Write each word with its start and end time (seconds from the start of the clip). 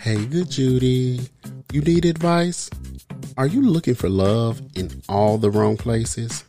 Hey, 0.00 0.24
good 0.24 0.50
Judy. 0.50 1.20
You 1.74 1.82
need 1.82 2.06
advice? 2.06 2.70
Are 3.36 3.46
you 3.46 3.60
looking 3.60 3.94
for 3.94 4.08
love 4.08 4.62
in 4.74 5.02
all 5.10 5.36
the 5.36 5.50
wrong 5.50 5.76
places? 5.76 6.42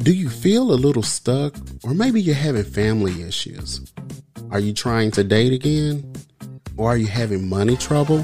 Do 0.00 0.12
you 0.12 0.28
feel 0.28 0.70
a 0.70 0.76
little 0.76 1.02
stuck, 1.02 1.56
or 1.82 1.94
maybe 1.94 2.20
you're 2.20 2.34
having 2.34 2.64
family 2.64 3.22
issues? 3.22 3.90
Are 4.50 4.60
you 4.60 4.74
trying 4.74 5.12
to 5.12 5.24
date 5.24 5.54
again? 5.54 6.12
Or 6.76 6.90
are 6.90 6.98
you 6.98 7.06
having 7.06 7.48
money 7.48 7.74
trouble? 7.74 8.20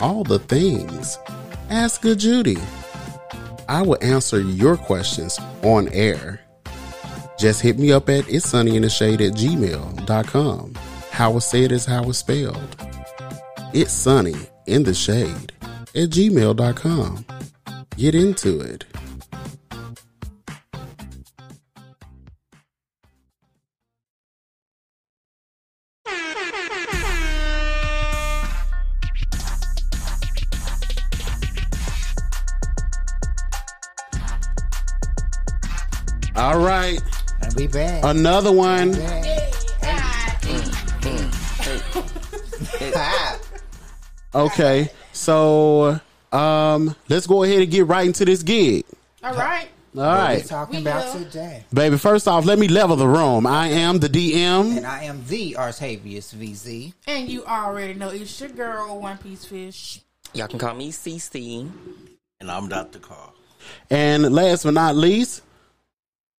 All 0.00 0.24
the 0.24 0.40
things. 0.40 1.16
Ask 1.70 2.02
Good 2.02 2.18
Judy. 2.18 2.58
I 3.68 3.80
will 3.80 3.98
answer 4.02 4.40
your 4.40 4.76
questions 4.76 5.38
on 5.62 5.88
air. 5.90 6.40
Just 7.38 7.62
hit 7.62 7.78
me 7.78 7.92
up 7.92 8.08
at 8.08 8.28
it's 8.28 8.48
sunny 8.48 8.74
in 8.74 8.82
the 8.82 8.90
shade 8.90 9.20
at 9.20 9.34
gmail.com. 9.34 10.74
How 11.12 11.36
it's 11.36 11.46
said 11.46 11.70
is 11.70 11.86
how 11.86 12.10
it's 12.10 12.18
spelled. 12.18 12.75
It's 13.78 13.92
sunny 13.92 14.34
in 14.66 14.84
the 14.84 14.94
shade 14.94 15.52
at 15.94 16.08
gmail.com. 16.08 17.26
Get 17.98 18.14
into 18.14 18.58
it. 18.60 18.86
All 36.34 36.58
right, 36.58 37.00
And 37.40 37.54
we 37.54 37.66
back. 37.66 38.04
another 38.04 38.52
one. 38.52 38.92
Okay, 44.36 44.90
so 45.12 45.98
um, 46.30 46.94
let's 47.08 47.26
go 47.26 47.42
ahead 47.42 47.62
and 47.62 47.70
get 47.70 47.86
right 47.86 48.06
into 48.06 48.24
this 48.26 48.42
gig. 48.42 48.84
All 49.24 49.32
right. 49.34 49.68
All 49.96 50.02
right. 50.02 50.34
what 50.34 50.42
we 50.42 50.48
talking 50.48 50.74
We 50.76 50.80
about 50.82 51.14
will. 51.14 51.24
today. 51.24 51.64
baby. 51.72 51.96
First 51.96 52.28
off, 52.28 52.44
let 52.44 52.58
me 52.58 52.68
level 52.68 52.96
the 52.96 53.08
room. 53.08 53.46
I 53.46 53.68
am 53.68 53.98
the 53.98 54.10
DM. 54.10 54.76
And 54.76 54.86
I 54.86 55.04
am 55.04 55.24
the 55.26 55.56
Artavius 55.58 56.34
VZ. 56.34 56.92
And 57.06 57.30
you 57.30 57.46
already 57.46 57.94
know 57.94 58.10
it's 58.10 58.38
your 58.38 58.50
girl, 58.50 59.00
One 59.00 59.16
Piece 59.16 59.46
Fish. 59.46 60.00
Y'all 60.34 60.48
can 60.48 60.58
call 60.58 60.74
me 60.74 60.92
CC. 60.92 61.70
And 62.38 62.50
I'm 62.50 62.68
Dr. 62.68 62.98
Carl. 62.98 63.32
And 63.88 64.34
last 64.34 64.64
but 64.64 64.74
not 64.74 64.96
least, 64.96 65.40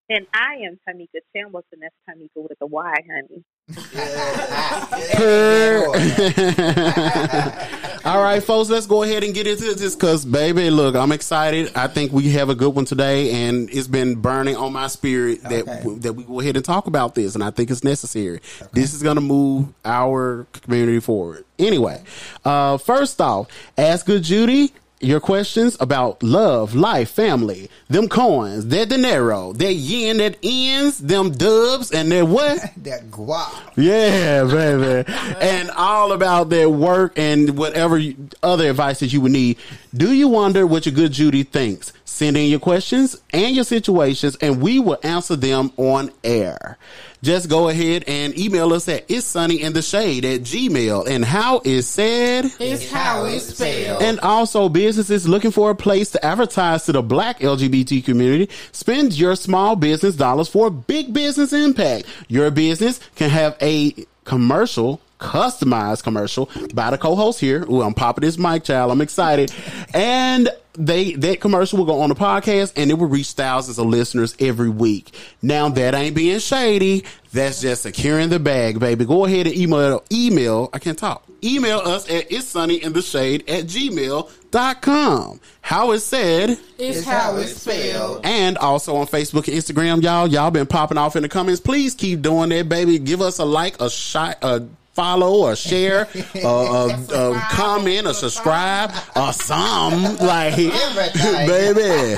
And 0.10 0.26
I 0.34 0.56
am 0.66 0.80
Tamika 0.88 1.20
Chambers, 1.36 1.66
and 1.74 1.82
that's 1.82 1.94
Tamika 2.10 2.30
with 2.38 2.58
a 2.62 2.66
Y, 2.66 2.94
honey. 3.12 3.44
all 8.06 8.24
right, 8.24 8.42
folks, 8.42 8.70
let's 8.70 8.86
go 8.86 9.04
ahead 9.04 9.26
and 9.26 9.34
get 9.34 9.48
into 9.48 9.74
this 9.74 9.96
because, 9.96 10.24
baby, 10.24 10.70
look, 10.70 10.96
I'm 10.96 11.12
excited. 11.12 11.74
I 11.76 11.88
think 11.88 12.14
we 12.14 12.30
have 12.32 12.48
a 12.50 12.56
good 12.56 12.74
one 12.74 12.86
today, 12.86 13.48
and 13.48 13.70
it's 13.70 13.88
been 13.88 14.16
burning 14.16 14.56
on 14.56 14.72
my 14.72 14.88
spirit 14.88 15.44
that 15.44 15.68
Okay. 15.68 15.84
that 16.00 16.14
we 16.14 16.24
go 16.24 16.40
ahead 16.40 16.56
and 16.56 16.64
talk 16.64 16.88
about 16.88 17.14
this, 17.14 17.36
and 17.36 17.44
I 17.44 17.52
think 17.52 17.70
it's 17.70 17.84
necessary. 17.84 18.40
This 18.72 18.94
is 18.94 19.04
going 19.04 19.16
to 19.16 19.22
move 19.22 19.74
our 19.84 20.48
community 20.54 21.02
forward. 21.02 21.44
Anyway, 21.60 22.02
uh, 22.46 22.78
first 22.78 23.20
off, 23.20 23.48
ask 23.78 24.06
good 24.06 24.24
Judy. 24.24 24.72
Your 25.00 25.20
questions 25.20 25.78
about 25.80 26.24
love, 26.24 26.74
life, 26.74 27.12
family, 27.12 27.70
them 27.88 28.10
coins, 28.10 28.66
that 28.70 28.90
dinero, 28.90 29.54
that 29.54 29.74
yen 29.74 30.18
that 30.18 30.38
ends, 30.42 30.98
them 30.98 31.32
dubs, 31.32 31.92
and 31.92 32.12
that 32.12 32.28
what? 32.28 32.58
that 32.78 33.12
guap. 33.12 33.74
Yeah, 33.76 34.44
baby. 34.46 35.08
and 35.40 35.70
all 35.72 36.14
about 36.14 36.50
their 36.50 36.68
work 36.68 37.14
and 37.16 37.56
whatever 37.56 38.00
you, 38.00 38.30
other 38.42 38.72
advice 38.72 39.00
that 39.02 39.14
you 39.14 39.22
would 39.22 39.34
need. 39.34 39.58
Do 39.94 40.12
you 40.14 40.30
wonder 40.30 40.66
what 40.66 40.88
your 40.88 40.96
good 40.96 41.12
Judy 41.12 41.44
thinks? 41.44 41.94
Send 42.06 42.36
in 42.36 42.50
your 42.50 42.60
questions 42.60 43.22
and 43.32 43.56
your 43.56 43.66
situations, 43.66 44.36
and 44.42 44.60
we 44.60 44.80
will 44.80 44.98
answer 45.04 45.36
them 45.36 45.72
on 45.78 46.12
air. 46.24 46.80
Just 47.24 47.50
go 47.50 47.70
ahead 47.70 48.04
and 48.08 48.38
email 48.38 48.74
us 48.74 48.88
at 48.88 49.06
it's 49.10 49.26
sunny 49.26 49.62
in 49.62 49.74
the 49.74 49.82
shade 49.82 50.24
at 50.26 50.42
gmail. 50.42 51.08
And 51.08 51.26
how 51.26 51.62
is 51.66 51.88
said? 51.88 52.46
It's 52.60 52.92
how 52.92 53.26
it's 53.26 53.56
spelled. 53.56 54.02
And 54.02 54.20
also, 54.20 54.70
businesses 54.70 55.28
looking 55.28 55.52
for 55.52 55.72
a 55.72 55.76
place 55.76 56.12
to 56.12 56.24
advertise 56.24 56.86
to 56.86 56.92
the 56.92 57.02
black 57.02 57.40
LGBT 57.40 58.06
community. 58.06 58.50
Spend 58.72 59.18
your 59.18 59.36
small 59.36 59.76
business 59.76 60.16
dollars 60.16 60.48
for 60.48 60.70
big 60.70 61.14
business 61.14 61.54
impact. 61.54 62.06
Your 62.28 62.52
business 62.52 63.00
can 63.16 63.30
have 63.30 63.58
a 63.62 63.94
commercial, 64.24 65.02
customized 65.20 66.04
commercial 66.04 66.50
by 66.74 66.92
the 66.92 66.98
co-host 66.98 67.40
here. 67.40 67.64
Ooh, 67.70 67.82
I'm 67.82 67.94
popping 67.94 68.24
this 68.24 68.38
mic, 68.38 68.64
child. 68.64 68.92
I'm 68.92 69.02
excited. 69.02 69.54
And 69.94 70.50
they 70.78 71.14
that 71.14 71.42
commercial 71.42 71.80
will 71.80 71.86
go 71.86 72.02
on 72.02 72.10
the 72.10 72.16
podcast 72.16 72.74
and 72.76 72.92
it 72.92 72.94
will 72.94 73.08
reach 73.08 73.32
thousands 73.32 73.80
of 73.80 73.88
listeners 73.88 74.36
every 74.40 74.70
week. 74.70 75.14
Now 75.42 75.70
that 75.70 75.96
ain't 75.96 76.16
being 76.16 76.40
shady. 76.40 77.04
That's 77.34 77.62
just 77.62 77.84
securing 77.84 78.30
the 78.30 78.40
bag, 78.40 78.80
baby. 78.80 79.06
Go 79.06 79.26
ahead 79.26 79.48
and 79.48 79.56
email 79.56 80.04
email. 80.12 80.70
I 80.72 80.80
can't 80.80 80.98
talk. 80.98 81.24
Email 81.44 81.80
us 81.80 82.10
at 82.10 82.32
it's 82.32 82.48
sunny 82.48 82.84
in 82.84 82.94
the 82.94 83.02
shade 83.02 83.48
at 83.50 83.66
gmail.com. 83.66 85.40
How 85.62 85.92
it 85.92 86.00
said. 86.00 86.58
is 86.78 87.06
how 87.06 87.38
it's 87.38 87.62
spelled. 87.62 88.26
And 88.26 88.58
also 88.58 88.96
on 88.96 89.08
Facebook 89.08 89.48
and 89.48 89.58
Instagram, 89.58 90.02
y'all. 90.02 90.28
Y'all 90.28 90.52
been 90.52 90.68
popping 90.68 90.98
off 90.98 91.16
in 91.16 91.24
the 91.24 91.30
comments. 91.30 91.60
Please 91.60 91.94
keep 91.94 92.22
doing 92.22 92.50
that, 92.50 92.70
baby. 92.70 92.98
Give 93.00 93.22
us 93.22 93.40
a 93.40 93.46
like, 93.46 93.82
a 93.82 93.90
shot, 93.90 94.38
a 94.42 94.66
follow, 94.98 95.48
or 95.48 95.56
share, 95.56 96.08
a, 96.34 96.48
a, 96.48 96.88
a 97.14 97.40
comment, 97.52 98.08
or 98.08 98.14
subscribe, 98.14 98.92
or 99.16 99.32
some 99.32 100.18
like, 100.18 100.56
baby, 101.46 102.16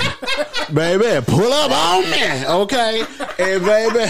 baby, 0.74 1.26
pull 1.26 1.52
up 1.52 1.72
on 1.72 2.10
me, 2.10 2.46
okay? 2.48 3.04
And 3.38 3.66
baby, 3.66 4.06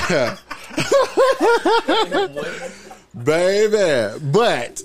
baby, 3.23 4.19
but 4.31 4.83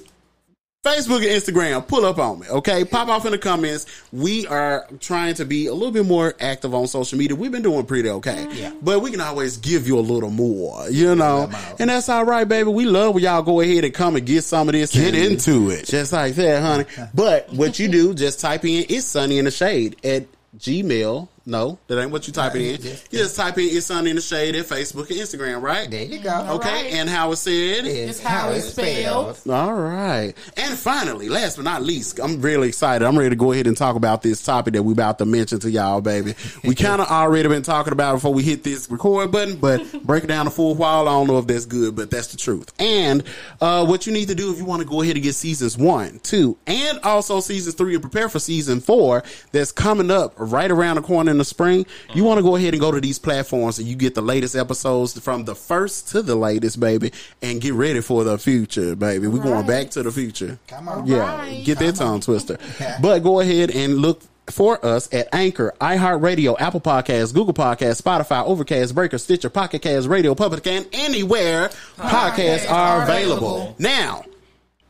Facebook 0.84 1.16
and 1.16 1.24
Instagram, 1.42 1.86
pull 1.88 2.04
up 2.04 2.18
on 2.18 2.40
me, 2.40 2.46
okay? 2.48 2.84
Pop 2.84 3.08
off 3.08 3.24
in 3.24 3.32
the 3.32 3.38
comments. 3.38 3.86
We 4.12 4.46
are 4.46 4.86
trying 5.00 5.34
to 5.36 5.46
be 5.46 5.66
a 5.66 5.72
little 5.72 5.90
bit 5.92 6.04
more 6.04 6.34
active 6.40 6.74
on 6.74 6.86
social 6.88 7.18
media. 7.18 7.34
We've 7.34 7.50
been 7.50 7.62
doing 7.62 7.86
pretty 7.86 8.10
okay, 8.10 8.46
Yeah. 8.52 8.70
but 8.82 9.00
we 9.00 9.10
can 9.10 9.20
always 9.22 9.56
give 9.56 9.86
you 9.88 9.98
a 9.98 10.00
little 10.00 10.28
more, 10.30 10.88
you 10.90 11.14
know? 11.14 11.50
And 11.78 11.88
that's 11.88 12.10
all 12.10 12.24
right, 12.26 12.46
baby. 12.46 12.68
We 12.70 12.84
love 12.84 13.14
when 13.14 13.24
y'all 13.24 13.42
go 13.42 13.60
ahead 13.60 13.84
and 13.84 13.94
come 13.94 14.16
and 14.16 14.26
get 14.26 14.44
some 14.44 14.68
of 14.68 14.72
this. 14.74 14.92
Get 14.92 15.14
into 15.14 15.70
it. 15.70 15.86
Just 15.86 16.12
like 16.12 16.34
that, 16.34 16.60
honey. 16.62 16.84
But 17.14 17.50
what 17.52 17.78
you 17.78 17.88
do, 17.88 18.12
just 18.12 18.40
type 18.40 18.64
in 18.64 18.84
It's 18.90 19.06
Sunny 19.06 19.38
in 19.38 19.46
the 19.46 19.50
Shade 19.50 19.96
at 20.04 20.26
Gmail. 20.58 21.28
No, 21.46 21.78
that 21.88 22.00
ain't 22.00 22.10
what 22.10 22.26
you 22.26 22.32
type 22.32 22.54
in. 22.54 22.80
just- 22.80 23.12
You 23.12 23.18
just 23.18 23.36
type 23.36 23.58
in 23.58 23.68
It's 23.76 23.86
Sunny 23.86 24.08
in 24.10 24.16
the 24.16 24.22
Shade 24.22 24.54
at 24.56 24.64
Facebook 24.64 25.10
and 25.10 25.18
Instagram, 25.20 25.60
right? 25.60 25.90
There 25.90 26.02
you 26.02 26.18
go. 26.18 26.46
Okay, 26.56 26.84
right. 26.84 26.92
and 26.94 27.06
how 27.08 27.32
it 27.32 27.36
said. 27.36 27.84
It's 27.86 28.18
how 28.22 28.50
it's 28.50 28.70
spelled. 28.70 29.38
All 29.50 29.74
right. 29.74 30.32
And 30.56 30.78
finally, 30.78 31.28
last 31.28 31.56
but 31.56 31.64
not 31.66 31.82
least, 31.82 32.18
I'm 32.18 32.40
really 32.40 32.68
excited. 32.68 33.04
I'm 33.04 33.18
ready 33.18 33.30
to 33.30 33.36
go 33.36 33.52
ahead 33.52 33.66
and 33.66 33.76
talk 33.76 33.94
about 33.96 34.22
this 34.22 34.42
topic 34.42 34.72
that 34.72 34.82
we 34.84 34.92
about 34.94 35.18
to 35.18 35.26
mention 35.26 35.58
to 35.60 35.70
y'all, 35.70 36.00
baby. 36.00 36.34
We 36.64 36.74
kind 36.74 37.02
of 37.02 37.08
already 37.08 37.46
been 37.50 37.62
talking 37.62 37.92
about 37.92 38.12
it 38.12 38.16
before 38.16 38.32
we 38.32 38.42
hit 38.42 38.62
this 38.64 38.90
record 38.90 39.30
button, 39.30 39.56
but 39.56 39.82
breaking 40.04 40.28
down 40.28 40.46
the 40.46 40.50
full 40.50 40.74
while, 40.74 41.06
I 41.08 41.12
don't 41.12 41.26
know 41.26 41.36
if 41.38 41.46
that's 41.46 41.66
good, 41.66 41.94
but 41.94 42.10
that's 42.10 42.28
the 42.28 42.38
truth. 42.38 42.72
And 42.78 43.22
uh, 43.60 43.84
what 43.84 44.06
you 44.06 44.14
need 44.14 44.28
to 44.28 44.34
do 44.34 44.50
if 44.50 44.56
you 44.58 44.64
want 44.64 44.80
to 44.80 44.88
go 44.88 45.02
ahead 45.02 45.16
and 45.16 45.22
get 45.22 45.34
seasons 45.34 45.76
one, 45.76 46.20
two, 46.20 46.56
and 46.66 46.98
also 47.00 47.40
seasons 47.40 47.74
three 47.74 47.92
and 47.92 48.02
prepare 48.02 48.30
for 48.30 48.38
season 48.38 48.80
four 48.80 49.22
that's 49.52 49.72
coming 49.72 50.10
up 50.10 50.32
right 50.38 50.70
around 50.70 50.96
the 50.96 51.02
corner 51.02 51.33
in 51.34 51.38
the 51.38 51.44
spring, 51.44 51.84
you 52.14 52.24
want 52.24 52.38
to 52.38 52.42
go 52.42 52.56
ahead 52.56 52.72
and 52.74 52.80
go 52.80 52.90
to 52.92 53.00
these 53.00 53.18
platforms 53.18 53.78
and 53.78 53.86
you 53.88 53.96
get 53.96 54.14
the 54.14 54.22
latest 54.22 54.54
episodes 54.56 55.18
from 55.20 55.44
the 55.44 55.54
first 55.54 56.08
to 56.08 56.22
the 56.22 56.34
latest, 56.36 56.80
baby, 56.80 57.12
and 57.42 57.60
get 57.60 57.74
ready 57.74 58.00
for 58.00 58.24
the 58.24 58.38
future, 58.38 58.94
baby. 58.96 59.26
We're 59.26 59.42
going 59.42 59.66
back 59.66 59.90
to 59.90 60.02
the 60.02 60.10
future. 60.12 60.58
Come 60.68 60.88
on. 60.88 61.06
Yeah, 61.06 61.18
Right. 61.36 61.64
get 61.64 61.78
that 61.80 61.96
tongue 61.96 62.20
twister. 62.20 62.58
But 63.02 63.18
go 63.20 63.40
ahead 63.40 63.70
and 63.70 63.96
look 63.98 64.22
for 64.50 64.84
us 64.84 65.12
at 65.12 65.28
Anchor, 65.32 65.72
iHeartRadio, 65.80 66.54
Apple 66.60 66.80
Podcasts, 66.80 67.32
Google 67.32 67.54
Podcasts, 67.54 68.00
Spotify, 68.02 68.44
Overcast, 68.44 68.94
Breaker, 68.94 69.16
Stitcher, 69.18 69.48
Pocket 69.50 69.80
Cast, 69.82 70.06
Radio 70.06 70.34
Public, 70.34 70.66
and 70.66 70.86
anywhere 70.92 71.70
podcasts 71.96 72.70
are 72.70 73.02
available. 73.02 73.74
Now, 73.78 74.24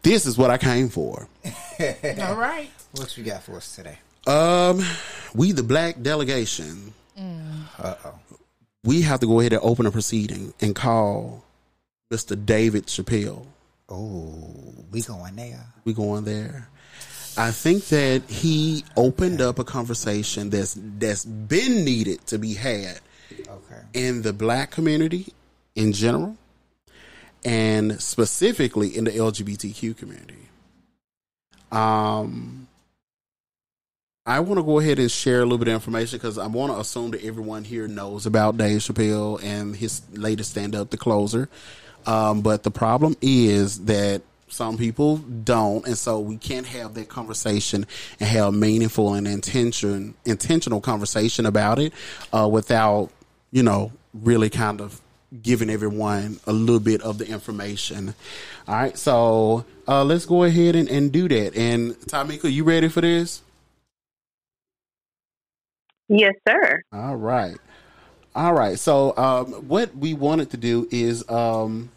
this 0.02 0.26
is 0.26 0.36
what 0.36 0.50
I 0.50 0.58
came 0.58 0.88
for. 0.88 1.28
All 2.20 2.34
right. 2.36 2.68
What 2.92 3.16
you 3.16 3.24
got 3.24 3.42
for 3.42 3.56
us 3.56 3.74
today? 3.74 3.98
Um, 4.26 4.82
we 5.34 5.52
the 5.52 5.62
black 5.62 6.00
delegation. 6.02 6.92
Uh 7.78 7.94
oh. 8.04 8.14
We 8.84 9.02
have 9.02 9.20
to 9.20 9.26
go 9.26 9.40
ahead 9.40 9.52
and 9.52 9.62
open 9.64 9.86
a 9.86 9.90
proceeding 9.90 10.52
and 10.60 10.74
call 10.74 11.44
Mr. 12.12 12.34
David 12.44 12.86
Chappelle. 12.86 13.44
Oh, 13.88 14.74
we 14.90 15.02
going 15.02 15.36
there. 15.36 15.66
we 15.84 15.92
going 15.92 16.24
there. 16.24 16.68
I 17.36 17.50
think 17.50 17.86
that 17.86 18.22
he 18.28 18.84
opened 18.96 19.40
up 19.40 19.58
a 19.58 19.64
conversation 19.64 20.50
that's 20.50 20.76
that's 20.98 21.24
been 21.24 21.84
needed 21.84 22.24
to 22.28 22.38
be 22.38 22.54
had 22.54 23.00
Okay. 23.48 23.80
in 23.92 24.22
the 24.22 24.32
black 24.32 24.70
community 24.70 25.32
in 25.74 25.92
general 25.92 26.36
and 27.44 28.00
specifically 28.00 28.96
in 28.96 29.04
the 29.04 29.10
LGBTQ 29.10 29.96
community. 29.96 30.48
Um, 31.72 32.63
I 34.26 34.40
want 34.40 34.58
to 34.58 34.62
go 34.62 34.78
ahead 34.78 34.98
and 34.98 35.10
share 35.10 35.40
a 35.40 35.42
little 35.42 35.58
bit 35.58 35.68
of 35.68 35.74
information 35.74 36.18
because 36.18 36.38
I 36.38 36.46
want 36.46 36.72
to 36.72 36.78
assume 36.78 37.10
that 37.10 37.22
everyone 37.22 37.62
here 37.62 37.86
knows 37.86 38.24
about 38.24 38.56
Dave 38.56 38.78
Chappelle 38.78 39.42
and 39.42 39.76
his 39.76 40.00
latest 40.12 40.52
stand 40.52 40.74
up, 40.74 40.88
The 40.88 40.96
Closer. 40.96 41.50
Um, 42.06 42.40
but 42.40 42.62
the 42.62 42.70
problem 42.70 43.16
is 43.20 43.84
that 43.84 44.22
some 44.48 44.78
people 44.78 45.18
don't, 45.18 45.86
and 45.86 45.98
so 45.98 46.20
we 46.20 46.38
can't 46.38 46.64
have 46.64 46.94
that 46.94 47.10
conversation 47.10 47.86
and 48.18 48.26
have 48.26 48.54
meaningful 48.54 49.12
and 49.12 49.28
intention 49.28 50.14
intentional 50.24 50.80
conversation 50.80 51.44
about 51.44 51.78
it 51.78 51.92
uh, 52.32 52.48
without 52.50 53.10
you 53.50 53.62
know 53.62 53.92
really 54.14 54.48
kind 54.48 54.80
of 54.80 55.02
giving 55.42 55.68
everyone 55.68 56.40
a 56.46 56.52
little 56.52 56.80
bit 56.80 57.02
of 57.02 57.18
the 57.18 57.28
information. 57.28 58.14
All 58.66 58.74
right, 58.74 58.96
so 58.96 59.66
uh, 59.86 60.02
let's 60.02 60.24
go 60.24 60.44
ahead 60.44 60.76
and, 60.76 60.88
and 60.88 61.12
do 61.12 61.28
that. 61.28 61.54
And 61.56 61.94
Tamika, 62.06 62.50
you 62.50 62.64
ready 62.64 62.88
for 62.88 63.02
this? 63.02 63.42
Yes, 66.08 66.34
sir. 66.46 66.82
All 66.92 67.16
right. 67.16 67.56
All 68.34 68.52
right. 68.52 68.78
So, 68.78 69.16
um, 69.16 69.46
what 69.68 69.96
we 69.96 70.12
wanted 70.14 70.50
to 70.50 70.56
do 70.56 70.88
is, 70.90 71.28
um, 71.30 71.90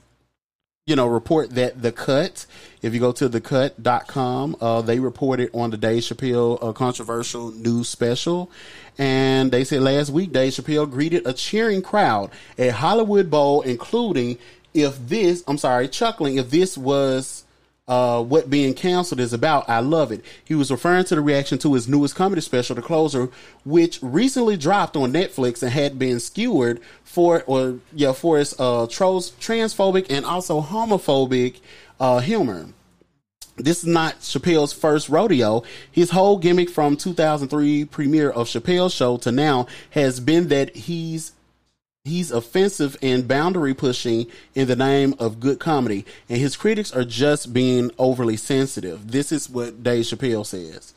you 0.85 0.95
know, 0.95 1.07
report 1.07 1.49
that 1.51 1.81
the 1.81 1.91
cut, 1.91 2.45
if 2.81 2.93
you 2.93 2.99
go 2.99 3.11
to 3.11 3.27
thecut.com, 3.29 4.55
uh, 4.61 4.81
they 4.81 4.99
reported 4.99 5.49
on 5.53 5.71
the 5.71 5.77
Dave 5.77 6.03
Chappelle 6.03 6.63
uh, 6.63 6.71
controversial 6.71 7.51
news 7.51 7.89
special. 7.89 8.49
And 8.97 9.51
they 9.51 9.63
said 9.63 9.81
last 9.81 10.09
week, 10.11 10.31
Dave 10.31 10.53
Chappelle 10.53 10.89
greeted 10.89 11.27
a 11.27 11.33
cheering 11.33 11.81
crowd 11.81 12.31
at 12.57 12.71
Hollywood 12.71 13.29
Bowl, 13.29 13.61
including 13.63 14.37
if 14.73 14.97
this, 15.07 15.43
I'm 15.47 15.57
sorry, 15.57 15.87
chuckling, 15.89 16.37
if 16.37 16.49
this 16.51 16.77
was 16.77 17.43
uh, 17.87 18.21
what 18.21 18.49
being 18.49 18.73
canceled 18.73 19.19
is 19.19 19.33
about. 19.33 19.67
I 19.69 19.79
love 19.79 20.11
it. 20.11 20.23
He 20.43 20.55
was 20.55 20.69
referring 20.69 21.05
to 21.05 21.15
the 21.15 21.21
reaction 21.21 21.57
to 21.59 21.73
his 21.73 21.87
newest 21.87 22.15
comedy 22.15 22.41
special, 22.41 22.75
The 22.75 22.81
Closer, 22.81 23.29
which 23.63 23.99
recently 24.01 24.57
dropped 24.57 24.97
on 24.97 25.13
Netflix 25.13 25.63
and 25.63 25.71
had 25.71 25.97
been 25.97 26.19
skewered 26.19 26.81
for 27.03 27.43
or 27.47 27.79
yeah 27.93 28.11
for 28.11 28.39
its 28.39 28.53
uh, 28.59 28.87
trans 28.89 29.31
transphobic 29.31 30.07
and 30.09 30.25
also 30.25 30.61
homophobic 30.61 31.59
uh, 31.99 32.19
humor. 32.19 32.67
This 33.55 33.79
is 33.79 33.87
not 33.87 34.19
Chappelle's 34.19 34.71
first 34.71 35.09
rodeo. 35.09 35.63
His 35.91 36.11
whole 36.11 36.37
gimmick 36.37 36.69
from 36.69 36.95
2003 36.95 37.85
premiere 37.85 38.29
of 38.29 38.47
Chappelle's 38.47 38.93
show 38.93 39.17
to 39.17 39.31
now 39.31 39.65
has 39.91 40.19
been 40.19 40.49
that 40.49 40.75
he's 40.75 41.31
he's 42.07 42.31
offensive 42.31 42.97
and 43.01 43.27
boundary 43.27 43.73
pushing 43.73 44.27
in 44.55 44.67
the 44.67 44.75
name 44.75 45.13
of 45.19 45.39
good 45.39 45.59
comedy, 45.59 46.05
and 46.29 46.39
his 46.39 46.55
critics 46.55 46.91
are 46.91 47.05
just 47.05 47.53
being 47.53 47.91
overly 47.97 48.37
sensitive. 48.37 49.11
This 49.11 49.31
is 49.31 49.49
what 49.49 49.83
Dave 49.83 50.05
Chappelle 50.05 50.45
says. 50.45 50.93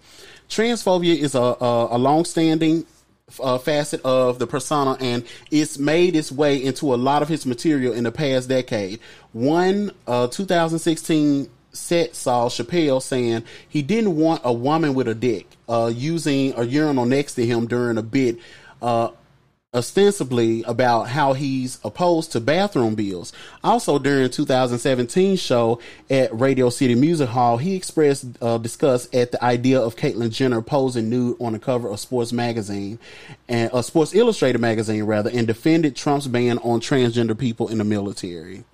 Transphobia 0.49 1.17
is 1.17 1.35
a, 1.35 1.41
a, 1.41 1.97
a 1.97 1.99
long-standing 1.99 2.85
uh, 3.39 3.59
facet 3.59 4.01
of 4.03 4.39
the 4.39 4.47
persona, 4.47 4.97
and 5.01 5.25
it's 5.51 5.79
made 5.79 6.17
its 6.17 6.33
way 6.33 6.63
into 6.63 6.93
a 6.93 6.97
lot 6.97 7.23
of 7.23 7.29
his 7.29 7.47
material 7.47 7.93
in 7.93 8.05
the 8.05 8.13
past 8.13 8.49
decade. 8.49 8.99
One 9.33 9.93
uh, 10.07 10.27
2016 10.29 11.49
set 11.73 12.17
saw 12.17 12.49
Chappelle 12.49 13.01
saying 13.01 13.45
he 13.69 13.83
didn't 13.83 14.17
want 14.17 14.41
a 14.45 14.53
woman 14.53 14.95
with 14.95 15.07
a 15.07 15.15
dick 15.15 15.47
uh, 15.69 15.93
using 15.95 16.53
a 16.57 16.65
urinal 16.65 17.07
next 17.07 17.35
to 17.35 17.47
him 17.47 17.67
during 17.67 17.97
a 17.99 18.03
bit. 18.03 18.39
Uh, 18.83 19.11
ostensibly 19.73 20.65
about 20.65 21.05
how 21.05 21.33
he's 21.33 21.79
opposed 21.85 22.33
to 22.33 22.41
bathroom 22.41 22.97
bills. 22.97 23.33
Also, 23.63 24.01
during 24.01 24.29
2017 24.29 25.37
show 25.37 25.79
at 26.09 26.37
Radio 26.37 26.71
City 26.71 26.97
Music 26.97 27.29
Hall, 27.29 27.57
he 27.57 27.77
expressed 27.77 28.27
uh, 28.41 28.59
disgust 28.59 29.15
at 29.15 29.31
the 29.31 29.43
idea 29.45 29.81
of 29.81 29.95
Caitlyn 29.95 30.31
Jenner 30.31 30.61
posing 30.61 31.09
nude 31.09 31.37
on 31.41 31.53
the 31.53 31.61
cover 31.61 31.89
of 31.89 32.01
Sports 32.01 32.33
Magazine 32.33 32.99
and 33.49 33.71
uh, 33.73 33.81
Sports 33.81 34.13
Illustrated 34.13 34.61
magazine 34.61 35.05
rather, 35.05 35.31
and 35.31 35.47
defended 35.47 35.95
Trump's 35.95 36.27
ban 36.27 36.59
on 36.59 36.81
transgender 36.81 37.39
people 37.39 37.69
in 37.69 37.79
the 37.79 37.85
military. 37.85 38.65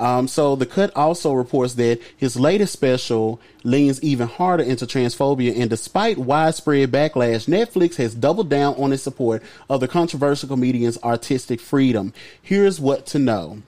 Um, 0.00 0.26
so 0.26 0.56
the 0.56 0.66
cut 0.66 0.94
also 0.96 1.32
reports 1.32 1.74
that 1.74 2.00
his 2.16 2.36
latest 2.36 2.72
special 2.72 3.40
leans 3.62 4.02
even 4.02 4.26
harder 4.26 4.64
into 4.64 4.86
transphobia, 4.86 5.58
and 5.58 5.70
despite 5.70 6.18
widespread 6.18 6.90
backlash, 6.90 7.46
Netflix 7.46 7.96
has 7.96 8.14
doubled 8.14 8.50
down 8.50 8.74
on 8.74 8.92
its 8.92 9.02
support 9.02 9.42
of 9.70 9.80
the 9.80 9.88
controversial 9.88 10.48
comedian's 10.48 10.98
artistic 11.02 11.60
freedom. 11.60 12.12
Here's 12.42 12.80
what 12.80 13.06
to 13.06 13.18
know. 13.18 13.62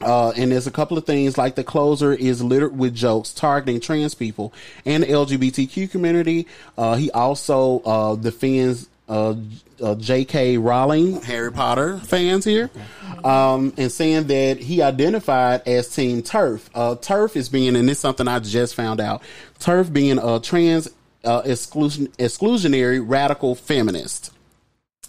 Uh, 0.00 0.30
and 0.36 0.52
there's 0.52 0.66
a 0.66 0.72
couple 0.72 0.98
of 0.98 1.06
things 1.06 1.38
like 1.38 1.54
the 1.54 1.64
closer 1.64 2.12
is 2.12 2.42
littered 2.42 2.76
with 2.76 2.94
jokes 2.94 3.32
targeting 3.32 3.80
trans 3.80 4.14
people 4.14 4.52
and 4.84 5.02
the 5.02 5.06
LGBTQ 5.06 5.90
community. 5.90 6.46
Uh, 6.76 6.96
he 6.96 7.10
also 7.12 7.80
uh, 7.80 8.14
defends 8.16 8.88
uh, 9.08 9.34
uh, 9.82 9.94
J.K. 9.96 10.56
Rowling, 10.58 11.20
Harry 11.22 11.52
Potter 11.52 11.98
fans 11.98 12.44
here, 12.44 12.70
um, 13.22 13.72
and 13.76 13.90
saying 13.92 14.28
that 14.28 14.58
he 14.58 14.80
identified 14.82 15.66
as 15.66 15.88
Team 15.94 16.22
TERF. 16.22 16.68
Uh, 16.74 16.94
TERF 16.96 17.36
is 17.36 17.48
being, 17.48 17.76
and 17.76 17.88
this 17.88 17.98
is 17.98 18.00
something 18.02 18.26
I 18.28 18.38
just 18.38 18.74
found 18.74 19.00
out. 19.00 19.22
TERF 19.60 19.92
being 19.92 20.18
a 20.18 20.40
trans 20.40 20.88
uh, 21.24 21.42
exclusion 21.44 22.06
exclusionary 22.18 23.02
radical 23.04 23.54
feminist. 23.54 24.30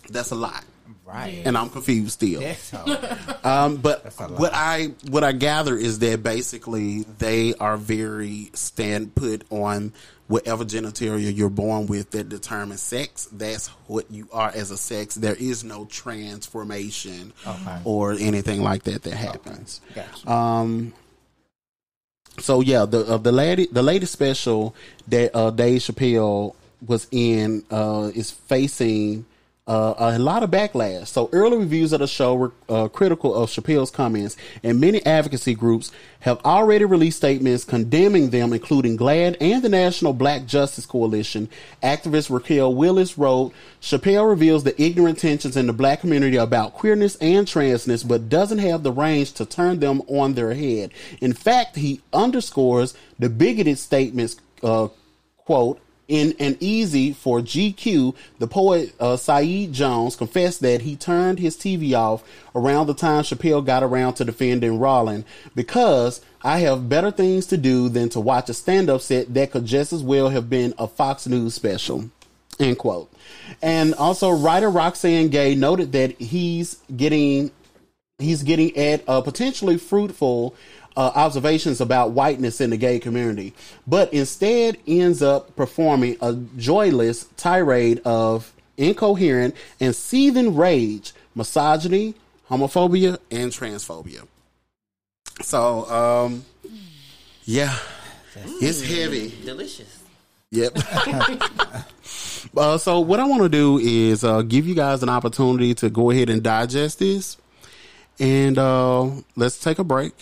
That's 0.10 0.32
a 0.32 0.36
lot, 0.36 0.64
Right. 1.06 1.42
and 1.46 1.58
I'm 1.58 1.70
confused 1.70 2.12
still. 2.12 2.42
Um, 3.46 3.78
but 3.78 4.04
That's 4.04 4.18
a 4.20 4.28
lot. 4.28 4.40
what 4.40 4.52
I 4.56 4.86
what 5.10 5.24
I 5.24 5.32
gather 5.32 5.78
is 5.78 6.00
that 6.00 6.24
basically 6.24 7.04
they 7.20 7.54
are 7.54 7.78
very 7.78 8.50
stand 8.56 9.14
put 9.14 9.44
on 9.52 9.94
whatever 10.28 10.66
genitalia 10.66 11.36
you're 11.36 11.50
born 11.50 11.88
with 11.88 12.12
that 12.12 12.30
determines 12.30 12.82
sex. 12.82 13.28
That's 13.32 13.68
what 13.88 14.10
you 14.10 14.28
are 14.32 14.50
as 14.54 14.72
a 14.72 14.78
sex. 14.78 15.16
There 15.16 15.36
is 15.36 15.64
no 15.64 15.86
transformation 15.86 17.34
Okay. 17.46 17.80
or 17.84 18.14
anything 18.14 18.62
like 18.62 18.84
that 18.84 19.04
that 19.04 19.14
happens. 19.14 19.82
Gotcha. 19.94 20.32
Um. 20.32 20.94
So 22.40 22.60
yeah, 22.62 22.86
the 22.86 23.06
uh, 23.06 23.18
the 23.18 23.32
lady 23.32 23.68
the 23.72 23.84
latest 23.84 24.12
special 24.14 24.76
that 25.08 25.36
uh, 25.36 25.52
Dave 25.52 25.82
Chappelle 25.82 26.56
was 26.86 27.08
in 27.12 27.64
uh, 27.72 28.12
is 28.14 28.30
facing 28.32 29.26
uh, 29.68 29.94
a 29.98 30.20
lot 30.20 30.44
of 30.44 30.52
backlash. 30.52 31.08
So 31.08 31.30
early 31.32 31.58
reviews 31.58 31.92
of 31.92 32.00
the 32.00 32.08
show 32.08 32.36
were 32.36 32.52
uh, 32.70 32.88
critical 32.88 33.34
of 33.34 33.50
Chappelle's 33.50 33.90
comments, 33.90 34.38
and 34.62 34.80
many 34.80 35.04
advocacy 35.06 35.56
groups 35.56 35.92
have 36.20 36.40
already 36.46 36.86
released 36.86 37.18
statements 37.18 37.64
condemning 37.64 38.30
them, 38.30 38.54
including 38.54 38.96
GLAAD 38.96 39.38
and 39.42 39.64
the 39.64 39.70
National 39.70 40.14
Black 40.14 40.46
Justice 40.46 40.86
Coalition. 40.86 41.50
Activist 41.82 42.30
Raquel 42.30 42.76
Willis 42.76 43.18
wrote, 43.18 43.54
Chappelle 43.82 44.30
reveals 44.30 44.64
the 44.64 44.80
ignorant 44.82 45.18
tensions 45.18 45.58
in 45.58 45.66
the 45.66 45.74
black 45.74 46.02
community 46.02 46.38
about 46.38 46.74
queerness 46.74 47.16
and 47.16 47.48
transness, 47.48 48.08
but 48.08 48.30
doesn't 48.30 48.60
have 48.60 48.84
the 48.84 48.92
range 48.92 49.34
to 49.34 49.46
turn 49.46 49.80
them 49.80 50.02
on 50.08 50.36
their 50.36 50.54
head. 50.54 50.92
In 51.22 51.34
fact, 51.34 51.76
he 51.76 52.02
underscores 52.14 52.94
the 53.18 53.30
bigoted 53.30 53.80
statements, 53.80 54.36
uh, 54.62 54.90
quote, 55.38 55.80
in 56.08 56.36
an 56.40 56.58
easy 56.60 57.14
for 57.14 57.40
GQ, 57.40 58.16
the 58.40 58.48
poet 58.48 58.94
uh, 59.00 59.18
Saeed 59.18 59.74
Jones 59.74 60.16
confessed 60.16 60.62
that 60.62 60.82
he 60.82 60.96
turned 60.96 61.40
his 61.40 61.58
TV 61.58 61.94
off 61.94 62.24
around 62.56 62.88
the 62.88 62.94
time 62.94 63.24
Chappelle 63.24 63.66
got 63.66 63.84
around 63.84 64.14
to 64.16 64.26
defending 64.26 64.80
Rowling 64.80 65.26
because 65.56 66.22
I 66.44 66.60
have 66.60 66.90
better 66.90 67.12
things 67.12 67.48
to 67.48 67.58
do 67.58 67.90
than 67.90 68.10
to 68.10 68.20
watch 68.20 68.50
a 68.50 68.54
stand-up 68.54 69.02
set 69.02 69.34
that 69.34 69.52
could 69.52 69.66
just 69.66 69.94
as 69.94 70.04
well 70.04 70.30
have 70.30 70.50
been 70.50 70.74
a 70.78 70.88
Fox 70.88 71.26
News 71.28 71.56
special. 71.56 72.10
End 72.60 72.78
quote. 72.78 73.12
And 73.62 73.94
also, 73.96 74.30
writer 74.30 74.70
Roxane 74.70 75.30
Gay 75.30 75.56
noted 75.56 75.92
that 75.92 76.20
he's 76.22 76.78
getting 76.96 77.52
he's 78.18 78.44
getting 78.44 78.76
at 78.78 79.04
a 79.08 79.22
potentially 79.22 79.78
fruitful 79.78 80.56
uh, 80.98 81.12
observations 81.16 81.82
about 81.82 82.12
whiteness 82.12 82.62
in 82.62 82.70
the 82.70 82.78
gay 82.78 83.00
community, 83.00 83.54
but 83.86 84.14
instead 84.14 84.78
ends 84.88 85.22
up 85.22 85.56
performing 85.56 86.18
a 86.22 86.34
joyless 86.58 87.26
tirade 87.38 88.00
of 88.06 88.54
incoherent 88.78 89.56
and 89.80 89.96
seething 89.96 90.56
rage, 90.56 91.14
misogyny, 91.34 92.16
homophobia, 92.50 93.18
and 93.32 93.52
transphobia. 93.52 94.26
So, 95.42 95.90
um, 95.90 96.46
yeah, 97.44 97.78
it's 98.62 98.82
heavy. 98.82 99.34
Delicious. 99.44 100.04
Yep. 100.52 100.78
uh, 102.58 102.78
so 102.78 103.00
what 103.02 103.20
I 103.20 103.26
want 103.26 103.44
to 103.44 103.50
do 103.50 103.80
is 103.80 104.24
uh, 104.24 104.42
give 104.42 104.68
you 104.68 104.76
guys 104.76 105.04
an 105.04 105.10
opportunity 105.10 105.74
to 105.76 105.90
go 105.90 106.12
ahead 106.12 106.30
and 106.30 106.42
digest 106.42 107.00
this, 107.00 107.38
and 108.20 108.58
uh, 108.58 109.10
let's 109.36 109.60
take 109.60 109.80
a 109.80 109.84
break. 109.84 110.14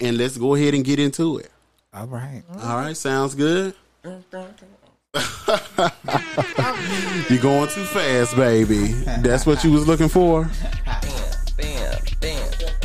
And 0.00 0.16
let's 0.16 0.36
go 0.36 0.54
ahead 0.54 0.74
and 0.74 0.84
get 0.84 0.98
into 0.98 1.38
it. 1.38 1.50
All 1.92 2.06
right. 2.06 2.42
All 2.62 2.76
right, 2.76 2.96
sounds 2.96 3.34
good. 3.34 3.74
You're 4.04 4.22
going 7.40 7.68
too 7.68 7.84
fast, 7.84 8.36
baby. 8.36 8.88
That's 9.22 9.44
what 9.44 9.64
you 9.64 9.72
was 9.72 9.86
looking 9.86 10.08
for. 10.08 10.48
Bam, 11.56 11.98
bam, 12.20 12.50
bam. 12.58 12.79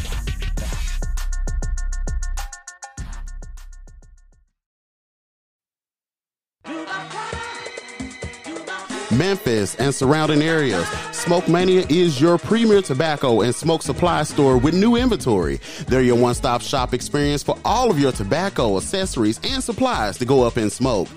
Memphis, 9.17 9.75
and 9.75 9.93
surrounding 9.93 10.41
areas. 10.41 10.87
Smoke 11.11 11.47
Mania 11.47 11.85
is 11.89 12.19
your 12.19 12.37
premier 12.37 12.81
tobacco 12.81 13.41
and 13.41 13.53
smoke 13.53 13.81
supply 13.81 14.23
store 14.23 14.57
with 14.57 14.73
new 14.73 14.95
inventory. 14.95 15.59
They're 15.87 16.01
your 16.01 16.17
one 16.17 16.35
stop 16.35 16.61
shop 16.61 16.93
experience 16.93 17.43
for 17.43 17.57
all 17.63 17.89
of 17.89 17.99
your 17.99 18.11
tobacco, 18.11 18.77
accessories, 18.77 19.39
and 19.43 19.63
supplies 19.63 20.17
to 20.17 20.25
go 20.25 20.43
up 20.43 20.57
in 20.57 20.69
smoke. 20.69 21.07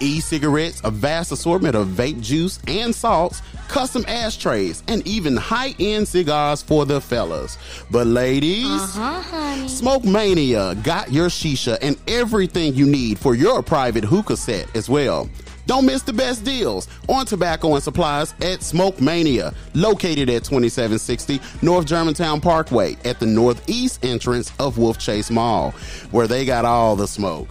E 0.00 0.20
cigarettes, 0.20 0.80
a 0.84 0.90
vast 0.90 1.32
assortment 1.32 1.74
of 1.74 1.88
vape 1.88 2.20
juice 2.20 2.60
and 2.68 2.94
salts, 2.94 3.42
custom 3.68 4.04
ashtrays, 4.06 4.82
and 4.88 5.06
even 5.06 5.36
high 5.36 5.74
end 5.80 6.06
cigars 6.06 6.62
for 6.62 6.86
the 6.86 7.00
fellas. 7.00 7.58
But 7.90 8.06
ladies, 8.06 8.66
uh-huh, 8.66 9.66
Smoke 9.68 10.04
Mania 10.04 10.74
got 10.76 11.12
your 11.12 11.28
shisha 11.28 11.78
and 11.82 11.96
everything 12.06 12.74
you 12.74 12.86
need 12.86 13.18
for 13.18 13.34
your 13.34 13.62
private 13.62 14.04
hookah 14.04 14.36
set 14.36 14.74
as 14.76 14.88
well. 14.88 15.28
Don't 15.68 15.84
miss 15.84 16.00
the 16.00 16.14
best 16.14 16.44
deals 16.46 16.88
on 17.10 17.26
tobacco 17.26 17.74
and 17.74 17.82
supplies 17.82 18.32
at 18.40 18.62
Smoke 18.62 19.02
Mania, 19.02 19.52
located 19.74 20.30
at 20.30 20.42
2760 20.42 21.42
North 21.60 21.84
Germantown 21.84 22.40
Parkway 22.40 22.96
at 23.04 23.20
the 23.20 23.26
northeast 23.26 24.02
entrance 24.02 24.50
of 24.58 24.78
Wolf 24.78 24.98
Chase 24.98 25.30
Mall, 25.30 25.72
where 26.10 26.26
they 26.26 26.46
got 26.46 26.64
all 26.64 26.96
the 26.96 27.06
smoke. 27.06 27.48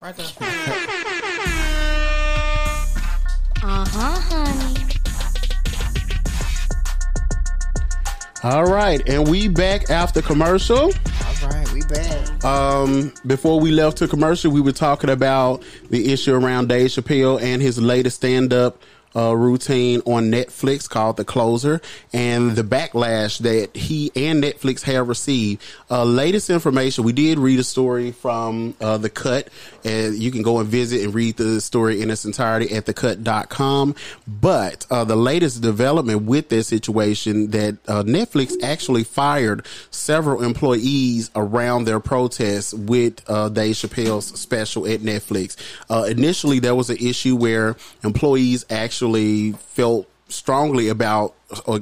Right 0.00 0.16
there. 0.16 0.26
Uh 3.62 3.84
huh, 3.86 4.20
honey. 4.20 4.86
All 8.42 8.64
right, 8.64 9.06
and 9.06 9.28
we 9.28 9.48
back 9.48 9.90
after 9.90 10.22
commercial. 10.22 10.92
Right, 11.50 11.72
we 11.72 11.80
back. 11.82 12.44
Um, 12.44 13.12
before 13.26 13.60
we 13.60 13.70
left 13.70 13.98
to 13.98 14.08
commercial, 14.08 14.50
we 14.50 14.60
were 14.60 14.72
talking 14.72 15.10
about 15.10 15.62
the 15.90 16.12
issue 16.12 16.34
around 16.34 16.68
Dave 16.68 16.90
Chappelle 16.90 17.40
and 17.40 17.60
his 17.62 17.78
latest 17.78 18.16
stand-up 18.16 18.82
uh, 19.16 19.34
routine 19.34 20.00
on 20.06 20.30
Netflix 20.30 20.88
called 20.88 21.16
The 21.16 21.24
Closer, 21.24 21.80
and 22.12 22.52
the 22.52 22.62
backlash 22.62 23.38
that 23.40 23.76
he 23.76 24.10
and 24.16 24.42
Netflix 24.42 24.82
have 24.82 25.08
received. 25.08 25.62
Uh, 25.90 26.04
latest 26.04 26.50
information: 26.50 27.04
we 27.04 27.12
did 27.12 27.38
read 27.38 27.60
a 27.60 27.64
story 27.64 28.12
from 28.12 28.74
uh, 28.80 28.98
the 28.98 29.10
Cut, 29.10 29.48
and 29.84 30.16
you 30.16 30.30
can 30.30 30.42
go 30.42 30.58
and 30.58 30.68
visit 30.68 31.02
and 31.02 31.14
read 31.14 31.36
the 31.36 31.60
story 31.60 32.02
in 32.02 32.10
its 32.10 32.24
entirety 32.24 32.74
at 32.74 32.86
thecut.com. 32.86 33.94
But 34.26 34.86
uh, 34.90 35.04
the 35.04 35.16
latest 35.16 35.62
development 35.62 36.22
with 36.22 36.48
this 36.48 36.68
situation 36.68 37.50
that 37.50 37.78
uh, 37.86 38.02
Netflix 38.02 38.54
actually 38.62 39.04
fired 39.04 39.64
several 39.90 40.42
employees 40.42 41.30
around 41.36 41.84
their 41.84 42.00
protests 42.00 42.74
with 42.74 43.22
uh, 43.28 43.48
Dave 43.48 43.76
Chappelle's 43.76 44.26
special 44.26 44.86
at 44.86 45.00
Netflix. 45.00 45.56
Initially, 46.10 46.58
there 46.58 46.74
was 46.74 46.90
an 46.90 46.96
issue 46.96 47.36
where 47.36 47.76
employees 48.02 48.64
actually 48.70 49.03
felt 49.52 50.08
strongly 50.28 50.88
about 50.88 51.34
uh, 51.66 51.80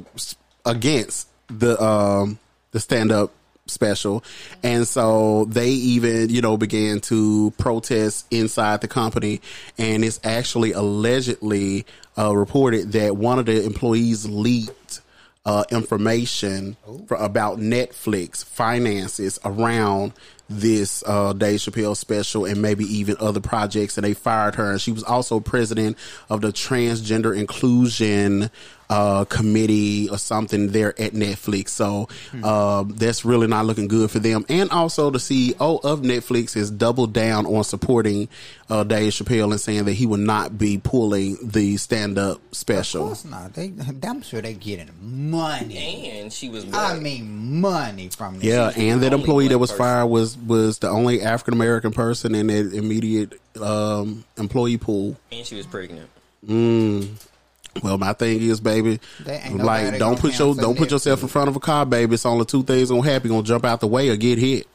against 0.65 1.27
the 1.47 1.81
um, 1.81 2.39
the 2.71 2.79
stand 2.79 3.11
up 3.11 3.31
special. 3.65 4.23
And 4.61 4.87
so 4.87 5.45
they 5.45 5.69
even 5.69 6.29
you 6.29 6.41
know 6.41 6.57
began 6.57 6.99
to 7.01 7.51
protest 7.57 8.25
inside 8.31 8.81
the 8.81 8.87
company. 8.87 9.41
And 9.77 10.03
it's 10.03 10.19
actually 10.23 10.73
allegedly 10.73 11.85
uh, 12.17 12.35
reported 12.35 12.91
that 12.93 13.15
one 13.15 13.39
of 13.39 13.45
the 13.45 13.63
employees 13.63 14.27
leaked 14.27 15.01
uh, 15.45 15.63
information 15.71 16.77
for, 17.07 17.17
about 17.17 17.59
Netflix 17.59 18.45
finances 18.45 19.39
around 19.43 20.13
this 20.49 21.03
uh, 21.05 21.33
Dave 21.33 21.59
Chappelle 21.59 21.97
special 21.97 22.45
and 22.45 22.61
maybe 22.61 22.85
even 22.85 23.15
other 23.19 23.39
projects. 23.39 23.97
And 23.97 24.05
they 24.05 24.13
fired 24.13 24.55
her. 24.55 24.71
And 24.71 24.81
she 24.81 24.91
was 24.91 25.03
also 25.03 25.39
president 25.39 25.97
of 26.29 26.41
the 26.41 26.51
transgender 26.51 27.35
inclusion 27.37 28.49
uh, 28.93 29.25
committee 29.25 30.07
or 30.09 30.19
something 30.19 30.67
there 30.67 30.89
at 31.01 31.13
Netflix. 31.13 31.69
So 31.69 32.07
uh, 32.43 32.83
that's 32.87 33.25
really 33.25 33.47
not 33.47 33.65
looking 33.65 33.87
good 33.87 34.11
for 34.11 34.19
them. 34.19 34.45
And 34.49 34.69
also, 34.69 35.09
the 35.09 35.17
CEO 35.17 35.83
of 35.83 36.01
Netflix 36.01 36.53
has 36.53 36.69
doubled 36.69 37.11
down 37.11 37.47
on 37.47 37.63
supporting 37.63 38.27
uh, 38.69 38.83
Dave 38.83 39.11
Chappelle 39.13 39.49
and 39.51 39.59
saying 39.59 39.85
that 39.85 39.93
he 39.93 40.05
will 40.05 40.17
not 40.17 40.59
be 40.59 40.77
pulling 40.77 41.37
the 41.41 41.77
stand 41.77 42.19
up 42.19 42.39
special. 42.51 43.11
Of 43.11 43.17
special. 43.17 43.31
course 43.31 43.43
not. 43.43 43.53
They, 43.53 43.73
I'm 44.07 44.21
sure 44.21 44.41
they're 44.41 44.53
getting 44.53 44.91
money. 45.01 46.11
And 46.11 46.31
she 46.31 46.49
was. 46.49 46.65
I 46.65 46.69
black. 46.69 47.01
mean, 47.01 47.61
money 47.61 48.09
from 48.09 48.35
this. 48.35 48.43
Yeah, 48.43 48.71
and 48.77 49.01
that 49.01 49.11
employee 49.13 49.47
that 49.47 49.57
was 49.57 49.71
person. 49.71 49.83
fired 49.85 50.07
was 50.07 50.37
was 50.37 50.77
the 50.79 50.89
only 50.89 51.21
African 51.23 51.55
American 51.55 51.91
person 51.91 52.35
in 52.35 52.47
that 52.47 52.73
immediate 52.73 53.39
um, 53.59 54.23
employee 54.37 54.77
pool. 54.77 55.17
and 55.31 55.45
she 55.45 55.55
was 55.55 55.65
pregnant. 55.65 56.09
Well, 57.81 57.97
my 57.97 58.13
thing 58.13 58.41
is, 58.41 58.59
baby, 58.59 58.99
like 59.25 59.51
nobody 59.51 59.97
don't 59.97 60.19
put 60.19 60.37
your 60.37 60.53
don't 60.55 60.77
put 60.77 60.91
yourself 60.91 61.21
in 61.23 61.27
front 61.27 61.49
of 61.49 61.55
a 61.55 61.59
car, 61.59 61.85
baby. 61.85 62.13
It's 62.13 62.25
only 62.25 62.45
two 62.45 62.63
things 62.63 62.89
gonna 62.89 63.01
happen: 63.03 63.29
you 63.29 63.35
gonna 63.35 63.47
jump 63.47 63.65
out 63.65 63.79
the 63.79 63.87
way 63.87 64.09
or 64.09 64.15
get 64.15 64.37
hit. 64.37 64.67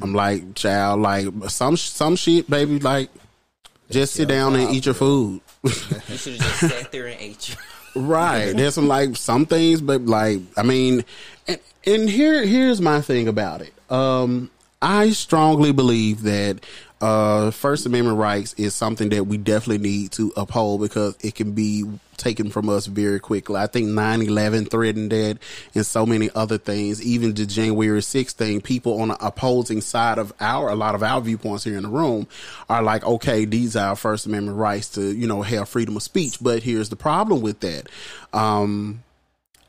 I'm 0.00 0.14
like, 0.14 0.54
child, 0.54 1.00
like 1.00 1.26
some 1.48 1.76
some 1.76 2.16
shit, 2.16 2.48
baby. 2.48 2.78
Like, 2.78 3.10
just 3.90 4.14
sit 4.14 4.28
down 4.28 4.56
and 4.56 4.74
eat 4.74 4.86
your 4.86 4.94
food. 4.94 5.40
You 5.64 6.16
should 6.16 6.40
have 6.40 6.60
just 6.60 6.60
sat 6.60 6.92
there 6.92 7.06
and 7.08 7.20
ate 7.20 7.48
you. 7.48 7.56
Right. 7.96 8.52
There's 8.56 8.74
some 8.74 8.88
like 8.88 9.16
some 9.16 9.46
things, 9.46 9.80
but 9.80 10.02
like 10.02 10.40
I 10.56 10.62
mean, 10.62 11.04
and, 11.48 11.58
and 11.84 12.08
here 12.08 12.44
here's 12.46 12.80
my 12.80 13.00
thing 13.00 13.26
about 13.26 13.62
it. 13.62 13.72
Um, 13.90 14.50
I 14.82 15.10
strongly 15.10 15.72
believe 15.72 16.22
that 16.22 16.60
uh, 17.00 17.50
First 17.50 17.86
Amendment 17.86 18.18
rights 18.18 18.54
is 18.54 18.74
something 18.74 19.10
that 19.10 19.26
we 19.26 19.36
definitely 19.36 19.86
need 19.86 20.12
to 20.12 20.32
uphold 20.36 20.80
because 20.80 21.16
it 21.20 21.34
can 21.34 21.52
be 21.52 21.84
taken 22.16 22.50
from 22.50 22.68
us 22.68 22.86
very 22.86 23.20
quickly. 23.20 23.56
I 23.56 23.66
think 23.66 23.88
9-11 23.88 24.70
threatened 24.70 25.12
that 25.12 25.38
and 25.74 25.84
so 25.84 26.06
many 26.06 26.30
other 26.34 26.56
things. 26.56 27.02
Even 27.02 27.34
the 27.34 27.44
January 27.44 28.00
6th 28.00 28.32
thing, 28.32 28.60
people 28.62 29.00
on 29.00 29.08
the 29.08 29.26
opposing 29.26 29.82
side 29.82 30.18
of 30.18 30.32
our, 30.40 30.68
a 30.70 30.74
lot 30.74 30.94
of 30.94 31.02
our 31.02 31.20
viewpoints 31.20 31.64
here 31.64 31.76
in 31.76 31.82
the 31.82 31.88
room 31.90 32.26
are 32.70 32.82
like, 32.82 33.04
okay, 33.04 33.44
these 33.44 33.76
are 33.76 33.90
our 33.90 33.96
First 33.96 34.26
Amendment 34.26 34.56
rights 34.56 34.88
to, 34.90 35.02
you 35.02 35.26
know, 35.26 35.42
have 35.42 35.68
freedom 35.68 35.96
of 35.96 36.02
speech. 36.02 36.38
But 36.40 36.62
here's 36.62 36.88
the 36.88 36.96
problem 36.96 37.42
with 37.42 37.60
that. 37.60 37.88
Um, 38.32 39.02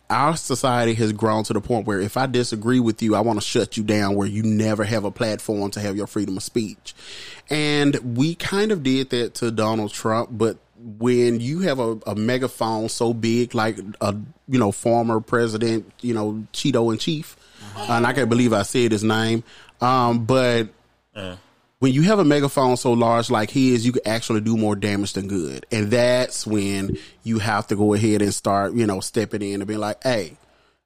our 0.10 0.38
society 0.38 0.94
has 0.96 1.12
grown 1.12 1.44
to 1.46 1.54
the 1.54 1.62
point 1.62 1.86
where 1.86 2.00
if 2.00 2.16
I 2.18 2.28
disagree 2.28 2.80
with 2.80 3.02
you, 3.02 3.16
I 3.16 3.22
want 3.22 3.40
to 3.40 3.46
shut 3.46 3.76
you 3.78 3.84
down 3.84 4.16
where 4.16 4.28
you 4.28 4.44
never 4.44 4.84
have 4.84 5.04
a 5.04 5.12
platform 5.12 5.72
to 5.72 5.82
have 5.82 5.98
your 5.98 6.08
freedom 6.08 6.38
of 6.38 6.44
speech. 6.44 6.96
And 7.50 7.96
we 8.18 8.36
kind 8.36 8.72
of 8.72 8.84
did 8.84 9.10
that 9.10 9.36
to 9.36 9.52
Donald 9.52 9.92
Trump, 9.92 10.30
but 10.32 10.58
when 11.00 11.40
you 11.40 11.62
have 11.62 11.80
a, 11.80 11.98
a 12.06 12.16
megaphone 12.16 12.88
so 12.88 13.14
big 13.14 13.56
like 13.56 13.80
a 14.00 14.16
you 14.48 14.60
know 14.60 14.72
former 14.72 15.20
president, 15.20 15.92
you 16.02 16.14
know, 16.14 16.46
Cheeto 16.54 16.92
in 16.92 17.00
chief, 17.00 17.36
and 17.76 18.06
I 18.06 18.14
can't 18.14 18.30
believe 18.30 18.54
I 18.54 18.62
said 18.64 18.92
his 18.92 19.04
name. 19.04 19.44
Um, 19.82 20.26
but 20.26 20.70
when 21.80 21.94
you 21.94 22.02
have 22.04 22.20
a 22.20 22.26
megaphone 22.26 22.76
so 22.76 22.94
large 22.94 23.30
like 23.30 23.52
his, 23.52 23.86
you 23.86 23.92
can 23.92 24.08
actually 24.08 24.42
do 24.42 24.58
more 24.58 24.76
damage 24.76 25.14
than 25.14 25.28
good. 25.28 25.66
And 25.72 25.92
that's 25.92 26.48
when 26.48 26.98
you 27.24 27.40
have 27.40 27.68
to 27.68 27.76
go 27.76 27.94
ahead 27.94 28.22
and 28.22 28.34
start, 28.34 28.74
you 28.74 28.88
know, 28.88 29.00
stepping 29.00 29.44
in 29.44 29.62
and 29.62 29.68
being 29.68 29.80
like, 29.80 30.04
hey, 30.04 30.38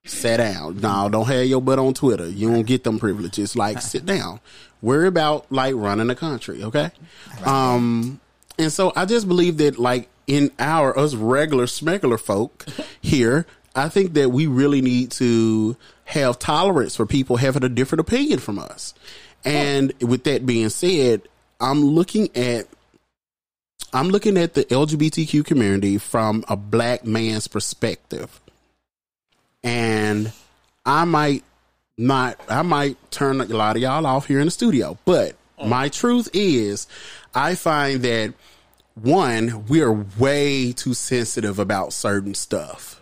sit 0.03 0.37
down. 0.37 0.81
No, 0.81 1.07
don't 1.09 1.27
have 1.27 1.45
your 1.45 1.61
butt 1.61 1.79
on 1.79 1.93
Twitter. 1.93 2.27
You 2.27 2.51
don't 2.51 2.65
get 2.65 2.83
them 2.83 2.99
privileges. 2.99 3.55
Like, 3.55 3.81
sit 3.81 4.05
down. 4.05 4.41
Worry 4.81 5.07
about 5.07 5.49
like 5.51 5.75
running 5.75 6.07
the 6.07 6.15
country, 6.15 6.63
okay? 6.63 6.91
Um, 7.45 8.19
and 8.57 8.71
so 8.71 8.91
I 8.95 9.05
just 9.05 9.27
believe 9.27 9.57
that 9.57 9.79
like 9.79 10.09
in 10.27 10.51
our 10.59 10.97
us 10.97 11.13
regular 11.13 11.67
smegular 11.67 12.19
folk 12.19 12.65
here, 13.01 13.45
I 13.75 13.87
think 13.89 14.13
that 14.13 14.31
we 14.31 14.47
really 14.47 14.81
need 14.81 15.11
to 15.11 15.77
have 16.05 16.39
tolerance 16.39 16.95
for 16.95 17.05
people 17.05 17.37
having 17.37 17.63
a 17.63 17.69
different 17.69 18.01
opinion 18.01 18.39
from 18.39 18.59
us. 18.59 18.93
And 19.43 19.93
with 20.01 20.23
that 20.25 20.45
being 20.45 20.69
said, 20.69 21.21
I'm 21.59 21.83
looking 21.83 22.35
at 22.35 22.67
I'm 23.93 24.09
looking 24.09 24.37
at 24.37 24.53
the 24.53 24.63
LGBTQ 24.65 25.45
community 25.45 25.97
from 25.97 26.45
a 26.47 26.55
black 26.55 27.05
man's 27.05 27.47
perspective. 27.47 28.39
And 29.63 30.31
I 30.85 31.05
might 31.05 31.43
not 31.97 32.39
I 32.47 32.61
might 32.61 32.97
turn 33.11 33.41
a 33.41 33.45
lot 33.45 33.75
of 33.75 33.81
y'all 33.81 34.05
off 34.05 34.27
here 34.27 34.39
in 34.39 34.45
the 34.45 34.51
studio, 34.51 34.97
but 35.05 35.35
oh. 35.57 35.67
my 35.67 35.89
truth 35.89 36.29
is 36.33 36.87
I 37.33 37.55
find 37.55 38.01
that 38.03 38.33
one, 38.95 39.65
we 39.67 39.81
are 39.81 40.05
way 40.19 40.73
too 40.73 40.93
sensitive 40.93 41.59
about 41.59 41.93
certain 41.93 42.33
stuff. 42.33 43.00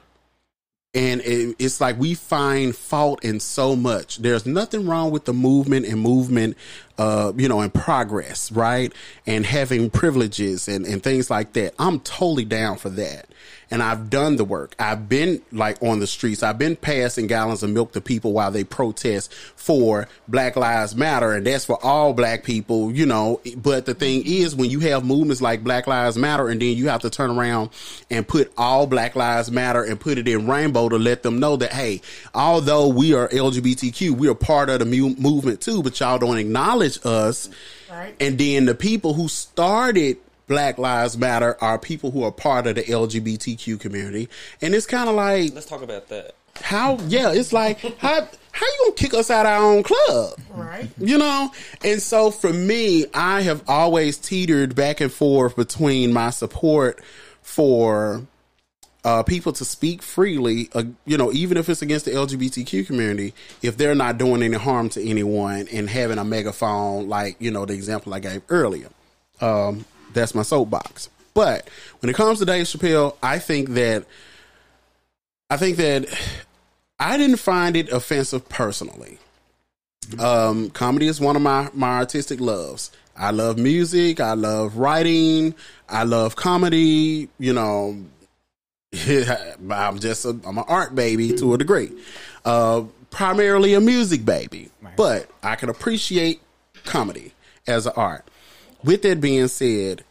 And 0.94 1.22
it, 1.22 1.56
it's 1.60 1.80
like 1.80 2.00
we 2.00 2.16
find 2.16 2.76
fault 2.76 3.24
in 3.24 3.40
so 3.40 3.76
much. 3.76 4.18
There's 4.18 4.46
nothing 4.46 4.88
wrong 4.88 5.12
with 5.12 5.26
the 5.26 5.34
movement 5.34 5.86
and 5.86 6.02
movement 6.02 6.58
uh, 7.00 7.32
you 7.38 7.48
know, 7.48 7.62
and 7.62 7.74
progress, 7.74 8.52
right? 8.52 8.94
And 9.26 9.46
having 9.46 9.90
privileges 9.90 10.68
and, 10.68 10.86
and 10.86 11.02
things 11.02 11.30
like 11.30 11.54
that. 11.54 11.74
I'm 11.80 12.02
totally 12.02 12.44
down 12.44 12.78
for 12.78 12.90
that. 12.90 13.29
And 13.72 13.84
I've 13.84 14.10
done 14.10 14.36
the 14.38 14.44
work. 14.44 14.76
I've 14.80 15.08
been 15.08 15.42
like 15.52 15.82
on 15.84 16.00
the 16.00 16.08
streets. 16.08 16.42
I've 16.42 16.58
been 16.58 16.76
passing 16.76 17.28
gallons 17.28 17.62
of 17.62 17.70
milk 17.70 17.92
to 17.94 18.02
people 18.02 18.34
while 18.34 18.50
they 18.50 18.64
protest 18.64 19.34
for 19.34 20.08
Black 20.28 20.56
Lives 20.56 20.96
Matter. 20.96 21.34
And 21.34 21.46
that's 21.46 21.66
for 21.66 21.78
all 21.84 22.14
black 22.14 22.44
people, 22.44 22.92
you 22.92 23.06
know. 23.06 23.42
But 23.58 23.86
the 23.86 23.94
thing 23.94 24.24
is, 24.26 24.56
when 24.56 24.70
you 24.70 24.80
have 24.82 25.06
movements 25.06 25.42
like 25.42 25.64
Black 25.64 25.86
Lives 25.86 26.18
Matter 26.18 26.50
and 26.50 26.62
then 26.62 26.76
you 26.76 26.90
have 26.90 27.02
to 27.02 27.10
turn 27.10 27.30
around 27.30 27.70
and 28.10 28.28
put 28.28 28.52
all 28.58 28.88
Black 28.88 29.16
Lives 29.16 29.52
Matter 29.52 29.84
and 29.84 30.00
put 30.00 30.18
it 30.18 30.28
in 30.28 30.48
rainbow 30.48 30.90
to 30.90 30.98
let 30.98 31.22
them 31.22 31.40
know 31.40 31.56
that, 31.58 31.72
hey, 31.72 32.02
although 32.34 32.88
we 32.88 33.14
are 33.14 33.28
LGBTQ, 33.30 34.12
we 34.12 34.28
are 34.28 34.36
part 34.36 34.70
of 34.70 34.80
the 34.80 34.86
mu- 34.86 35.16
movement 35.16 35.62
too, 35.62 35.84
but 35.84 36.00
y'all 36.00 36.18
don't 36.18 36.38
acknowledge 36.38 37.00
us. 37.06 37.50
Right. 37.90 38.16
And 38.20 38.38
then 38.38 38.66
the 38.66 38.76
people 38.76 39.14
who 39.14 39.28
started 39.28 40.18
Black 40.50 40.78
Lives 40.80 41.18
Matter 41.18 41.56
are 41.62 41.78
people 41.80 42.12
who 42.12 42.24
are 42.24 42.32
part 42.32 42.68
of 42.68 42.76
the 42.76 42.84
LGBTQ 42.84 43.80
community. 43.80 44.28
And 44.62 44.76
it's 44.76 44.86
kind 44.88 45.08
of 45.08 45.16
like, 45.16 45.54
Let's 45.54 45.68
talk 45.68 45.84
about 45.84 46.10
that. 46.10 46.34
how, 46.56 46.98
yeah, 47.08 47.32
it's 47.32 47.54
like, 47.54 47.80
how, 48.00 48.28
how 48.52 48.66
you 48.66 48.78
gonna 48.86 48.96
kick 48.96 49.14
us 49.14 49.30
out 49.30 49.46
of 49.46 49.52
our 49.52 49.72
own 49.72 49.84
club? 49.84 50.34
Right. 50.54 50.90
You 50.98 51.20
know? 51.20 51.52
And 51.86 52.02
so 52.02 52.32
for 52.32 52.52
me, 52.52 53.06
I 53.14 53.42
have 53.42 53.64
always 53.70 54.18
teetered 54.18 54.76
back 54.76 55.00
and 55.00 55.14
forth 55.14 55.56
between 55.56 56.12
my 56.12 56.32
support 56.32 57.00
for 57.44 58.24
uh, 59.06 59.24
people 59.24 59.54
to 59.54 59.64
speak 59.64 60.02
freely, 60.02 60.70
uh, 60.74 60.84
you 61.06 61.18
know, 61.18 61.32
even 61.32 61.58
if 61.58 61.70
it's 61.70 61.82
against 61.82 62.06
the 62.06 62.12
LGBTQ 62.12 62.86
community, 62.88 63.34
if 63.62 63.78
they're 63.78 63.96
not 63.96 64.18
doing 64.18 64.42
any 64.44 64.58
harm 64.58 64.90
to 64.90 65.02
anyone 65.08 65.68
and 65.72 65.90
having 65.90 66.18
a 66.18 66.26
megaphone, 66.26 67.08
like, 67.08 67.36
you 67.40 67.52
know, 67.52 67.66
the 67.66 67.74
example 67.74 68.14
I 68.14 68.20
gave 68.20 68.42
earlier. 68.50 68.90
Um, 69.42 69.86
that's 70.14 70.36
my 70.36 70.42
soapbox. 70.42 71.10
But 71.34 71.70
when 72.00 72.10
it 72.10 72.16
comes 72.16 72.40
to 72.40 72.46
Dave 72.46 72.66
Chappelle, 72.66 73.16
I 73.22 73.40
think 73.40 73.70
that, 73.70 74.06
I 75.50 75.58
think 75.58 75.78
that 75.78 76.08
I 77.00 77.18
didn't 77.18 77.38
find 77.38 77.76
it 77.76 77.90
offensive 77.92 78.50
personally. 78.50 79.20
Um, 80.18 80.70
comedy 80.72 81.08
is 81.08 81.22
one 81.22 81.36
of 81.36 81.42
my, 81.42 81.70
my 81.74 81.98
artistic 81.98 82.40
loves. 82.40 82.92
I 83.16 83.32
love 83.32 83.58
music. 83.58 84.20
I 84.20 84.34
love 84.34 84.78
writing. 84.78 85.54
I 85.88 86.04
love 86.04 86.36
comedy. 86.36 87.30
You 87.38 87.54
know, 87.54 87.98
I'm 89.70 90.00
just 90.00 90.26
a, 90.26 90.30
I'm 90.30 90.58
an 90.58 90.66
art 90.68 90.96
baby 90.96 91.36
to 91.38 91.54
a 91.54 91.58
degree. 91.58 91.92
Uh, 92.44 92.84
primarily 93.12 93.74
a 93.74 93.82
music 93.82 94.26
baby, 94.26 94.70
but 94.96 95.30
I 95.44 95.56
can 95.56 95.70
appreciate 95.70 96.42
comedy 96.86 97.34
as 97.68 97.86
an 97.86 97.94
art. 97.96 98.26
With 98.84 99.02
that 99.02 99.20
being 99.20 99.48
said, 99.48 100.04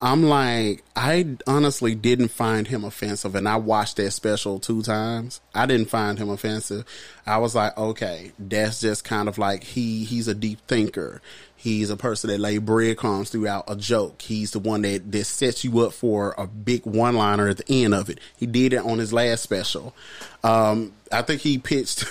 I'm 0.00 0.24
like, 0.24 0.82
I 0.96 1.36
honestly 1.46 1.94
didn't 1.94 2.32
find 2.32 2.66
him 2.66 2.84
offensive, 2.84 3.36
and 3.36 3.48
I 3.48 3.56
watched 3.56 3.98
that 3.98 4.10
special 4.10 4.58
two 4.58 4.82
times. 4.82 5.40
I 5.54 5.66
didn't 5.66 5.90
find 5.90 6.18
him 6.18 6.28
offensive. 6.28 6.84
I 7.24 7.38
was 7.38 7.54
like, 7.54 7.78
okay, 7.78 8.32
that's 8.36 8.80
just 8.80 9.04
kind 9.04 9.28
of 9.28 9.38
like 9.38 9.62
he 9.62 10.04
he's 10.04 10.26
a 10.26 10.34
deep 10.34 10.60
thinker. 10.66 11.22
He's 11.62 11.90
a 11.90 11.96
person 11.96 12.28
that 12.30 12.40
lay 12.40 12.58
breadcrumbs 12.58 13.30
throughout 13.30 13.66
a 13.68 13.76
joke. 13.76 14.20
He's 14.20 14.50
the 14.50 14.58
one 14.58 14.82
that, 14.82 15.12
that 15.12 15.24
sets 15.26 15.62
you 15.62 15.78
up 15.78 15.92
for 15.92 16.34
a 16.36 16.44
big 16.44 16.84
one 16.84 17.14
liner 17.14 17.46
at 17.46 17.58
the 17.58 17.84
end 17.84 17.94
of 17.94 18.10
it. 18.10 18.18
He 18.36 18.46
did 18.46 18.72
it 18.72 18.84
on 18.84 18.98
his 18.98 19.12
last 19.12 19.44
special. 19.44 19.94
Um, 20.42 20.92
I 21.12 21.22
think 21.22 21.40
he 21.40 21.58
pitched 21.58 22.04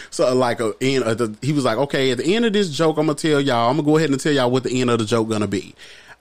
so 0.12 0.32
like 0.36 0.60
a 0.60 0.74
end. 0.80 1.02
Of 1.02 1.18
the, 1.18 1.36
he 1.44 1.52
was 1.52 1.64
like, 1.64 1.76
okay, 1.76 2.12
at 2.12 2.18
the 2.18 2.36
end 2.36 2.44
of 2.44 2.52
this 2.52 2.70
joke, 2.70 2.96
I'm 2.96 3.06
gonna 3.06 3.18
tell 3.18 3.40
y'all. 3.40 3.68
I'm 3.68 3.78
gonna 3.78 3.86
go 3.86 3.96
ahead 3.96 4.10
and 4.10 4.20
tell 4.20 4.30
y'all 4.30 4.48
what 4.48 4.62
the 4.62 4.80
end 4.80 4.90
of 4.90 5.00
the 5.00 5.06
joke 5.06 5.28
gonna 5.28 5.48
be. 5.48 5.74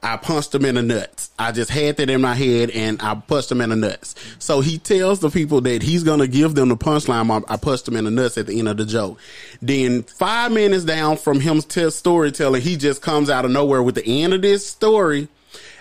I 0.04 0.18
punched 0.18 0.54
him 0.54 0.66
in 0.66 0.76
the 0.76 0.84
nuts. 0.84 1.32
I 1.40 1.54
just 1.54 1.72
had 1.72 1.96
that 1.98 2.10
in 2.10 2.20
my 2.20 2.36
head 2.36 2.70
and 2.72 3.02
I 3.02 3.16
punched 3.16 3.52
him 3.52 3.62
in 3.62 3.70
the 3.70 3.78
nuts. 3.78 4.16
So 4.38 4.60
he 4.60 4.78
tells 4.78 5.22
the 5.22 5.30
people 5.30 5.62
that 5.62 5.82
he's 5.82 6.04
going 6.04 6.20
to 6.20 6.28
give 6.28 6.56
them 6.56 6.68
the 6.70 6.76
punchline. 6.76 7.32
I, 7.32 7.54
I 7.54 7.56
punched 7.56 7.88
him 7.88 7.96
in 7.96 8.04
the 8.04 8.12
nuts 8.12 8.38
at 8.38 8.48
the 8.48 8.60
end 8.60 8.68
of 8.68 8.76
the 8.76 8.86
joke. 8.86 9.18
Then 9.62 10.04
five 10.04 10.52
minutes 10.52 10.84
down 10.84 11.16
from 11.16 11.40
him 11.40 11.62
t- 11.62 11.90
storytelling, 11.90 12.62
he 12.62 12.76
just 12.76 13.02
comes 13.02 13.30
out 13.30 13.46
of 13.46 13.52
nowhere 13.52 13.82
with 13.82 13.96
the 13.96 14.06
end 14.06 14.34
of 14.34 14.42
this 14.42 14.68
story 14.68 15.30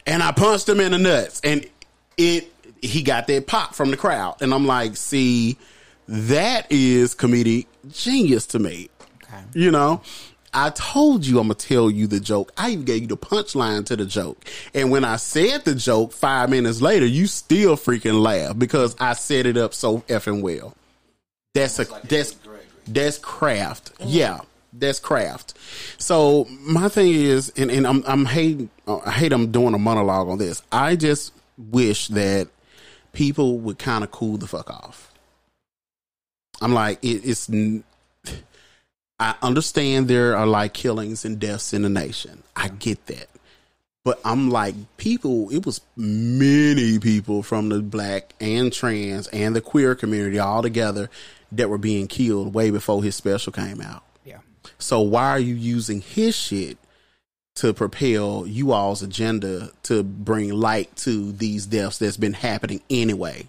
and 0.06 0.22
I 0.22 0.30
punched 0.30 0.68
him 0.68 0.78
in 0.78 0.92
the 0.92 0.98
nuts 0.98 1.40
and 1.42 1.66
it, 2.16 2.52
he 2.80 3.02
got 3.02 3.26
that 3.26 3.48
pop 3.48 3.74
from 3.74 3.90
the 3.90 3.96
crowd. 3.96 4.40
And 4.40 4.54
I'm 4.54 4.66
like, 4.66 4.96
see, 4.96 5.58
that 6.06 6.70
is 6.70 7.14
comedic 7.14 7.66
genius 7.90 8.46
to 8.48 8.60
me. 8.60 8.88
Okay. 9.24 9.42
You 9.54 9.72
know, 9.72 10.02
I 10.54 10.70
told 10.70 11.26
you 11.26 11.38
I'm 11.38 11.46
gonna 11.46 11.54
tell 11.54 11.90
you 11.90 12.06
the 12.06 12.20
joke. 12.20 12.52
I 12.56 12.70
even 12.70 12.84
gave 12.84 13.02
you 13.02 13.08
the 13.08 13.16
punchline 13.16 13.86
to 13.86 13.96
the 13.96 14.04
joke. 14.04 14.44
And 14.74 14.90
when 14.90 15.04
I 15.04 15.16
said 15.16 15.64
the 15.64 15.74
joke 15.74 16.12
five 16.12 16.50
minutes 16.50 16.82
later, 16.82 17.06
you 17.06 17.26
still 17.26 17.76
freaking 17.76 18.20
laugh 18.20 18.58
because 18.58 18.94
I 19.00 19.14
set 19.14 19.46
it 19.46 19.56
up 19.56 19.72
so 19.72 20.00
effing 20.02 20.42
well. 20.42 20.76
That's 21.54 21.78
a 21.78 21.86
that's 22.06 22.36
that's 22.86 23.18
craft. 23.18 23.92
Yeah. 24.00 24.40
That's 24.74 25.00
craft. 25.00 25.54
So 25.98 26.46
my 26.60 26.88
thing 26.88 27.12
is, 27.12 27.52
and, 27.56 27.70
and 27.70 27.86
I'm 27.86 28.02
I'm 28.06 28.24
hating 28.24 28.70
uh, 28.86 29.00
I 29.04 29.10
hate 29.10 29.32
I'm 29.32 29.52
doing 29.52 29.74
a 29.74 29.78
monologue 29.78 30.28
on 30.28 30.38
this. 30.38 30.62
I 30.72 30.96
just 30.96 31.32
wish 31.58 32.08
that 32.08 32.48
people 33.12 33.58
would 33.58 33.78
kind 33.78 34.02
of 34.02 34.10
cool 34.10 34.38
the 34.38 34.46
fuck 34.46 34.70
off. 34.70 35.12
I'm 36.62 36.72
like 36.72 37.04
it, 37.04 37.20
it's 37.24 37.50
I 39.22 39.36
understand 39.40 40.08
there 40.08 40.36
are 40.36 40.48
like 40.48 40.72
killings 40.72 41.24
and 41.24 41.38
deaths 41.38 41.72
in 41.72 41.82
the 41.82 41.88
nation. 41.88 42.42
I 42.56 42.66
get 42.66 43.06
that. 43.06 43.28
But 44.04 44.20
I'm 44.24 44.50
like, 44.50 44.74
people, 44.96 45.48
it 45.50 45.64
was 45.64 45.80
many 45.96 46.98
people 46.98 47.44
from 47.44 47.68
the 47.68 47.80
black 47.80 48.34
and 48.40 48.72
trans 48.72 49.28
and 49.28 49.54
the 49.54 49.60
queer 49.60 49.94
community 49.94 50.40
all 50.40 50.60
together 50.60 51.08
that 51.52 51.70
were 51.70 51.78
being 51.78 52.08
killed 52.08 52.52
way 52.52 52.70
before 52.72 53.04
his 53.04 53.14
special 53.14 53.52
came 53.52 53.80
out. 53.80 54.02
Yeah. 54.24 54.38
So 54.80 55.00
why 55.00 55.30
are 55.30 55.38
you 55.38 55.54
using 55.54 56.00
his 56.00 56.34
shit 56.34 56.76
to 57.54 57.72
propel 57.72 58.44
you 58.44 58.72
all's 58.72 59.02
agenda 59.02 59.70
to 59.84 60.02
bring 60.02 60.52
light 60.52 60.96
to 60.96 61.30
these 61.30 61.66
deaths 61.66 61.98
that's 61.98 62.16
been 62.16 62.32
happening 62.32 62.80
anyway? 62.90 63.48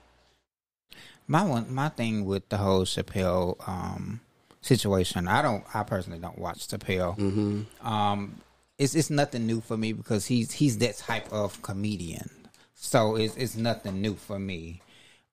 My 1.28 1.44
one, 1.44 1.74
my 1.74 1.90
thing 1.90 2.26
with 2.26 2.48
the 2.50 2.58
whole 2.58 2.86
Chappelle 2.86 3.68
um, 3.68 4.20
situation, 4.64 5.28
I 5.28 5.42
don't, 5.42 5.64
I 5.74 5.84
personally 5.84 6.20
don't 6.20 6.38
watch 6.38 6.68
Chappelle. 6.68 7.18
Mm-hmm. 7.18 7.88
Um, 7.88 8.42
it's 8.78 8.96
it's 8.96 9.10
nothing 9.10 9.46
new 9.46 9.62
for 9.62 9.78
me 9.78 9.94
because 9.94 10.26
he's 10.26 10.52
he's 10.52 10.80
that 10.80 10.98
type 10.98 11.32
of 11.32 11.62
comedian, 11.62 12.30
so 12.74 13.16
it's 13.16 13.36
it's 13.36 13.56
nothing 13.56 14.02
new 14.02 14.16
for 14.16 14.40
me. 14.40 14.82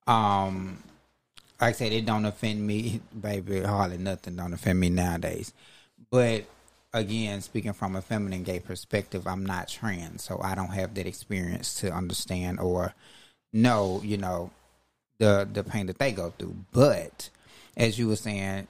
Um, 0.07 0.83
like 1.61 1.71
I 1.71 1.73
said, 1.73 1.93
it 1.93 2.07
don't 2.07 2.27
offend 2.27 2.67
me, 2.67 3.01
baby. 3.21 3.63
Hardly 3.63 3.99
nothing 3.99 4.37
don't 4.37 4.53
offend 4.53 4.79
me 4.79 4.91
nowadays. 4.91 5.53
But 6.11 6.45
again, 6.93 7.41
speaking 7.41 7.73
from 7.73 7.97
a 7.97 8.03
feminine 8.03 8.43
gay 8.43 8.61
perspective, 8.61 9.27
I'm 9.27 9.47
not 9.47 9.69
trans, 9.69 10.23
so 10.25 10.41
I 10.43 10.55
don't 10.55 10.73
have 10.73 10.95
that 10.95 11.07
experience 11.07 11.75
to 11.81 11.93
understand 11.93 12.61
or 12.61 12.95
know, 13.53 14.01
you 14.05 14.17
know, 14.17 14.51
the 15.19 15.49
the 15.51 15.65
pain 15.65 15.87
that 15.87 15.99
they 15.99 16.13
go 16.13 16.33
through. 16.39 16.57
But 16.73 17.31
as 17.77 17.99
you 17.99 18.09
were 18.09 18.17
saying, 18.17 18.69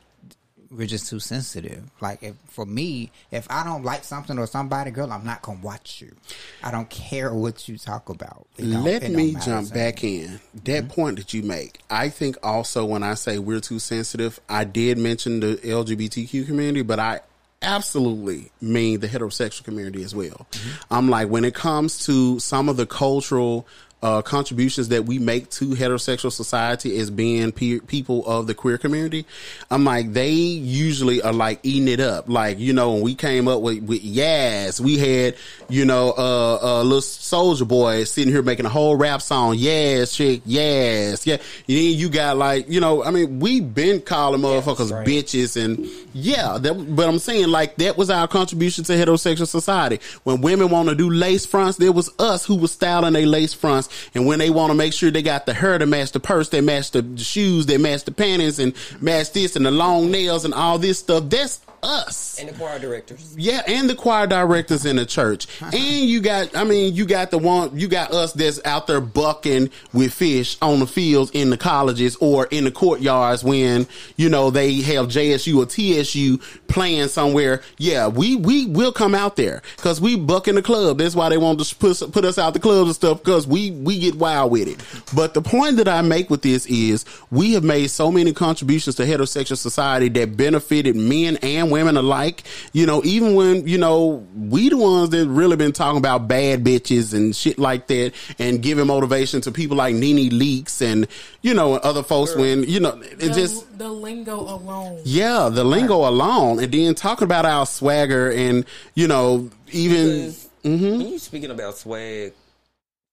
we're 0.71 0.87
just 0.87 1.09
too 1.09 1.19
sensitive. 1.21 1.83
Like 2.01 2.23
if 2.23 2.37
for 2.47 2.65
me, 2.65 3.11
if 3.31 3.47
I 3.51 3.65
don't 3.65 3.85
like 3.85 4.05
something 4.05 4.39
or 4.39 4.47
somebody, 4.47 4.91
girl, 4.91 5.13
I'm 5.13 5.25
not 5.25 5.43
gonna 5.43 5.61
watch 5.61 6.01
you. 6.01 6.15
I 6.63 6.71
don't 6.71 6.89
care 6.89 7.35
what 7.35 7.69
you 7.69 7.77
talk 7.77 8.09
about. 8.09 8.47
Let 8.59 9.11
me 9.11 9.35
jump 9.45 9.73
back 9.73 10.05
in. 10.05 10.41
That 10.65 10.85
mm-hmm. 10.85 10.89
point 10.89 11.17
that 11.17 11.35
you 11.35 11.43
make, 11.43 11.81
I 11.91 12.09
think 12.09 12.37
also 12.43 12.85
when 12.85 13.03
I 13.03 13.15
say 13.15 13.39
we're 13.39 13.61
too 13.61 13.79
sensitive, 13.79 14.41
I 14.49 14.65
did 14.65 14.99
mention 14.99 15.41
the 15.41 15.57
LGBTQ 15.57 16.47
community, 16.47 16.83
but 16.83 17.01
I 17.01 17.21
absolutely 17.63 18.51
mean 18.61 19.01
the 19.01 19.09
heterosexual 19.09 19.65
community 19.65 20.03
as 20.03 20.15
well. 20.15 20.47
Mm-hmm. 20.53 20.95
I'm 20.95 21.11
like, 21.11 21.29
when 21.29 21.45
it 21.45 21.55
comes 21.55 22.07
to 22.07 22.39
some 22.39 22.69
of 22.69 22.77
the 22.77 22.87
cultural 22.87 23.67
uh, 24.03 24.23
contributions 24.23 24.89
that 24.89 25.05
we 25.05 25.19
make 25.19 25.51
to 25.51 25.67
heterosexual 25.71 26.33
society 26.33 26.99
as 26.99 27.11
being 27.11 27.53
pe- 27.53 27.81
people 27.81 28.27
of 28.27 28.47
the 28.47 28.55
queer 28.55 28.79
community, 28.79 29.27
I'm 29.71 29.85
like, 29.85 30.13
they 30.13 30.31
usually 30.31 31.21
are 31.21 31.33
like 31.33 31.61
eating 31.63 31.89
it 31.89 32.01
up. 32.01 32.29
Like, 32.29 32.59
you 32.59 32.73
know, 32.73 32.95
when 32.95 33.03
we 33.03 33.15
came 33.15 33.47
up 33.47 33.61
with, 33.61 33.83
with 33.83 34.03
Yaz, 34.03 34.81
we 34.81 34.99
had, 34.99 35.37
you 35.69 35.85
know, 35.85 36.13
uh, 36.13 36.59
a 36.63 36.85
little 36.85 37.03
soldier 37.03 37.67
boy 37.67 38.05
sitting 38.05 38.33
here 38.33 38.43
making 38.43 38.67
a 38.67 38.71
whole 38.71 38.97
rap 38.97 39.21
song. 39.21 39.57
Yes, 39.59 40.15
chick, 40.15 40.43
yes, 40.47 41.27
yeah. 41.27 41.35
And 41.35 41.43
then 41.77 41.99
you 41.99 42.09
got 42.09 42.39
like, 42.39 42.71
you 42.71 42.81
know, 42.81 43.05
I 43.05 43.11
mean, 43.11 43.39
we 43.39 43.61
been 43.61 44.01
calling 44.01 44.41
motherfuckers 44.41 44.91
right. 44.91 45.07
bitches 45.07 45.63
and 45.63 45.87
yeah, 46.15 46.59
that, 46.59 46.97
but 46.97 47.09
I'm 47.09 47.19
saying 47.19 47.49
like 47.49 47.77
that 47.77 47.99
was 47.99 48.09
our 48.09 48.27
contribution 48.27 48.85
to 48.85 48.93
heterosexual 48.95 49.47
society. 49.47 50.01
When 50.25 50.41
women 50.41 50.71
want 50.71 50.89
to 50.89 50.95
do 50.95 51.11
lace 51.11 51.45
fronts, 51.45 51.77
there 51.79 51.93
was 51.93 52.11
us 52.19 52.47
who 52.47 52.57
was 52.57 52.73
styling 52.73 53.15
a 53.15 53.27
lace 53.27 53.53
fronts. 53.53 53.90
And 54.15 54.27
when 54.27 54.39
they 54.39 54.51
want 54.51 54.71
to 54.71 54.75
make 54.75 54.93
sure 54.93 55.11
they 55.11 55.23
got 55.23 55.47
the 55.47 55.55
hair 55.55 55.79
to 55.79 55.87
match 55.87 56.13
the 56.13 56.21
purse, 56.21 56.49
they 56.49 56.61
match 56.61 56.91
the 56.91 57.17
shoes, 57.17 57.67
they 57.67 57.79
match 57.79 58.05
the 58.05 58.13
panties 58.13 58.59
and 58.59 58.75
match 59.01 59.33
this 59.33 59.57
and 59.57 59.67
the 59.67 59.71
long 59.71 60.11
nails 60.11 60.45
and 60.45 60.55
all 60.55 60.79
this 60.79 60.99
stuff. 60.99 61.25
That's 61.29 61.61
us. 61.83 62.39
And 62.39 62.49
the 62.49 62.55
choir 62.55 62.79
directors. 62.79 63.35
Yeah, 63.37 63.63
and 63.67 63.89
the 63.89 63.95
choir 63.95 64.27
directors 64.27 64.85
in 64.85 64.97
the 64.97 65.07
church. 65.07 65.47
Uh-huh. 65.63 65.71
And 65.75 66.09
you 66.09 66.21
got, 66.21 66.57
I 66.57 66.65
mean, 66.65 66.95
you 66.95 67.07
got 67.07 67.31
the 67.31 67.39
one, 67.39 67.79
you 67.79 67.89
got 67.89 68.13
us 68.13 68.33
that's 68.33 68.61
out 68.65 68.87
there 68.87 69.01
bucking 69.01 69.71
with 69.93 70.13
fish 70.13 70.57
on 70.63 70.81
the 70.81 70.87
fields 70.87 71.31
in 71.33 71.51
the 71.51 71.57
colleges 71.57 72.17
or 72.21 72.47
in 72.47 72.65
the 72.65 72.71
courtyards 72.71 73.45
when, 73.45 73.87
you 74.17 74.29
know, 74.29 74.51
they 74.51 74.81
have 74.83 75.07
JSU 75.09 75.57
or 75.57 75.67
TSU 75.67 76.39
playing 76.69 77.09
somewhere. 77.09 77.63
Yeah, 77.79 78.09
we, 78.09 78.37
we 78.37 78.67
will 78.67 78.93
come 78.93 79.15
out 79.15 79.37
there 79.37 79.63
because 79.77 80.01
we 80.01 80.17
buck 80.17 80.49
in 80.49 80.55
the 80.55 80.63
club. 80.63 80.99
That's 80.99 81.15
why 81.15 81.29
they 81.29 81.39
want 81.39 81.61
to 81.61 81.77
put, 81.77 82.13
put 82.13 82.25
us 82.25 82.39
out 82.39 82.55
the 82.55 82.61
clubs 82.61 82.89
and 82.89 82.95
stuff 82.95 83.19
because 83.19 83.47
we, 83.47 83.71
we 83.71 83.99
get 83.99 84.17
wild 84.17 84.53
with 84.53 84.69
it. 84.69 84.83
But 85.15 85.35
the 85.35 85.43
point 85.43 85.77
that 85.77 85.89
I 85.89 86.03
make 86.03 86.31
with 86.31 86.43
this 86.43 86.67
is 86.67 87.05
we 87.31 87.53
have 87.53 87.65
made 87.65 87.89
so 87.89 88.11
many 88.11 88.33
contributions 88.33 88.97
to 88.97 89.05
heterosexual 89.05 89.57
society 89.57 90.09
that 90.11 90.37
benefited 90.37 90.97
men 90.97 91.37
and 91.39 91.70
women 91.71 91.97
alike. 91.97 92.43
You 92.73 92.87
know, 92.87 93.03
even 93.05 93.35
when, 93.35 93.67
you 93.67 93.79
know, 93.79 94.27
we 94.37 94.69
the 94.69 94.77
ones 94.77 95.11
that 95.11 95.27
really 95.29 95.57
been 95.57 95.73
talking 95.73 95.99
about 95.99 96.29
bad 96.29 96.65
bitches 96.65 97.15
and 97.15 97.35
shit 97.35 97.59
like 97.59 97.87
that 97.89 98.13
and 98.39 98.63
giving 98.63 98.87
motivation 98.87 99.41
to 99.43 99.53
people 99.53 99.77
like 99.77 99.95
NeNe 99.95 100.31
Leakes 100.31 100.83
and, 100.83 101.07
you 101.43 101.55
know, 101.55 101.75
and 101.75 101.83
other 101.85 102.03
folks 102.03 102.35
when, 102.35 102.65
you 102.65 102.81
know, 102.81 103.01
it 103.01 103.19
the, 103.19 103.29
just, 103.31 103.79
the 103.79 103.89
lingo 103.89 104.39
alone. 104.41 105.01
yeah, 105.05 105.49
the 105.51 105.65
lingo 105.65 106.09
alone 106.09 106.59
and 106.63 106.73
then 106.73 106.95
talking 106.95 107.25
about 107.25 107.45
our 107.47 107.65
swagger 107.67 108.31
and, 108.31 108.65
you 108.95 109.07
know, 109.09 109.51
even, 109.73 110.27
Because 110.27 110.49
when 110.63 111.01
you 111.01 111.19
speaking 111.19 111.51
about 111.51 111.77
swag, 111.77 112.33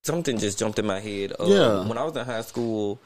something 0.04 0.38
just 0.38 0.58
jumped 0.58 0.80
in 0.80 0.86
my 0.86 1.00
head. 1.00 1.34
Uh, 1.40 1.46
Yeah. 1.46 1.88
When 1.88 1.98
I 1.98 2.04
was 2.04 2.16
in 2.16 2.26
high 2.26 2.42
school, 2.42 3.00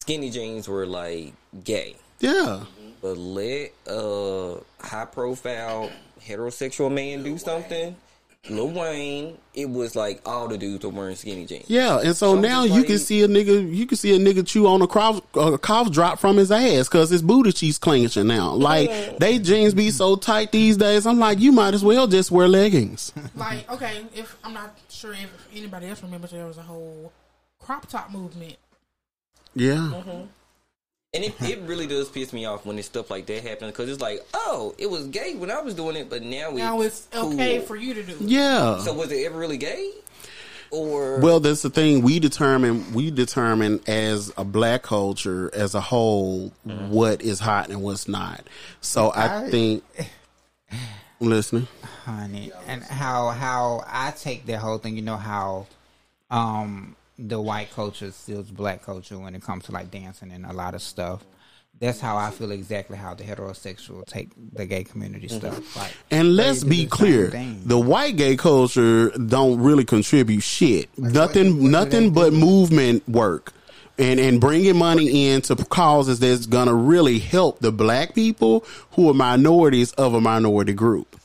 skinny 0.00 0.30
jeans 0.30 0.68
were 0.68 0.86
like 0.86 1.32
gay. 1.64 1.96
yeah. 2.20 2.64
But 3.00 3.16
let 3.16 3.72
a 3.86 4.56
high 4.80 5.04
profile 5.04 5.90
heterosexual 6.20 6.92
man 6.92 7.22
do 7.22 7.38
something, 7.38 7.94
Lil 8.50 8.68
Wayne, 8.70 9.38
it 9.54 9.68
was 9.68 9.94
like 9.94 10.20
all 10.26 10.48
the 10.48 10.56
dudes 10.58 10.84
were 10.84 10.90
wearing 10.90 11.16
skinny 11.16 11.44
jeans. 11.46 11.68
Yeah, 11.68 12.00
and 12.00 12.16
so 12.16 12.34
I'm 12.34 12.40
now 12.40 12.64
you 12.64 12.72
like- 12.74 12.86
can 12.86 12.98
see 12.98 13.22
a 13.22 13.28
nigga, 13.28 13.74
you 13.74 13.86
can 13.86 13.96
see 13.96 14.14
a 14.14 14.18
nigga 14.18 14.46
chew 14.46 14.66
on 14.66 14.80
a 14.82 14.86
cough, 14.86 15.20
a 15.34 15.58
cough 15.58 15.90
drop 15.90 16.18
from 16.18 16.36
his 16.36 16.50
ass 16.50 16.88
because 16.88 17.10
his 17.10 17.22
booty 17.22 17.52
cheeks 17.52 17.78
clenching 17.78 18.26
now. 18.26 18.52
Like 18.52 19.18
they 19.18 19.38
jeans 19.38 19.74
be 19.74 19.90
so 19.90 20.16
tight 20.16 20.50
these 20.52 20.76
days. 20.76 21.06
I'm 21.06 21.18
like, 21.18 21.38
you 21.40 21.52
might 21.52 21.74
as 21.74 21.84
well 21.84 22.06
just 22.06 22.30
wear 22.30 22.48
leggings. 22.48 23.12
Like, 23.34 23.70
okay, 23.70 24.04
if 24.14 24.36
I'm 24.42 24.54
not 24.54 24.76
sure 24.88 25.12
if 25.12 25.30
anybody 25.54 25.86
else 25.88 26.02
remembers, 26.02 26.30
there 26.30 26.46
was 26.46 26.58
a 26.58 26.62
whole 26.62 27.12
crop 27.60 27.86
top 27.88 28.10
movement. 28.10 28.56
Yeah, 29.54 29.74
mm-hmm. 29.94 30.26
And 31.18 31.24
it, 31.24 31.42
it 31.42 31.58
really 31.62 31.88
does 31.88 32.08
piss 32.08 32.32
me 32.32 32.44
off 32.44 32.64
when 32.64 32.78
it's 32.78 32.86
stuff 32.86 33.10
like 33.10 33.26
that 33.26 33.42
happens 33.42 33.72
because 33.72 33.90
it's 33.90 34.00
like, 34.00 34.24
oh, 34.34 34.72
it 34.78 34.88
was 34.88 35.08
gay 35.08 35.34
when 35.34 35.50
I 35.50 35.60
was 35.60 35.74
doing 35.74 35.96
it, 35.96 36.08
but 36.08 36.22
now, 36.22 36.50
Now 36.50 36.80
it's 36.82 37.08
okay 37.12 37.56
cool. 37.58 37.66
for 37.66 37.74
you 37.74 37.94
to 37.94 38.04
do. 38.04 38.12
it. 38.12 38.20
yeah. 38.20 38.78
So 38.78 38.92
was 38.94 39.10
it 39.10 39.26
ever 39.26 39.36
really 39.36 39.56
gay? 39.56 39.90
Or 40.70 41.18
Well, 41.18 41.40
that's 41.40 41.62
the 41.62 41.70
thing. 41.70 42.02
We 42.02 42.20
determine 42.20 42.92
we 42.92 43.10
determine 43.10 43.80
as 43.88 44.32
a 44.36 44.44
black 44.44 44.82
culture 44.84 45.50
as 45.52 45.74
a 45.74 45.80
whole 45.80 46.52
what 46.62 47.20
is 47.22 47.40
hot 47.40 47.70
and 47.70 47.82
what's 47.82 48.06
not. 48.06 48.46
So 48.80 49.08
I, 49.08 49.46
I- 49.46 49.50
think. 49.50 49.82
I'm 51.20 51.30
listening. 51.30 51.66
honey, 52.04 52.52
and 52.68 52.80
how 52.84 53.30
how 53.30 53.82
I 53.88 54.12
take 54.12 54.46
that 54.46 54.58
whole 54.58 54.78
thing. 54.78 54.94
You 54.94 55.02
know 55.02 55.16
how 55.16 55.66
um 56.30 56.94
the 57.18 57.40
white 57.40 57.70
culture 57.72 58.12
steals 58.12 58.50
black 58.50 58.82
culture 58.82 59.18
when 59.18 59.34
it 59.34 59.42
comes 59.42 59.64
to 59.64 59.72
like 59.72 59.90
dancing 59.90 60.30
and 60.30 60.46
a 60.46 60.52
lot 60.52 60.74
of 60.74 60.82
stuff. 60.82 61.24
That's 61.80 62.00
how 62.00 62.16
I 62.16 62.30
feel 62.30 62.50
exactly 62.50 62.96
how 62.96 63.14
the 63.14 63.22
heterosexual 63.22 64.04
take 64.06 64.30
the 64.52 64.66
gay 64.66 64.82
community 64.82 65.28
mm-hmm. 65.28 65.38
stuff. 65.38 65.76
Like, 65.76 65.92
And 66.10 66.34
let's 66.34 66.64
be 66.64 66.84
the 66.84 66.90
clear: 66.90 67.28
the 67.28 67.78
white 67.78 68.16
gay 68.16 68.36
culture 68.36 69.10
don't 69.10 69.60
really 69.60 69.84
contribute 69.84 70.42
shit. 70.42 70.88
nothing, 70.98 71.54
what 71.54 71.62
do 71.62 71.68
nothing 71.68 72.12
but 72.12 72.30
do? 72.30 72.36
movement 72.36 73.08
work. 73.08 73.52
And, 74.00 74.20
and 74.20 74.40
bringing 74.40 74.76
money 74.76 75.28
into 75.28 75.56
causes 75.56 76.20
that's 76.20 76.46
gonna 76.46 76.74
really 76.74 77.18
help 77.18 77.58
the 77.58 77.72
black 77.72 78.14
people 78.14 78.64
who 78.92 79.10
are 79.10 79.14
minorities 79.14 79.90
of 79.92 80.14
a 80.14 80.20
minority 80.20 80.72
group. 80.72 81.16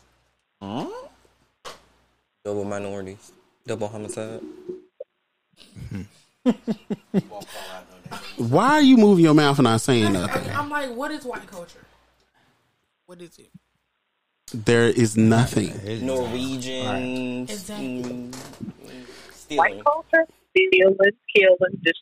double 2.43 2.65
minorities, 2.65 3.31
double 3.67 3.87
homicide. 3.87 4.41
Why 8.37 8.73
are 8.73 8.81
you 8.81 8.97
moving 8.97 9.23
your 9.23 9.33
mouth 9.33 9.57
and 9.59 9.63
not 9.65 9.81
saying 9.81 10.11
nothing? 10.13 10.49
I'm 10.55 10.69
like, 10.69 10.91
what 10.93 11.11
is 11.11 11.23
white 11.25 11.47
culture? 11.47 11.79
What 13.05 13.21
is 13.21 13.37
it? 13.37 13.49
There 14.53 14.87
is 14.89 15.15
nothing. 15.17 15.73
Norwegians, 16.05 17.49
Exactly. 17.51 18.01
mm, 18.03 18.35
White 18.85 19.01
stealing. 19.33 19.81
culture, 19.83 20.25
stealing, 20.51 20.95
killing, 21.35 21.81
just 21.83 22.01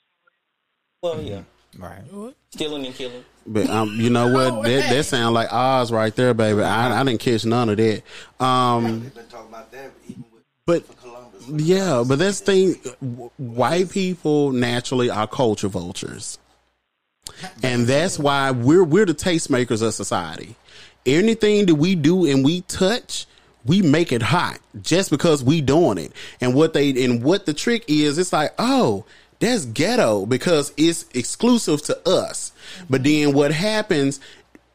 Well, 1.02 1.22
yeah, 1.22 1.44
right? 1.78 2.02
What? 2.12 2.36
stealing 2.52 2.86
and 2.86 2.96
killing. 2.96 3.24
But 3.48 3.70
um, 3.70 3.90
you 3.96 4.10
know 4.10 4.26
what? 4.28 4.50
No 4.54 4.62
that 4.64 4.70
way. 4.70 4.90
that 4.90 5.06
sound 5.06 5.34
like 5.34 5.52
Oz 5.52 5.92
right 5.92 6.16
there, 6.16 6.34
baby. 6.34 6.62
I, 6.62 7.00
I 7.00 7.04
didn't 7.04 7.20
catch 7.22 7.46
none 7.46 7.70
of 7.70 7.78
that. 7.78 8.04
Um, 8.40 9.02
They've 9.04 9.16
been 9.16 9.28
talking 9.28 9.48
about 9.50 9.72
that 9.72 9.92
even 10.08 10.26
with 10.34 10.44
but 10.66 10.84
Columbus. 10.86 11.01
Yeah, 11.48 12.04
but 12.08 12.20
that's 12.20 12.40
thing. 12.40 12.74
White 13.38 13.90
people 13.90 14.52
naturally 14.52 15.10
are 15.10 15.28
culture 15.28 15.68
vultures, 15.68 16.38
and 17.64 17.88
that's 17.88 18.20
why 18.20 18.52
we're 18.52 18.84
we're 18.84 19.06
the 19.06 19.14
tastemakers 19.14 19.82
of 19.82 19.94
society. 19.94 20.56
Anything 21.06 21.66
that 21.66 21.76
we 21.76 21.96
do 21.96 22.26
and 22.26 22.46
we 22.46 22.62
touch, 22.62 23.26
we 23.66 23.82
make 23.82 24.12
it 24.12 24.22
hot 24.22 24.60
just 24.82 25.10
because 25.10 25.44
we 25.44 25.62
doing 25.62 25.98
it. 25.98 26.12
And 26.40 26.54
what 26.54 26.74
they 26.74 27.06
and 27.06 27.24
what 27.24 27.46
the 27.46 27.54
trick 27.54 27.86
is, 27.88 28.18
it's 28.18 28.34
like, 28.34 28.54
oh, 28.60 29.06
that's 29.42 29.66
ghetto 29.66 30.26
because 30.26 30.72
it's 30.78 31.06
exclusive 31.14 31.82
to 31.84 32.10
us. 32.10 32.52
But 32.90 33.04
then 33.04 33.34
what 33.34 33.52
happens? 33.52 34.20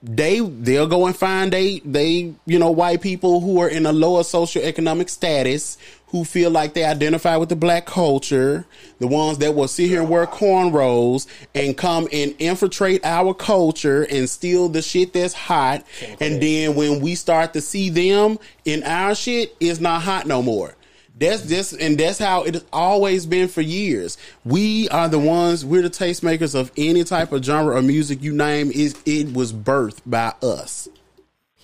They 0.03 0.41
they'll 0.41 0.89
go 0.89 1.07
and 1.07 1.17
find 1.17 1.53
they 1.53 1.81
they 1.85 2.35
you 2.45 2.59
know 2.59 2.71
white 2.71 3.01
people 3.01 3.41
who 3.41 3.61
are 3.61 3.69
in 3.69 3.87
a 3.87 3.93
lower 3.93 4.23
socioeconomic 4.23 5.09
status 5.09 5.79
who 6.09 6.25
feel 6.25 6.51
like 6.51 6.75
they 6.75 6.85
identify 6.85 7.37
with 7.37 7.49
the 7.49 7.57
black 7.57 7.85
culture, 7.85 8.65
the 8.99 9.07
ones 9.07 9.39
that 9.39 9.55
will 9.55 9.69
sit 9.69 9.89
here 9.89 10.01
and 10.01 10.09
wear 10.09 10.27
cornrows 10.27 11.27
and 11.55 11.77
come 11.77 12.07
and 12.13 12.35
infiltrate 12.39 13.05
our 13.05 13.35
culture 13.35 14.05
and 14.05 14.31
steal 14.31 14.69
the 14.69 14.83
shit 14.83 15.13
that's 15.13 15.35
hot. 15.35 15.85
And 16.21 16.41
then 16.41 16.75
when 16.77 17.01
we 17.01 17.17
start 17.17 17.53
to 17.55 17.61
see 17.61 17.91
them 17.91 18.39
in 18.65 18.85
our 18.85 19.15
shit, 19.15 19.57
it's 19.59 19.81
not 19.81 20.03
hot 20.03 20.27
no 20.27 20.43
more. 20.43 20.77
That's 21.19 21.47
just, 21.47 21.73
and 21.81 21.97
that's 21.99 22.19
how 22.19 22.43
it 22.45 22.55
has 22.55 22.65
always 22.73 23.25
been 23.25 23.49
for 23.49 23.63
years. 23.63 24.19
We 24.45 24.89
are 24.91 25.09
the 25.09 25.19
ones, 25.19 25.65
we're 25.65 25.83
the 25.83 25.91
tastemakers 25.91 26.55
of 26.55 26.71
any 26.77 27.05
type 27.05 27.33
of 27.33 27.43
genre 27.43 27.77
or 27.77 27.83
music 27.83 28.23
you 28.23 28.35
name. 28.35 28.71
It, 28.75 28.97
it 29.07 29.33
was 29.33 29.53
birthed 29.53 30.03
by 30.05 30.35
us. 30.43 30.89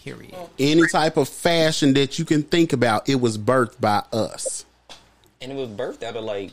Period. 0.03 0.35
Any 0.59 0.87
type 0.89 1.17
of 1.17 1.29
fashion 1.29 1.95
that 1.95 2.19
you 2.19 2.25
can 2.25 2.43
think 2.43 2.73
about, 2.73 3.09
it 3.09 3.21
was 3.21 3.39
birthed 3.39 3.81
by 3.81 4.03
us. 4.13 4.65
And 5.41 5.53
it 5.53 5.55
was 5.55 5.69
birthed 5.69 6.03
out 6.03 6.17
of 6.17 6.25
like, 6.25 6.51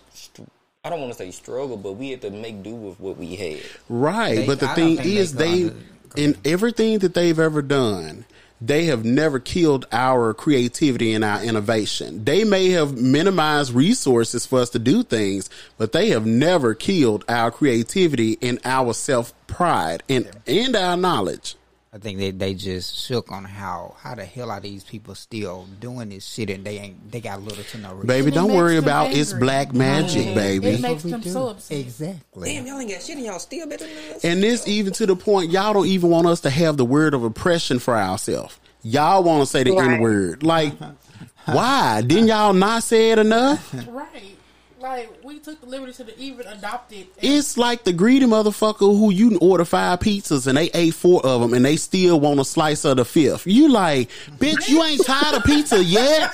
I 0.83 0.89
don't 0.89 0.99
want 0.99 1.12
to 1.12 1.17
say 1.17 1.31
struggle, 1.31 1.77
but 1.77 1.93
we 1.93 2.12
had 2.12 2.21
to 2.21 2.29
make 2.29 2.62
do 2.63 2.75
with 2.75 2.99
what 2.99 3.17
we 3.17 3.35
had. 3.35 3.62
Right. 3.88 4.35
They- 4.35 4.45
but 4.45 4.59
the 4.59 4.69
I 4.69 4.75
thing 4.75 4.97
think 4.97 5.07
they 5.07 5.17
is, 5.17 5.33
they, 5.33 5.71
in 6.15 6.38
everything 6.45 6.99
that 6.99 7.13
they've 7.15 7.39
ever 7.39 7.62
done, 7.62 8.25
they 8.62 8.85
have 8.85 9.05
never 9.05 9.39
killed 9.39 9.88
our 9.91 10.33
creativity 10.33 11.13
and 11.13 11.23
our 11.23 11.41
innovation. 11.43 12.25
They 12.25 12.43
may 12.43 12.69
have 12.71 12.97
minimized 12.97 13.71
resources 13.73 14.45
for 14.45 14.59
us 14.59 14.69
to 14.71 14.79
do 14.79 15.01
things, 15.03 15.49
but 15.77 15.91
they 15.91 16.09
have 16.09 16.25
never 16.25 16.73
killed 16.75 17.23
our 17.29 17.51
creativity 17.51 18.38
and 18.41 18.59
our 18.65 18.93
self 18.93 19.33
pride 19.47 20.03
and, 20.09 20.29
and 20.45 20.75
our 20.75 20.97
knowledge. 20.97 21.55
I 21.91 21.97
think 21.97 22.19
they 22.19 22.30
they 22.30 22.54
just 22.54 22.95
shook 22.95 23.32
on 23.32 23.43
how 23.45 23.95
how 23.99 24.13
the 24.13 24.23
hell 24.23 24.52
are 24.52 24.60
these 24.60 24.84
people 24.84 25.15
still 25.15 25.65
doing 25.80 26.10
this 26.10 26.23
shit 26.23 26.52
and 26.52 26.63
they 26.63 26.78
ain't 26.78 27.12
they 27.12 27.19
got 27.19 27.41
little 27.41 27.63
to 27.63 27.78
no 27.80 27.93
reason. 27.93 28.06
Baby, 28.08 28.30
don't 28.30 28.54
worry 28.54 28.75
them 28.75 28.84
about 28.84 29.12
it's 29.12 29.34
black 29.34 29.73
magic, 29.73 30.28
It 30.28 30.36
baby. 30.36 30.78
makes 30.80 31.02
them 31.02 31.19
do. 31.21 31.30
so 31.32 31.47
upset. 31.49 31.80
Exactly. 31.80 32.54
Damn, 32.54 32.67
y'all 32.67 32.80
ain't 32.80 32.91
got 32.91 33.02
shit 33.02 33.17
and 33.17 33.25
y'all 33.25 33.39
still 33.39 33.67
better 33.67 33.86
than 33.88 34.13
us. 34.15 34.23
And 34.23 34.43
this 34.43 34.67
even 34.67 34.93
to 34.93 35.08
the 35.08 35.15
point 35.15 35.49
y'all 35.52 35.73
don't 35.73 35.88
even 35.88 36.12
want 36.12 36.28
us 36.28 36.41
to 36.41 36.52
have 36.52 36.78
the 36.78 36.86
word 36.86 37.15
of 37.15 37.23
oppression 37.23 37.80
for 37.80 37.97
ourselves. 37.97 38.60
Y'all 38.84 39.23
want 39.23 39.41
to 39.41 39.45
say 39.47 39.63
the 39.63 39.71
Right. 39.71 39.91
N 39.93 39.99
word. 39.99 40.43
Like, 40.43 40.73
why? 41.45 42.02
Didn't 42.06 42.28
y'all 42.28 42.54
not 42.54 42.84
say 42.84 43.12
it 43.12 43.19
enough? 43.19 43.73
Right. 43.89 44.38
Like 44.79 45.09
we 45.23 45.39
took 45.39 45.59
the 45.59 45.67
liberty 45.67 45.91
to 45.91 46.17
even 46.17 46.47
adopt 46.47 46.93
it. 46.93 47.07
It's 47.21 47.57
like 47.57 47.83
the 47.83 47.91
greedy 47.91 48.25
motherfucker 48.25 48.79
who 48.79 49.11
you 49.11 49.37
order 49.39 49.65
five 49.65 49.99
pizzas 49.99 50.47
and 50.47 50.57
they 50.57 50.69
ate 50.73 50.93
four 50.93 51.25
of 51.25 51.41
them 51.41 51.53
and 51.53 51.65
they 51.65 51.75
still 51.75 52.17
want 52.21 52.39
a 52.39 52.45
slice 52.45 52.85
of 52.85 52.95
the 52.95 53.03
fifth. 53.03 53.45
You 53.45 53.67
like, 53.67 54.09
bitch, 54.37 54.69
you 54.69 54.81
ain't 54.81 55.05
tired 55.05 55.35
of 55.35 55.43
pizza 55.43 55.83
yet. 55.83 56.31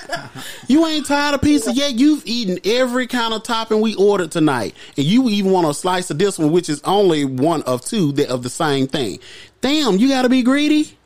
You 0.67 0.86
ain't 0.86 1.08
tired 1.08 1.34
of 1.34 1.41
pizza 1.41 1.71
yet. 1.73 1.95
You've 1.95 2.21
eaten 2.25 2.60
every 2.65 3.08
kind 3.08 3.34
of 3.34 3.41
topping 3.41 3.81
we 3.81 3.95
ordered 3.95 4.31
tonight, 4.31 4.75
and 4.95 5.05
you 5.05 5.27
even 5.29 5.51
want 5.51 5.67
a 5.67 5.73
slice 5.73 6.10
of 6.12 6.19
this 6.19 6.38
one, 6.38 6.51
which 6.51 6.69
is 6.69 6.81
only 6.84 7.25
one 7.25 7.63
of 7.63 7.84
two 7.84 8.13
of 8.29 8.43
the 8.43 8.49
same 8.49 8.88
thing. 8.88 9.19
Damn, 9.62 9.97
you 9.97 10.08
got 10.08 10.23
to 10.23 10.29
be 10.29 10.43
greedy. 10.43 10.97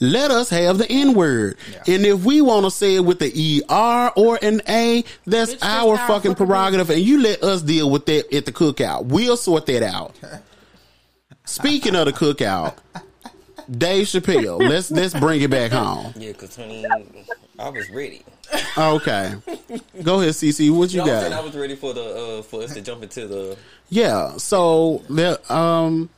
Let 0.00 0.30
us 0.30 0.50
have 0.50 0.78
the 0.78 0.90
N 0.90 1.14
word. 1.14 1.56
And 1.86 2.04
if 2.04 2.24
we 2.24 2.40
want 2.40 2.64
to 2.64 2.70
say 2.70 2.96
it 2.96 3.00
with 3.04 3.18
the 3.18 3.64
ER 3.68 4.12
or 4.16 4.38
an 4.42 4.60
A, 4.68 5.04
that's 5.26 5.52
It's 5.54 5.62
our 5.62 5.92
our 5.92 5.96
fucking 5.96 6.32
fucking 6.32 6.34
prerogative. 6.34 6.90
And 6.90 7.00
you 7.00 7.20
let 7.20 7.42
us 7.42 7.62
deal 7.62 7.90
with 7.90 8.06
that 8.06 8.32
at 8.34 8.44
the 8.44 8.52
cookout. 8.52 9.06
We'll 9.06 9.36
sort 9.36 9.66
that 9.66 9.82
out. 9.82 10.14
Speaking 11.44 11.94
of 11.94 12.06
the 12.06 12.12
cookout, 12.12 12.76
Dave 13.70 14.06
Chappelle, 14.06 14.58
let's 14.58 14.90
let's 14.90 15.14
bring 15.14 15.40
it 15.42 15.50
back 15.50 15.72
home. 15.72 16.12
Yeah, 16.16 16.32
because 16.32 16.56
honey, 16.56 16.84
I 17.58 17.68
was 17.68 17.88
ready. 17.90 18.22
Okay. 18.76 19.34
Go 20.02 20.20
ahead, 20.20 20.34
CC. 20.34 20.70
What 20.76 20.92
you 20.92 21.00
You 21.00 21.06
know 21.06 21.14
what 21.14 21.32
I'm? 21.32 21.32
I 21.32 21.40
was 21.40 21.56
ready 21.56 21.74
for 21.74 21.94
the 21.94 22.38
uh, 22.38 22.42
for 22.42 22.62
us 22.62 22.74
to 22.74 22.80
jump 22.80 23.02
into 23.02 23.26
the 23.26 23.56
Yeah. 23.88 24.36
So 24.36 25.02
the 25.08 25.40
um 25.52 26.10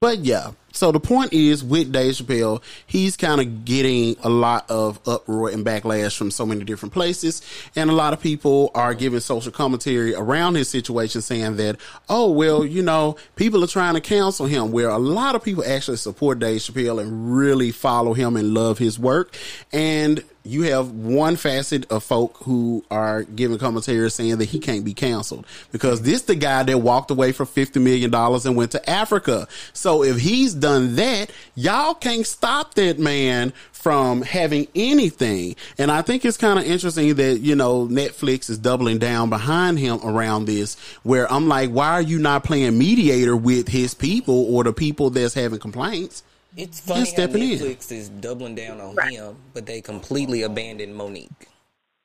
but 0.00 0.20
yeah. 0.20 0.52
So 0.72 0.92
the 0.92 1.00
point 1.00 1.32
is 1.32 1.64
with 1.64 1.92
Dave 1.92 2.14
Chappelle, 2.14 2.62
he's 2.86 3.16
kind 3.16 3.40
of 3.40 3.64
getting 3.64 4.16
a 4.22 4.28
lot 4.28 4.70
of 4.70 5.00
uproar 5.08 5.48
and 5.48 5.64
backlash 5.64 6.16
from 6.16 6.30
so 6.30 6.44
many 6.46 6.64
different 6.64 6.92
places. 6.92 7.42
And 7.74 7.90
a 7.90 7.94
lot 7.94 8.12
of 8.12 8.20
people 8.20 8.70
are 8.74 8.94
giving 8.94 9.20
social 9.20 9.50
commentary 9.50 10.14
around 10.14 10.56
his 10.56 10.68
situation 10.68 11.22
saying 11.22 11.56
that, 11.56 11.76
oh, 12.08 12.30
well, 12.30 12.64
you 12.64 12.82
know, 12.82 13.16
people 13.36 13.64
are 13.64 13.68
trying 13.68 13.94
to 13.94 14.00
cancel 14.00 14.46
him. 14.46 14.70
Where 14.70 14.90
a 14.90 14.98
lot 14.98 15.34
of 15.34 15.42
people 15.42 15.64
actually 15.66 15.96
support 15.96 16.38
Dave 16.38 16.60
Chappelle 16.60 17.00
and 17.00 17.34
really 17.34 17.70
follow 17.70 18.12
him 18.12 18.36
and 18.36 18.54
love 18.54 18.78
his 18.78 18.98
work. 18.98 19.34
And 19.72 20.22
you 20.48 20.62
have 20.62 20.90
one 20.92 21.36
facet 21.36 21.90
of 21.92 22.02
folk 22.02 22.38
who 22.44 22.82
are 22.90 23.24
giving 23.24 23.58
commentary 23.58 24.10
saying 24.10 24.38
that 24.38 24.46
he 24.46 24.58
can't 24.58 24.84
be 24.84 24.94
canceled 24.94 25.46
because 25.72 26.02
this 26.02 26.22
the 26.22 26.34
guy 26.34 26.62
that 26.62 26.78
walked 26.78 27.10
away 27.10 27.32
for 27.32 27.44
fifty 27.44 27.78
million 27.80 28.10
dollars 28.10 28.46
and 28.46 28.56
went 28.56 28.70
to 28.72 28.90
Africa. 28.90 29.46
So 29.74 30.02
if 30.02 30.18
he's 30.18 30.54
done 30.60 30.96
that, 30.96 31.30
y'all 31.54 31.94
can't 31.94 32.26
stop 32.26 32.74
that 32.74 32.98
man 32.98 33.52
from 33.72 34.22
having 34.22 34.66
anything. 34.74 35.56
And 35.78 35.90
I 35.90 36.02
think 36.02 36.24
it's 36.24 36.36
kind 36.36 36.58
of 36.58 36.64
interesting 36.64 37.14
that 37.14 37.38
you 37.38 37.54
know 37.54 37.86
Netflix 37.86 38.50
is 38.50 38.58
doubling 38.58 38.98
down 38.98 39.30
behind 39.30 39.78
him 39.78 40.00
around 40.02 40.46
this. 40.46 40.76
Where 41.02 41.30
I'm 41.32 41.48
like, 41.48 41.70
why 41.70 41.90
are 41.90 42.02
you 42.02 42.18
not 42.18 42.44
playing 42.44 42.76
mediator 42.76 43.36
with 43.36 43.68
his 43.68 43.94
people 43.94 44.54
or 44.54 44.64
the 44.64 44.72
people 44.72 45.10
that's 45.10 45.34
having 45.34 45.58
complaints? 45.58 46.22
It's 46.56 46.80
funny 46.80 47.00
how 47.00 47.06
stepping 47.06 47.42
in. 47.42 47.58
Netflix 47.58 47.92
is 47.92 48.08
doubling 48.08 48.56
down 48.56 48.80
on 48.80 48.96
him, 49.08 49.36
but 49.54 49.66
they 49.66 49.80
completely 49.80 50.42
abandoned 50.42 50.94
Mo'Nique. 50.94 51.46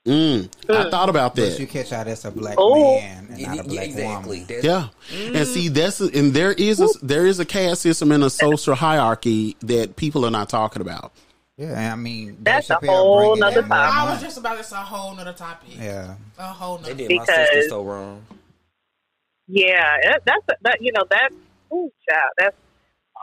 Mm, 0.07 0.49
I 0.69 0.89
thought 0.89 1.07
about 1.07 1.33
But 1.35 1.57
you 1.59 1.65
catch 1.67 1.93
out 1.93 2.07
as 2.07 2.25
a 2.25 2.31
black 2.31 2.55
Oh. 2.57 2.97
man 2.99 3.27
and 3.31 3.41
not 3.41 3.53
a 3.53 3.55
Yeah, 3.55 3.61
black 3.61 3.85
exactly. 3.85 4.39
woman. 4.41 4.45
That's, 4.47 4.63
Yeah, 4.65 4.87
and 5.33 5.47
see 5.47 5.69
that's 5.69 6.01
and 6.01 6.33
there 6.33 6.51
is 6.51 6.81
a 6.81 6.87
there 7.01 7.25
is 7.25 7.39
a 7.39 7.45
caste 7.45 7.83
system 7.83 8.11
and 8.11 8.21
a 8.21 8.29
social 8.29 8.75
hierarchy 8.75 9.55
that 9.61 9.95
people 9.95 10.25
are 10.25 10.31
not 10.31 10.49
talking 10.49 10.81
about. 10.81 11.13
Yeah, 11.55 11.93
I 11.93 11.95
mean 11.95 12.35
That's 12.41 12.69
a 12.69 12.79
whole 12.83 13.17
bringing 13.19 13.39
nother 13.39 13.61
in 13.61 13.67
more 13.69 13.77
I 13.77 14.11
was 14.11 14.21
just 14.21 14.37
about 14.37 14.57
to 14.57 14.63
say 14.65 14.75
a 14.75 14.79
whole 14.79 15.15
nother 15.15 15.31
topic. 15.31 15.69
Yeah, 15.77 16.15
A 16.37 16.47
whole 16.47 16.79
They 16.79 16.89
nother. 16.89 17.07
did 17.07 17.15
my 17.17 17.25
sister 17.25 17.47
Because- 17.53 17.69
so 17.69 17.83
wrong. 17.83 18.25
Yeah, 19.47 19.97
that, 20.03 20.21
that's 20.25 20.45
that. 20.63 20.77
You 20.81 20.91
know 20.93 21.05
that. 21.11 21.29
Ooh, 21.71 21.91
child. 22.09 22.29
That's 22.37 22.57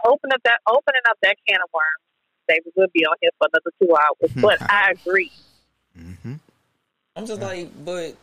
open 0.07 0.33
up 0.33 0.41
that 0.45 0.61
opening 0.67 1.03
up 1.11 1.19
that 1.23 1.37
can 1.47 1.59
of 1.63 1.69
worms. 1.75 2.05
They 2.49 2.59
would 2.75 2.93
be 2.93 3.05
on 3.05 3.17
here 3.21 3.31
for 3.39 3.49
another 3.53 3.71
two 3.83 3.95
hours, 3.95 4.33
but 4.61 4.71
I 4.71 4.93
agree. 4.93 5.31
I'm 7.21 7.27
just 7.27 7.43
like, 7.43 7.69
but 7.85 8.17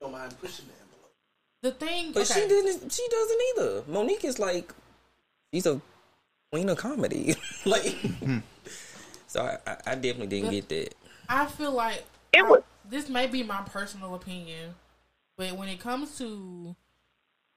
Don't 0.00 0.10
mind 0.10 0.34
pushing 0.40 0.66
the 0.66 0.72
envelope. 0.72 1.12
The 1.62 1.70
thing, 1.70 2.12
but 2.12 2.28
okay. 2.28 2.40
she 2.40 2.48
didn't. 2.48 2.92
She 2.92 3.06
doesn't 3.08 3.40
either. 3.50 3.82
Mo'Nique 3.88 4.24
is 4.24 4.40
like, 4.40 4.72
she's 5.52 5.66
a 5.66 5.80
queen 6.50 6.68
of 6.68 6.78
comedy. 6.78 7.36
like, 7.64 7.86
hmm. 7.86 8.38
so 9.28 9.42
I, 9.42 9.70
I, 9.70 9.76
I 9.86 9.94
definitely 9.94 10.26
didn't 10.26 10.50
get 10.50 10.68
that. 10.68 10.94
I 11.28 11.46
feel 11.46 11.72
like 11.72 12.02
It 12.32 12.44
I- 12.44 12.50
was- 12.50 12.62
this 12.90 13.08
may 13.08 13.28
be 13.28 13.44
my 13.44 13.62
personal 13.62 14.16
opinion, 14.16 14.74
but 15.38 15.52
when 15.52 15.68
it 15.68 15.78
comes 15.78 16.18
to 16.18 16.74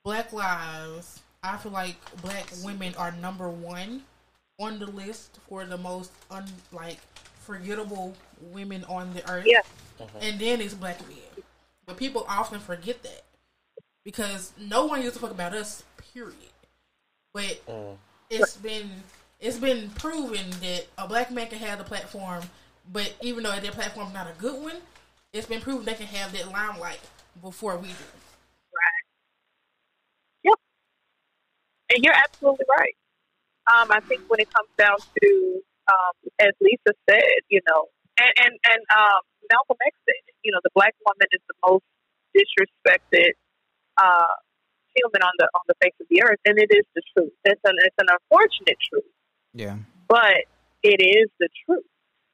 Black 0.06 0.32
lives, 0.32 1.22
I 1.44 1.58
feel 1.58 1.72
like 1.72 1.96
black 2.22 2.46
women 2.64 2.94
are 2.98 3.12
number 3.14 3.50
one 3.50 4.04
on 4.60 4.80
the 4.80 4.86
list 4.86 5.40
for 5.50 5.66
the 5.66 5.78
most 5.78 6.12
un 6.32 6.46
like 6.72 6.98
forgettable 7.42 8.16
women 8.42 8.84
on 8.86 9.14
the 9.14 9.30
earth. 9.30 9.46
Yeah. 9.46 9.62
And 10.22 10.40
then 10.40 10.62
it's 10.62 10.74
black 10.74 11.00
men. 11.08 11.44
But 11.86 11.98
people 11.98 12.26
often 12.28 12.60
forget 12.60 13.02
that 13.04 13.24
because 14.04 14.54
no 14.60 14.86
one 14.86 15.02
gives 15.02 15.16
a 15.16 15.20
fuck 15.20 15.32
about 15.32 15.54
us. 15.54 15.84
Period. 16.14 16.36
But 17.34 17.62
it's 18.30 18.58
been 18.58 18.90
it's 19.40 19.58
been 19.58 19.90
proven 19.92 20.50
that 20.62 20.88
a 20.98 21.08
black 21.08 21.32
man 21.32 21.48
can 21.48 21.60
have 21.60 21.78
the 21.78 21.84
platform, 21.84 22.44
but 22.92 23.14
even 23.22 23.44
though 23.44 23.58
their 23.60 23.72
platform's 23.72 24.14
not 24.14 24.28
a 24.28 24.34
good 24.40 24.62
one, 24.62 24.78
it's 25.34 25.48
been 25.48 25.62
proven 25.62 25.86
they 25.86 25.94
can 25.94 26.08
have 26.08 26.32
that 26.34 26.52
limelight 26.52 27.00
before 27.42 27.78
we 27.78 27.88
do. 27.88 27.94
Right. 28.74 29.04
Yep. 30.44 30.60
And 31.94 32.04
you're 32.04 32.16
absolutely 32.16 32.66
right. 32.78 32.96
Um, 33.74 33.92
I 33.92 34.00
think 34.00 34.22
when 34.28 34.40
it 34.40 34.52
comes 34.54 34.70
down 34.78 34.98
to, 34.98 35.62
um, 35.92 36.32
as 36.40 36.54
Lisa 36.62 36.96
said, 37.10 37.22
you 37.50 37.62
know, 37.68 37.88
and 38.18 38.34
and 38.38 38.60
and 38.64 38.82
um, 38.96 39.22
Malcolm 39.52 39.80
X 39.86 39.94
said, 40.06 40.20
it, 40.28 40.36
you 40.44 40.52
know, 40.52 40.60
the 40.64 40.74
black 40.74 40.96
woman 41.06 41.28
is 41.32 41.42
the 41.48 41.58
most 41.66 41.86
disrespected 42.36 43.34
uh, 43.98 44.36
human 44.96 45.22
on 45.22 45.34
the 45.38 45.48
on 45.54 45.64
the 45.68 45.76
face 45.82 45.96
of 46.02 46.08
the 46.10 46.24
earth, 46.24 46.42
and 46.46 46.58
it 46.58 46.70
is 46.72 46.86
the 46.96 47.02
truth. 47.16 47.34
It's 47.46 47.62
an 47.64 47.76
it's 47.86 48.00
an 48.00 48.08
unfortunate 48.10 48.78
truth, 48.90 49.12
yeah. 49.54 49.78
but 50.08 50.46
it 50.84 51.00
is 51.02 51.30
the 51.40 51.50
truth 51.66 51.86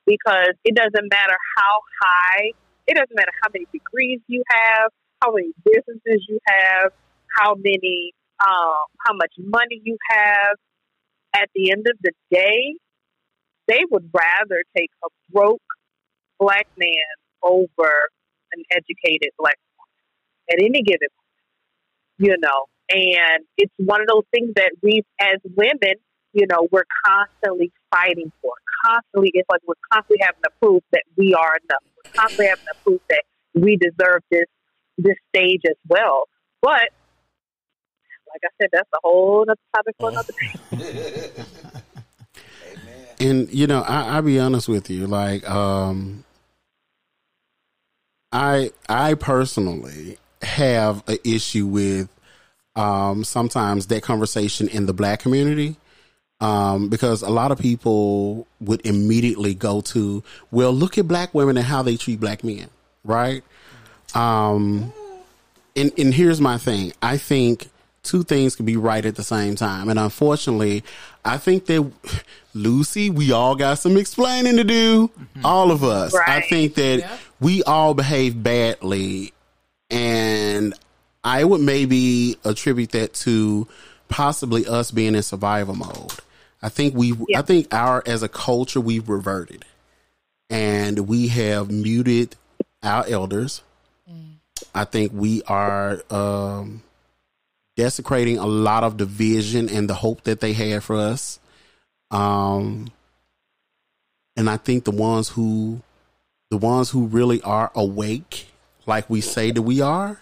because 0.05 0.55
it 0.63 0.75
doesn't 0.75 1.07
matter 1.09 1.37
how 1.57 1.75
high, 2.03 2.51
it 2.87 2.95
doesn't 2.95 3.15
matter 3.15 3.31
how 3.41 3.49
many 3.53 3.65
degrees 3.71 4.19
you 4.27 4.43
have, 4.49 4.91
how 5.21 5.31
many 5.31 5.51
businesses 5.63 6.25
you 6.27 6.39
have, 6.47 6.91
how 7.39 7.55
many, 7.55 8.13
um, 8.45 8.85
how 9.05 9.13
much 9.13 9.33
money 9.39 9.81
you 9.83 9.97
have. 10.09 10.57
At 11.35 11.49
the 11.55 11.71
end 11.71 11.87
of 11.89 11.97
the 12.03 12.11
day, 12.29 12.75
they 13.67 13.81
would 13.89 14.11
rather 14.13 14.63
take 14.77 14.91
a 15.03 15.07
broke 15.31 15.61
black 16.43 16.67
man 16.77 17.13
over 17.41 17.91
an 18.51 18.63
educated 18.71 19.29
black 19.39 19.57
woman 19.77 20.51
at 20.51 20.59
any 20.59 20.83
given 20.83 21.07
moment, 21.15 22.17
you 22.17 22.35
know. 22.39 22.65
And 22.89 23.45
it's 23.57 23.73
one 23.77 24.01
of 24.01 24.07
those 24.07 24.25
things 24.31 24.51
that 24.55 24.73
we, 24.81 25.03
as 25.19 25.39
women, 25.55 25.95
you 26.33 26.45
know, 26.47 26.67
we're 26.69 26.83
constantly 27.05 27.71
fighting 27.91 28.31
for. 28.41 28.53
Constantly, 28.85 29.31
it's 29.33 29.47
like 29.49 29.61
we're 29.65 29.75
constantly 29.91 30.17
having 30.21 30.41
to 30.43 30.51
prove 30.61 30.83
that 30.91 31.03
we 31.17 31.33
are 31.33 31.55
enough. 31.55 31.83
We're 31.95 32.11
constantly 32.13 32.47
having 32.47 32.65
to 32.65 32.75
prove 32.83 33.01
that 33.09 33.23
we 33.55 33.77
deserve 33.77 34.21
this 34.29 34.45
this 34.97 35.15
stage 35.29 35.61
as 35.67 35.77
well. 35.87 36.27
But 36.61 36.89
like 38.29 38.41
I 38.43 38.49
said, 38.61 38.69
that's 38.73 38.89
a 38.93 38.99
whole 39.01 39.43
other 39.43 39.55
topic 39.73 39.95
for 39.97 40.09
another 40.09 40.33
day. 40.39 41.31
And 43.23 43.51
you 43.53 43.67
know, 43.67 43.81
I, 43.81 44.15
I'll 44.15 44.21
be 44.21 44.39
honest 44.39 44.67
with 44.67 44.89
you. 44.89 45.07
Like, 45.07 45.49
um, 45.49 46.25
I 48.33 48.71
I 48.89 49.13
personally 49.13 50.17
have 50.41 51.07
an 51.07 51.19
issue 51.23 51.67
with 51.67 52.09
um, 52.75 53.23
sometimes 53.23 53.87
that 53.87 54.03
conversation 54.03 54.67
in 54.67 54.87
the 54.87 54.93
black 54.93 55.19
community. 55.19 55.77
Um, 56.41 56.89
because 56.89 57.21
a 57.21 57.29
lot 57.29 57.51
of 57.53 57.59
people 57.59 58.47
would 58.59 58.85
immediately 58.85 59.53
go 59.53 59.79
to, 59.79 60.21
well, 60.51 60.73
look 60.73 60.97
at 60.97 61.07
black 61.07 61.33
women 61.33 61.55
and 61.55 61.65
how 61.65 61.83
they 61.83 61.95
treat 61.95 62.19
black 62.19 62.43
men, 62.43 62.67
right? 63.05 63.43
Um, 64.13 64.91
and 65.77 65.91
and 65.97 66.13
here's 66.13 66.41
my 66.41 66.57
thing. 66.57 66.91
I 67.01 67.17
think 67.17 67.69
two 68.01 68.23
things 68.23 68.57
can 68.57 68.65
be 68.65 68.75
right 68.75 69.05
at 69.05 69.15
the 69.15 69.23
same 69.23 69.55
time, 69.55 69.87
and 69.87 69.97
unfortunately, 69.97 70.83
I 71.23 71.37
think 71.37 71.67
that 71.67 71.89
Lucy, 72.53 73.09
we 73.09 73.31
all 73.31 73.55
got 73.55 73.75
some 73.75 73.95
explaining 73.95 74.57
to 74.57 74.65
do. 74.65 75.11
All 75.45 75.71
of 75.71 75.83
us. 75.85 76.13
I 76.27 76.41
think 76.41 76.75
that. 76.75 77.09
We 77.43 77.63
all 77.63 77.93
behave 77.93 78.41
badly, 78.41 79.33
and 79.89 80.73
I 81.23 81.43
would 81.43 81.61
maybe 81.61 82.37
attribute 82.43 82.91
that 82.91 83.13
to 83.15 83.67
possibly 84.07 84.65
us 84.65 84.91
being 84.91 85.15
in 85.15 85.23
survival 85.23 85.75
mode. 85.75 86.13
I 86.61 86.69
think 86.69 86.95
we, 86.95 87.13
Yeah. 87.27 87.39
I 87.39 87.41
think 87.41 87.73
our 87.73 88.01
as 88.05 88.23
a 88.23 88.29
culture 88.29 88.79
we've 88.79 89.09
reverted, 89.09 89.65
and 90.49 91.07
we 91.07 91.27
have 91.27 91.69
muted 91.69 92.35
our 92.81 93.05
elders. 93.07 93.61
I 94.75 94.85
think 94.85 95.11
we 95.13 95.43
are 95.43 96.01
um, 96.09 96.83
desecrating 97.75 98.37
a 98.37 98.45
lot 98.45 98.83
of 98.83 98.97
the 98.97 99.05
vision 99.05 99.69
and 99.69 99.89
the 99.89 99.93
hope 99.93 100.23
that 100.23 100.39
they 100.39 100.53
had 100.53 100.83
for 100.83 100.95
us. 100.95 101.39
Um, 102.11 102.91
and 104.35 104.49
I 104.49 104.57
think 104.57 104.83
the 104.85 104.91
ones 104.91 105.29
who, 105.29 105.81
the 106.53 106.57
ones 106.57 106.91
who 106.91 107.07
really 107.07 107.41
are 107.41 107.71
awake, 107.73 108.45
like 108.85 109.09
we 109.09 109.21
say 109.21 109.49
that 109.49 109.63
we 109.63 109.81
are, 109.81 110.21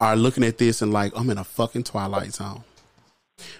are 0.00 0.16
looking 0.16 0.42
at 0.42 0.56
this 0.56 0.80
and 0.80 0.90
like, 0.90 1.12
I'm 1.14 1.28
in 1.28 1.36
a 1.36 1.44
fucking 1.44 1.84
twilight 1.84 2.32
zone. 2.32 2.64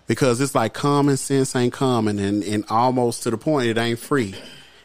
because 0.06 0.40
it's 0.40 0.54
like 0.54 0.72
common 0.72 1.16
sense 1.18 1.54
ain't 1.54 1.72
common 1.72 2.18
and, 2.18 2.42
and 2.42 2.64
almost 2.70 3.22
to 3.24 3.30
the 3.30 3.38
point 3.38 3.66
it 3.68 3.78
ain't 3.78 3.98
free. 3.98 4.34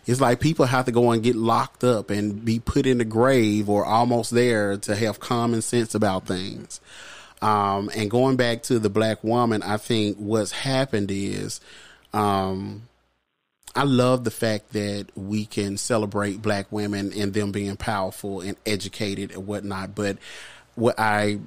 It's 0.05 0.19
like 0.19 0.41
people 0.41 0.65
have 0.65 0.85
to 0.85 0.91
go 0.91 1.11
and 1.11 1.23
get 1.23 1.35
locked 1.35 1.85
up 1.85 2.09
and 2.09 2.43
be 2.43 2.59
put 2.59 2.85
in 2.85 2.97
the 2.97 3.05
grave 3.05 3.69
or 3.69 3.85
almost 3.85 4.31
there 4.31 4.75
to 4.77 4.95
have 4.95 5.21
common 5.21 5.61
sense 5.61 5.95
about 5.95 6.27
things. 6.27 6.81
Um, 7.41 7.89
and 7.95 8.11
going 8.11 8.35
back 8.35 8.63
to 8.63 8.79
the 8.79 8.89
black 8.89 9.23
woman, 9.23 9.63
I 9.63 9.77
think 9.77 10.17
what's 10.17 10.51
happened 10.51 11.11
is, 11.11 11.61
um, 12.11 12.83
I 13.75 13.83
love 13.83 14.23
the 14.23 14.31
fact 14.31 14.73
that 14.73 15.07
we 15.15 15.45
can 15.45 15.77
celebrate 15.77 16.41
black 16.41 16.71
women 16.71 17.11
and 17.13 17.33
them 17.33 17.51
being 17.51 17.75
powerful 17.75 18.41
and 18.41 18.55
educated 18.65 19.31
and 19.31 19.47
whatnot. 19.47 19.95
But 19.95 20.17
what 20.75 20.99
I 20.99 21.39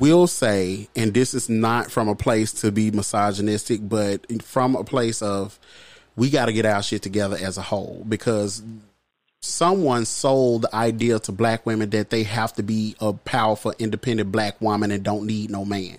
will 0.00 0.26
say, 0.26 0.88
and 0.96 1.12
this 1.12 1.34
is 1.34 1.48
not 1.48 1.90
from 1.90 2.08
a 2.08 2.14
place 2.14 2.52
to 2.54 2.72
be 2.72 2.90
misogynistic, 2.90 3.86
but 3.86 4.42
from 4.42 4.76
a 4.76 4.84
place 4.84 5.20
of 5.20 5.58
we 6.16 6.30
got 6.30 6.46
to 6.46 6.52
get 6.52 6.66
our 6.66 6.82
shit 6.82 7.02
together 7.02 7.36
as 7.40 7.58
a 7.58 7.62
whole 7.62 8.04
because 8.08 8.62
someone 9.40 10.04
sold 10.06 10.62
the 10.62 10.74
idea 10.74 11.18
to 11.18 11.32
black 11.32 11.66
women 11.66 11.90
that 11.90 12.10
they 12.10 12.22
have 12.22 12.52
to 12.54 12.62
be 12.62 12.96
a 13.00 13.12
powerful, 13.12 13.74
independent 13.78 14.32
black 14.32 14.60
woman 14.60 14.90
and 14.90 15.02
don't 15.02 15.26
need 15.26 15.50
no 15.50 15.64
man. 15.64 15.98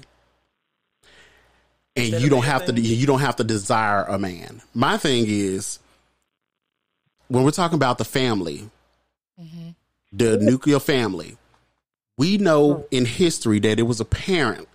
And 1.95 2.07
you 2.21 2.29
don't 2.29 2.43
have 2.45 2.65
to 2.65 2.73
you 2.81 3.05
don't 3.05 3.19
have 3.19 3.35
to 3.37 3.43
desire 3.43 4.03
a 4.03 4.17
man. 4.17 4.61
My 4.73 4.97
thing 4.97 5.25
is 5.27 5.79
when 7.27 7.43
we're 7.43 7.51
talking 7.51 7.75
about 7.75 7.97
the 7.97 8.05
family, 8.05 8.69
the 10.11 10.37
nuclear 10.37 10.79
family, 10.79 11.37
we 12.17 12.37
know 12.37 12.85
in 12.91 13.05
history 13.05 13.59
that 13.59 13.79
it 13.79 13.83
was 13.83 13.99
apparent 13.99 14.67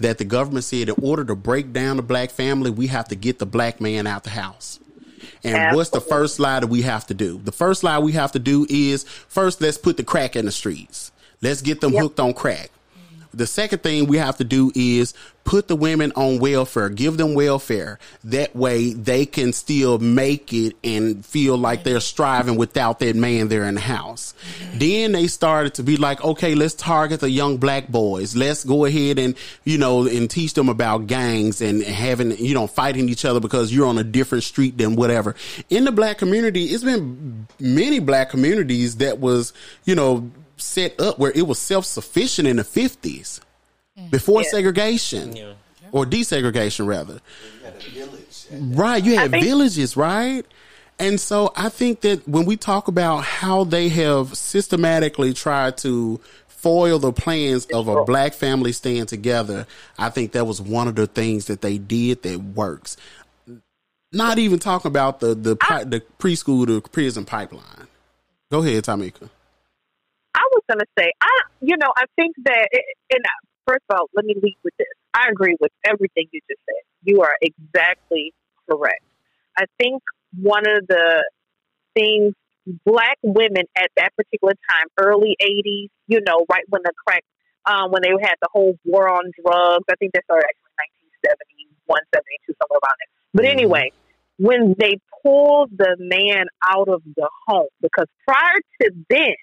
that 0.00 0.18
the 0.18 0.24
government 0.24 0.64
said 0.64 0.88
in 0.88 0.94
order 1.02 1.24
to 1.24 1.34
break 1.36 1.72
down 1.72 1.96
the 1.96 2.02
black 2.02 2.30
family, 2.30 2.70
we 2.70 2.86
have 2.88 3.08
to 3.08 3.14
get 3.16 3.38
the 3.38 3.46
black 3.46 3.80
man 3.80 4.06
out 4.06 4.24
the 4.24 4.30
house. 4.30 4.80
And 5.44 5.76
what's 5.76 5.90
the 5.90 6.00
first 6.00 6.38
lie 6.38 6.60
that 6.60 6.66
we 6.66 6.82
have 6.82 7.06
to 7.08 7.14
do? 7.14 7.38
The 7.38 7.52
first 7.52 7.84
lie 7.84 7.98
we 7.98 8.12
have 8.12 8.32
to 8.32 8.38
do 8.38 8.66
is 8.68 9.04
first 9.04 9.60
let's 9.60 9.78
put 9.78 9.96
the 9.96 10.04
crack 10.04 10.36
in 10.36 10.46
the 10.46 10.52
streets. 10.52 11.12
Let's 11.40 11.62
get 11.62 11.80
them 11.80 11.92
hooked 11.92 12.20
on 12.20 12.34
crack. 12.34 12.70
The 13.34 13.46
second 13.46 13.82
thing 13.82 14.06
we 14.06 14.18
have 14.18 14.36
to 14.38 14.44
do 14.44 14.70
is 14.74 15.14
put 15.44 15.68
the 15.68 15.76
women 15.76 16.12
on 16.14 16.38
welfare, 16.38 16.88
give 16.88 17.16
them 17.16 17.34
welfare. 17.34 17.98
That 18.24 18.54
way 18.54 18.92
they 18.92 19.26
can 19.26 19.52
still 19.52 19.98
make 19.98 20.52
it 20.52 20.76
and 20.84 21.24
feel 21.24 21.56
like 21.56 21.84
they're 21.84 22.00
striving 22.00 22.56
without 22.56 23.00
that 23.00 23.16
man 23.16 23.48
there 23.48 23.64
in 23.64 23.74
the 23.74 23.80
house. 23.80 24.34
Then 24.74 25.12
they 25.12 25.26
started 25.26 25.74
to 25.74 25.82
be 25.82 25.96
like, 25.96 26.22
okay, 26.22 26.54
let's 26.54 26.74
target 26.74 27.20
the 27.20 27.30
young 27.30 27.56
black 27.56 27.88
boys. 27.88 28.36
Let's 28.36 28.64
go 28.64 28.84
ahead 28.84 29.18
and, 29.18 29.34
you 29.64 29.78
know, 29.78 30.06
and 30.06 30.30
teach 30.30 30.54
them 30.54 30.68
about 30.68 31.06
gangs 31.06 31.60
and 31.60 31.82
having, 31.82 32.36
you 32.36 32.54
know, 32.54 32.66
fighting 32.66 33.08
each 33.08 33.24
other 33.24 33.40
because 33.40 33.72
you're 33.72 33.88
on 33.88 33.98
a 33.98 34.04
different 34.04 34.44
street 34.44 34.78
than 34.78 34.96
whatever. 34.96 35.34
In 35.70 35.84
the 35.84 35.92
black 35.92 36.18
community, 36.18 36.66
it's 36.66 36.84
been 36.84 37.46
many 37.58 37.98
black 37.98 38.30
communities 38.30 38.96
that 38.96 39.18
was, 39.18 39.52
you 39.84 39.94
know, 39.94 40.30
set 40.62 41.00
up 41.00 41.18
where 41.18 41.32
it 41.34 41.46
was 41.46 41.58
self 41.58 41.84
sufficient 41.84 42.48
in 42.48 42.56
the 42.56 42.64
50s 42.64 43.40
before 44.10 44.42
segregation 44.44 45.54
or 45.92 46.04
desegregation, 46.06 46.86
rather. 46.86 47.20
Right. 48.50 49.02
You 49.04 49.16
had 49.16 49.30
think- 49.30 49.44
villages, 49.44 49.96
right? 49.96 50.44
And 50.98 51.18
so 51.18 51.52
I 51.56 51.68
think 51.68 52.02
that 52.02 52.28
when 52.28 52.44
we 52.44 52.56
talk 52.56 52.86
about 52.86 53.24
how 53.24 53.64
they 53.64 53.88
have 53.88 54.36
systematically 54.36 55.32
tried 55.32 55.76
to 55.78 56.20
foil 56.46 56.98
the 57.00 57.12
plans 57.12 57.66
of 57.72 57.88
a 57.88 58.04
black 58.04 58.34
family 58.34 58.70
staying 58.72 59.06
together, 59.06 59.66
I 59.98 60.10
think 60.10 60.32
that 60.32 60.46
was 60.46 60.60
one 60.60 60.86
of 60.86 60.94
the 60.94 61.06
things 61.08 61.46
that 61.46 61.60
they 61.60 61.78
did 61.78 62.22
that 62.22 62.38
works. 62.40 62.96
Not 64.12 64.38
even 64.38 64.58
talking 64.58 64.90
about 64.90 65.20
the 65.20 65.34
the 65.34 65.56
pi- 65.56 65.84
the 65.84 66.02
preschool 66.18 66.66
to 66.66 66.80
prison 66.82 67.24
pipeline. 67.24 67.88
Go 68.50 68.62
ahead, 68.62 68.84
Tamika. 68.84 69.30
I 70.34 70.48
was 70.52 70.62
going 70.68 70.80
to 70.80 70.86
say, 70.98 71.12
I, 71.20 71.28
you 71.60 71.76
know, 71.76 71.92
I 71.96 72.04
think 72.16 72.34
that, 72.44 72.68
and 73.10 73.24
uh, 73.24 73.46
first 73.66 73.82
of 73.90 73.98
all, 73.98 74.06
let 74.14 74.24
me 74.24 74.34
lead 74.42 74.56
with 74.64 74.74
this. 74.78 74.88
I 75.14 75.28
agree 75.30 75.56
with 75.60 75.72
everything 75.84 76.28
you 76.32 76.40
just 76.48 76.60
said. 76.66 76.82
You 77.04 77.22
are 77.22 77.34
exactly 77.40 78.32
correct. 78.68 79.02
I 79.56 79.64
think 79.78 80.02
one 80.40 80.62
of 80.66 80.86
the 80.86 81.24
things 81.94 82.34
black 82.84 83.18
women 83.22 83.64
at 83.76 83.90
that 83.96 84.10
particular 84.16 84.54
time, 84.70 84.86
early 84.98 85.36
80s, 85.42 85.88
you 86.06 86.20
know, 86.26 86.46
right 86.50 86.64
when 86.68 86.82
the 86.84 86.92
crack, 87.06 87.24
um, 87.66 87.90
when 87.90 88.02
they 88.02 88.10
had 88.20 88.36
the 88.40 88.48
whole 88.52 88.78
war 88.84 89.08
on 89.08 89.30
drugs, 89.40 89.84
I 89.90 89.94
think 89.98 90.12
that 90.14 90.24
started 90.24 90.46
actually 90.48 90.72
1971, 91.86 92.00
72, 92.14 92.54
somewhere 92.60 92.80
around 92.82 92.96
there. 92.98 93.12
But 93.34 93.44
anyway, 93.46 93.92
when 94.38 94.74
they 94.78 94.98
pulled 95.22 95.70
the 95.76 95.96
man 95.98 96.46
out 96.68 96.88
of 96.88 97.02
the 97.16 97.28
home, 97.46 97.68
because 97.80 98.06
prior 98.26 98.58
to 98.82 98.90
then, 99.08 99.34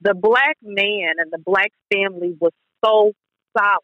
the 0.00 0.14
black 0.14 0.56
man 0.62 1.14
and 1.18 1.30
the 1.30 1.38
black 1.38 1.72
family 1.92 2.34
was 2.40 2.52
so 2.84 3.12
solid. 3.56 3.80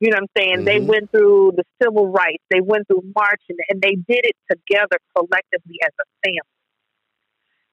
You 0.00 0.10
know 0.10 0.16
what 0.16 0.30
I'm 0.36 0.42
saying? 0.42 0.64
They 0.64 0.78
Mhm. 0.78 0.86
went 0.86 1.10
through 1.10 1.52
the 1.56 1.64
civil 1.82 2.08
rights, 2.08 2.44
they 2.50 2.60
went 2.60 2.86
through 2.86 3.02
marching, 3.14 3.56
and 3.68 3.82
they 3.82 3.96
did 3.96 4.24
it 4.24 4.36
together 4.50 4.98
collectively 5.16 5.78
as 5.82 5.92
a 6.00 6.04
family. 6.24 6.56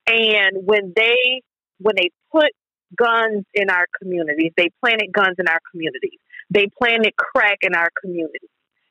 And 0.08 0.66
when 0.66 0.94
they 0.96 1.42
when 1.80 1.96
they 1.98 2.10
put 2.32 2.52
guns 2.96 3.46
in 3.54 3.70
our 3.70 3.86
communities, 4.02 4.52
they 4.56 4.70
planted 4.82 5.12
guns 5.12 5.36
in 5.40 5.48
our 5.48 5.60
communities. 5.72 6.20
They 6.50 6.68
planted 6.78 7.16
crack 7.18 7.58
in 7.62 7.76
our 7.76 7.90
communities. 8.02 8.50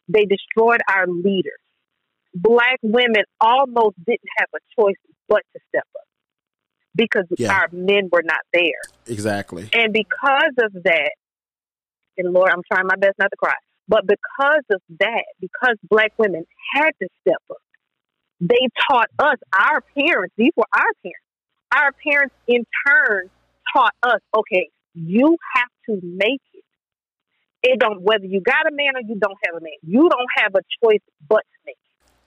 They 0.09 0.27
destroyed 0.27 0.81
our 0.89 1.07
leaders. 1.07 1.59
Black 2.35 2.79
women 2.83 3.25
almost 3.41 3.97
didn't 4.05 4.29
have 4.39 4.49
a 4.55 4.59
choice 4.79 4.97
but 5.29 5.43
to 5.55 5.61
step 5.69 5.87
up 5.97 6.03
because 6.95 7.25
Yeah. 7.39 7.53
our 7.53 7.69
men 7.73 8.09
were 8.13 8.23
not 8.25 8.41
there. 8.53 8.81
Exactly. 9.07 9.69
And 9.73 9.93
because 9.93 10.53
of 10.63 10.73
that, 10.85 11.13
and 12.17 12.33
Lord, 12.33 12.51
I'm 12.51 12.63
trying 12.73 12.87
my 12.87 12.97
best 12.97 13.15
not 13.19 13.31
to 13.31 13.37
cry, 13.37 13.55
but 13.89 14.07
because 14.07 14.65
of 14.71 14.81
that, 15.01 15.25
because 15.41 15.77
black 15.85 16.13
women 16.17 16.45
had 16.75 16.91
to 17.03 17.09
step 17.21 17.43
up, 17.51 17.57
they 18.41 18.69
taught 18.89 19.09
us, 19.19 19.37
our 19.59 19.81
parents, 19.97 20.35
these 20.37 20.53
were 20.57 20.65
our 20.73 20.83
parents. 21.03 21.21
Our 21.75 21.93
parents 22.07 22.35
in 22.47 22.65
turn 22.87 23.31
taught 23.75 23.95
us, 24.03 24.21
okay, 24.37 24.69
you 24.95 25.37
have 25.55 25.69
to 25.87 26.01
make 26.05 26.41
it. 26.53 26.65
It 27.65 27.81
don't 27.81 28.03
whether 28.03 28.27
you 28.27 28.41
got 28.41 28.67
a 28.71 28.75
man 28.75 28.97
or 28.97 29.01
you 29.01 29.19
don't 29.19 29.39
have 29.47 29.57
a 29.57 29.61
man. 29.61 29.73
You 29.83 30.09
don't 30.09 30.29
have 30.37 30.55
a 30.55 30.61
choice 30.85 31.01
but 31.29 31.39
to 31.39 31.59
make 31.67 31.77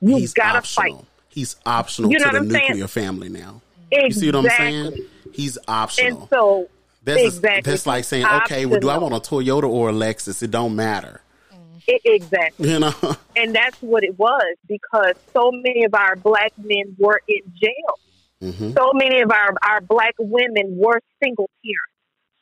it. 0.02 0.10
You 0.10 0.18
He's 0.18 0.34
gotta 0.34 0.58
optional. 0.60 0.98
fight. 0.98 1.06
He's 1.30 1.56
optional 1.66 2.12
You 2.12 2.18
know 2.20 2.26
to 2.26 2.30
what 2.32 2.34
the 2.34 2.40
I'm 2.40 2.50
saying? 2.52 2.64
nuclear 2.70 2.88
family 2.88 3.30
now. 3.30 3.62
Exactly. 3.92 4.08
You 4.08 4.12
see 4.12 4.28
what 4.28 4.36
I'm 4.36 4.50
saying? 4.58 5.06
He's 5.34 5.58
optional. 5.68 6.22
And 6.22 6.30
so 6.30 6.68
that's, 7.04 7.22
exactly. 7.22 7.72
that's 7.72 7.86
like 7.86 8.04
saying, 8.04 8.26
okay, 8.26 8.66
well, 8.66 8.80
do 8.80 8.90
I 8.90 8.98
want 8.98 9.14
a 9.14 9.20
Toyota 9.20 9.70
or 9.70 9.90
a 9.90 9.94
Lexus? 9.94 10.44
It 10.44 10.52
don't 10.52 10.76
matter. 10.76 11.22
e- 11.88 12.00
exactly. 12.04 12.70
You 12.72 12.80
know? 12.80 12.94
And 13.38 13.54
that's 13.54 13.80
what 13.82 14.04
it 14.04 14.18
was 14.18 14.56
because 14.68 15.14
so 15.32 15.52
many 15.52 15.86
of 15.86 15.94
our 15.94 16.16
black 16.16 16.52
men 16.58 16.96
were 16.98 17.22
in 17.28 17.42
jail. 17.56 18.00
Mhm. 18.42 18.74
So 18.76 18.92
many 18.94 19.22
of 19.22 19.32
our, 19.32 19.54
our 19.64 19.82
black 19.82 20.16
women 20.20 20.76
were 20.78 21.00
single 21.24 21.50
parents. 21.64 21.94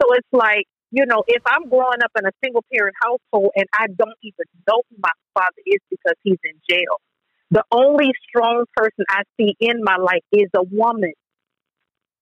So 0.01 0.13
it's 0.13 0.27
like, 0.31 0.65
you 0.91 1.05
know, 1.05 1.23
if 1.27 1.41
I'm 1.45 1.67
growing 1.69 2.01
up 2.03 2.11
in 2.17 2.25
a 2.25 2.31
single 2.43 2.63
parent 2.73 2.95
household 3.03 3.51
and 3.55 3.65
I 3.77 3.87
don't 3.87 4.17
even 4.23 4.45
know 4.67 4.81
who 4.89 4.95
my 5.03 5.11
father 5.33 5.61
is 5.65 5.79
because 5.89 6.15
he's 6.23 6.39
in 6.43 6.59
jail, 6.69 6.95
the 7.51 7.63
only 7.71 8.11
strong 8.29 8.65
person 8.75 9.03
I 9.09 9.23
see 9.37 9.55
in 9.59 9.83
my 9.83 9.97
life 9.97 10.23
is 10.31 10.49
a 10.55 10.63
woman. 10.63 11.13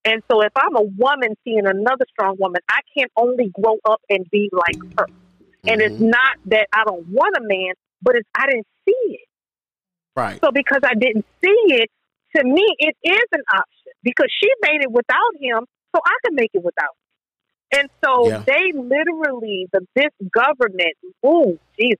And 0.05 0.21
so 0.31 0.41
if 0.41 0.51
I'm 0.55 0.75
a 0.75 0.83
woman 0.83 1.35
seeing 1.43 1.65
another 1.65 2.05
strong 2.09 2.35
woman, 2.39 2.61
I 2.69 2.79
can 2.97 3.07
only 3.17 3.51
grow 3.53 3.77
up 3.85 4.01
and 4.09 4.29
be 4.31 4.49
like 4.51 4.77
her. 4.97 5.07
And 5.67 5.81
it's 5.81 5.95
Mm-hmm. 5.95 6.09
not 6.09 6.33
that 6.45 6.67
I 6.73 6.83
don't 6.85 7.07
want 7.07 7.35
a 7.37 7.41
man, 7.41 7.73
but 8.01 8.15
it's 8.15 8.27
I 8.35 8.47
didn't 8.47 8.67
see 8.85 9.15
it. 9.15 9.27
Right. 10.15 10.43
So 10.43 10.51
because 10.51 10.81
I 10.83 10.93
didn't 10.95 11.25
see 11.43 11.75
it, 11.75 11.89
to 12.35 12.43
me 12.43 12.65
it 12.79 12.95
is 13.03 13.27
an 13.31 13.43
option 13.53 13.93
because 14.03 14.27
she 14.41 14.49
made 14.61 14.81
it 14.81 14.91
without 14.91 15.33
him, 15.39 15.65
so 15.95 16.01
I 16.05 16.17
can 16.25 16.35
make 16.35 16.51
it 16.53 16.63
without. 16.63 16.95
Him. 17.71 17.79
And 17.79 17.89
so 18.03 18.29
Yeah. 18.29 18.43
they 18.45 18.71
literally, 18.75 19.67
the 19.71 19.87
this 19.95 20.11
government, 20.33 20.95
ooh, 21.25 21.57
Jesus, 21.79 21.97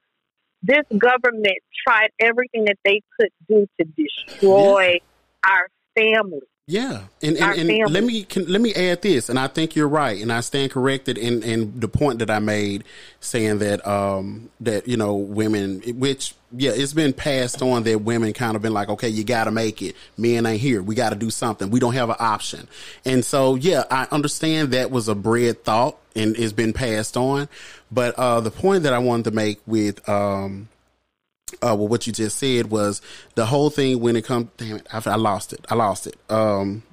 this 0.62 0.84
government 0.98 1.58
tried 1.88 2.10
everything 2.20 2.66
that 2.66 2.78
they 2.86 3.02
could 3.20 3.30
do 3.48 3.66
to 3.80 3.88
destroy 3.98 5.00
our 5.46 5.68
family. 5.98 6.48
Yeah, 6.66 7.02
and 7.22 7.36
and, 7.36 7.70
and 7.70 7.92
let 7.92 8.06
me 8.06 8.24
can, 8.24 8.46
let 8.46 8.62
me 8.62 8.74
add 8.74 9.02
this, 9.02 9.28
and 9.28 9.38
I 9.38 9.48
think 9.48 9.76
you're 9.76 9.88
right, 9.90 10.22
and 10.22 10.32
I 10.32 10.40
stand 10.40 10.72
corrected 10.72 11.18
in 11.18 11.44
in 11.44 11.78
the 11.78 11.90
point 11.90 12.20
that 12.20 12.30
I 12.30 12.40
made, 12.40 12.86
saying 13.20 13.60
that 13.60 13.86
um 13.86 14.50
that 14.62 14.88
you 14.88 14.96
know 14.96 15.16
women, 15.16 15.82
which 16.00 16.36
yeah, 16.56 16.72
it's 16.74 16.94
been 16.94 17.12
passed 17.12 17.62
on 17.62 17.84
that 17.84 18.00
women 18.00 18.32
kind 18.32 18.56
of 18.56 18.62
been 18.62 18.72
like, 18.72 18.88
okay, 18.88 19.10
you 19.10 19.26
got 19.26 19.46
to 19.46 19.52
make 19.52 19.82
it. 19.82 19.98
Men 20.16 20.46
ain't 20.46 20.62
here. 20.62 20.82
We 20.82 20.96
got 20.96 21.10
to 21.10 21.18
do 21.18 21.30
something. 21.30 21.70
We 21.70 21.82
don't 21.82 21.96
have 21.96 22.10
an 22.10 22.16
option, 22.18 22.70
and 23.04 23.26
so 23.26 23.56
yeah, 23.56 23.84
I 23.92 24.08
understand 24.10 24.72
that 24.72 24.90
was 24.90 25.10
a 25.10 25.16
bred 25.16 25.66
thought 25.66 25.98
and 26.16 26.38
it's 26.38 26.54
been 26.54 26.72
passed 26.72 27.18
on, 27.18 27.50
but 27.92 28.16
uh 28.16 28.40
the 28.40 28.52
point 28.52 28.84
that 28.84 28.94
I 28.94 29.00
wanted 29.00 29.26
to 29.26 29.32
make 29.32 29.60
with 29.68 30.08
um 30.08 30.70
uh, 31.62 31.76
well, 31.76 31.88
what 31.88 32.08
you 32.08 32.14
just 32.14 32.38
said 32.38 32.70
was 32.70 33.02
the 33.36 33.46
whole 33.46 33.70
thing 33.70 34.00
when 34.00 34.16
it 34.16 34.26
comes. 34.26 34.48
Damn 34.58 34.78
it, 34.78 34.88
I, 34.92 35.02
I 35.06 35.16
lost 35.16 35.54
it. 35.54 35.66
I 35.70 35.76
lost 35.76 36.08
it. 36.08 36.16
Um, 36.30 36.84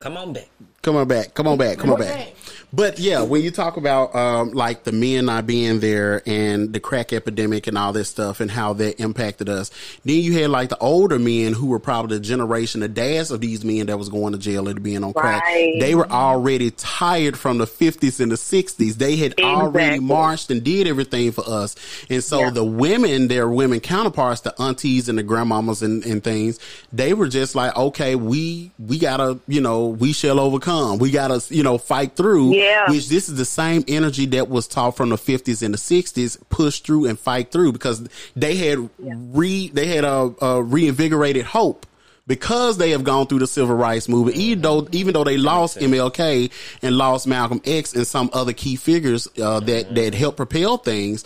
Come 0.00 0.16
on 0.18 0.32
back. 0.34 0.50
Come 0.82 0.96
on 0.96 1.08
back. 1.08 1.32
Come 1.32 1.48
on 1.48 1.56
back. 1.56 1.78
Come 1.78 1.90
on 1.92 1.98
back. 1.98 2.14
back. 2.14 2.34
But 2.74 2.98
yeah, 2.98 3.22
when 3.22 3.42
you 3.42 3.52
talk 3.52 3.76
about 3.76 4.14
um, 4.16 4.50
like 4.50 4.82
the 4.82 4.90
men 4.90 5.26
not 5.26 5.46
being 5.46 5.78
there 5.78 6.22
and 6.26 6.72
the 6.72 6.80
crack 6.80 7.12
epidemic 7.12 7.68
and 7.68 7.78
all 7.78 7.92
this 7.92 8.08
stuff 8.08 8.40
and 8.40 8.50
how 8.50 8.72
that 8.72 8.98
impacted 8.98 9.48
us, 9.48 9.70
then 10.04 10.18
you 10.18 10.32
had 10.32 10.50
like 10.50 10.70
the 10.70 10.78
older 10.78 11.18
men 11.20 11.52
who 11.52 11.66
were 11.66 11.78
probably 11.78 12.16
the 12.16 12.24
generation, 12.24 12.80
the 12.80 12.88
dads 12.88 13.30
of 13.30 13.40
these 13.40 13.64
men 13.64 13.86
that 13.86 13.96
was 13.96 14.08
going 14.08 14.32
to 14.32 14.38
jail 14.38 14.66
and 14.66 14.82
being 14.82 15.04
on 15.04 15.12
crack. 15.12 15.44
Right. 15.44 15.76
They 15.78 15.94
were 15.94 16.10
already 16.10 16.72
tired 16.72 17.38
from 17.38 17.58
the 17.58 17.66
fifties 17.66 18.18
and 18.18 18.32
the 18.32 18.36
sixties. 18.36 18.96
They 18.96 19.16
had 19.16 19.40
already 19.40 20.00
marched 20.00 20.50
and 20.50 20.64
did 20.64 20.88
everything 20.88 21.30
for 21.30 21.48
us. 21.48 21.76
And 22.10 22.24
so 22.24 22.50
the 22.50 22.64
women, 22.64 23.28
their 23.28 23.48
women 23.48 23.78
counterparts, 23.78 24.40
the 24.40 24.60
aunties 24.60 25.08
and 25.08 25.16
the 25.16 25.22
grandmamas 25.22 25.82
and, 25.82 26.04
and 26.04 26.24
things, 26.24 26.58
they 26.92 27.14
were 27.14 27.28
just 27.28 27.54
like, 27.54 27.76
okay, 27.76 28.16
we, 28.16 28.72
we 28.80 28.98
gotta, 28.98 29.38
you 29.46 29.60
know, 29.60 29.86
we 29.86 30.12
shall 30.12 30.40
overcome. 30.40 30.98
We 30.98 31.12
gotta, 31.12 31.40
you 31.54 31.62
know, 31.62 31.78
fight 31.78 32.16
through. 32.16 32.56
Yeah. 32.56 32.63
Which 32.88 33.08
this 33.08 33.28
is 33.28 33.36
the 33.36 33.44
same 33.44 33.84
energy 33.88 34.26
that 34.26 34.48
was 34.48 34.66
taught 34.66 34.96
from 34.96 35.10
the 35.10 35.18
fifties 35.18 35.62
and 35.62 35.72
the 35.74 35.78
sixties, 35.78 36.36
push 36.48 36.80
through 36.80 37.06
and 37.06 37.18
fight 37.18 37.50
through 37.52 37.72
because 37.72 38.06
they 38.34 38.56
had 38.56 38.90
re, 38.98 39.68
they 39.68 39.86
had 39.86 40.04
a, 40.04 40.34
a 40.40 40.62
reinvigorated 40.62 41.44
hope. 41.44 41.86
Because 42.26 42.78
they 42.78 42.92
have 42.92 43.04
gone 43.04 43.26
through 43.26 43.40
the 43.40 43.46
civil 43.46 43.76
rights 43.76 44.08
movement, 44.08 44.38
even 44.38 44.62
though 44.62 44.88
even 44.92 45.12
though 45.12 45.24
they 45.24 45.36
lost 45.36 45.76
MLK 45.76 46.50
and 46.80 46.96
lost 46.96 47.26
Malcolm 47.26 47.60
X 47.66 47.94
and 47.94 48.06
some 48.06 48.30
other 48.32 48.54
key 48.54 48.76
figures 48.76 49.28
uh, 49.38 49.60
that 49.60 49.94
that 49.94 50.14
helped 50.14 50.38
propel 50.38 50.78
things, 50.78 51.22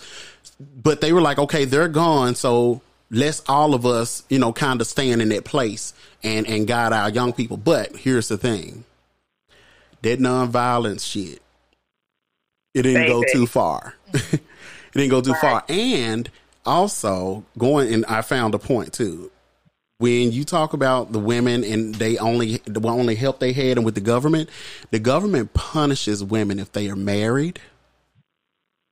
but 0.59 0.99
they 0.99 1.13
were 1.13 1.21
like, 1.21 1.39
okay, 1.39 1.63
they're 1.63 1.87
gone, 1.87 2.35
so 2.35 2.81
let's 3.11 3.41
all 3.47 3.73
of 3.73 3.85
us, 3.85 4.23
you 4.29 4.39
know, 4.39 4.53
kind 4.53 4.81
of 4.81 4.87
stand 4.87 5.21
in 5.21 5.29
that 5.29 5.45
place 5.45 5.93
and 6.23 6.47
and 6.47 6.67
guide 6.67 6.93
our 6.93 7.09
young 7.09 7.33
people. 7.33 7.57
But 7.57 7.95
here's 7.95 8.27
the 8.27 8.37
thing: 8.37 8.83
that 10.01 10.19
nonviolence 10.19 11.05
shit, 11.05 11.41
it 12.73 12.83
didn't 12.83 13.07
go 13.07 13.23
too 13.31 13.45
far. 13.45 13.95
it 14.13 14.41
didn't 14.93 15.09
go 15.09 15.21
too 15.21 15.33
far, 15.35 15.63
and 15.69 16.29
also 16.65 17.43
going 17.57 17.93
and 17.93 18.05
I 18.05 18.21
found 18.21 18.53
a 18.53 18.59
point 18.59 18.93
too. 18.93 19.31
When 19.97 20.31
you 20.31 20.45
talk 20.45 20.71
about 20.71 21.11
the 21.11 21.19
women 21.19 21.65
and 21.65 21.93
they 21.95 22.17
only 22.17 22.57
the 22.65 22.81
only 22.87 23.15
help 23.15 23.39
they 23.39 23.51
had 23.51 23.77
and 23.77 23.85
with 23.85 23.95
the 23.95 24.01
government, 24.01 24.49
the 24.91 24.99
government 24.99 25.53
punishes 25.53 26.23
women 26.23 26.59
if 26.59 26.71
they 26.71 26.89
are 26.89 26.95
married, 26.95 27.59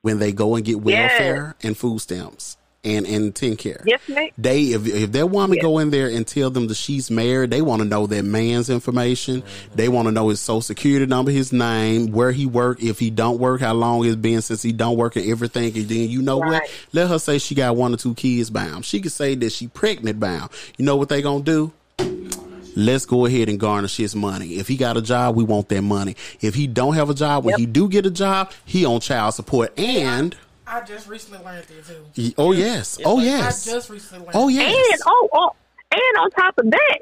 when 0.02 0.20
they 0.20 0.32
go 0.32 0.56
and 0.56 0.66
get 0.66 0.82
welfare 0.82 1.56
and 1.64 1.78
food 1.78 2.00
stamps 2.00 2.58
and 2.84 3.06
and 3.06 3.34
TennCare. 3.34 3.82
Yes, 3.86 4.02
ma'am. 4.08 4.30
They 4.38 4.66
if 4.68 4.88
if 4.88 5.12
that 5.14 5.30
woman 5.30 5.56
Yes. 5.56 5.64
go 5.64 5.80
in 5.80 5.90
there 5.90 6.08
and 6.08 6.26
tell 6.26 6.50
them 6.50 6.68
that 6.68 6.76
she's 6.76 7.10
married, 7.12 7.50
they 7.52 7.62
want 7.62 7.82
to 7.82 7.88
know 7.88 8.08
that 8.08 8.24
man's 8.24 8.70
information. 8.70 9.44
They 9.76 9.86
mm-hmm. 9.86 9.94
want 9.96 10.08
to 10.08 10.12
know 10.12 10.30
his 10.30 10.40
social 10.40 10.62
security 10.62 11.06
number, 11.06 11.32
his 11.32 11.52
name, 11.52 12.12
where 12.12 12.32
he 12.32 12.46
work, 12.46 12.82
if 12.82 13.00
he 13.00 13.10
don't 13.10 13.40
work, 13.40 13.62
how 13.62 13.74
long 13.74 14.06
it's 14.06 14.16
been 14.16 14.42
since 14.42 14.62
he 14.62 14.72
don't 14.72 14.98
work, 14.98 15.16
and 15.16 15.30
everything. 15.30 15.76
And 15.76 15.88
then 15.90 16.10
you 16.10 16.22
know 16.22 16.38
what? 16.38 16.64
Let 16.94 17.10
her 17.10 17.20
say 17.20 17.40
she 17.40 17.56
got 17.56 17.76
one 17.76 17.94
or 17.94 17.98
two 17.98 18.14
kids 18.14 18.50
bound. 18.50 18.86
She 18.86 19.02
could 19.02 19.12
say 19.12 19.36
that 19.36 19.52
she 19.52 19.68
pregnant 19.68 20.20
bound. 20.20 20.52
You 20.78 20.86
know 20.86 20.96
what 20.96 21.10
they 21.10 21.22
gonna 21.22 21.44
do? 21.44 21.74
Let's 22.76 23.08
go 23.08 23.26
ahead 23.26 23.50
and 23.50 23.60
garnish 23.60 23.98
his 23.98 24.16
money. 24.16 24.58
If 24.58 24.68
he 24.68 24.78
got 24.78 24.98
a 24.98 25.02
job, 25.02 25.36
we 25.36 25.44
want 25.44 25.68
that 25.70 25.82
money. 25.82 26.16
If 26.42 26.54
he 26.54 26.68
don't 26.68 26.94
have 26.94 27.10
a 27.10 27.16
job, 27.16 27.44
when 27.44 27.54
Yep. 27.54 27.60
he 27.60 27.66
do 27.66 27.90
get 27.90 28.06
a 28.06 28.12
job, 28.12 28.52
he 28.66 28.86
on 28.86 29.00
child 29.00 29.34
support. 29.34 29.78
And 29.80 30.36
I 30.68 30.82
just 30.82 31.08
recently 31.08 31.44
learned 31.46 31.64
that 31.64 32.14
too. 32.14 32.34
oh 32.38 32.52
yes, 32.52 33.00
oh 33.06 33.20
yes, 33.20 33.68
I 33.68 33.72
just 33.74 33.90
recently 33.90 34.26
learned. 34.26 34.36
oh 34.36 34.48
yes. 34.50 34.92
And 34.94 35.02
oh, 35.06 35.30
oh, 35.34 35.52
and 35.92 36.18
on 36.20 36.30
top 36.32 36.58
of 36.58 36.70
that, 36.70 36.98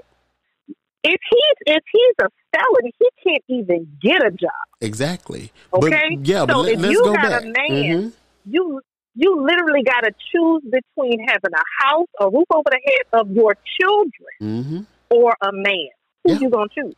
if 1.04 1.20
he's 1.30 1.76
if 1.76 1.84
he's 1.92 2.16
a 2.22 2.30
felon, 2.56 2.92
he 3.00 3.10
can't 3.24 3.44
even 3.48 3.98
get 4.02 4.24
a 4.26 4.32
job. 4.32 4.52
Exactly. 4.82 5.52
Okay, 5.74 5.90
But, 6.18 6.28
yeah, 6.28 6.46
but 6.46 6.54
so 6.54 6.60
let, 6.62 6.74
if 6.74 6.80
us 6.84 6.92
you 6.92 7.04
go 7.04 7.14
got 7.14 7.24
back. 7.24 7.42
a 7.44 7.46
man, 7.46 7.56
Mhm. 7.68 8.14
you 8.46 8.82
you 9.18 9.42
literally 9.44 9.82
got 9.84 10.02
to 10.02 10.12
choose 10.32 10.62
between 10.64 11.20
having 11.28 11.54
a 11.54 11.86
house, 11.86 12.08
a 12.20 12.30
roof 12.30 12.46
over 12.54 12.70
the 12.70 12.80
head 12.86 13.20
of 13.22 13.32
your 13.32 13.56
children, 13.80 14.12
Mhm. 14.42 14.86
or 15.10 15.34
a 15.42 15.52
man. 15.54 15.90
Who 16.26 16.34
Yeah. 16.34 16.40
you 16.40 16.50
gonna 16.50 16.70
choose? 16.74 16.96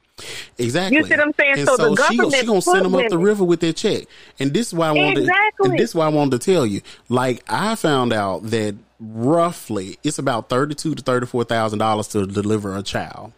Exactly. 0.58 0.98
You 0.98 1.04
see 1.04 1.10
what 1.12 1.20
I'm 1.20 1.34
saying? 1.40 1.54
And 1.60 1.68
So 1.68 1.76
so, 1.76 1.84
the 1.96 2.08
she, 2.08 2.18
government 2.18 2.42
she 2.42 2.48
gonna 2.48 2.62
send 2.62 2.78
put 2.78 2.84
them 2.84 2.96
up 2.96 3.10
the 3.10 3.18
river 3.18 3.44
with 3.44 3.60
their 3.60 3.74
check. 3.74 4.06
And 4.40 4.54
this 4.54 4.68
is 4.68 4.74
why 4.74 4.88
I 4.88 4.92
wanted. 4.94 5.20
Exactly. 5.20 5.70
And 5.70 5.80
this 5.80 5.90
is 5.92 5.96
why 5.96 6.06
I 6.06 6.10
wanted 6.10 6.40
to 6.42 6.52
tell 6.52 6.66
you. 6.66 6.82
Like 7.10 7.44
I 7.48 7.76
found 7.76 8.14
out 8.14 8.44
that 8.50 8.76
roughly 9.00 10.00
it's 10.04 10.18
about 10.18 10.50
thirty 10.50 10.74
two 10.74 10.96
to 10.96 11.04
thirty 11.04 11.28
four 11.28 11.44
thousand 11.44 11.80
dollars 11.80 12.08
to 12.10 12.26
deliver 12.26 12.76
a 12.76 12.82
child. 12.82 13.34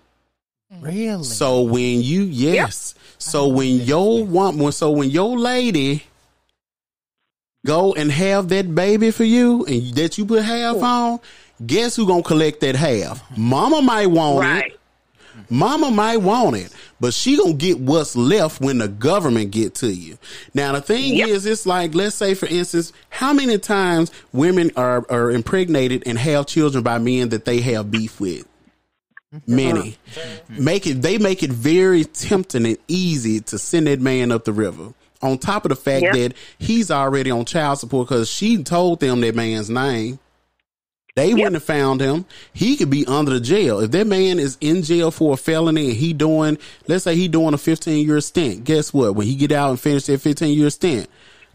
Mm. 0.73 0.83
Really? 0.83 1.23
So 1.23 1.61
when 1.63 2.01
you 2.01 2.21
yes, 2.23 2.93
so 3.17 3.47
when 3.47 3.77
your 3.81 4.23
woman, 4.23 4.71
so 4.71 4.91
when 4.91 5.09
your 5.09 5.37
lady 5.37 6.03
go 7.65 7.93
and 7.93 8.11
have 8.11 8.47
that 8.49 8.73
baby 8.73 9.11
for 9.11 9.23
you 9.25 9.65
and 9.65 9.93
that 9.95 10.17
you 10.17 10.25
put 10.25 10.43
half 10.43 10.77
on, 10.77 11.19
guess 11.65 11.95
who 11.95 12.07
gonna 12.07 12.23
collect 12.23 12.61
that 12.61 12.75
half? 12.75 13.21
Mama 13.37 13.81
might 13.81 14.07
want 14.07 14.39
Right. 14.39 14.65
it. 14.67 14.78
Mama 15.49 15.89
might 15.91 16.17
want 16.17 16.55
it, 16.55 16.73
but 16.99 17.13
she 17.13 17.37
gonna 17.37 17.53
get 17.53 17.79
what's 17.79 18.15
left 18.15 18.61
when 18.61 18.77
the 18.77 18.87
government 18.87 19.51
get 19.51 19.75
to 19.75 19.91
you. 19.91 20.17
Now 20.53 20.73
the 20.73 20.81
thing 20.81 21.15
Yep. 21.15 21.29
is, 21.29 21.45
it's 21.45 21.65
like 21.65 21.95
let's 21.95 22.15
say 22.15 22.33
for 22.33 22.45
instance, 22.47 22.93
how 23.09 23.33
many 23.33 23.57
times 23.57 24.11
women 24.31 24.71
are 24.75 25.05
are 25.09 25.31
impregnated 25.31 26.03
and 26.05 26.17
have 26.17 26.45
children 26.47 26.83
by 26.83 26.97
men 26.99 27.29
that 27.29 27.45
they 27.45 27.61
have 27.61 27.89
beef 27.91 28.19
with? 28.19 28.45
Mm-hmm. 29.33 29.55
Many 29.55 29.97
make 30.49 30.87
it. 30.87 31.01
They 31.01 31.17
make 31.19 31.43
it 31.43 31.51
very 31.51 32.03
tempting 32.03 32.65
and 32.65 32.77
easy 32.87 33.39
to 33.41 33.59
send 33.59 33.85
that 33.87 33.99
man 34.01 34.31
up 34.31 34.45
the 34.45 34.53
river. 34.53 34.93
On 35.21 35.37
top 35.37 35.65
of 35.65 35.69
the 35.69 35.75
fact 35.75 36.01
Yep. 36.03 36.13
that 36.13 36.33
he's 36.59 36.89
already 36.89 37.29
on 37.29 37.45
child 37.45 37.77
support 37.77 38.07
because 38.07 38.29
she 38.29 38.63
told 38.63 39.01
them 39.01 39.21
that 39.21 39.35
man's 39.35 39.69
name. 39.69 40.17
They 41.19 41.33
wouldn't 41.33 41.53
have 41.55 41.63
found 41.63 42.01
him. 42.01 42.25
He 42.53 42.77
could 42.77 42.89
be 42.89 43.05
under 43.05 43.31
the 43.31 43.39
jail. 43.41 43.79
If 43.79 43.91
that 43.91 44.07
man 44.07 44.39
is 44.39 44.57
in 44.61 44.83
jail 44.83 45.11
for 45.11 45.33
a 45.33 45.37
felony 45.37 45.89
and 45.89 45.97
he 45.97 46.13
doing, 46.13 46.57
let's 46.87 47.03
say 47.03 47.15
he 47.15 47.27
doing 47.27 47.53
a 47.53 47.57
15 47.57 48.05
year 48.07 48.21
stint, 48.21 48.63
guess 48.63 48.93
what? 48.93 49.15
When 49.15 49.27
he 49.27 49.35
get 49.35 49.51
out 49.51 49.69
and 49.69 49.79
finish 49.79 50.05
that 50.05 50.19
15 50.21 50.57
year 50.57 50.69
stint, 50.69 51.09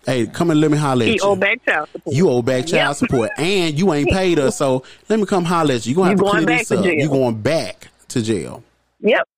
hey, 0.05 0.27
come 0.27 0.51
and 0.51 0.61
let 0.61 0.71
me 0.71 0.77
holler 0.77 1.05
at 1.05 1.09
He 1.09 1.15
you. 1.15 1.21
owe 1.23 1.35
back 1.37 1.65
child 1.65 1.89
support. 1.91 2.15
You 2.15 2.29
owe 2.31 2.43
back 2.43 2.67
child 2.67 2.89
Yep. 2.91 2.97
support 2.97 3.31
and 3.39 3.79
you 3.79 3.93
ain't 3.95 4.11
paid 4.11 4.39
us. 4.39 4.59
So 4.59 4.85
let 5.09 5.19
me 5.19 5.25
come 5.27 5.45
holler 5.45 5.75
at 5.75 5.87
you. 5.87 5.95
You're 5.95 6.05
going 6.05 6.07
to 6.07 6.11
have 6.11 6.19
to 6.19 6.25
going 6.25 6.45
clear 6.45 6.47
back 6.47 6.59
this 6.61 6.69
to 6.69 6.79
up. 6.79 6.85
jail. 6.85 6.95
You're 6.95 7.09
going 7.09 7.41
back 7.41 7.89
to 8.09 8.23
jail. 8.23 8.63
Yep. 9.01 9.29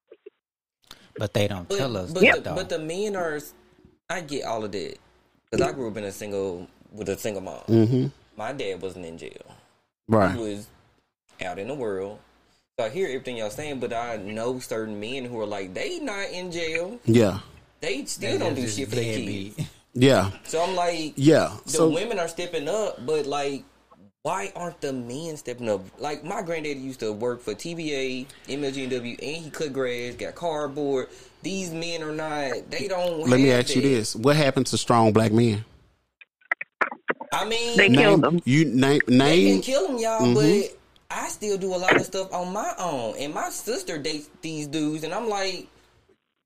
but 1.19 1.35
they 1.35 1.47
don't 1.49 1.69
But, 1.69 1.79
tell 1.79 1.97
us 1.97 2.13
but, 2.13 2.21
that 2.23 2.35
the, 2.37 2.41
though. 2.41 2.55
but 2.57 2.69
the 2.69 2.79
men 2.79 3.15
are. 3.17 3.41
I 4.11 4.21
get 4.21 4.45
all 4.45 4.65
of 4.65 4.73
that 4.73 4.97
because 5.51 5.67
I 5.67 5.73
grew 5.73 5.89
up 5.89 5.97
in 5.97 6.05
a 6.05 6.13
single 6.13 6.69
with 6.93 7.09
a 7.09 7.17
single 7.19 7.43
mom. 7.43 7.61
Mm-hmm. 7.69 8.07
My 8.37 8.53
dad 8.53 8.81
wasn't 8.83 9.07
in 9.07 9.19
jail. 9.19 9.56
Right. 10.09 10.35
He 10.35 10.41
was 10.41 10.69
out 11.45 11.59
in 11.59 11.69
the 11.69 11.75
world. 11.75 12.19
So 12.79 12.87
I 12.87 12.91
hear 12.91 13.07
everything 13.07 13.39
y'all 13.39 13.51
saying, 13.51 13.81
but 13.81 13.93
I 13.93 14.17
know 14.17 14.59
certain 14.59 15.01
men 15.01 15.25
who 15.25 15.41
are 15.41 15.47
like 15.47 15.73
they 15.75 15.99
not 15.99 16.29
in 16.31 16.53
jail. 16.53 16.99
Yeah. 17.05 17.41
They 17.81 18.05
still 18.05 18.39
don't 18.39 18.55
do 18.55 18.69
shit 18.69 18.89
for 18.89 18.97
their 18.97 19.05
kids. 19.05 19.61
Yeah. 19.95 20.31
So 20.45 20.63
I'm 20.63 20.77
like, 20.77 21.15
Yeah. 21.17 21.57
the 21.65 21.71
So 21.71 21.89
women 21.89 22.19
are 22.19 22.29
stepping 22.29 22.69
up, 22.69 23.05
but 23.07 23.27
like, 23.27 23.65
why 24.23 24.53
aren't 24.57 24.81
the 24.81 24.93
men 24.93 25.37
stepping 25.37 25.69
up? 25.71 25.83
Like 25.99 26.25
my 26.25 26.43
granddaddy 26.43 26.81
used 26.81 27.01
to 27.01 27.13
work 27.13 27.41
for 27.41 27.55
TVA, 27.55 28.27
MLGW, 28.49 29.19
and 29.23 29.45
he 29.45 29.51
cut 29.51 29.73
grass, 29.73 30.15
got 30.15 30.35
cardboard. 30.35 31.09
These 31.43 31.71
men 31.71 32.03
are 32.03 32.13
not. 32.13 32.71
They 32.71 32.89
don't. 32.89 33.21
let 33.21 33.41
me 33.41 33.49
have 33.49 33.65
ask 33.65 33.77
you 33.77 33.83
this: 33.83 34.17
What 34.17 34.37
happened 34.37 34.67
to 34.67 34.79
strong 34.79 35.13
black 35.13 35.33
men? 35.33 35.65
I 37.37 37.45
mean, 37.45 37.77
They 37.77 37.89
they, 37.89 37.95
killed 37.97 38.21
Name 38.23 38.33
them. 38.37 38.43
you 38.45 38.65
name 38.65 39.01
can 39.01 39.19
name. 39.19 39.61
kill 39.63 39.89
them, 39.89 39.99
y'all, 39.99 40.21
Mhm. 40.23 40.35
but 40.35 40.77
I 41.17 41.29
still 41.29 41.59
do 41.59 41.75
a 41.75 41.77
lot 41.77 41.95
of 41.97 42.05
stuff 42.07 42.33
on 42.33 42.53
my 42.53 42.73
own. 42.79 43.15
And 43.19 43.35
my 43.35 43.51
sister 43.51 43.99
dates 43.99 44.29
these 44.43 44.67
dudes, 44.67 45.05
and 45.05 45.13
I'm 45.13 45.29
like, 45.29 45.67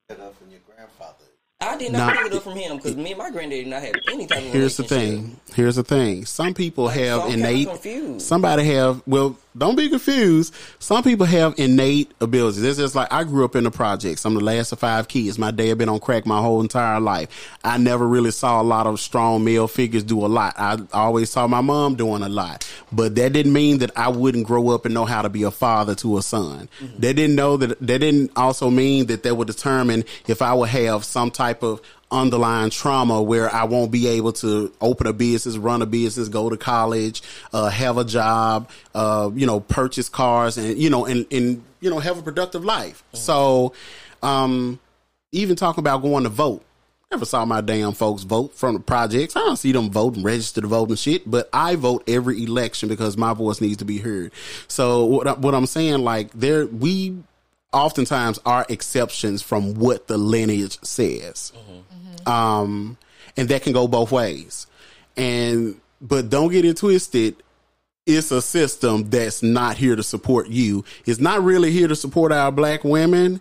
That 0.09 0.18
up 0.20 0.36
from 0.36 0.51
your 0.51 0.61
grandfather. 0.66 1.14
I 1.61 1.76
did 1.76 1.93
not 1.93 1.99
Nah. 2.14 2.22
pick 2.22 2.32
it 2.32 2.36
up 2.38 2.43
from 2.43 2.57
him 2.57 2.76
because 2.78 2.97
me 2.97 3.11
and 3.11 3.18
my 3.18 3.30
granddaddy 3.30 3.62
did 3.64 3.70
not 3.70 3.82
have 3.82 3.95
any 4.11 4.26
type 4.26 4.38
of 4.38 4.45
Here's 4.53 4.76
the 4.76 4.82
thing. 4.82 5.38
Here's 5.55 5.76
the 5.76 5.84
thing. 5.84 6.24
Some 6.26 6.55
people 6.55 6.84
Like, 6.86 6.99
have 6.99 7.20
I'm 7.20 7.32
innate. 7.32 7.68
confused. 7.68 8.26
Somebody 8.26 8.64
have. 8.64 9.03
Well, 9.07 9.36
don't 9.57 9.76
be 9.76 9.88
confused. 9.88 10.55
Some 10.78 11.03
people 11.03 11.26
have 11.26 11.59
innate 11.59 12.12
abilities. 12.20 12.62
It's 12.62 12.78
just 12.78 12.94
like 12.94 13.12
I 13.12 13.24
grew 13.24 13.44
up 13.44 13.57
in 13.57 13.64
the 13.64 13.70
projects. 13.70 14.24
I'm 14.24 14.34
the 14.34 14.40
last 14.40 14.72
of 14.72 14.78
five 14.78 15.09
kids. 15.09 15.38
My 15.38 15.51
dad 15.51 15.78
been 15.78 15.88
on 15.88 16.01
crack 16.01 16.24
my 16.26 16.40
whole 16.40 16.61
entire 16.61 17.01
life. 17.01 17.59
I 17.64 17.78
never 17.78 18.07
really 18.07 18.30
saw 18.30 18.61
a 18.61 18.64
lot 18.64 18.86
of 18.86 19.01
strong 19.01 19.44
male 19.44 19.68
figures 19.68 20.05
do 20.05 20.24
a 20.24 20.28
lot. 20.28 20.55
I 20.57 20.78
always 20.92 21.30
saw 21.30 21.46
my 21.46 21.61
mom 21.61 21.96
doing 21.96 22.22
a 22.22 22.28
lot, 22.28 22.70
but 22.92 23.14
that 23.16 23.32
didn't 23.32 23.53
mean 23.53 23.78
that 23.78 23.90
I 23.96 24.09
wouldn't 24.09 24.46
grow 24.46 24.70
up 24.70 24.84
and 24.84 24.94
know 24.94 25.05
how 25.05 25.22
to 25.22 25.28
be 25.28 25.42
a 25.42 25.51
father 25.51 25.94
to 25.96 26.18
a 26.18 26.22
son. 26.22 26.68
Mm-hmm. 26.80 27.01
That 27.01 27.14
didn't 27.14 27.36
know 27.36 27.57
that. 27.57 27.78
That 27.80 27.98
didn't 27.98 28.32
also 28.36 28.70
mean 28.70 29.07
that 29.07 29.22
that 29.24 29.36
would 29.36 29.48
determine 29.48 30.05
if 30.26 30.42
I 30.42 30.55
would 30.55 30.68
have 30.68 31.05
some 31.05 31.30
type 31.30 31.62
of 31.62 31.80
underlying 32.11 32.70
trauma 32.70 33.22
where 33.22 33.52
I 33.52 33.64
won't 33.64 33.90
be 33.90 34.08
able 34.08 34.32
to 34.34 34.72
open 34.80 35.06
a 35.06 35.12
business, 35.12 35.56
run 35.56 35.82
a 35.82 35.86
business, 35.86 36.28
go 36.28 36.50
to 36.50 36.56
college, 36.56 37.22
uh, 37.52 37.68
have 37.68 37.98
a 37.98 38.04
job, 38.04 38.68
uh, 38.94 39.30
you 39.34 39.46
know, 39.46 39.61
purchase 39.61 40.08
cars 40.08 40.58
and, 40.58 40.76
you 40.78 40.90
know, 40.90 41.06
and, 41.06 41.26
and, 41.30 41.62
you 41.80 41.90
know, 41.90 41.98
have 41.98 42.18
a 42.18 42.22
productive 42.22 42.64
life. 42.64 43.02
So, 43.12 43.72
um, 44.22 44.78
even 45.32 45.56
talking 45.56 45.82
about 45.82 46.02
going 46.02 46.24
to 46.24 46.30
vote. 46.30 46.64
Never 47.11 47.24
saw 47.24 47.44
my 47.44 47.61
damn 47.61 47.92
folks 47.92 48.22
vote 48.22 48.54
from 48.54 48.74
the 48.74 48.80
projects. 48.80 49.34
I 49.34 49.40
don't 49.40 49.56
see 49.56 49.72
them 49.72 49.90
vote 49.90 50.14
and 50.14 50.24
register 50.24 50.61
to 50.61 50.68
vote 50.68 50.90
and 50.90 50.98
shit, 50.98 51.28
but 51.28 51.48
I 51.52 51.74
vote 51.74 52.04
every 52.08 52.40
election 52.44 52.88
because 52.88 53.16
my 53.16 53.34
voice 53.34 53.61
needs 53.61 53.78
to 53.78 53.84
be 53.84 53.98
heard. 53.98 54.30
So 54.68 55.06
what, 55.06 55.38
what 55.40 55.52
I'm 55.52 55.66
saying, 55.66 56.04
like 56.04 56.30
there, 56.32 56.66
we 56.66 57.16
oftentimes 57.72 58.38
are 58.46 58.64
exceptions 58.68 59.42
from 59.42 59.74
what 59.74 60.06
the 60.06 60.18
lineage 60.18 60.78
says. 60.82 61.52
Um, 62.26 62.96
and 63.36 63.48
that 63.48 63.62
can 63.62 63.72
go 63.72 63.88
both 63.88 64.12
ways. 64.12 64.66
And, 65.16 65.80
but 66.00 66.30
don't 66.30 66.50
get 66.50 66.64
it 66.64 66.76
twisted. 66.76 67.36
It's 68.06 68.30
a 68.30 68.42
system 68.42 69.10
that's 69.10 69.42
not 69.42 69.76
here 69.76 69.94
to 69.94 70.02
support 70.02 70.48
you. 70.48 70.84
It's 71.06 71.20
not 71.20 71.42
really 71.42 71.70
here 71.70 71.88
to 71.88 71.96
support 71.96 72.32
our 72.32 72.50
black 72.50 72.82
women 72.82 73.40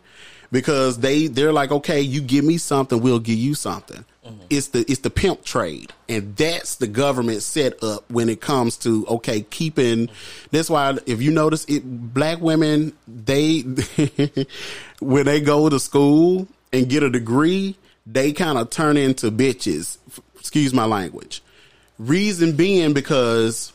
because 0.51 0.99
they 0.99 1.27
they're 1.27 1.53
like, 1.53 1.71
okay, 1.71 2.01
you 2.01 2.21
give 2.21 2.43
me 2.43 2.57
something, 2.57 3.01
we'll 3.01 3.19
give 3.19 3.37
you 3.37 3.55
something. 3.55 4.05
It's 4.49 4.67
the 4.67 4.79
it's 4.81 4.99
the 4.99 5.09
pimp 5.09 5.43
trade, 5.43 5.91
and 6.07 6.35
that's 6.35 6.75
the 6.75 6.87
government 6.87 7.41
set 7.41 7.83
up 7.83 8.09
when 8.11 8.29
it 8.29 8.41
comes 8.41 8.77
to 8.77 9.05
okay 9.07 9.41
keeping. 9.41 10.09
That's 10.51 10.69
why 10.69 10.97
if 11.05 11.21
you 11.21 11.31
notice 11.31 11.65
it, 11.65 11.81
black 12.13 12.39
women 12.39 12.93
they 13.07 13.61
when 14.99 15.25
they 15.25 15.41
go 15.41 15.69
to 15.69 15.79
school 15.79 16.47
and 16.71 16.89
get 16.89 17.01
a 17.01 17.09
degree, 17.09 17.75
they 18.11 18.31
kind 18.33 18.57
of 18.57 18.69
turn 18.69 18.97
into 18.97 19.31
bitches. 19.31 19.97
Excuse 20.39 20.73
my 20.73 20.85
language. 20.85 21.41
Reason 21.97 22.55
being 22.55 22.93
because 22.93 23.73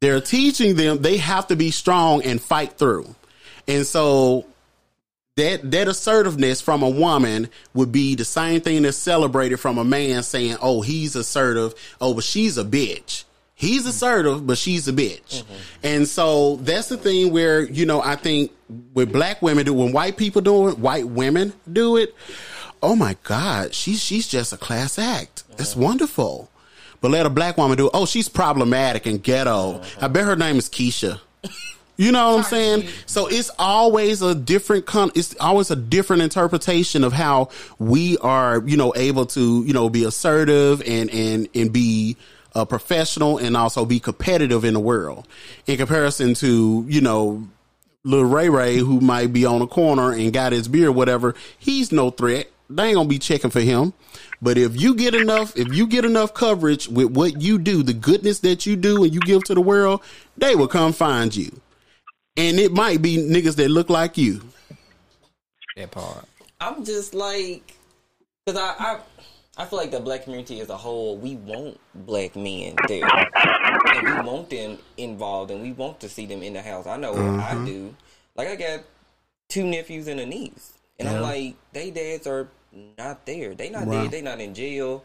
they're 0.00 0.20
teaching 0.20 0.76
them 0.76 1.02
they 1.02 1.16
have 1.18 1.46
to 1.48 1.56
be 1.56 1.70
strong 1.70 2.22
and 2.22 2.40
fight 2.40 2.78
through. 2.78 3.14
And 3.68 3.86
so 3.86 4.46
that 5.36 5.70
that 5.70 5.88
assertiveness 5.88 6.60
from 6.60 6.82
a 6.82 6.88
woman 6.88 7.48
would 7.74 7.92
be 7.92 8.14
the 8.14 8.24
same 8.24 8.60
thing 8.60 8.82
that's 8.82 8.96
celebrated 8.96 9.58
from 9.58 9.78
a 9.78 9.84
man 9.84 10.22
saying, 10.22 10.56
"Oh, 10.60 10.80
he's 10.80 11.16
assertive. 11.16 11.74
Oh, 12.00 12.14
but 12.14 12.24
she's 12.24 12.58
a 12.58 12.64
bitch." 12.64 13.24
He's 13.56 13.86
assertive, 13.86 14.46
but 14.46 14.58
she's 14.58 14.88
a 14.88 14.92
bitch. 14.92 15.42
Mm-hmm. 15.42 15.54
And 15.84 16.08
so 16.08 16.56
that's 16.56 16.88
the 16.88 16.96
thing 16.96 17.32
where, 17.32 17.62
you 17.62 17.86
know, 17.86 18.02
I 18.02 18.16
think 18.16 18.50
with 18.94 19.12
black 19.12 19.42
women 19.42 19.64
do 19.64 19.72
when 19.72 19.92
white 19.92 20.16
people 20.16 20.42
do 20.42 20.68
it, 20.68 20.78
white 20.78 21.06
women 21.06 21.52
do 21.72 21.96
it, 21.96 22.14
oh 22.84 22.94
my 22.94 23.16
God, 23.24 23.74
she's 23.74 24.00
she's 24.02 24.28
just 24.28 24.52
a 24.52 24.56
class 24.56 24.98
act. 24.98 25.44
That's 25.56 25.74
wonderful. 25.74 26.50
But 27.00 27.10
let 27.10 27.26
a 27.26 27.30
black 27.30 27.58
woman 27.58 27.76
do. 27.76 27.90
Oh, 27.92 28.06
she's 28.06 28.28
problematic 28.28 29.06
and 29.06 29.22
ghetto. 29.22 29.82
I 30.00 30.08
bet 30.08 30.24
her 30.24 30.36
name 30.36 30.56
is 30.56 30.68
Keisha. 30.68 31.20
You 31.96 32.10
know 32.10 32.32
what 32.32 32.38
I'm 32.38 32.44
saying? 32.44 32.88
So 33.06 33.28
it's 33.28 33.50
always 33.58 34.20
a 34.20 34.34
different 34.34 34.84
con- 34.86 35.12
it's 35.14 35.36
always 35.38 35.70
a 35.70 35.76
different 35.76 36.22
interpretation 36.22 37.04
of 37.04 37.12
how 37.12 37.50
we 37.78 38.18
are, 38.18 38.62
you 38.66 38.76
know, 38.76 38.92
able 38.96 39.26
to, 39.26 39.62
you 39.64 39.72
know, 39.72 39.88
be 39.88 40.04
assertive 40.04 40.82
and 40.86 41.08
and 41.10 41.48
and 41.54 41.72
be 41.72 42.16
uh, 42.54 42.64
professional 42.64 43.38
and 43.38 43.56
also 43.56 43.84
be 43.84 44.00
competitive 44.00 44.64
in 44.64 44.74
the 44.74 44.80
world 44.80 45.28
in 45.66 45.76
comparison 45.76 46.34
to, 46.34 46.84
you 46.88 47.00
know, 47.00 47.46
Lil 48.02 48.24
Ray 48.24 48.48
Ray 48.48 48.76
who 48.78 49.00
might 49.00 49.32
be 49.32 49.44
on 49.46 49.62
a 49.62 49.66
corner 49.66 50.12
and 50.12 50.32
got 50.32 50.52
his 50.52 50.66
beer, 50.66 50.90
whatever. 50.90 51.34
He's 51.58 51.92
no 51.92 52.10
threat. 52.10 52.48
They 52.70 52.88
ain't 52.88 52.96
gonna 52.96 53.08
be 53.08 53.18
checking 53.18 53.50
for 53.50 53.60
him. 53.60 53.92
But 54.40 54.58
if 54.58 54.80
you 54.80 54.94
get 54.94 55.14
enough, 55.14 55.56
if 55.56 55.72
you 55.72 55.86
get 55.86 56.04
enough 56.04 56.34
coverage 56.34 56.88
with 56.88 57.10
what 57.10 57.40
you 57.40 57.58
do, 57.58 57.82
the 57.82 57.94
goodness 57.94 58.40
that 58.40 58.66
you 58.66 58.76
do 58.76 59.04
and 59.04 59.12
you 59.12 59.20
give 59.20 59.44
to 59.44 59.54
the 59.54 59.60
world, 59.60 60.02
they 60.36 60.54
will 60.54 60.68
come 60.68 60.92
find 60.92 61.34
you. 61.34 61.60
And 62.36 62.58
it 62.58 62.72
might 62.72 63.00
be 63.00 63.16
niggas 63.16 63.56
that 63.56 63.70
look 63.70 63.90
like 63.90 64.18
you. 64.18 64.42
That 65.76 65.90
part. 65.90 66.26
I'm 66.60 66.84
just 66.84 67.14
like, 67.14 67.74
because 68.44 68.60
I, 68.60 68.74
I, 68.78 69.00
I 69.56 69.64
feel 69.66 69.78
like 69.78 69.90
the 69.90 70.00
black 70.00 70.24
community 70.24 70.60
as 70.60 70.68
a 70.68 70.76
whole, 70.76 71.16
we 71.16 71.36
want 71.36 71.78
black 71.94 72.34
men 72.34 72.74
there, 72.88 73.04
and 73.04 74.02
we 74.02 74.30
want 74.30 74.50
them 74.50 74.78
involved, 74.96 75.50
and 75.50 75.62
we 75.62 75.72
want 75.72 76.00
to 76.00 76.08
see 76.08 76.26
them 76.26 76.42
in 76.42 76.54
the 76.54 76.62
house. 76.62 76.86
I 76.86 76.96
know 76.96 77.12
I 77.12 77.16
mm-hmm. 77.16 77.64
do. 77.64 77.94
Like 78.36 78.48
I 78.48 78.56
got 78.56 78.80
two 79.48 79.64
nephews 79.64 80.08
and 80.08 80.18
a 80.18 80.26
niece, 80.26 80.73
and 80.98 81.08
I'm 81.08 81.22
like, 81.22 81.56
they 81.72 81.90
dads 81.90 82.26
are 82.26 82.48
not 82.98 83.26
there. 83.26 83.54
They 83.54 83.70
not 83.70 83.86
Wow. 83.86 84.02
there. 84.02 84.10
They 84.10 84.22
not 84.22 84.40
in 84.40 84.54
jail. 84.54 85.04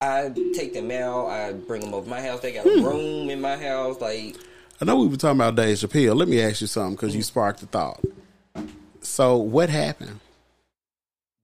I 0.00 0.30
take 0.54 0.74
them 0.74 0.90
out. 0.90 1.28
I 1.28 1.52
bring 1.52 1.80
them 1.80 1.94
over 1.94 2.08
my 2.08 2.20
house. 2.20 2.40
They 2.40 2.52
got 2.52 2.66
a 2.66 2.82
room 2.82 3.30
in 3.30 3.40
my 3.40 3.56
house. 3.56 4.00
Like 4.00 4.36
I 4.80 4.84
know 4.84 4.96
we 4.96 5.08
were 5.08 5.16
talking 5.16 5.40
about 5.40 5.54
Dave 5.56 5.78
Chappelle. 5.78 6.16
Let 6.16 6.28
me 6.28 6.40
ask 6.42 6.60
you 6.60 6.66
something 6.66 6.96
because 6.96 7.16
you 7.16 7.22
sparked 7.22 7.60
the 7.60 7.66
thought. 7.66 8.00
So 9.00 9.36
what 9.36 9.70
happened? 9.70 10.20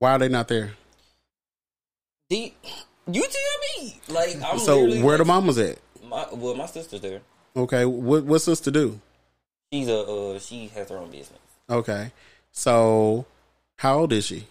Why 0.00 0.12
are 0.12 0.18
they 0.18 0.28
not 0.28 0.48
there? 0.48 0.72
the, 2.28 2.52
you 3.10 3.22
tell 3.22 3.84
me. 3.84 4.00
Like 4.08 4.36
I'm 4.42 4.58
so 4.58 4.80
where 5.02 5.18
the 5.18 5.24
like, 5.24 5.26
mamas 5.26 5.58
at? 5.58 5.78
My, 6.04 6.26
well, 6.32 6.54
my 6.54 6.66
sister's 6.66 7.00
there. 7.00 7.20
Okay, 7.56 7.84
what 7.84 8.24
what's 8.24 8.44
sister 8.44 8.70
do? 8.70 9.00
She's 9.72 9.88
a 9.88 9.98
uh, 10.00 10.38
she 10.38 10.68
has 10.68 10.88
her 10.90 10.98
own 10.98 11.10
business. 11.10 11.38
Okay, 11.70 12.10
so 12.50 13.26
how 13.82 13.98
old 13.98 14.12
is 14.12 14.24
she? 14.24 14.44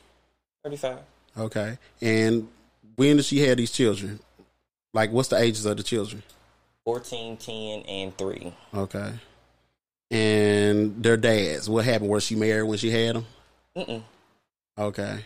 Thirty 0.61 0.75
five. 0.75 0.99
Okay, 1.37 1.77
and 2.01 2.49
when 2.97 3.15
did 3.15 3.23
she 3.23 3.39
have 3.39 3.55
these 3.55 3.71
children? 3.71 4.19
Like, 4.93 5.09
what's 5.11 5.29
the 5.29 5.37
ages 5.37 5.65
of 5.65 5.77
the 5.77 5.83
children? 5.83 6.21
14, 6.83 7.37
10, 7.37 7.81
and 7.83 8.17
3. 8.17 8.53
Okay, 8.73 9.13
and 10.11 11.01
their 11.01 11.15
dads. 11.15 11.69
What 11.69 11.85
happened? 11.85 12.09
Was 12.09 12.25
she 12.25 12.35
married 12.35 12.63
when 12.63 12.77
she 12.77 12.91
had 12.91 13.15
them? 13.15 13.25
Mm-mm. 13.77 14.03
Okay, 14.77 15.19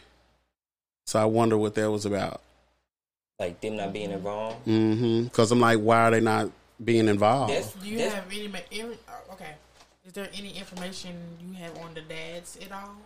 so 1.08 1.20
I 1.20 1.26
wonder 1.26 1.58
what 1.58 1.74
that 1.74 1.90
was 1.90 2.06
about. 2.06 2.42
Like 3.40 3.60
them 3.60 3.78
not 3.78 3.92
being 3.92 4.12
involved. 4.12 4.68
Mm-hmm. 4.68 5.24
Because 5.24 5.52
I'm 5.52 5.60
like, 5.60 5.80
why 5.80 6.02
are 6.04 6.12
they 6.12 6.22
not 6.22 6.52
being 6.84 7.08
involved? 7.08 7.54
That's, 7.54 7.74
Do 7.74 7.90
you 7.90 7.98
that's 7.98 8.14
have 8.14 8.26
any, 8.32 8.50
ma- 8.50 8.60
every, 8.72 8.98
oh, 9.10 9.34
okay. 9.34 9.56
Is 10.06 10.14
there 10.14 10.30
any 10.38 10.56
information 10.56 11.18
you 11.42 11.54
have 11.56 11.76
on 11.80 11.96
the 11.96 12.02
dads 12.02 12.56
at 12.62 12.72
all? 12.72 12.98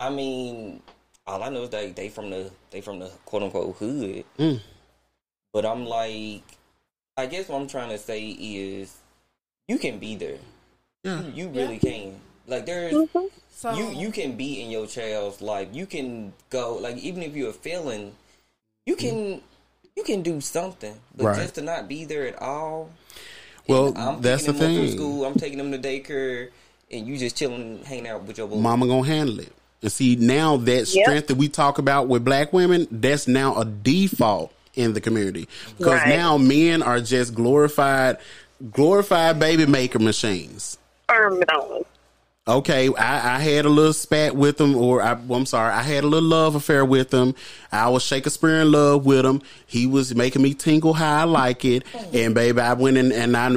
I 0.00 0.10
mean, 0.10 0.82
all 1.26 1.42
I 1.42 1.48
know 1.48 1.62
is 1.62 1.70
that 1.70 1.96
they 1.96 2.08
from 2.08 2.30
the 2.30 2.50
they 2.70 2.80
from 2.80 2.98
the 2.98 3.08
quote 3.24 3.42
unquote 3.42 3.76
hood. 3.76 4.24
Mm. 4.38 4.60
But 5.52 5.64
I'm 5.64 5.86
like, 5.86 6.42
I 7.16 7.26
guess 7.26 7.48
what 7.48 7.60
I'm 7.60 7.68
trying 7.68 7.90
to 7.90 7.98
say 7.98 8.26
is, 8.28 8.96
you 9.68 9.78
can 9.78 9.98
be 9.98 10.16
there. 10.16 10.38
Yeah. 11.04 11.22
You, 11.22 11.32
you 11.44 11.48
really 11.50 11.78
can. 11.78 12.20
Like 12.46 12.66
there's 12.66 12.92
So 13.50 13.72
you 13.74 13.90
you 13.90 14.10
can 14.10 14.36
be 14.36 14.60
in 14.62 14.70
your 14.70 14.86
child's 14.86 15.40
life. 15.40 15.68
You 15.72 15.86
can 15.86 16.32
go 16.50 16.76
like 16.76 16.96
even 16.98 17.22
if 17.22 17.34
you're 17.36 17.50
a 17.50 17.52
felon, 17.54 18.12
you 18.84 18.96
can 18.96 19.40
you 19.96 20.02
can 20.02 20.22
do 20.22 20.40
something. 20.40 20.94
But 21.16 21.24
Right. 21.24 21.36
just 21.38 21.54
to 21.54 21.62
not 21.62 21.88
be 21.88 22.04
there 22.04 22.26
at 22.26 22.40
all. 22.42 22.90
Well, 23.68 23.96
I'm 23.96 24.20
that's 24.20 24.44
the 24.44 24.52
picking 24.52 24.60
them 24.60 24.72
up 24.72 24.76
from 24.76 24.86
thing. 24.88 24.96
school. 24.98 25.24
I'm 25.24 25.34
taking 25.36 25.56
them 25.56 25.72
to 25.72 25.78
daycare, 25.78 26.50
and 26.90 27.06
you 27.06 27.16
just 27.16 27.36
chilling, 27.36 27.82
hanging 27.84 28.08
out 28.08 28.24
with 28.24 28.36
your 28.36 28.46
boy. 28.48 28.56
Mama 28.56 28.86
gonna 28.86 29.06
handle 29.06 29.40
it. 29.40 29.52
And 29.84 29.92
see 29.92 30.16
now 30.16 30.56
that 30.56 30.88
Yep. 30.88 31.04
strength 31.04 31.26
that 31.28 31.36
we 31.36 31.46
talk 31.48 31.76
about 31.76 32.08
with 32.08 32.24
black 32.24 32.54
women, 32.54 32.88
that's 32.90 33.28
now 33.28 33.54
a 33.60 33.66
default 33.66 34.50
in 34.74 34.94
the 34.94 35.00
community 35.00 35.46
because 35.76 36.00
Right. 36.00 36.08
now 36.08 36.38
men 36.38 36.82
are 36.82 37.00
just 37.00 37.34
glorified, 37.34 38.16
glorified 38.72 39.38
baby 39.38 39.66
maker 39.66 39.98
machines. 39.98 40.78
Terminal. 41.08 41.86
Okay, 42.48 42.88
I, 42.98 43.36
I 43.36 43.38
had 43.40 43.66
a 43.66 43.68
little 43.70 43.92
spat 43.92 44.34
with 44.36 44.58
him, 44.60 44.74
or 44.74 45.02
I, 45.02 45.14
well, 45.14 45.38
I'm 45.38 45.46
sorry, 45.46 45.72
I 45.72 45.82
had 45.82 46.02
a 46.04 46.06
little 46.06 46.28
love 46.28 46.54
affair 46.54 46.84
with 46.84 47.12
him. 47.12 47.34
I 47.70 47.88
was 47.90 48.02
Shakespeare 48.02 48.60
in 48.60 48.72
love 48.72 49.04
with 49.04 49.24
him. 49.24 49.42
He 49.66 49.86
was 49.86 50.14
making 50.14 50.42
me 50.42 50.54
tingle 50.54 50.94
how 50.94 51.20
I 51.20 51.24
like 51.24 51.64
it, 51.66 51.84
and 52.12 52.34
baby, 52.34 52.60
I 52.60 52.72
went 52.72 52.96
in 52.96 53.12
and 53.12 53.36
I 53.36 53.50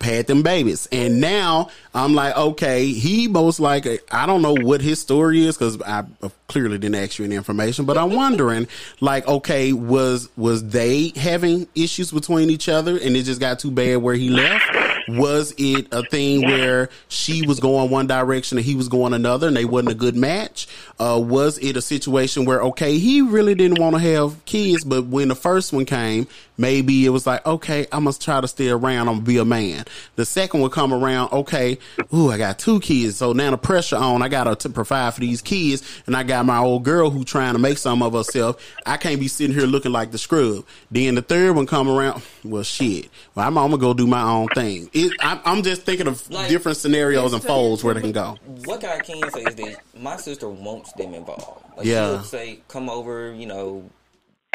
had 0.00 0.26
them 0.26 0.42
babies, 0.42 0.88
and 0.90 1.20
now 1.20 1.68
I'm 1.94 2.14
like, 2.14 2.36
okay, 2.36 2.86
he 2.86 3.26
most 3.26 3.58
like 3.58 3.86
I 4.12 4.26
don't 4.26 4.42
know 4.42 4.54
what 4.54 4.80
his 4.80 5.00
story 5.00 5.44
is 5.44 5.56
because 5.56 5.80
I 5.82 6.04
clearly 6.46 6.78
didn't 6.78 6.96
ask 6.96 7.18
you 7.18 7.24
any 7.24 7.36
information, 7.36 7.84
but 7.84 7.98
I'm 7.98 8.14
wondering, 8.14 8.68
like, 9.00 9.26
okay, 9.26 9.72
was 9.72 10.28
was 10.36 10.68
they 10.68 11.12
having 11.16 11.66
issues 11.74 12.12
between 12.12 12.50
each 12.50 12.68
other, 12.68 12.96
and 12.96 13.16
it 13.16 13.24
just 13.24 13.40
got 13.40 13.58
too 13.58 13.70
bad 13.70 13.96
where 13.96 14.14
he 14.14 14.30
left? 14.30 14.64
Was 15.08 15.52
it 15.58 15.88
a 15.92 16.04
thing 16.04 16.42
where 16.42 16.88
she 17.08 17.44
was 17.44 17.58
going 17.58 17.90
one 17.90 18.06
direction 18.06 18.58
and 18.58 18.64
he 18.64 18.76
was 18.76 18.88
going 18.88 19.12
another 19.12 19.48
and 19.48 19.56
they 19.56 19.64
wasn't 19.64 19.90
a 19.90 19.94
good 19.94 20.14
match? 20.14 20.68
Uh, 21.00 21.20
was 21.22 21.58
it 21.58 21.76
a 21.76 21.82
situation 21.82 22.44
where, 22.44 22.62
okay, 22.62 22.98
he 22.98 23.22
really 23.22 23.54
didn't 23.54 23.80
want 23.80 23.96
to 23.96 24.00
have 24.00 24.44
kids, 24.44 24.84
but 24.84 25.06
when 25.06 25.28
the 25.28 25.34
first 25.34 25.72
one 25.72 25.84
came, 25.84 26.28
maybe 26.56 27.06
it 27.06 27.08
was 27.08 27.26
like, 27.26 27.44
okay, 27.44 27.86
I 27.90 27.98
must 27.98 28.22
try 28.22 28.40
to 28.40 28.46
stay 28.46 28.68
around. 28.68 29.08
I'm 29.08 29.16
gonna 29.16 29.22
be 29.22 29.38
a 29.38 29.44
man. 29.44 29.84
The 30.14 30.24
second 30.24 30.60
would 30.60 30.72
come 30.72 30.92
around, 30.92 31.32
okay, 31.32 31.78
ooh, 32.14 32.30
I 32.30 32.38
got 32.38 32.58
two 32.58 32.80
kids. 32.80 33.16
So 33.16 33.32
now 33.32 33.50
the 33.50 33.58
pressure 33.58 33.96
on, 33.96 34.22
I 34.22 34.28
gotta 34.28 34.56
to 34.56 34.68
provide 34.70 35.14
for 35.14 35.20
these 35.20 35.42
kids 35.42 35.82
and 36.06 36.16
I 36.16 36.22
got 36.22 36.44
my 36.46 36.58
old 36.58 36.84
girl 36.84 37.10
who 37.10 37.24
trying 37.24 37.52
to 37.54 37.58
make 37.58 37.78
some 37.78 38.02
of 38.02 38.12
herself. 38.12 38.64
I 38.86 38.96
can't 38.96 39.20
be 39.20 39.28
sitting 39.28 39.54
here 39.56 39.66
looking 39.66 39.92
like 39.92 40.10
the 40.10 40.18
scrub. 40.18 40.64
Then 40.90 41.14
the 41.14 41.22
third 41.22 41.56
one 41.56 41.66
come 41.66 41.88
around, 41.88 42.22
well, 42.44 42.62
shit. 42.62 43.08
Well, 43.34 43.46
I'm, 43.46 43.56
I'm 43.58 43.70
gonna 43.70 43.80
go 43.80 43.94
do 43.94 44.06
my 44.06 44.22
own 44.22 44.48
thing. 44.48 44.90
It, 44.92 45.12
I, 45.20 45.40
I'm 45.44 45.62
just 45.62 45.82
thinking 45.82 46.06
of 46.08 46.28
Like- 46.30 46.48
different 46.48 46.78
scenarios 46.78 47.32
and 47.32 47.42
folds 47.42 47.82
where 47.84 47.94
they 47.94 48.00
can 48.00 48.12
go. 48.12 48.36
What 48.64 48.84
I 48.84 48.98
can 49.00 49.30
say 49.30 49.42
is 49.42 49.54
that 49.54 49.76
my 49.98 50.16
sister 50.16 50.48
wants 50.48 50.92
them 50.92 51.14
involved. 51.14 51.64
Like 51.76 51.86
Yeah. 51.86 52.08
she'll 52.16 52.24
say, 52.24 52.60
"Come 52.68 52.88
over," 52.90 53.32
you 53.32 53.46
know, 53.46 53.84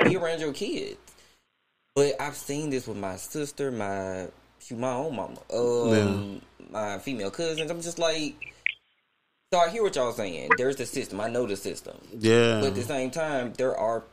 be 0.03 0.15
around 0.17 0.39
your 0.41 0.53
kids. 0.53 0.97
But 1.95 2.19
I've 2.19 2.35
seen 2.35 2.69
this 2.71 2.87
with 2.87 2.97
my 2.97 3.15
sister, 3.15 3.71
my 3.71 4.27
my 4.71 4.91
own 4.93 5.15
mama, 5.15 5.37
um, 5.53 6.41
my 6.71 6.97
female 6.99 7.31
cousins. 7.31 7.69
I'm 7.69 7.81
just 7.81 7.99
like, 7.99 8.35
so 9.53 9.59
I 9.59 9.69
hear 9.69 9.83
what 9.83 9.95
y'all 9.95 10.11
saying. 10.11 10.49
There's 10.57 10.75
the 10.75 10.85
system. 10.85 11.21
I 11.21 11.29
know 11.29 11.45
the 11.45 11.55
system. 11.55 11.95
Yeah. 12.17 12.59
But 12.61 12.67
at 12.67 12.75
the 12.75 12.83
same 12.83 13.11
time, 13.11 13.53
there 13.57 13.75
are 13.77 14.03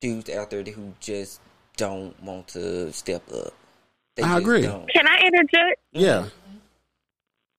dudes 0.00 0.30
out 0.30 0.50
there 0.50 0.62
who 0.62 0.94
just 1.00 1.40
don't 1.76 2.20
want 2.22 2.48
to 2.48 2.92
step 2.92 3.22
up. 3.32 3.54
They 4.16 4.22
I 4.24 4.38
agree. 4.38 4.62
Don't. 4.62 4.88
Can 4.90 5.06
I 5.06 5.20
interject? 5.26 5.80
Yeah. 5.92 6.26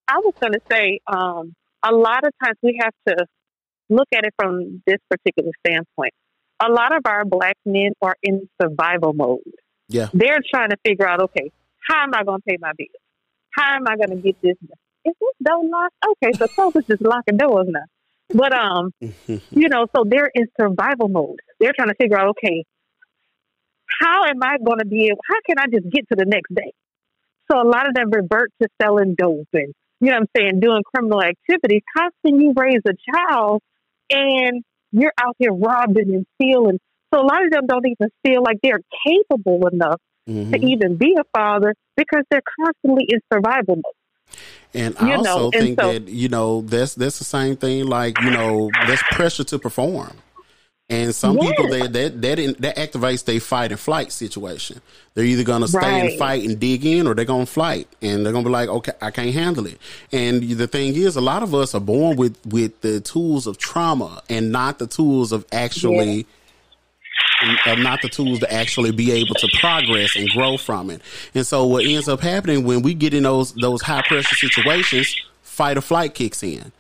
I 0.07 0.17
was 0.17 0.33
going 0.39 0.53
to 0.53 0.61
say, 0.69 0.99
um, 1.07 1.55
a 1.83 1.91
lot 1.93 2.25
of 2.25 2.33
times 2.43 2.57
we 2.61 2.79
have 2.81 2.93
to 3.07 3.25
look 3.89 4.07
at 4.13 4.25
it 4.25 4.33
from 4.37 4.83
this 4.85 4.97
particular 5.09 5.51
standpoint. 5.65 6.13
A 6.59 6.69
lot 6.69 6.95
of 6.95 7.03
our 7.05 7.23
black 7.25 7.55
men 7.65 7.91
are 8.01 8.15
in 8.21 8.49
survival 8.61 9.13
mode. 9.13 9.39
Yeah. 9.87 10.09
They're 10.13 10.41
trying 10.53 10.71
to 10.71 10.77
figure 10.85 11.07
out, 11.07 11.21
okay, 11.21 11.51
how 11.87 12.03
am 12.03 12.13
I 12.13 12.23
going 12.23 12.41
to 12.41 12.45
pay 12.45 12.57
my 12.59 12.73
bills? 12.77 12.89
How 13.51 13.75
am 13.75 13.87
I 13.87 13.95
going 13.95 14.09
to 14.09 14.15
get 14.15 14.41
this? 14.41 14.55
Is 15.05 15.13
this 15.19 15.35
door 15.43 15.63
locked? 15.63 15.95
Okay, 16.11 16.33
so 16.33 16.47
folks 16.47 16.77
is 16.77 16.85
just 16.85 17.01
locking 17.01 17.37
doors 17.37 17.67
now. 17.69 17.85
But 18.33 18.53
um, 18.53 18.91
you 18.99 19.69
know, 19.69 19.87
so 19.95 20.03
they're 20.07 20.31
in 20.33 20.47
survival 20.59 21.07
mode. 21.07 21.39
They're 21.59 21.73
trying 21.75 21.89
to 21.89 21.95
figure 21.95 22.19
out, 22.19 22.29
okay, 22.29 22.63
how 24.01 24.25
am 24.25 24.41
I 24.43 24.57
going 24.63 24.79
to 24.79 24.85
be 24.85 25.07
able? 25.07 25.19
How 25.27 25.39
can 25.45 25.57
I 25.59 25.65
just 25.65 25.91
get 25.91 26.07
to 26.09 26.15
the 26.15 26.25
next 26.25 26.53
day? 26.53 26.71
So 27.51 27.59
a 27.59 27.67
lot 27.67 27.87
of 27.87 27.95
them 27.95 28.11
revert 28.11 28.51
to 28.61 28.69
selling 28.81 29.15
dope 29.15 29.47
and 29.53 29.73
you 30.01 30.11
know 30.11 30.13
what 30.13 30.21
I'm 30.21 30.27
saying, 30.37 30.59
doing 30.61 30.81
criminal 30.93 31.21
activities. 31.21 31.81
How 31.95 32.09
can 32.25 32.39
you 32.39 32.53
raise 32.55 32.81
a 32.87 32.93
child 33.11 33.61
and 34.09 34.63
you're 34.91 35.13
out 35.19 35.35
here 35.39 35.51
robbing 35.51 36.13
and 36.13 36.25
stealing? 36.35 36.79
So 37.13 37.19
a 37.19 37.25
lot 37.25 37.43
of 37.43 37.51
them 37.51 37.67
don't 37.67 37.85
even 37.85 38.09
feel 38.25 38.41
like 38.43 38.59
they're 38.63 38.79
capable 39.05 39.67
enough 39.67 39.99
Mhm. 40.29 40.51
to 40.51 40.65
even 40.67 40.95
be 40.95 41.15
a 41.19 41.23
father 41.37 41.73
because 41.97 42.23
they're 42.29 42.41
constantly 42.63 43.05
in 43.09 43.19
survival 43.33 43.75
mode. 43.77 44.35
And 44.73 44.95
I 44.99 45.07
You 45.09 45.13
also 45.17 45.49
know, 45.49 45.51
think 45.51 45.79
so- 45.81 45.91
that 45.93 46.07
you 46.07 46.29
know 46.29 46.61
that's 46.61 46.93
that's 46.95 47.17
the 47.19 47.25
same 47.25 47.55
thing. 47.55 47.85
Like 47.87 48.19
you 48.21 48.29
know, 48.29 48.69
there's 48.85 49.01
pressure 49.11 49.43
to 49.45 49.57
perform, 49.57 50.11
and 50.87 51.15
some 51.15 51.37
Yeah. 51.37 51.49
people 51.49 51.67
that 51.69 51.93
that 51.93 52.21
that 52.21 52.37
in- 52.39 52.55
that 52.59 52.75
activates 52.77 53.25
their 53.25 53.39
fight 53.39 53.71
and 53.71 53.79
flight 53.79 54.11
situation. 54.11 54.81
They're 55.15 55.25
either 55.25 55.43
gonna 55.43 55.67
stay 55.67 55.99
and 56.01 56.13
fight 56.19 56.43
and 56.47 56.59
dig 56.59 56.85
in, 56.85 57.07
or 57.07 57.15
they're 57.15 57.25
gonna 57.25 57.47
flight, 57.47 57.87
and 58.03 58.23
they're 58.23 58.31
gonna 58.31 58.45
be 58.45 58.51
like, 58.51 58.69
okay, 58.69 58.91
I 59.01 59.09
can't 59.09 59.33
handle 59.33 59.65
it. 59.65 59.79
And 60.11 60.43
the 60.43 60.67
thing 60.67 60.95
is, 60.95 61.15
a 61.15 61.21
lot 61.21 61.41
of 61.41 61.55
us 61.55 61.73
are 61.73 61.81
born 61.81 62.15
with 62.15 62.37
with 62.45 62.79
the 62.81 62.99
tools 63.01 63.47
of 63.47 63.57
trauma 63.57 64.21
and 64.29 64.51
not 64.51 64.77
the 64.77 64.85
tools 64.87 65.31
of 65.31 65.45
actually. 65.51 66.27
Are 67.65 67.77
not 67.77 68.01
the 68.01 68.09
tools 68.09 68.39
to 68.39 68.53
actually 68.53 68.91
be 68.91 69.11
able 69.13 69.33
to 69.35 69.47
progress 69.59 70.15
and 70.15 70.29
grow 70.29 70.57
from 70.57 70.89
it. 70.89 71.01
And 71.33 71.45
so 71.47 71.65
what 71.65 71.85
ends 71.85 72.09
up 72.09 72.19
happening 72.19 72.63
when 72.65 72.81
we 72.81 72.93
get 72.93 73.13
in 73.13 73.23
those 73.23 73.53
those 73.53 73.81
high 73.81 74.01
pressure 74.01 74.35
situations, 74.35 75.15
fight 75.41 75.77
or 75.77 75.81
flight 75.81 76.13
kicks 76.13 76.43
in. 76.43 76.71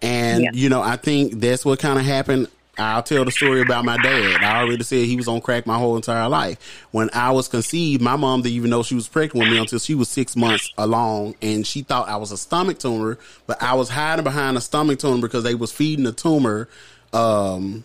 And 0.00 0.44
Yeah. 0.44 0.50
you 0.54 0.68
know, 0.68 0.80
I 0.80 0.96
think 0.96 1.40
that's 1.40 1.64
what 1.64 1.78
kind 1.78 1.98
of 1.98 2.04
happened. 2.04 2.48
I'll 2.78 3.02
tell 3.02 3.24
the 3.24 3.32
story 3.32 3.60
about 3.60 3.84
my 3.84 3.96
dad. 3.98 4.40
I 4.42 4.60
already 4.62 4.84
said 4.84 5.04
he 5.04 5.16
was 5.16 5.26
on 5.26 5.40
crack 5.40 5.66
my 5.66 5.76
whole 5.76 5.96
entire 5.96 6.28
life. 6.28 6.58
When 6.92 7.10
I 7.12 7.32
was 7.32 7.48
conceived, 7.48 8.00
my 8.00 8.14
mom 8.14 8.42
didn't 8.42 8.54
even 8.54 8.70
know 8.70 8.84
she 8.84 8.94
was 8.94 9.08
pregnant 9.08 9.44
with 9.44 9.52
me 9.52 9.58
until 9.58 9.80
she 9.80 9.96
was 9.96 10.08
six 10.08 10.36
months 10.36 10.72
along, 10.78 11.34
and 11.42 11.66
she 11.66 11.82
thought 11.82 12.08
I 12.08 12.16
was 12.16 12.30
a 12.30 12.36
stomach 12.38 12.78
tumor. 12.78 13.18
But 13.48 13.60
I 13.60 13.74
was 13.74 13.88
hiding 13.88 14.22
behind 14.22 14.56
a 14.56 14.60
stomach 14.60 15.00
tumor 15.00 15.20
because 15.20 15.42
they 15.42 15.56
was 15.56 15.72
feeding 15.72 16.04
the 16.04 16.12
tumor 16.12 16.68
um, 17.12 17.84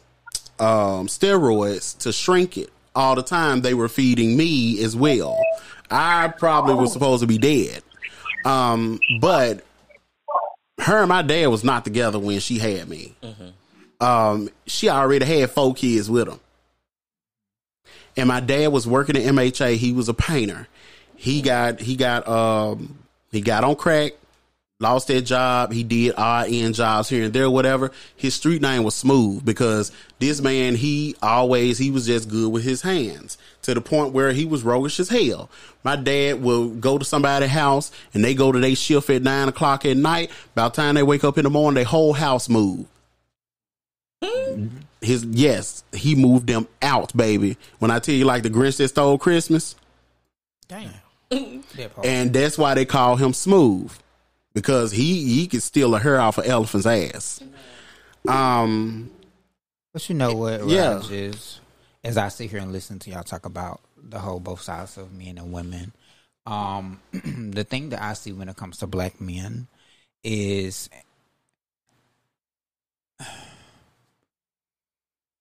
um, 0.64 1.07
steroids 1.07 1.97
to 1.99 2.11
shrink 2.14 2.57
it. 2.57 2.70
All 2.95 3.16
the 3.16 3.24
time 3.24 3.61
they 3.61 3.74
were 3.74 3.89
feeding 3.89 4.38
me 4.38 4.84
as 4.84 4.95
well. 4.95 5.39
I 5.89 6.28
probably 6.28 6.76
was 6.76 6.93
supposed 6.93 7.22
to 7.22 7.28
be 7.28 7.38
dead. 7.39 7.82
Um, 8.45 8.99
but 9.20 9.64
her 10.80 10.99
and 10.99 11.09
my 11.09 11.22
dad 11.24 11.47
was 11.47 11.64
not 11.64 11.84
together 11.84 12.20
when 12.20 12.39
she 12.39 12.59
had 12.59 12.88
me. 12.88 13.16
Um, 13.99 14.49
she 14.68 14.89
already 14.89 15.26
had 15.26 15.49
four 15.49 15.74
kids 15.74 16.09
with 16.09 16.28
him. 16.28 16.39
And 18.16 18.28
my 18.28 18.39
dad 18.41 18.68
was 18.68 18.86
working 18.86 19.18
at 19.18 19.24
MHA. 19.24 19.78
He 19.78 19.91
was 19.91 20.07
a 20.07 20.14
painter. 20.14 20.68
He 21.16 21.41
got 21.41 21.80
he 21.80 21.95
got 21.95 22.28
um 22.28 22.99
he 23.32 23.41
got 23.41 23.64
on 23.64 23.76
crack, 23.76 24.14
lost 24.84 25.07
that 25.07 25.21
job. 25.21 25.71
He 25.71 25.84
did 25.84 26.13
odd 26.15 26.47
end 26.49 26.75
jobs 26.75 27.09
here 27.09 27.23
and 27.23 27.34
there, 27.34 27.49
whatever. 27.49 27.91
His 28.15 28.36
street 28.36 28.61
name 28.61 28.84
was 28.84 28.93
Smooth 28.93 29.43
because 29.43 29.91
this 30.19 30.41
man, 30.41 30.75
he 30.75 31.15
always, 31.21 31.79
he 31.79 31.89
was 31.89 32.05
just 32.05 32.29
good 32.29 32.51
with 32.51 32.63
his 32.63 32.84
hands 32.84 33.38
to 33.63 33.73
the 33.73 33.81
point 33.81 34.13
where 34.13 34.34
he 34.34 34.45
was 34.45 34.63
roguish 34.63 34.99
as 34.99 35.09
hell. 35.09 35.49
My 35.84 35.95
dad 35.95 36.43
will 36.43 36.69
go 36.69 36.97
to 36.97 37.05
somebody's 37.05 37.49
house 37.49 37.91
and 38.13 38.23
they 38.23 38.36
go 38.36 38.51
to 38.51 38.59
their 38.59 38.75
shift 38.75 39.09
at 39.09 39.23
nine 39.23 39.47
o'clock 39.49 39.86
at 39.86 39.97
night. 39.97 40.29
By 40.53 40.65
the 40.65 40.75
time 40.75 40.95
they 40.95 41.03
wake 41.03 41.23
up 41.23 41.38
in 41.38 41.45
the 41.45 41.49
morning, 41.49 41.75
their 41.75 41.86
whole 41.86 42.13
house 42.13 42.47
moved. 42.47 42.88
His 45.01 45.25
yes, 45.25 45.84
he 45.91 46.15
moved 46.15 46.47
them 46.47 46.67
out, 46.81 47.15
baby. 47.15 47.57
When 47.79 47.91
I 47.91 47.99
tell 47.99 48.15
you 48.15 48.25
like 48.25 48.43
the 48.43 48.49
Grinch 48.49 48.77
that 48.77 48.89
stole 48.89 49.17
Christmas, 49.17 49.75
Damn. 50.67 50.93
And 52.03 52.31
that's 52.31 52.57
why 52.57 52.73
they 52.73 52.86
call 52.86 53.15
him 53.15 53.34
Smooth 53.34 53.91
because 54.54 54.91
he 54.91 55.24
he 55.24 55.47
could 55.47 55.64
steal 55.64 55.95
a 55.95 55.99
hair 55.99 56.20
off 56.20 56.38
an 56.38 56.45
elephant's 56.45 56.86
ass. 56.86 57.41
Um, 58.28 59.12
But 59.91 60.08
you 60.10 60.16
know 60.16 60.34
what, 60.34 60.66
Yeah. 60.68 60.95
Raj, 60.95 61.12
is 61.12 61.60
as 62.04 62.18
I 62.18 62.30
sit 62.30 62.49
here 62.49 62.60
and 62.60 62.72
listen 62.72 62.99
to 62.99 63.10
y'all 63.10 63.24
talk 63.24 63.45
about 63.45 63.82
the 63.97 64.20
whole 64.20 64.39
both 64.39 64.62
sides 64.62 64.97
of 64.97 65.14
men 65.14 65.38
and 65.38 65.51
women, 65.51 65.93
um, 66.45 66.99
the 67.12 67.64
thing 67.64 67.89
that 67.89 68.01
I 68.01 68.14
see 68.14 68.32
when 68.32 68.49
it 68.49 68.56
comes 68.56 68.78
to 68.80 68.88
black 68.88 69.20
men 69.22 69.68
is 70.24 70.89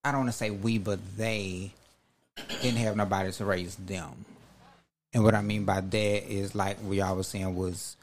I 0.05 0.11
don't 0.11 0.23
want 0.23 0.31
to 0.31 0.37
say 0.37 0.51
we, 0.51 0.79
but 0.79 0.99
they 1.17 1.73
didn't 2.61 2.79
have 2.79 2.97
nobody 2.97 3.31
to 3.33 3.45
raise 3.45 3.77
them. 3.77 4.25
And 5.15 5.23
what 5.23 5.35
I 5.35 5.43
mean 5.43 5.65
by 5.65 5.81
that 5.81 6.33
is 6.33 6.55
like 6.55 6.79
we 6.83 7.01
all 7.01 7.11
always 7.11 7.29
saying 7.29 7.55
was 7.55 7.97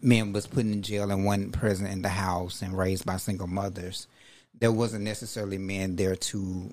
men 0.00 0.32
was 0.32 0.46
put 0.46 0.64
in 0.64 0.82
jail 0.82 1.10
and 1.10 1.24
one 1.24 1.50
present 1.50 1.90
in 1.90 2.02
the 2.02 2.08
house 2.08 2.62
and 2.62 2.76
raised 2.76 3.04
by 3.04 3.16
single 3.16 3.46
mothers. 3.46 4.06
There 4.58 4.72
wasn't 4.72 5.04
necessarily 5.04 5.58
men 5.58 5.96
there 5.96 6.16
to 6.16 6.72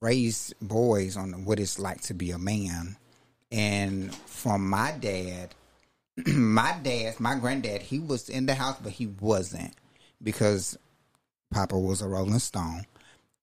raise 0.00 0.52
boys 0.60 1.16
on 1.16 1.44
what 1.44 1.60
it's 1.60 1.78
like 1.78 2.00
to 2.02 2.14
be 2.14 2.30
a 2.30 2.38
man. 2.38 2.96
And 3.50 4.14
from 4.14 4.68
my 4.68 4.92
dad, 4.98 5.54
my 6.26 6.76
dad, 6.82 7.18
my 7.20 7.36
granddad, 7.36 7.82
he 7.82 7.98
was 7.98 8.28
in 8.28 8.46
the 8.46 8.54
house, 8.54 8.76
but 8.82 8.92
he 8.92 9.06
wasn't 9.06 9.74
because 10.22 10.78
Papa 11.50 11.78
was 11.78 12.02
a 12.02 12.08
Rolling 12.08 12.38
Stone. 12.38 12.86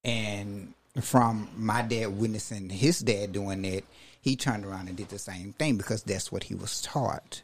And 0.03 0.73
from 1.01 1.49
my 1.57 1.81
dad 1.81 2.17
witnessing 2.17 2.69
his 2.69 2.99
dad 2.99 3.31
doing 3.31 3.65
it, 3.65 3.85
he 4.21 4.35
turned 4.35 4.65
around 4.65 4.87
and 4.87 4.97
did 4.97 5.09
the 5.09 5.19
same 5.19 5.53
thing 5.53 5.77
because 5.77 6.03
that's 6.03 6.31
what 6.31 6.43
he 6.43 6.55
was 6.55 6.81
taught. 6.81 7.41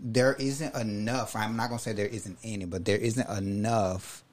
There 0.00 0.34
isn't 0.34 0.74
enough, 0.74 1.34
I'm 1.34 1.56
not 1.56 1.68
going 1.68 1.78
to 1.78 1.84
say 1.84 1.92
there 1.92 2.06
isn't 2.06 2.38
any, 2.44 2.64
but 2.64 2.84
there 2.84 2.96
isn't 2.98 3.28
enough 3.28 4.24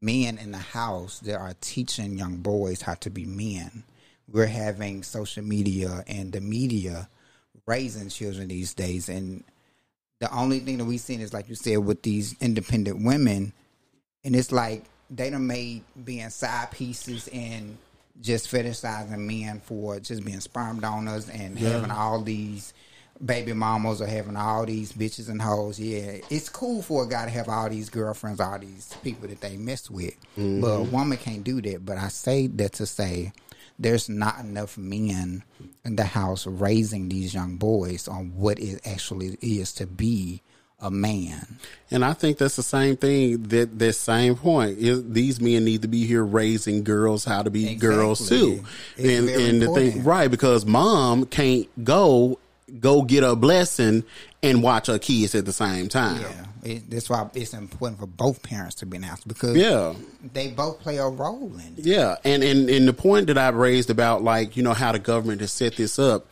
men 0.00 0.38
in 0.38 0.50
the 0.50 0.58
house 0.58 1.20
that 1.20 1.36
are 1.36 1.54
teaching 1.60 2.16
young 2.16 2.38
boys 2.38 2.82
how 2.82 2.94
to 2.94 3.10
be 3.10 3.24
men. 3.24 3.84
We're 4.30 4.46
having 4.46 5.02
social 5.02 5.44
media 5.44 6.04
and 6.06 6.32
the 6.32 6.40
media 6.40 7.08
raising 7.66 8.08
children 8.08 8.48
these 8.48 8.74
days. 8.74 9.08
And 9.08 9.44
the 10.20 10.34
only 10.34 10.60
thing 10.60 10.78
that 10.78 10.84
we've 10.84 11.00
seen 11.00 11.20
is, 11.20 11.34
like 11.34 11.48
you 11.48 11.54
said, 11.54 11.78
with 11.78 12.02
these 12.02 12.34
independent 12.40 13.04
women, 13.04 13.52
and 14.24 14.34
it's 14.34 14.52
like 14.52 14.84
they 15.10 15.30
done 15.30 15.46
made 15.46 15.82
being 16.02 16.30
side 16.30 16.70
pieces 16.70 17.28
and 17.28 17.76
just 18.20 18.50
fetishizing 18.50 19.18
men 19.18 19.60
for 19.60 20.00
just 20.00 20.24
being 20.24 20.40
sperm 20.40 20.80
donors 20.80 21.28
and 21.28 21.58
having 21.58 21.90
all 21.90 22.22
these 22.22 22.72
baby 23.24 23.52
mamas 23.52 24.00
are 24.00 24.06
having 24.06 24.36
all 24.36 24.64
these 24.66 24.92
bitches 24.92 25.28
and 25.28 25.40
hoes. 25.40 25.78
Yeah, 25.78 26.18
it's 26.30 26.48
cool 26.48 26.82
for 26.82 27.04
a 27.04 27.08
guy 27.08 27.24
to 27.24 27.30
have 27.30 27.48
all 27.48 27.68
these 27.68 27.88
girlfriends, 27.88 28.40
all 28.40 28.58
these 28.58 28.94
people 29.02 29.28
that 29.28 29.40
they 29.40 29.56
mess 29.56 29.90
with. 29.90 30.14
Mm-hmm. 30.38 30.60
But 30.60 30.72
a 30.72 30.82
woman 30.82 31.18
can't 31.18 31.44
do 31.44 31.60
that. 31.62 31.84
But 31.84 31.98
I 31.98 32.08
say 32.08 32.46
that 32.48 32.72
to 32.74 32.86
say 32.86 33.32
there's 33.78 34.08
not 34.08 34.40
enough 34.40 34.78
men 34.78 35.42
in 35.84 35.96
the 35.96 36.04
house 36.04 36.46
raising 36.46 37.08
these 37.08 37.34
young 37.34 37.56
boys 37.56 38.08
on 38.08 38.36
what 38.36 38.58
it 38.58 38.80
actually 38.86 39.36
is 39.40 39.72
to 39.74 39.86
be 39.86 40.42
a 40.80 40.90
man. 40.90 41.58
And 41.90 42.04
I 42.04 42.12
think 42.12 42.38
that's 42.38 42.56
the 42.56 42.62
same 42.62 42.96
thing. 42.96 43.42
That 43.44 43.78
that 43.78 43.94
same 43.94 44.36
point 44.36 44.78
is 44.78 45.08
these 45.08 45.40
men 45.40 45.64
need 45.64 45.82
to 45.82 45.88
be 45.88 46.04
here 46.04 46.24
raising 46.24 46.84
girls 46.84 47.24
how 47.24 47.42
to 47.42 47.50
be 47.50 47.70
Exactly. 47.70 47.88
girls 47.96 48.28
too. 48.28 48.64
It's 48.96 49.08
and 49.08 49.28
and 49.28 49.62
the 49.62 49.72
thing, 49.72 50.04
right? 50.04 50.30
Because 50.30 50.66
mom 50.66 51.26
can't 51.26 51.68
go 51.84 52.38
go 52.80 53.02
get 53.02 53.22
a 53.24 53.36
blessing 53.36 54.04
and 54.42 54.62
watch 54.62 54.86
her 54.88 54.98
kids 54.98 55.34
at 55.34 55.44
the 55.44 55.52
same 55.52 55.88
time. 55.88 56.20
Yeah, 56.22 56.46
it, 56.72 56.90
that's 56.90 57.10
why 57.10 57.28
it's 57.34 57.52
important 57.54 58.00
for 58.00 58.06
both 58.06 58.42
parents 58.42 58.74
to 58.76 58.86
be 58.86 58.96
announced 58.96 59.26
because 59.28 59.56
Yeah. 59.56 59.94
they 60.32 60.48
both 60.48 60.80
play 60.80 60.96
a 60.98 61.06
role 61.08 61.52
in 61.54 61.74
it. 61.78 61.84
Yeah, 61.84 62.16
and, 62.24 62.42
and 62.42 62.68
and 62.70 62.88
the 62.88 62.92
point 62.94 63.26
that 63.28 63.38
I've 63.38 63.54
raised 63.54 63.90
about 63.90 64.22
like 64.22 64.56
you 64.56 64.62
know 64.62 64.74
how 64.74 64.92
the 64.92 64.98
government 64.98 65.40
has 65.42 65.52
set 65.52 65.76
this 65.76 65.98
up, 65.98 66.26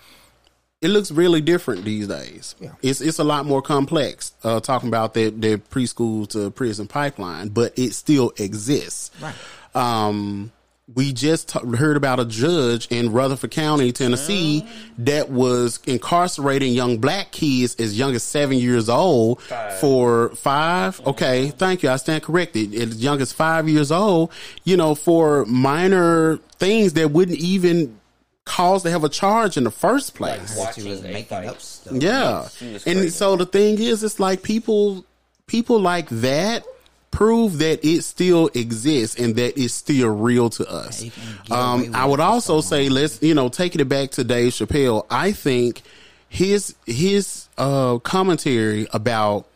it 0.81 0.89
looks 0.89 1.11
really 1.11 1.41
different 1.41 1.85
these 1.85 2.09
days. 2.09 2.55
Yeah. 2.61 2.71
It's 2.83 3.01
it's 3.01 3.19
a 3.19 3.25
lot 3.25 3.45
more 3.47 3.63
complex. 3.63 4.33
Uh, 4.43 4.61
talking 4.61 4.89
about 4.89 5.15
the 5.15 5.31
the 5.31 5.57
preschool 5.59 6.27
to 6.31 6.51
prison 6.51 6.89
pipeline, 6.89 7.49
but 7.49 7.79
it 7.79 7.93
still 7.95 8.33
exists. 8.39 9.11
Right. 9.21 9.35
Um, 9.75 10.51
we 10.95 11.13
just 11.13 11.49
t- 11.49 11.77
heard 11.77 11.97
about 11.97 12.21
a 12.21 12.25
judge 12.25 12.87
in 12.89 13.13
Rutherford 13.13 13.51
County, 13.51 13.93
Tennessee, 13.93 14.67
that 14.99 15.31
was 15.31 15.81
incarcerating 15.87 16.73
young 16.73 16.99
black 16.99 17.33
kids 17.33 17.75
as 17.77 17.99
young 17.99 18.15
as 18.15 18.23
seven 18.23 18.59
years 18.59 18.89
old 18.89 19.43
for 19.81 20.31
5 20.31 21.07
Okay, 21.07 21.51
thank 21.51 21.83
you. 21.83 21.91
I 21.91 21.97
stand 21.97 22.23
corrected. 22.23 22.75
As 22.75 23.03
young 23.03 23.21
as 23.21 23.33
five 23.33 23.69
years 23.69 23.93
old, 23.93 24.33
you 24.65 24.77
know, 24.77 24.95
for 24.95 25.45
minor 25.47 26.39
things 26.59 26.95
that 26.95 27.11
wouldn't 27.11 27.39
even 27.39 27.99
cause 28.45 28.83
to 28.83 28.91
have 28.91 29.05
a 29.05 29.09
charge 29.09 29.57
in 29.57 29.65
the 29.65 29.71
first 29.71 30.15
place. 30.15 30.57
That 30.57 30.77
you 30.77 30.91
was 30.91 31.03
making 31.03 31.25
fight. 31.25 31.49
up 31.49 31.61
stuff. 31.61 31.95
Yeah. 31.95 32.49
And 32.87 33.13
so 33.13 33.37
the 33.37 33.47
thing 33.47 33.79
is, 33.79 34.03
it's 34.03 34.19
like 34.19 34.43
people, 34.43 35.05
people 35.47 35.81
like 35.81 36.09
that 36.11 36.65
prove 37.13 37.59
that 37.59 37.85
it 37.85 38.03
still 38.03 38.49
exists 38.55 39.21
and 39.21 39.37
that 39.37 39.57
it's 39.57 39.75
still 39.75 40.09
real 40.09 40.51
to 40.51 40.69
us. 40.69 41.01
They 41.01 41.11
can 41.11 41.23
get 41.45 41.57
away 41.57 41.87
Um, 41.87 41.95
I 41.95 42.05
would 42.07 42.19
also 42.19 42.61
so 42.61 42.69
say, 42.69 42.89
let's, 42.89 43.23
you 43.23 43.35
know, 43.35 43.49
taking 43.49 43.81
it 43.81 43.89
back 43.89 44.11
to 44.13 44.25
Dave 44.25 44.53
Chappelle, 44.53 45.07
I 45.09 45.31
think 45.31 45.83
his, 46.29 46.75
his, 46.87 47.49
uh, 47.57 47.99
commentary 47.99 48.89
about 48.93 49.47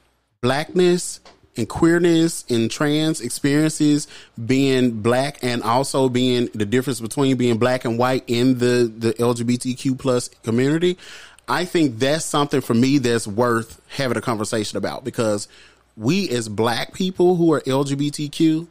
blackness 0.42 1.18
and 1.56 1.68
queerness 1.68 2.44
and 2.50 2.70
trans 2.70 3.22
experiences 3.22 4.06
being 4.44 5.00
black 5.00 5.38
and 5.42 5.62
also 5.62 6.08
being 6.10 6.50
the 6.54 6.66
difference 6.66 7.00
between 7.00 7.36
being 7.36 7.56
black 7.56 7.86
and 7.86 7.98
white 7.98 8.24
in 8.26 8.58
the 8.58 8.92
the 8.94 9.14
LGBTQ 9.14 9.98
plus 9.98 10.28
community 10.42 10.98
I 11.48 11.64
think 11.64 11.98
that's 11.98 12.24
something 12.24 12.60
for 12.60 12.74
me 12.74 12.98
that's 12.98 13.26
worth 13.26 13.80
having 13.88 14.18
a 14.18 14.20
conversation 14.20 14.76
about 14.76 15.04
because 15.04 15.48
we 15.96 16.28
as 16.30 16.48
black 16.48 16.92
people 16.92 17.36
who 17.36 17.52
are 17.52 17.60
LGBTQ 17.62 18.66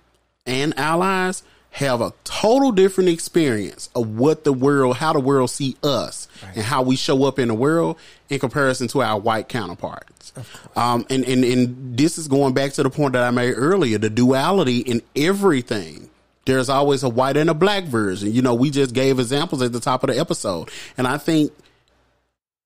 and 0.45 0.78
allies 0.78 1.43
have 1.71 1.99
a 1.99 2.13
total 2.23 2.71
different 2.71 3.09
experience 3.09 3.89
of 3.95 4.17
what 4.17 4.43
the 4.45 4.53
world, 4.53 4.95
how 4.97 5.11
the 5.11 5.19
world 5.19 5.49
see 5.49 5.76
us 5.84 6.28
and 6.55 6.63
how 6.63 6.82
we 6.82 6.95
show 6.95 7.26
up 7.26 7.38
in 7.38 7.49
the 7.49 7.53
world 7.53 7.97
in 8.30 8.39
comparison 8.39 8.88
to 8.88 9.01
our 9.01 9.19
white 9.19 9.49
counterparts. 9.49 10.32
Um, 10.76 11.05
and, 11.09 11.26
and, 11.26 11.43
and 11.43 11.97
this 11.97 12.17
is 12.17 12.28
going 12.30 12.53
back 12.53 12.71
to 12.73 12.84
the 12.84 12.89
point 12.89 13.13
that 13.13 13.23
I 13.23 13.32
made 13.32 13.53
earlier, 13.55 13.97
the 13.97 14.09
duality 14.09 14.80
in 14.80 15.01
everything. 15.17 16.09
There's 16.45 16.69
always 16.69 17.03
a 17.03 17.09
white 17.09 17.36
and 17.38 17.49
a 17.49 17.53
black 17.53 17.86
version. 17.86 18.32
You 18.32 18.41
know, 18.41 18.53
we 18.53 18.69
just 18.69 18.93
gave 18.93 19.19
examples 19.19 19.61
at 19.61 19.73
the 19.73 19.80
top 19.82 20.03
of 20.03 20.09
the 20.11 20.17
episode. 20.19 20.69
And 20.97 21.07
I 21.07 21.17
think, 21.17 21.51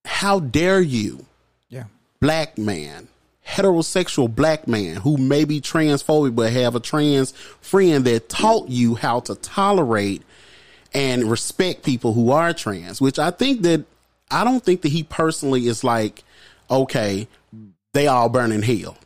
how 0.04 0.38
dare 0.40 0.80
you 0.80 1.26
Yeah. 1.68 1.84
black 2.20 2.58
man, 2.58 3.08
heterosexual 3.50 4.32
black 4.32 4.68
man 4.68 4.96
who 4.96 5.16
may 5.16 5.44
be 5.44 5.60
transphobic 5.60 6.34
but 6.34 6.52
have 6.52 6.76
a 6.76 6.80
trans 6.80 7.32
friend 7.60 8.04
that 8.04 8.28
taught 8.28 8.68
you 8.68 8.94
how 8.94 9.20
to 9.20 9.34
tolerate 9.34 10.22
and 10.94 11.30
respect 11.30 11.84
people 11.84 12.12
who 12.12 12.30
are 12.30 12.52
trans, 12.52 13.00
which 13.00 13.18
I 13.18 13.30
think 13.30 13.62
that 13.62 13.84
I 14.30 14.44
don't 14.44 14.64
think 14.64 14.82
that 14.82 14.88
he 14.88 15.02
personally 15.02 15.66
is 15.66 15.82
like, 15.82 16.22
okay, 16.70 17.26
they 17.92 18.06
all 18.06 18.28
burn 18.28 18.52
in 18.52 18.62
hell. 18.62 18.96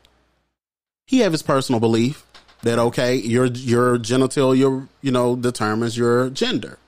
He 1.06 1.20
have 1.20 1.32
his 1.32 1.42
personal 1.42 1.80
belief 1.80 2.26
that 2.62 2.78
okay, 2.78 3.16
your 3.16 3.46
your 3.46 3.98
genital, 3.98 4.54
your 4.54 4.88
you 5.00 5.10
know, 5.10 5.36
determines 5.36 5.96
your 5.96 6.30
gender. 6.30 6.78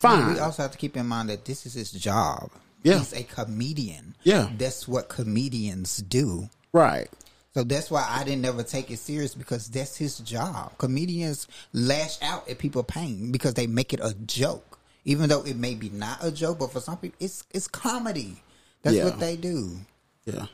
Fine. 0.00 0.34
We 0.34 0.40
also 0.40 0.62
have 0.62 0.72
to 0.72 0.78
keep 0.78 0.96
in 0.96 1.06
mind 1.06 1.30
that 1.30 1.44
this 1.44 1.64
is 1.66 1.74
his 1.74 1.90
job. 1.92 2.50
Yeah. 2.82 2.98
He's 2.98 3.12
a 3.12 3.24
comedian. 3.24 4.14
Yeah. 4.22 4.50
That's 4.56 4.86
what 4.86 5.08
comedians 5.08 5.96
do. 5.98 6.48
Right. 6.76 7.08
So 7.54 7.64
that's 7.64 7.90
why 7.90 8.06
I 8.06 8.22
didn't 8.22 8.44
ever 8.44 8.62
take 8.62 8.90
it 8.90 8.98
serious 8.98 9.34
because 9.34 9.66
that's 9.68 9.96
his 9.96 10.18
job. 10.18 10.76
Comedians 10.76 11.48
lash 11.72 12.20
out 12.20 12.46
at 12.50 12.58
people 12.58 12.82
pain 12.82 13.32
because 13.32 13.54
they 13.54 13.66
make 13.66 13.94
it 13.94 14.00
a 14.02 14.12
joke. 14.26 14.78
Even 15.06 15.30
though 15.30 15.42
it 15.42 15.56
may 15.56 15.74
be 15.74 15.88
not 15.88 16.22
a 16.22 16.30
joke, 16.30 16.58
but 16.58 16.70
for 16.72 16.80
some 16.80 16.98
people 16.98 17.16
it's 17.18 17.44
it's 17.50 17.66
comedy. 17.66 18.36
That's 18.82 18.96
Yeah. 18.96 19.04
what 19.04 19.18
they 19.18 19.36
do. 19.36 19.78
Yeah. 20.26 20.46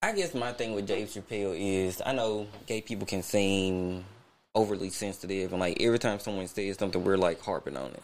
I 0.00 0.12
guess 0.12 0.32
my 0.32 0.52
thing 0.52 0.72
with 0.72 0.86
Dave 0.86 1.08
Chappelle 1.08 1.54
is 1.58 2.00
I 2.06 2.12
know 2.12 2.46
gay 2.64 2.80
people 2.80 3.06
can 3.06 3.22
seem 3.22 4.04
overly 4.54 4.88
sensitive 4.88 5.52
and 5.52 5.60
like 5.60 5.76
every 5.82 5.98
time 5.98 6.20
someone 6.20 6.46
says 6.48 6.78
something 6.78 7.04
we're 7.04 7.18
like 7.18 7.42
harping 7.42 7.76
on 7.76 7.90
it. 7.90 8.02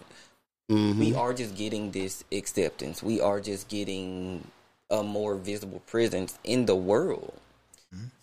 Mm-hmm. 0.71 1.01
We 1.01 1.15
are 1.15 1.33
just 1.33 1.57
getting 1.57 1.91
this 1.91 2.23
acceptance. 2.31 3.03
We 3.03 3.23
are 3.23 3.41
just 3.41 3.69
getting 3.69 4.47
a 4.91 5.03
more 5.03 5.37
visible 5.37 5.81
presence 5.87 6.39
in 6.45 6.67
the 6.67 6.75
world. 6.77 7.33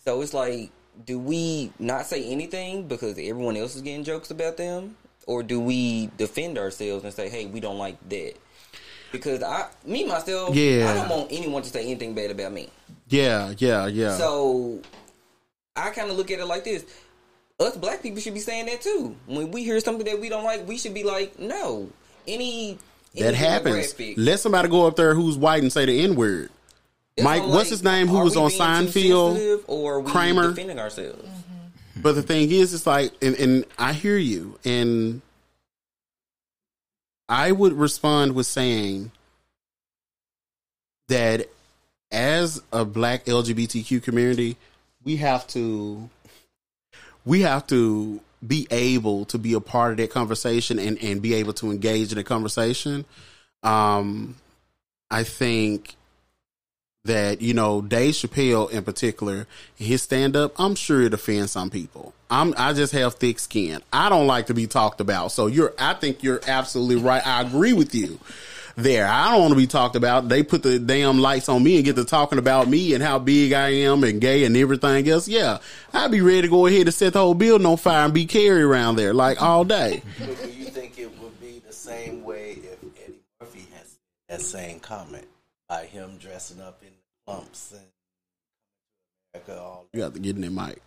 So 0.04 0.20
it's 0.20 0.34
like, 0.34 0.70
do 1.06 1.18
we 1.18 1.72
not 1.78 2.06
say 2.06 2.24
anything 2.24 2.88
because 2.88 3.12
everyone 3.18 3.56
else 3.56 3.74
is 3.74 3.82
getting 3.82 4.04
jokes 4.04 4.30
about 4.30 4.56
them? 4.56 4.96
Or 5.26 5.42
do 5.42 5.60
we 5.60 6.10
defend 6.18 6.58
ourselves 6.58 7.04
and 7.04 7.14
say, 7.14 7.28
hey, 7.28 7.46
we 7.46 7.60
don't 7.60 7.78
like 7.78 7.96
that? 8.08 8.34
Because 9.12 9.42
I, 9.42 9.68
me 9.84 10.04
myself, 10.04 10.54
Yeah. 10.54 10.90
I 10.90 10.94
don't 10.94 11.08
want 11.08 11.32
anyone 11.32 11.62
to 11.62 11.68
say 11.68 11.82
anything 11.82 12.14
bad 12.14 12.30
about 12.30 12.52
me. 12.52 12.68
Yeah, 13.08 13.52
yeah, 13.58 13.86
yeah. 13.86 14.16
So 14.16 14.80
I 15.76 15.90
kind 15.90 16.10
of 16.10 16.16
look 16.16 16.30
at 16.30 16.38
it 16.38 16.46
like 16.46 16.64
this: 16.64 16.84
us 17.60 17.76
black 17.76 18.02
people 18.02 18.20
should 18.20 18.34
be 18.34 18.40
saying 18.40 18.66
that 18.66 18.80
too. 18.80 19.14
When 19.26 19.50
we 19.50 19.64
hear 19.64 19.78
something 19.80 20.06
that 20.06 20.18
we 20.18 20.30
don't 20.30 20.44
like, 20.44 20.66
we 20.66 20.78
should 20.78 20.94
be 20.94 21.04
like, 21.04 21.38
no. 21.38 21.90
Any 22.26 22.78
that 23.16 23.34
happens. 23.34 23.94
Let 24.16 24.40
somebody 24.40 24.68
go 24.68 24.86
up 24.86 24.96
there 24.96 25.14
who's 25.14 25.36
white 25.36 25.62
and 25.62 25.72
say 25.72 25.84
the 25.84 26.02
N 26.02 26.14
word. 26.14 26.50
Mike, 27.20 27.42
what's 27.42 27.54
like, 27.54 27.66
his 27.68 27.84
name? 27.84 28.08
Who 28.08 28.20
was 28.20 28.36
on 28.36 28.50
Seinfeld? 28.50 29.64
Or 29.66 30.02
Kramer? 30.02 30.50
defending 30.50 30.78
ourselves? 30.78 31.22
Mm-hmm. 31.22 32.00
But 32.00 32.14
the 32.14 32.22
thing 32.22 32.50
is, 32.50 32.72
it's 32.72 32.86
like, 32.86 33.12
and, 33.20 33.36
and 33.36 33.64
I 33.78 33.92
hear 33.92 34.16
you, 34.16 34.58
and 34.64 35.20
I 37.28 37.52
would 37.52 37.74
respond 37.74 38.34
with 38.34 38.46
saying 38.46 39.12
that 41.08 41.48
as 42.10 42.62
a 42.72 42.84
black 42.84 43.26
LGBTQ 43.26 44.02
community, 44.02 44.56
we 45.04 45.16
have 45.16 45.46
to 45.48 46.08
we 47.24 47.42
have 47.42 47.66
to 47.68 48.20
be 48.44 48.66
able 48.70 49.24
to 49.26 49.38
be 49.38 49.54
a 49.54 49.60
part 49.60 49.92
of 49.92 49.96
that 49.98 50.10
conversation 50.10 50.78
and, 50.78 51.02
and 51.02 51.22
be 51.22 51.34
able 51.34 51.52
to 51.54 51.70
engage 51.70 52.12
in 52.12 52.18
a 52.18 52.24
conversation. 52.24 53.04
Um, 53.62 54.36
I 55.10 55.22
think 55.22 55.94
that 57.04 57.40
you 57.40 57.52
know 57.54 57.82
Dave 57.82 58.14
Chappelle 58.14 58.70
in 58.70 58.84
particular, 58.84 59.46
his 59.76 60.02
stand 60.02 60.36
up, 60.36 60.54
I'm 60.58 60.74
sure 60.74 61.02
it 61.02 61.14
offends 61.14 61.52
some 61.52 61.70
people. 61.70 62.14
I'm 62.30 62.54
I 62.56 62.72
just 62.72 62.92
have 62.92 63.14
thick 63.14 63.38
skin. 63.38 63.82
I 63.92 64.08
don't 64.08 64.26
like 64.26 64.46
to 64.46 64.54
be 64.54 64.66
talked 64.66 65.00
about. 65.00 65.32
So 65.32 65.46
you're 65.46 65.74
I 65.78 65.94
think 65.94 66.22
you're 66.22 66.40
absolutely 66.46 66.96
right. 66.96 67.24
I 67.26 67.42
agree 67.42 67.72
with 67.72 67.94
you. 67.94 68.18
There, 68.76 69.06
I 69.06 69.32
don't 69.32 69.40
want 69.40 69.52
to 69.52 69.58
be 69.58 69.66
talked 69.66 69.96
about. 69.96 70.28
They 70.28 70.42
put 70.42 70.62
the 70.62 70.78
damn 70.78 71.18
lights 71.18 71.48
on 71.48 71.62
me 71.62 71.76
and 71.76 71.84
get 71.84 71.96
to 71.96 72.04
talking 72.04 72.38
about 72.38 72.68
me 72.68 72.94
and 72.94 73.02
how 73.02 73.18
big 73.18 73.52
I 73.52 73.68
am 73.68 74.02
and 74.04 74.20
gay 74.20 74.44
and 74.44 74.56
everything 74.56 75.08
else. 75.08 75.28
Yeah, 75.28 75.58
I'd 75.92 76.10
be 76.10 76.20
ready 76.20 76.42
to 76.42 76.48
go 76.48 76.66
ahead 76.66 76.86
and 76.86 76.94
set 76.94 77.12
the 77.12 77.18
whole 77.18 77.34
building 77.34 77.66
on 77.66 77.76
fire 77.76 78.04
and 78.04 78.14
be 78.14 78.26
carried 78.26 78.62
around 78.62 78.96
there 78.96 79.12
like 79.14 79.42
all 79.42 79.64
day. 79.64 80.02
But 80.18 80.42
do 80.42 80.50
you 80.50 80.66
think 80.66 80.98
it 80.98 81.18
would 81.20 81.40
be 81.40 81.60
the 81.66 81.72
same 81.72 82.24
way 82.24 82.52
if 82.52 82.78
Eddie 83.04 83.20
Murphy 83.40 83.66
has 83.76 83.98
that 84.28 84.40
same 84.40 84.80
comment 84.80 85.26
by 85.68 85.84
him 85.84 86.16
dressing 86.18 86.60
up 86.60 86.82
in 86.82 86.88
Klumps 87.28 87.72
and 87.72 87.80
America 89.34 89.62
all 89.62 89.86
You 89.92 90.02
have 90.02 90.14
to 90.14 90.20
get 90.20 90.36
in 90.36 90.42
there, 90.42 90.50
Mike. 90.50 90.82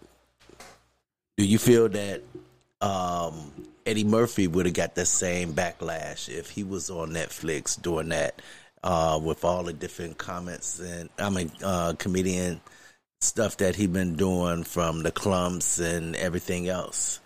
Do 1.38 1.46
you 1.46 1.60
feel 1.60 1.90
that 1.90 2.24
um, 2.82 3.52
Eddie 3.86 4.04
Murphy 4.04 4.48
would 4.48 4.66
have 4.66 4.76
got 4.76 4.96
the 4.96 5.06
same 5.06 5.54
backlash 5.54 6.30
if 6.30 6.50
he 6.50 6.64
was 6.64 6.90
on 6.90 7.12
Netflix 7.12 7.80
doing 7.80 8.10
that 8.10 8.42
uh, 8.84 9.20
with 9.22 9.44
all 9.46 9.64
the 9.64 9.74
different 9.74 10.18
comments 10.18 10.80
and 10.80 11.10
I 11.20 11.30
mean 11.30 11.52
uh, 11.64 11.94
comedian 11.98 12.62
stuff 13.22 13.58
that 13.58 13.76
he 13.76 13.88
been 13.88 14.16
doing 14.16 14.64
from 14.64 15.04
the 15.04 15.12
Klumps 15.12 15.80
and 15.80 16.16
everything 16.16 16.68
else 16.68 17.20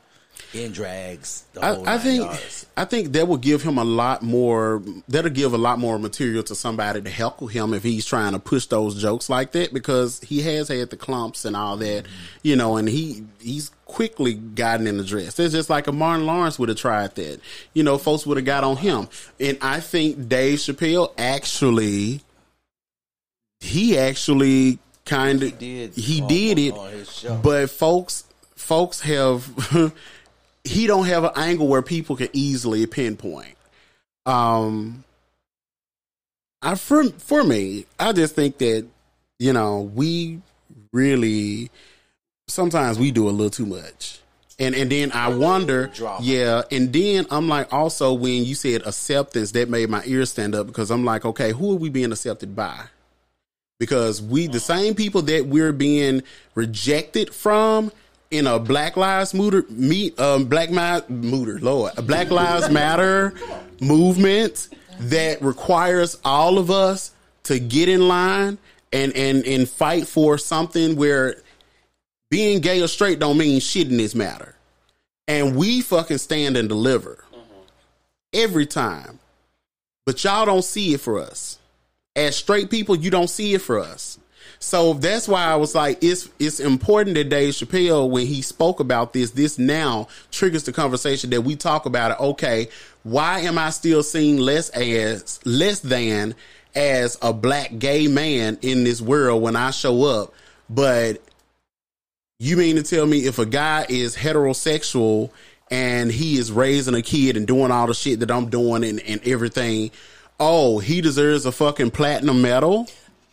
in 0.53 0.71
drags. 0.71 1.45
The 1.53 1.61
whole 1.61 1.87
I, 1.87 1.95
I 1.95 1.97
think 1.97 2.23
yards. 2.23 2.65
I 2.75 2.85
think 2.85 3.11
that 3.13 3.27
will 3.27 3.37
give 3.37 3.61
him 3.61 3.77
a 3.77 3.83
lot 3.83 4.21
more. 4.23 4.81
That'll 5.07 5.31
give 5.31 5.53
a 5.53 5.57
lot 5.57 5.79
more 5.79 5.99
material 5.99 6.43
to 6.43 6.55
somebody 6.55 7.01
to 7.01 7.09
heckle 7.09 7.47
him 7.47 7.73
if 7.73 7.83
he's 7.83 8.05
trying 8.05 8.33
to 8.33 8.39
push 8.39 8.65
those 8.65 8.99
jokes 8.99 9.29
like 9.29 9.51
that 9.51 9.73
because 9.73 10.19
he 10.21 10.41
has 10.41 10.69
had 10.69 10.89
the 10.89 10.97
Klumps 10.97 11.45
and 11.45 11.55
all 11.55 11.77
that, 11.77 12.05
you 12.41 12.55
know, 12.55 12.77
and 12.77 12.87
he 12.87 13.25
he's 13.39 13.71
quickly 13.89 14.35
gotten 14.35 14.87
in 14.87 14.97
the 14.97 15.03
dress. 15.03 15.39
It's 15.39 15.53
just 15.53 15.69
like 15.69 15.87
a 15.87 15.91
Martin 15.91 16.25
Lawrence 16.25 16.57
would 16.59 16.69
have 16.69 16.77
tried 16.77 17.15
that, 17.15 17.41
you 17.73 17.83
know, 17.83 17.97
folks 17.97 18.25
would 18.25 18.37
have 18.37 18.45
got 18.45 18.63
on 18.63 18.77
him, 18.77 19.09
and 19.39 19.57
I 19.61 19.79
think 19.79 20.29
Dave 20.29 20.59
Chappelle 20.59 21.11
actually 21.17 22.21
he 23.59 23.97
actually 23.97 24.79
kind 25.05 25.43
of 25.43 25.57
did 25.57 25.93
he 25.93 26.21
did 26.21 26.59
it, 26.59 26.73
on 26.73 26.91
his 26.91 27.11
show. 27.11 27.39
but 27.43 27.69
folks 27.69 28.23
folks 28.55 29.01
have 29.01 29.45
he 30.63 30.87
don't 30.87 31.07
have 31.07 31.23
an 31.23 31.31
angle 31.35 31.67
where 31.67 31.81
people 31.81 32.15
can 32.15 32.29
easily 32.31 32.85
pinpoint. 32.85 33.55
Um, 34.25 35.03
I 36.61 36.75
for 36.75 37.03
for 37.09 37.43
me, 37.43 37.85
I 37.99 38.13
just 38.13 38.35
think 38.35 38.59
that 38.59 38.85
you 39.39 39.53
know 39.53 39.81
we 39.81 40.41
really 40.93 41.71
sometimes 42.49 42.99
we 42.99 43.11
do 43.11 43.29
a 43.29 43.31
little 43.31 43.49
too 43.49 43.65
much. 43.65 44.19
And 44.59 44.75
and 44.75 44.91
then 44.91 45.11
I 45.13 45.29
wonder, 45.29 45.87
Drama. 45.87 46.19
yeah. 46.21 46.63
And 46.69 46.91
then 46.91 47.25
I'm 47.31 47.47
like, 47.47 47.71
also 47.73 48.13
when 48.13 48.43
you 48.43 48.55
said 48.55 48.81
acceptance, 48.85 49.51
that 49.53 49.69
made 49.69 49.89
my 49.89 50.03
ears 50.05 50.31
stand 50.31 50.53
up 50.53 50.67
because 50.67 50.91
I'm 50.91 51.05
like, 51.05 51.23
okay, 51.23 51.51
who 51.53 51.71
are 51.71 51.77
we 51.77 51.89
being 51.89 52.11
accepted 52.11 52.55
by? 52.55 52.85
because 53.79 54.21
we 54.21 54.45
the 54.47 54.59
same 54.59 54.93
people 54.93 55.21
that 55.23 55.45
we're 55.47 55.71
being 55.71 56.21
rejected 56.53 57.33
from 57.33 57.91
in 58.29 58.45
a 58.45 58.59
Black 58.59 58.97
Lives 58.97 59.33
Matter 59.33 59.63
meet 59.69 60.19
um 60.19 60.45
Black 60.45 60.69
Ma- 60.69 60.99
Matter 61.07 61.59
Lord 61.59 61.97
a 61.97 62.01
Black 62.01 62.29
Lives 62.29 62.69
Matter 62.71 63.33
movement 63.79 64.67
that 64.99 65.41
requires 65.41 66.17
all 66.25 66.57
of 66.57 66.69
us 66.69 67.11
to 67.43 67.57
get 67.59 67.87
in 67.89 68.07
line 68.07 68.57
and 68.91 69.15
and 69.15 69.45
and 69.45 69.67
fight 69.67 70.07
for 70.07 70.37
something 70.37 70.95
where 70.97 71.41
being 72.29 72.61
gay 72.61 72.81
or 72.81 72.87
straight 72.87 73.19
don't 73.19 73.37
mean 73.37 73.59
shit 73.59 73.87
in 73.87 73.97
this 73.97 74.15
matter. 74.15 74.55
And 75.27 75.55
we 75.55 75.81
fucking 75.81 76.17
stand 76.17 76.57
and 76.57 76.67
deliver 76.67 77.23
uh-huh. 77.33 77.61
every 78.33 78.65
time. 78.65 79.19
But 80.05 80.23
y'all 80.23 80.45
don't 80.45 80.63
see 80.63 80.93
it 80.93 81.01
for 81.01 81.19
us 81.19 81.59
as 82.19 82.35
straight 82.35 82.69
people, 82.69 82.95
you 82.95 83.09
don't 83.09 83.29
see 83.29 83.53
it 83.53 83.61
for 83.61 83.79
us. 83.79 84.19
So 84.61 84.93
that's 84.93 85.27
why 85.27 85.45
I 85.45 85.55
was 85.55 85.73
like, 85.73 86.03
it's 86.03 86.29
it's 86.37 86.59
important 86.59 87.15
that 87.15 87.29
Dave 87.29 87.53
Chappelle, 87.53 88.09
when 88.09 88.27
he 88.27 88.41
spoke 88.41 88.81
about 88.81 89.13
this, 89.13 89.31
this 89.31 89.57
now 89.57 90.09
triggers 90.31 90.63
the 90.63 90.73
conversation 90.73 91.29
that 91.29 91.41
we 91.41 91.55
talk 91.55 91.85
about 91.85 92.11
it. 92.11 92.19
Okay, 92.19 92.67
why 93.03 93.39
am 93.39 93.57
I 93.57 93.69
still 93.69 94.03
seen 94.03 94.37
less 94.37 94.69
as 94.71 95.39
less 95.45 95.79
than 95.79 96.35
as 96.75 97.17
a 97.21 97.31
black 97.31 97.79
gay 97.79 98.07
man 98.07 98.57
in 98.61 98.83
this 98.83 98.99
world 98.99 99.41
when 99.41 99.55
I 99.55 99.71
show 99.71 100.03
up? 100.03 100.33
But 100.69 101.21
you 102.39 102.55
mean 102.55 102.77
to 102.77 102.83
tell 102.83 103.05
me 103.05 103.25
if 103.25 103.37
a 103.37 103.45
guy 103.45 103.85
is 103.89 104.15
heterosexual 104.15 105.29
and 105.69 106.09
he 106.09 106.37
is 106.37 106.51
raising 106.51 106.95
a 106.95 107.01
kid 107.01 107.35
and 107.35 107.45
doing 107.45 107.69
all 107.69 107.85
the 107.87 107.93
shit 107.93 108.21
that 108.21 108.31
I'm 108.31 108.49
doing 108.49 108.83
and, 108.85 109.01
and 109.01 109.21
everything, 109.27 109.91
oh, 110.39 110.79
he 110.79 111.01
deserves 111.01 111.45
a 111.45 111.51
fucking 111.51 111.91
platinum 111.91 112.41
medal? 112.41 112.87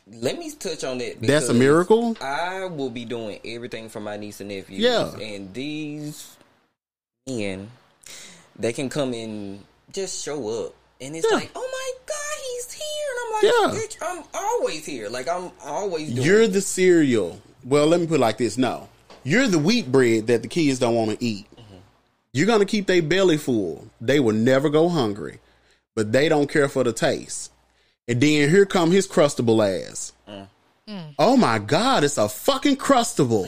Let 0.09 0.39
me 0.39 0.51
touch 0.53 0.83
on 0.83 0.99
that. 0.99 1.21
That's 1.23 1.49
a 1.49 1.55
miracle? 1.55 2.17
I 2.21 2.65
will 2.65 2.91
be 2.91 3.05
doing 3.05 3.39
everything 3.45 3.89
for 3.89 4.01
my 4.01 4.17
niece 4.17 4.41
and 4.41 4.49
nephews. 4.51 4.81
Yeah. 4.81 5.13
And 5.17 5.55
these 5.55 6.37
men, 7.29 7.71
they 8.59 8.73
can 8.73 8.89
come 8.89 9.15
and 9.15 9.65
just 9.93 10.25
show 10.25 10.65
up. 10.67 10.75
And 11.01 11.15
it's 11.15 11.27
Yeah. 11.31 11.37
like, 11.37 11.51
oh 11.55 11.69
my 11.73 11.93
God, 12.07 12.39
he's 12.55 12.73
here. 12.73 13.09
And 13.11 13.21
I'm 13.23 13.33
like, 13.33 13.79
Yeah. 13.79 13.81
bitch, 13.81 13.97
I'm 14.19 14.25
always 14.35 14.85
here. 14.85 15.09
Like, 15.09 15.29
I'm 15.29 15.51
always 15.65 16.13
doing 16.13 16.27
You're 16.27 16.49
the 16.49 16.61
cereal. 16.61 17.41
Well, 17.65 17.87
let 17.87 18.01
me 18.01 18.07
put 18.07 18.17
it 18.17 18.21
like 18.21 18.39
this. 18.39 18.57
No. 18.59 18.89
You're 19.27 19.49
the 19.49 19.59
wheat 19.59 19.91
bread 19.91 20.29
that 20.29 20.43
the 20.43 20.49
kids 20.49 20.79
don't 20.79 20.95
want 20.95 21.11
to 21.19 21.25
eat. 21.25 21.47
Mm-hmm. 21.55 21.77
You're 22.33 22.47
going 22.47 22.61
to 22.61 22.65
keep 22.67 22.87
their 22.87 23.03
belly 23.03 23.37
full. 23.39 23.87
They 24.01 24.21
will 24.21 24.35
never 24.35 24.69
go 24.69 24.89
hungry, 24.89 25.41
but 25.95 26.13
they 26.13 26.29
don't 26.29 26.49
care 26.51 26.69
for 26.69 26.85
the 26.85 26.93
taste. 26.93 27.51
And 28.07 28.21
then 28.21 28.49
here 28.51 28.65
come 28.67 28.93
his 28.93 29.09
crustable 29.09 29.61
ass. 29.67 30.13
Mm. 30.29 30.47
Mm. 30.89 31.15
Oh 31.19 31.37
my 31.37 31.59
God, 31.59 32.05
it's 32.05 32.19
a 32.19 32.29
fucking 32.29 32.77
crustable. 32.77 33.47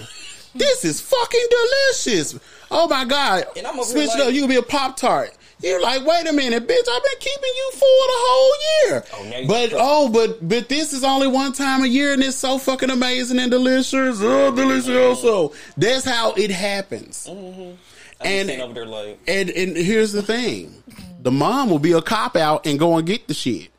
this 0.55 0.85
is 0.85 1.01
fucking 1.01 1.47
delicious. 1.49 2.39
Oh 2.71 2.89
my 2.89 3.05
God. 3.05 3.45
And 3.57 3.65
I'm 3.67 3.79
over 3.79 3.85
Switch 3.89 4.11
here 4.11 4.19
it 4.19 4.21
up. 4.21 4.27
like- 4.27 4.35
You 4.35 4.41
can 4.43 4.51
be 4.51 4.57
a 4.57 4.63
Pop 4.63 4.97
Tart. 4.97 5.33
You're 5.61 5.83
like, 5.83 6.07
wait 6.07 6.29
a 6.29 6.33
minute, 6.33 6.69
bitch. 6.69 6.89
I've 6.89 7.03
been 7.03 7.19
keeping 7.19 7.53
you 7.57 7.71
for 7.73 7.81
the 7.81 8.15
whole 8.15 8.53
year. 8.91 9.05
Oh, 9.13 9.47
but 9.49 9.73
oh, 9.75 10.09
but 10.09 10.49
but 10.49 10.69
this 10.69 10.93
is 10.93 11.03
only 11.03 11.27
one 11.27 11.53
time 11.53 11.83
a 11.83 11.87
year, 11.87 12.13
and 12.13 12.23
it's 12.23 12.37
so 12.37 12.59
fucking 12.59 12.91
amazing 12.91 13.41
and 13.41 13.51
delicious. 13.51 14.21
Oh, 14.21 14.53
delicioso. 14.53 15.55
That's 15.77 16.05
how 16.05 16.33
it 16.35 16.51
happens. 16.53 17.27
I'm 17.29 17.77
And 18.21 18.51
over 18.63 18.75
there 18.75 18.87
like, 18.87 19.19
and 19.27 19.51
and 19.51 19.77
here's 19.77 20.13
the 20.13 20.23
thing: 20.23 20.83
the 21.21 21.33
mom 21.33 21.71
will 21.71 21.81
be 21.81 21.93
a 21.93 22.03
cop 22.03 22.37
out 22.37 22.65
and 22.65 22.79
go 22.79 22.97
and 22.97 23.07
get 23.07 23.27
the 23.27 23.35
shit. 23.35 23.71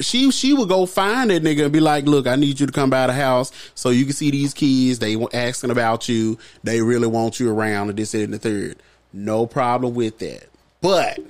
She 0.00 0.30
she 0.30 0.54
would 0.54 0.70
go 0.70 0.86
find 0.86 1.28
that 1.28 1.42
nigga 1.42 1.64
and 1.64 1.72
be 1.72 1.80
like, 1.80 2.06
"Look, 2.06 2.26
I 2.26 2.36
need 2.36 2.58
you 2.58 2.66
to 2.66 2.72
come 2.72 2.88
by 2.88 3.06
the 3.06 3.12
house 3.12 3.52
so 3.74 3.90
you 3.90 4.04
can 4.06 4.14
see 4.14 4.30
these 4.30 4.54
kids. 4.54 5.00
They 5.00 5.22
asking 5.34 5.70
about 5.70 6.08
you. 6.08 6.38
They 6.64 6.80
really 6.80 7.08
want 7.08 7.38
you 7.38 7.52
around, 7.52 7.90
and 7.90 7.98
this 7.98 8.14
and 8.14 8.32
the 8.32 8.38
third. 8.38 8.78
No 9.12 9.46
problem 9.46 9.92
with 9.92 10.18
that. 10.20 10.48
But 10.82 11.20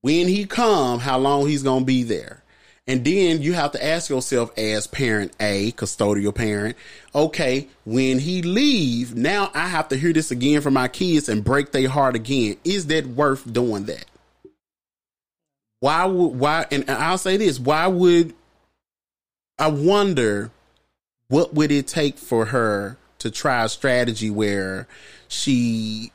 when 0.00 0.26
he 0.26 0.46
come, 0.46 0.98
how 0.98 1.18
long 1.18 1.46
he's 1.46 1.62
gonna 1.62 1.84
be 1.84 2.02
there? 2.02 2.42
And 2.88 3.04
then 3.04 3.42
you 3.42 3.52
have 3.52 3.72
to 3.72 3.84
ask 3.84 4.08
yourself 4.08 4.50
as 4.58 4.86
parent 4.86 5.32
A, 5.38 5.72
custodial 5.72 6.34
parent, 6.34 6.74
okay, 7.14 7.68
when 7.84 8.18
he 8.18 8.40
leave, 8.40 9.14
now 9.14 9.50
I 9.52 9.68
have 9.68 9.88
to 9.90 9.96
hear 9.96 10.14
this 10.14 10.30
again 10.30 10.62
from 10.62 10.72
my 10.72 10.88
kids 10.88 11.28
and 11.28 11.44
break 11.44 11.72
their 11.72 11.90
heart 11.90 12.16
again. 12.16 12.56
Is 12.64 12.86
that 12.86 13.06
worth 13.06 13.52
doing 13.52 13.84
that? 13.84 14.06
Why 15.80 16.06
would 16.06 16.38
why 16.40 16.66
and 16.70 16.88
I'll 16.90 17.18
say 17.18 17.36
this, 17.36 17.60
why 17.60 17.86
would 17.86 18.34
I 19.58 19.68
wonder 19.68 20.50
what 21.28 21.52
would 21.52 21.70
it 21.70 21.86
take 21.86 22.16
for 22.16 22.46
her 22.46 22.96
to 23.18 23.30
try 23.30 23.64
a 23.64 23.68
strategy 23.68 24.30
where 24.30 24.88
she 25.28 26.10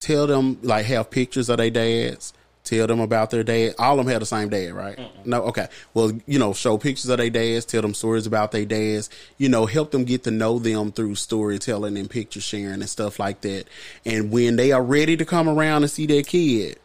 tell 0.00 0.26
them 0.26 0.58
like 0.62 0.86
have 0.86 1.10
pictures 1.10 1.48
of 1.48 1.58
their 1.58 1.70
dads, 1.70 2.32
tell 2.64 2.86
them 2.86 3.00
about 3.00 3.30
their 3.30 3.42
dad. 3.42 3.74
All 3.78 3.98
of 3.98 4.04
them 4.04 4.12
had 4.12 4.22
the 4.22 4.26
same 4.26 4.48
dad, 4.48 4.72
right? 4.72 4.98
No, 5.24 5.42
okay. 5.44 5.68
Well, 5.94 6.12
you 6.26 6.38
know, 6.38 6.52
show 6.52 6.78
pictures 6.78 7.08
of 7.08 7.18
their 7.18 7.30
dads, 7.30 7.64
tell 7.64 7.82
them 7.82 7.94
stories 7.94 8.26
about 8.26 8.52
their 8.52 8.64
dads. 8.64 9.10
You 9.38 9.48
know, 9.48 9.66
help 9.66 9.90
them 9.90 10.04
get 10.04 10.24
to 10.24 10.30
know 10.30 10.58
them 10.58 10.92
through 10.92 11.14
storytelling 11.16 11.96
and 11.96 12.08
picture 12.08 12.40
sharing 12.40 12.74
and 12.80 12.88
stuff 12.88 13.18
like 13.18 13.40
that. 13.42 13.64
And 14.04 14.30
when 14.30 14.56
they 14.56 14.72
are 14.72 14.82
ready 14.82 15.16
to 15.16 15.24
come 15.24 15.48
around 15.48 15.82
and 15.82 15.90
see 15.90 16.06
their 16.06 16.22
kid, 16.22 16.78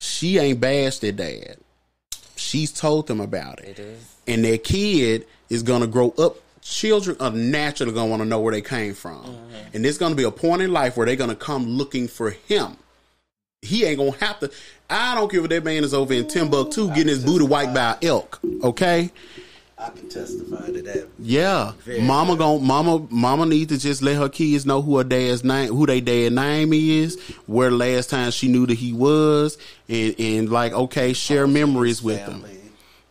she 0.00 0.38
ain't 0.38 0.60
bashed 0.60 1.00
their 1.00 1.12
dad. 1.12 1.56
She's 2.36 2.70
told 2.70 3.06
them 3.06 3.20
about 3.20 3.60
it 3.60 3.68
it 3.70 3.78
is. 3.78 4.14
and 4.26 4.44
their 4.44 4.58
kid 4.58 5.26
is 5.48 5.62
gonna 5.62 5.86
grow 5.86 6.10
up. 6.18 6.36
Children 6.68 7.16
are 7.20 7.30
naturally 7.30 7.92
gonna 7.92 8.10
want 8.10 8.22
to 8.22 8.28
know 8.28 8.40
where 8.40 8.52
they 8.52 8.60
came 8.60 8.92
from, 8.92 9.22
mm-hmm. 9.22 9.54
and 9.72 9.84
there's 9.84 9.98
gonna 9.98 10.16
be 10.16 10.24
a 10.24 10.32
point 10.32 10.62
in 10.62 10.72
life 10.72 10.96
where 10.96 11.06
they're 11.06 11.14
gonna 11.14 11.36
come 11.36 11.64
looking 11.66 12.08
for 12.08 12.30
him. 12.30 12.76
He 13.62 13.84
ain't 13.84 13.98
gonna 13.98 14.16
have 14.16 14.40
to. 14.40 14.50
I 14.90 15.14
don't 15.14 15.30
care 15.30 15.40
if 15.40 15.48
that 15.48 15.64
man 15.64 15.84
is 15.84 15.94
over 15.94 16.12
in 16.12 16.26
Timbuktu 16.26 16.88
getting 16.88 17.06
his 17.06 17.24
booty 17.24 17.46
wiped 17.46 17.72
by 17.72 17.92
an 17.92 17.98
elk. 18.02 18.40
Okay, 18.64 19.12
I 19.78 19.90
can 19.90 20.08
testify 20.08 20.66
to 20.66 20.82
that. 20.82 21.08
yeah, 21.20 21.72
mama 22.00 22.34
gon' 22.34 22.64
mama 22.66 23.06
mama 23.10 23.46
needs 23.46 23.72
to 23.72 23.78
just 23.78 24.02
let 24.02 24.16
her 24.16 24.28
kids 24.28 24.66
know 24.66 24.82
who 24.82 24.98
her 24.98 25.04
dad's 25.04 25.44
name, 25.44 25.72
who 25.72 25.86
they 25.86 26.00
dad 26.00 26.32
name 26.32 26.72
is, 26.72 27.20
where 27.46 27.70
last 27.70 28.10
time 28.10 28.32
she 28.32 28.48
knew 28.48 28.66
that 28.66 28.74
he 28.74 28.92
was, 28.92 29.56
and 29.88 30.16
and 30.18 30.50
like 30.50 30.72
okay, 30.72 31.12
share 31.12 31.44
oh, 31.44 31.48
memories 31.48 32.02
with 32.02 32.24
them. 32.26 32.44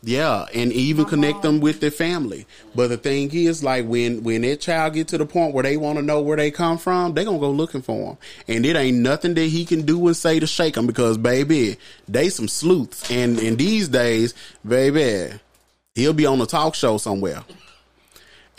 Yeah, 0.08 0.46
and 0.54 0.72
even 0.72 1.06
connect 1.06 1.42
them 1.42 1.62
with 1.62 1.80
their 1.80 1.90
family. 1.90 2.46
But 2.76 2.90
the 2.90 2.98
thing 2.98 3.32
is, 3.34 3.64
like 3.64 3.88
when 3.88 4.24
when 4.24 4.44
that 4.44 4.62
child 4.62 4.94
get 4.94 5.08
to 5.08 5.18
the 5.18 5.26
point 5.26 5.56
where 5.56 5.64
they 5.64 5.78
want 5.78 5.98
to 5.98 6.04
know 6.04 6.22
where 6.22 6.38
they 6.38 6.52
come 6.52 6.78
from, 6.78 7.16
they 7.16 7.26
gonna 7.26 7.40
go 7.40 7.50
looking 7.50 7.82
for 7.82 8.10
them, 8.10 8.18
and 8.48 8.68
it 8.68 8.76
ain't 8.76 9.00
nothing 9.00 9.34
that 9.34 9.48
he 9.48 9.66
can 9.66 9.82
do 9.82 10.06
and 10.06 10.16
say 10.16 10.40
to 10.40 10.46
shake 10.46 10.76
them 10.76 10.86
because 10.86 11.18
baby, 11.18 11.78
they 12.08 12.30
some 12.30 12.48
sleuths, 12.48 13.10
and 13.10 13.40
in 13.40 13.56
these 13.56 13.88
days, 13.88 14.36
baby, 14.64 15.40
he'll 15.96 16.14
be 16.14 16.28
on 16.28 16.40
a 16.40 16.46
talk 16.46 16.76
show 16.76 17.00
somewhere. 17.00 17.44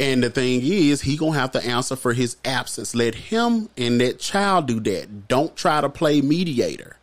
And 0.00 0.24
the 0.24 0.30
thing 0.30 0.62
is, 0.64 1.00
he 1.00 1.16
gonna 1.16 1.38
have 1.38 1.52
to 1.52 1.64
answer 1.64 1.94
for 1.94 2.12
his 2.12 2.36
absence. 2.44 2.92
Let 2.92 3.14
him 3.14 3.68
and 3.76 4.00
that 4.00 4.18
child 4.18 4.66
do 4.66 4.80
that. 4.80 5.28
Don't 5.28 5.54
try 5.54 5.80
to 5.80 5.88
play 5.88 6.20
mediator 6.22 6.95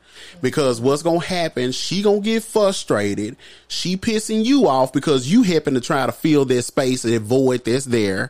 Because 0.44 0.82
what's 0.82 1.04
gonna 1.04 1.22
happen, 1.22 1.72
she 1.72 2.02
gonna 2.04 2.20
get 2.20 2.44
frustrated. 2.44 3.38
She 3.70 3.96
pissing 3.96 4.44
you 4.44 4.68
off 4.68 4.92
because 4.92 5.32
you 5.32 5.42
happen 5.42 5.74
to 5.74 5.82
try 5.82 6.06
to 6.06 6.12
fill 6.12 6.44
that 6.46 6.64
space 6.64 7.06
and 7.06 7.22
void 7.22 7.64
that's 7.64 7.86
there. 7.86 8.30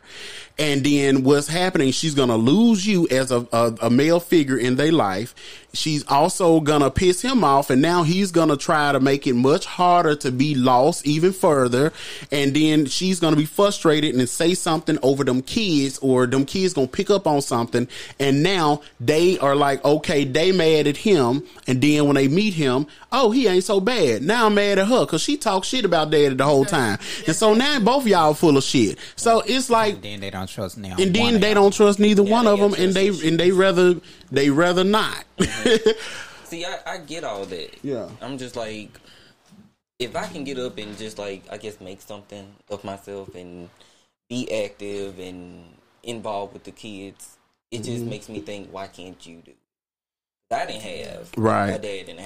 And 0.56 0.84
then 0.84 1.24
what's 1.24 1.48
happening, 1.48 1.90
she's 1.90 2.14
gonna 2.14 2.36
lose 2.36 2.86
you 2.86 3.08
as 3.08 3.32
a, 3.32 3.46
a, 3.52 3.74
a 3.82 3.90
male 3.90 4.20
figure 4.20 4.56
in 4.56 4.76
their 4.76 4.92
life. 4.92 5.34
She's 5.72 6.06
also 6.06 6.60
gonna 6.60 6.92
piss 6.92 7.20
him 7.20 7.42
off 7.42 7.70
and 7.70 7.82
now 7.82 8.04
he's 8.04 8.30
gonna 8.30 8.56
try 8.56 8.92
to 8.92 9.00
make 9.00 9.26
it 9.26 9.34
much 9.34 9.66
harder 9.66 10.14
to 10.16 10.30
be 10.30 10.54
lost 10.54 11.04
even 11.04 11.32
further. 11.32 11.92
And 12.30 12.54
then 12.54 12.86
she's 12.86 13.18
gonna 13.18 13.34
be 13.34 13.46
frustrated 13.46 14.14
and 14.14 14.28
say 14.28 14.54
something 14.54 14.96
over 15.02 15.24
them 15.24 15.42
kids 15.42 15.98
or 15.98 16.26
them 16.26 16.46
kids 16.46 16.72
gonna 16.72 16.86
pick 16.86 17.10
up 17.10 17.26
on 17.26 17.42
something. 17.42 17.88
And 18.20 18.44
now 18.44 18.82
they 19.00 19.36
are 19.40 19.56
like, 19.56 19.84
okay, 19.84 20.22
they 20.22 20.52
mad 20.52 20.86
at 20.86 20.98
him. 20.98 21.42
And 21.66 21.82
then 21.82 22.06
when 22.06 22.14
they 22.14 22.28
meet 22.28 22.54
him, 22.54 22.86
oh, 23.16 23.30
he 23.30 23.46
ain't 23.46 23.64
so 23.64 23.80
bad. 23.80 24.22
Now 24.22 24.46
I'm 24.46 24.54
mad 24.54 24.78
at 24.78 24.88
her 24.88 25.06
because 25.06 25.22
she 25.22 25.36
talked 25.36 25.66
shit 25.66 25.84
about 25.84 26.10
daddy 26.10 26.34
the 26.34 26.44
whole 26.44 26.64
time. 26.64 26.98
And 27.26 27.34
so 27.36 27.54
now 27.54 27.78
both 27.80 28.06
y'all 28.06 28.34
full 28.34 28.56
of 28.56 28.64
shit. 28.64 28.98
So 29.16 29.40
it's 29.46 29.70
like, 29.70 30.02
Then 30.02 30.20
they 30.20 30.30
don't 30.30 30.48
trust 30.48 30.76
now. 30.78 30.96
and 30.98 31.14
then 31.14 31.40
they 31.40 31.54
don't 31.54 31.72
trust 31.72 31.98
neither 31.98 32.22
one 32.22 32.46
of 32.46 32.58
them, 32.58 32.74
and 32.74 32.92
they 32.92 33.08
and 33.08 33.38
they 33.38 33.50
rather 33.52 33.94
they 34.30 34.50
rather 34.50 34.84
not. 34.84 35.24
See, 36.44 36.64
I, 36.64 36.78
I 36.86 36.98
get 36.98 37.24
all 37.24 37.44
that. 37.46 37.70
Yeah. 37.82 38.08
I'm 38.20 38.36
just 38.38 38.56
like, 38.56 38.90
if 39.98 40.14
I 40.16 40.26
can 40.26 40.44
get 40.44 40.58
up 40.58 40.76
and 40.78 40.96
just 40.98 41.18
like, 41.18 41.42
I 41.50 41.56
guess, 41.56 41.80
make 41.80 42.00
something 42.02 42.46
of 42.68 42.84
myself 42.84 43.34
and 43.34 43.68
be 44.28 44.50
active 44.64 45.18
and 45.18 45.64
involved 46.02 46.52
with 46.52 46.64
the 46.64 46.70
kids, 46.72 47.36
it 47.70 47.78
just 47.78 48.00
Mm-hmm. 48.02 48.08
makes 48.10 48.28
me 48.28 48.40
think, 48.40 48.68
why 48.70 48.86
can't 48.88 49.24
you 49.26 49.36
do? 49.44 49.52
I 50.50 50.66
didn't 50.66 50.82
have. 50.82 51.30
Right. 51.36 51.70
My 51.72 51.78
dad 51.78 52.06
didn't 52.06 52.20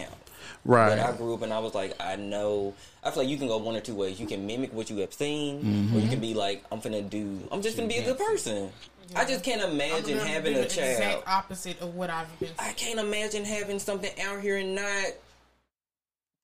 have. 0.48 0.64
But 0.64 0.98
I 1.00 1.16
grew 1.16 1.34
up 1.34 1.42
and 1.42 1.52
I 1.52 1.58
was 1.58 1.74
like, 1.74 1.94
I 2.00 2.16
know. 2.16 2.74
I 3.04 3.10
feel 3.10 3.22
like 3.22 3.30
you 3.30 3.36
can 3.38 3.48
go 3.48 3.56
one 3.58 3.76
or 3.76 3.80
two 3.80 3.94
ways. 3.94 4.18
You 4.20 4.26
can 4.26 4.46
mimic 4.46 4.72
what 4.72 4.90
you 4.90 4.96
have 4.98 5.12
seen, 5.14 5.58
or 5.58 5.62
Mm-hmm. 5.62 5.98
you 6.00 6.08
can 6.08 6.20
be 6.20 6.34
like, 6.34 6.64
I'm 6.72 6.80
finna 6.80 7.08
do. 7.08 7.40
I'm 7.52 7.62
just 7.62 7.76
gonna 7.76 7.88
be 7.88 7.96
a 7.98 8.04
good 8.04 8.18
person. 8.18 8.70
I 9.16 9.24
just 9.24 9.42
can't 9.42 9.62
I'm 9.62 9.70
imagine 9.70 10.18
having 10.18 10.52
do 10.54 10.60
a 10.60 10.62
the 10.64 10.68
child. 10.68 10.90
exact 10.98 11.22
opposite 11.28 11.80
of 11.80 11.94
what 11.94 12.10
I've 12.10 12.38
been. 12.40 12.50
I 12.58 12.72
can't 12.72 12.98
imagine 13.00 13.44
having 13.44 13.78
something 13.78 14.10
out 14.20 14.40
here 14.42 14.58
and 14.58 14.74
not 14.74 15.06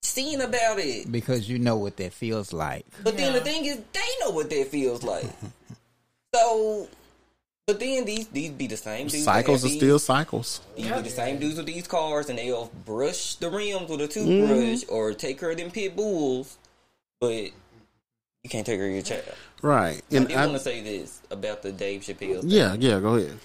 seeing 0.02 0.40
about 0.40 0.78
it. 0.78 1.10
because 1.10 1.48
you 1.48 1.58
know 1.58 1.76
what 1.76 1.96
that 1.98 2.12
feels 2.12 2.52
like. 2.52 2.86
But 3.02 3.16
then 3.16 3.32
the 3.34 3.40
thing 3.40 3.64
is, 3.66 3.78
they 3.92 4.00
know 4.20 4.30
what 4.30 4.48
that 4.50 4.68
feels 4.68 5.02
like. 5.02 5.26
so, 6.34 6.88
but 7.66 7.80
then 7.80 8.04
these 8.04 8.28
these 8.28 8.50
be 8.50 8.66
the 8.66 8.76
same 8.76 9.06
dudes. 9.08 9.24
cycles 9.24 9.64
are 9.64 9.68
these- 9.68 9.76
still 9.78 9.98
cycles. 9.98 10.60
These 10.76 10.86
be 10.86 11.00
the 11.00 11.10
same 11.10 11.38
dudes 11.38 11.56
with 11.56 11.66
these 11.66 11.86
cars, 11.86 12.28
and 12.28 12.38
they'll 12.38 12.70
brush 12.84 13.36
the 13.36 13.50
rims 13.50 13.88
with 13.88 14.00
a 14.02 14.08
toothbrush 14.08 14.84
mm-hmm. 14.84 14.94
or 14.94 15.14
take 15.14 15.38
care 15.40 15.50
of 15.50 15.56
them 15.56 15.70
pit 15.70 15.96
bulls. 15.96 16.58
But 17.20 17.50
you 18.42 18.50
can't 18.50 18.66
take 18.66 18.78
care 18.78 18.86
of 18.88 18.92
your 18.92 19.02
child. 19.02 19.24
Right, 19.62 20.02
I 20.12 20.16
and 20.16 20.28
did 20.28 20.36
I, 20.36 20.46
want 20.46 20.58
to 20.58 20.62
say 20.62 20.82
this 20.82 21.22
about 21.30 21.62
the 21.62 21.72
Dave 21.72 22.02
Chappelle. 22.02 22.40
thing. 22.42 22.50
yeah, 22.50 22.74
yeah, 22.78 23.00
go 23.00 23.14
ahead. 23.14 23.38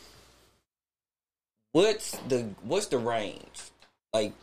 what's 1.72 2.12
the 2.28 2.50
what's 2.64 2.88
the 2.88 2.98
range? 2.98 3.62
Like 4.14 4.34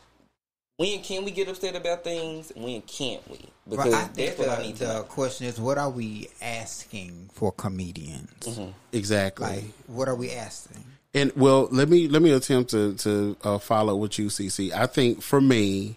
when 0.76 1.02
can 1.02 1.24
we 1.24 1.30
get 1.30 1.48
upset 1.48 1.74
about 1.74 2.04
things? 2.04 2.52
When 2.54 2.82
can't 2.82 3.28
we? 3.30 3.38
Because 3.68 3.92
But 3.92 3.94
I 3.94 4.04
think 4.04 4.14
that's 4.14 4.38
what 4.38 4.48
the, 4.48 4.58
I 4.58 4.62
need 4.62 4.76
to 4.76 4.84
the 4.84 4.94
know. 4.94 5.02
question 5.04 5.46
is, 5.46 5.58
what 5.58 5.78
are 5.78 5.90
we 5.90 6.28
asking 6.42 7.30
for 7.32 7.50
comedians? 7.52 8.30
Mm-hmm. 8.40 8.70
Exactly. 8.92 9.46
Like, 9.46 9.64
what 9.86 10.08
are 10.08 10.14
we 10.14 10.30
asking? 10.32 10.84
And 11.14 11.32
well, 11.34 11.68
let 11.70 11.88
me 11.88 12.08
let 12.08 12.20
me 12.20 12.30
attempt 12.32 12.70
to 12.72 12.94
to 12.94 13.36
uh, 13.42 13.58
follow 13.58 13.96
what 13.96 14.18
you 14.18 14.26
CC. 14.26 14.70
I 14.72 14.86
think 14.86 15.22
for 15.22 15.40
me, 15.40 15.96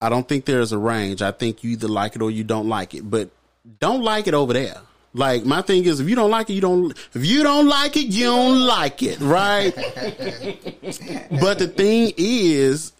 I 0.00 0.08
don't 0.08 0.26
think 0.28 0.46
there's 0.46 0.72
a 0.72 0.78
range. 0.78 1.22
I 1.22 1.30
think 1.30 1.62
you 1.62 1.70
either 1.70 1.86
like 1.86 2.16
it 2.16 2.22
or 2.22 2.30
you 2.30 2.42
don't 2.42 2.68
like 2.68 2.94
it, 2.94 3.08
but 3.08 3.30
don't 3.78 4.02
like 4.02 4.26
it 4.26 4.34
over 4.34 4.52
there. 4.52 4.78
Like 5.14 5.44
my 5.44 5.62
thing 5.62 5.84
is, 5.84 6.00
if 6.00 6.08
you 6.08 6.16
don't 6.16 6.30
like 6.30 6.50
it, 6.50 6.54
you 6.54 6.60
don't. 6.60 6.90
If 7.14 7.24
you 7.24 7.44
don't 7.44 7.68
like 7.68 7.96
it, 7.96 8.06
you 8.06 8.24
don't 8.24 8.66
like 8.66 9.00
it, 9.02 9.20
right? 9.20 9.72
but 11.40 11.58
the 11.60 11.68
thing 11.72 12.12
is, 12.16 12.92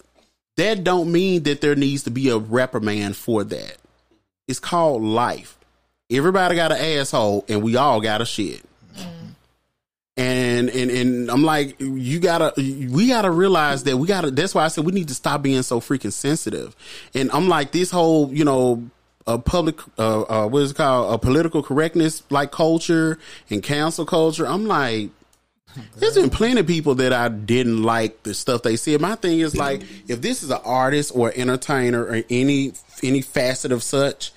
that 0.56 0.84
don't 0.84 1.10
mean 1.10 1.44
that 1.44 1.60
there 1.60 1.74
needs 1.74 2.02
to 2.04 2.10
be 2.10 2.28
a 2.28 2.38
reprimand 2.38 3.16
for 3.16 3.44
that. 3.44 3.76
It's 4.48 4.58
called 4.58 5.02
life. 5.02 5.58
Everybody 6.10 6.56
got 6.56 6.72
an 6.72 6.78
asshole, 6.78 7.44
and 7.48 7.62
we 7.62 7.76
all 7.76 8.00
got 8.00 8.20
a 8.20 8.26
shit 8.26 8.62
and 10.16 10.68
and 10.68 10.90
and 10.90 11.30
I'm 11.30 11.42
like, 11.42 11.80
you 11.80 12.20
gotta, 12.20 12.52
we 12.56 13.08
gotta 13.08 13.30
realize 13.30 13.84
that 13.84 13.96
we 13.96 14.06
gotta. 14.06 14.30
That's 14.30 14.54
why 14.54 14.64
I 14.64 14.68
said 14.68 14.84
we 14.84 14.92
need 14.92 15.08
to 15.08 15.14
stop 15.14 15.42
being 15.42 15.62
so 15.62 15.80
freaking 15.80 16.12
sensitive. 16.12 16.76
And 17.14 17.30
I'm 17.32 17.48
like, 17.48 17.72
this 17.72 17.90
whole, 17.90 18.32
you 18.32 18.44
know, 18.44 18.90
a 19.26 19.38
public, 19.38 19.80
uh, 19.98 20.22
uh 20.22 20.48
what 20.48 20.62
is 20.62 20.72
it 20.72 20.76
called, 20.76 21.14
a 21.14 21.18
political 21.18 21.62
correctness 21.62 22.22
like 22.30 22.52
culture 22.52 23.18
and 23.50 23.62
cancel 23.62 24.06
culture. 24.06 24.46
I'm 24.46 24.66
like. 24.66 25.10
There's 25.96 26.14
been 26.14 26.30
plenty 26.30 26.60
of 26.60 26.66
people 26.66 26.96
that 26.96 27.12
I 27.12 27.28
didn't 27.28 27.82
like 27.82 28.22
the 28.22 28.34
stuff 28.34 28.62
they 28.62 28.76
said. 28.76 29.00
My 29.00 29.14
thing 29.14 29.40
is 29.40 29.56
like, 29.56 29.82
if 30.08 30.20
this 30.20 30.42
is 30.42 30.50
an 30.50 30.60
artist 30.64 31.12
or 31.14 31.32
entertainer 31.34 32.02
or 32.04 32.22
any 32.28 32.72
any 33.02 33.22
facet 33.22 33.72
of 33.72 33.82
such, 33.82 34.32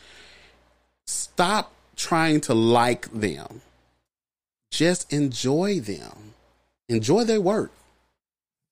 stop 1.06 1.72
trying 1.96 2.42
to 2.42 2.54
like 2.54 3.12
them 3.12 3.62
just 4.76 5.12
enjoy 5.14 5.80
them. 5.80 6.34
Enjoy 6.90 7.24
their 7.24 7.40
work. 7.42 7.72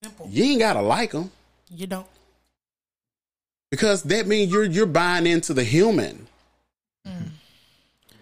Simple. 0.04 0.28
You 0.30 0.44
ain't 0.44 0.60
gotta 0.60 0.82
like 0.82 1.12
them 1.12 1.32
You 1.70 1.88
don't. 1.88 2.08
because 3.72 4.04
that 4.04 4.28
means 4.28 4.52
you're 4.52 4.66
you're 4.66 4.86
buying 4.86 5.26
into 5.26 5.54
the 5.54 5.64
human. 5.64 6.28
Mm. 7.08 7.30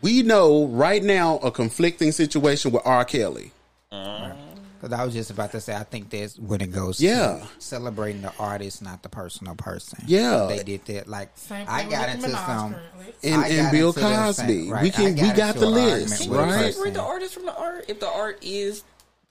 We 0.01 0.21
know 0.21 0.67
right 0.67 1.03
now 1.03 1.37
a 1.39 1.51
conflicting 1.51 2.11
situation 2.11 2.71
with 2.71 2.83
R. 2.85 3.03
Kelly. 3.03 3.51
Because 3.91 4.93
I 4.97 5.03
was 5.05 5.13
just 5.13 5.29
about 5.29 5.51
to 5.51 5.61
say, 5.61 5.75
I 5.75 5.83
think 5.83 6.09
that's 6.09 6.39
when 6.39 6.59
it 6.61 6.71
goes. 6.71 6.99
Yeah. 6.99 7.43
to 7.43 7.47
celebrating 7.61 8.21
the 8.23 8.33
artist, 8.39 8.81
not 8.81 9.03
the 9.03 9.09
personal 9.09 9.53
person. 9.55 9.99
Yeah. 10.07 10.47
they 10.49 10.63
did 10.63 10.85
that. 10.85 11.07
Like 11.07 11.29
Same 11.35 11.65
thing 11.65 11.67
I 11.67 11.83
got 11.89 12.07
with 12.07 12.15
into 12.15 12.27
Nicki 12.29 12.39
Minaj 12.39 12.45
some. 12.47 12.73
currently. 12.73 13.13
And 13.23 13.41
I 13.41 13.47
and 13.49 13.71
Bill 13.71 13.93
Cosby. 13.93 14.47
same- 14.47 14.69
right, 14.71 14.83
We 14.83 14.87
I 14.89 14.91
can 14.91 15.15
we 15.15 15.31
got 15.33 15.55
the 15.55 15.69
list, 15.69 16.21
argument 16.29 16.31
right? 16.31 16.49
person. 16.57 16.71
Separate 16.73 16.93
the 16.95 17.01
artist 17.01 17.33
from 17.35 17.45
the 17.45 17.55
art. 17.55 17.85
If 17.89 17.99
the 17.99 18.07
art 18.09 18.39
is 18.41 18.83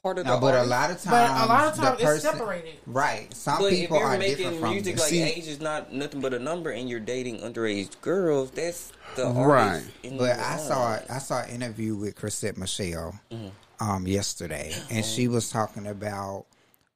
part 0.05 0.19
of 0.19 0.25
the 0.27 0.31
No, 0.35 0.41
but 0.41 0.55
a 0.55 0.63
lot 0.63 0.91
of 0.91 1.03
times, 1.03 1.11
But 1.11 1.31
a 1.31 1.47
lot 1.47 1.67
of 1.67 1.75
times 1.77 1.95
it's 2.01 2.05
person- 2.05 2.31
separated. 2.31 2.75
Right. 2.87 3.35
Some 3.35 3.59
But 3.59 3.73
if 3.73 3.79
people 3.81 3.99
you're 3.99 4.07
are 4.07 4.19
making 4.19 4.37
different 4.37 4.61
from 4.61 4.71
music 4.71 4.95
this. 4.95 5.03
like 5.03 5.11
See- 5.11 5.23
age 5.23 5.49
is 5.49 5.61
not 5.61 5.93
nothing 5.93 6.21
but 6.21 6.33
a 6.33 6.39
number, 6.39 6.71
and 6.71 6.89
you're 6.89 7.01
dating 7.01 7.41
underage 7.41 8.01
girls, 8.03 8.51
that's 8.53 8.93
the 9.17 9.27
Right. 9.27 9.67
artist 9.69 9.91
in 10.05 10.17
But 10.17 10.39
I 10.39 10.57
line. 10.57 10.67
saw 10.69 10.99
I 11.11 11.19
saw 11.19 11.43
an 11.43 11.51
interview 11.51 11.97
with 11.97 12.15
Chrisette 12.15 12.57
Michele 12.57 13.19
Mm-hmm. 13.33 13.49
Um, 13.81 14.07
yesterday, 14.07 14.73
and 14.91 15.05
she 15.05 15.29
was 15.29 15.51
talking 15.51 15.87
about 15.87 16.47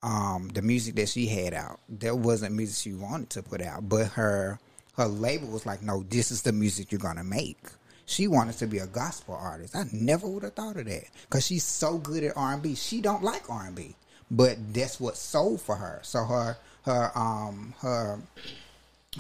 um, 0.03 0.51
the 0.53 0.63
music 0.63 0.97
that 0.97 1.09
she 1.09 1.27
had 1.27 1.55
out. 1.55 1.81
That 1.89 2.17
wasn't 2.17 2.55
music 2.55 2.77
she 2.83 2.93
wanted 2.93 3.31
to 3.31 3.43
put 3.43 3.63
out, 3.63 3.89
but 3.89 4.09
her 4.09 4.59
her 4.97 5.07
label 5.07 5.49
was 5.49 5.67
like, 5.67 5.83
"No, 5.83 6.05
this 6.09 6.31
is 6.31 6.43
the 6.43 6.53
music 6.53 6.93
you're 6.93 6.99
gonna 7.01 7.25
make." 7.25 7.59
She 8.07 8.29
wanted 8.29 8.59
to 8.59 8.67
be 8.67 8.79
a 8.79 8.87
gospel 8.87 9.35
artist. 9.35 9.75
I 9.75 9.85
never 9.91 10.29
would 10.29 10.43
have 10.43 10.53
thought 10.53 10.77
of 10.77 10.85
that 10.85 11.05
because 11.23 11.47
she's 11.47 11.65
so 11.65 11.97
good 11.97 12.23
at 12.23 12.37
R 12.37 12.53
and 12.53 12.63
B. 12.63 12.75
She 12.75 13.01
don't 13.01 13.23
like 13.23 13.49
R 13.49 13.67
and 13.67 13.75
B, 13.75 13.97
but 14.31 14.59
that's 14.75 15.01
what 15.01 15.17
sold 15.17 15.63
for 15.63 15.77
her. 15.77 16.01
So 16.03 16.25
her 16.25 16.59
her 16.85 17.11
um 17.15 17.75
her 17.81 18.21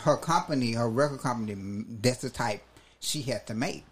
her 0.00 0.16
company, 0.18 0.72
her 0.72 0.88
record 0.88 1.20
company, 1.20 1.84
that's 2.02 2.20
the 2.20 2.30
type 2.30 2.62
she 3.00 3.22
had 3.22 3.46
to 3.46 3.54
make. 3.54 3.84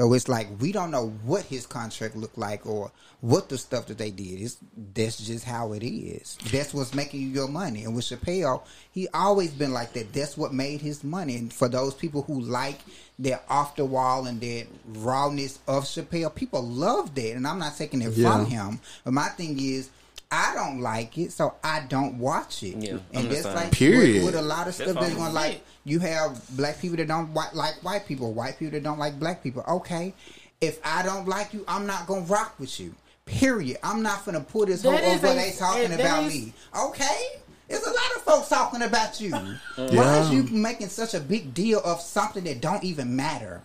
So 0.00 0.14
it's 0.14 0.28
like 0.28 0.48
we 0.60 0.72
don't 0.72 0.90
know 0.90 1.10
what 1.26 1.42
his 1.42 1.66
contract 1.66 2.16
looked 2.16 2.38
like 2.38 2.64
or 2.64 2.90
what 3.20 3.50
the 3.50 3.58
stuff 3.58 3.84
that 3.88 3.98
they 3.98 4.10
did. 4.10 4.40
It's 4.40 4.56
that's 4.94 5.18
just 5.26 5.44
how 5.44 5.74
it 5.74 5.84
is. 5.86 6.38
That's 6.50 6.72
what's 6.72 6.94
making 6.94 7.20
you 7.20 7.28
your 7.28 7.48
money. 7.48 7.84
And 7.84 7.94
with 7.94 8.06
Chappelle, 8.06 8.62
he 8.92 9.08
always 9.12 9.50
been 9.50 9.74
like 9.74 9.92
that. 9.92 10.14
That's 10.14 10.38
what 10.38 10.54
made 10.54 10.80
his 10.80 11.04
money. 11.04 11.36
And 11.36 11.52
for 11.52 11.68
those 11.68 11.92
people 11.92 12.22
who 12.22 12.40
like 12.40 12.78
that 13.18 13.44
off 13.50 13.76
the 13.76 13.84
wall 13.84 14.24
and 14.24 14.40
that 14.40 14.68
rawness 14.88 15.58
of 15.68 15.84
Chappelle, 15.84 16.34
people 16.34 16.62
love 16.62 17.14
that. 17.16 17.32
And 17.32 17.46
I'm 17.46 17.58
not 17.58 17.76
taking 17.76 18.00
it 18.00 18.14
Yeah. 18.14 18.30
from 18.32 18.46
him. 18.46 18.80
But 19.04 19.12
my 19.12 19.28
thing 19.28 19.58
is. 19.60 19.90
I 20.32 20.54
don't 20.54 20.80
like 20.80 21.18
it, 21.18 21.32
so 21.32 21.54
I 21.64 21.80
don't 21.88 22.18
watch 22.18 22.62
it. 22.62 22.76
Yeah, 22.76 22.98
and 23.12 23.24
the 23.28 23.34
that's 23.34 23.44
like 23.46 23.72
Period. 23.72 24.24
With, 24.24 24.34
with 24.34 24.42
a 24.42 24.46
lot 24.46 24.68
of 24.68 24.74
stuff 24.74 24.94
that's 24.94 25.08
fine. 25.08 25.16
going 25.16 25.34
like 25.34 25.62
you 25.84 25.98
have 26.00 26.40
black 26.56 26.78
people 26.80 26.96
that 26.98 27.08
don't 27.08 27.34
white, 27.34 27.54
like 27.54 27.82
white 27.82 28.06
people, 28.06 28.32
white 28.32 28.58
people 28.58 28.72
that 28.72 28.82
don't 28.84 28.98
like 28.98 29.18
black 29.18 29.42
people. 29.42 29.64
Okay, 29.68 30.14
if 30.60 30.78
I 30.84 31.02
don't 31.02 31.26
like 31.26 31.52
you, 31.52 31.64
I'm 31.66 31.86
not 31.86 32.06
gonna 32.06 32.20
rock 32.22 32.54
with 32.60 32.78
you. 32.78 32.94
Period. 33.26 33.78
I'm 33.82 34.02
not 34.02 34.24
gonna 34.24 34.40
put 34.40 34.68
this 34.68 34.82
whole 34.82 34.92
over 34.94 35.26
a- 35.26 35.34
they 35.34 35.52
talking 35.58 35.92
about 35.92 36.24
is- 36.24 36.34
me. 36.34 36.52
Okay. 36.78 37.26
There's 37.68 37.84
a 37.84 37.90
lot 37.90 38.16
of 38.16 38.22
folks 38.22 38.48
talking 38.48 38.82
about 38.82 39.20
you. 39.20 39.30
Mm. 39.30 39.56
Why 39.76 39.86
Yeah. 39.94 40.22
is 40.24 40.30
you 40.32 40.42
making 40.44 40.88
such 40.88 41.14
a 41.14 41.20
big 41.20 41.54
deal 41.54 41.80
of 41.84 42.00
something 42.00 42.42
that 42.44 42.60
don't 42.60 42.82
even 42.82 43.14
matter? 43.14 43.62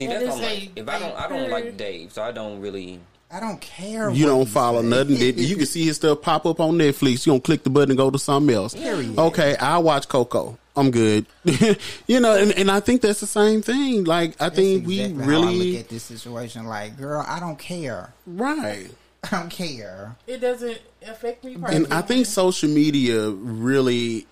See, 0.00 0.06
that's 0.06 0.22
is 0.22 0.28
what 0.30 0.38
I'm 0.38 0.44
a- 0.44 0.54
like. 0.54 0.70
If 0.76 0.88
I 0.88 0.98
don't, 0.98 1.14
I 1.18 1.28
don't 1.28 1.50
like. 1.50 1.76
Dave, 1.76 2.12
so 2.12 2.22
I 2.22 2.32
don't 2.32 2.60
really. 2.60 3.00
I 3.34 3.40
don't 3.40 3.60
care. 3.60 4.10
You 4.10 4.26
what 4.26 4.30
don't 4.30 4.46
follow 4.46 4.80
say. 4.80 4.88
nothing. 4.88 5.18
That, 5.18 5.38
you 5.38 5.56
can 5.56 5.66
see 5.66 5.84
his 5.84 5.96
stuff 5.96 6.22
pop 6.22 6.46
up 6.46 6.60
on 6.60 6.74
Netflix. 6.78 7.26
You 7.26 7.32
don't 7.32 7.42
click 7.42 7.64
the 7.64 7.70
button 7.70 7.90
and 7.90 7.98
go 7.98 8.08
to 8.08 8.18
something 8.18 8.54
else. 8.54 8.74
Period. 8.74 9.18
Okay, 9.18 9.56
I'll 9.56 9.82
watch 9.82 10.06
Coco. 10.06 10.56
I'm 10.76 10.92
good. 10.92 11.26
you 12.06 12.20
know, 12.20 12.36
and, 12.36 12.52
and 12.52 12.70
I 12.70 12.78
think 12.78 13.00
that's 13.00 13.18
the 13.18 13.26
same 13.26 13.60
thing. 13.60 14.04
Like 14.04 14.40
I 14.40 14.44
That's 14.44 14.56
think 14.56 14.86
we 14.86 15.00
exactly 15.00 15.24
how 15.24 15.24
I 15.24 15.32
really 15.32 15.72
look 15.72 15.80
at 15.80 15.88
this 15.88 16.02
situation. 16.04 16.66
Like, 16.66 16.96
girl, 16.96 17.24
I 17.26 17.40
don't 17.40 17.58
care. 17.58 18.12
right. 18.26 18.88
I 19.24 19.30
don't 19.30 19.50
care. 19.50 20.14
It 20.26 20.38
doesn't 20.38 20.80
affect 21.06 21.44
me 21.44 21.56
personally. 21.56 21.84
And 21.86 21.94
I 21.94 22.02
think 22.02 22.26
social 22.26 22.68
media 22.68 23.30
really 23.30 24.26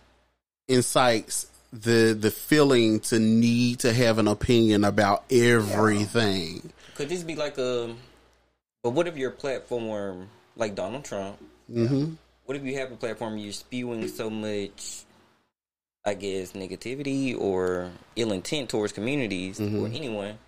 incites 0.68 1.46
the 1.72 2.16
the 2.18 2.30
feeling 2.30 3.00
to 3.00 3.18
need 3.18 3.80
to 3.80 3.92
have 3.92 4.18
an 4.18 4.28
opinion 4.28 4.84
about 4.84 5.24
everything. 5.30 6.72
Could 6.94 7.08
this 7.08 7.22
be 7.22 7.34
like 7.34 7.58
a? 7.58 7.94
But 8.82 8.90
what 8.90 9.06
if 9.06 9.16
your 9.16 9.30
platform, 9.30 10.28
like 10.56 10.74
Donald 10.74 11.04
Trump? 11.04 11.38
Mm-hmm. 11.70 12.14
What 12.44 12.56
if 12.56 12.64
you 12.64 12.76
have 12.78 12.90
a 12.90 12.96
platform 12.96 13.38
you're 13.38 13.52
spewing 13.52 14.08
so 14.08 14.28
much, 14.28 15.04
I 16.04 16.14
guess, 16.14 16.52
negativity 16.52 17.38
or 17.38 17.90
ill 18.16 18.32
intent 18.32 18.68
towards 18.68 18.92
communities 18.92 19.60
or 19.60 19.86
anyone? 19.86 20.38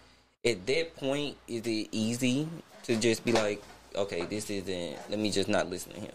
At 0.44 0.66
that 0.66 0.96
point, 0.96 1.36
is 1.46 1.62
it 1.66 1.88
easy 1.92 2.48
to 2.82 2.96
just 2.96 3.24
be 3.24 3.32
like, 3.32 3.62
okay, 3.94 4.22
this 4.22 4.50
isn't. 4.50 4.98
Let 5.08 5.18
me 5.18 5.30
just 5.30 5.48
not 5.48 5.70
listen 5.70 5.92
to 5.92 6.00
him. 6.00 6.10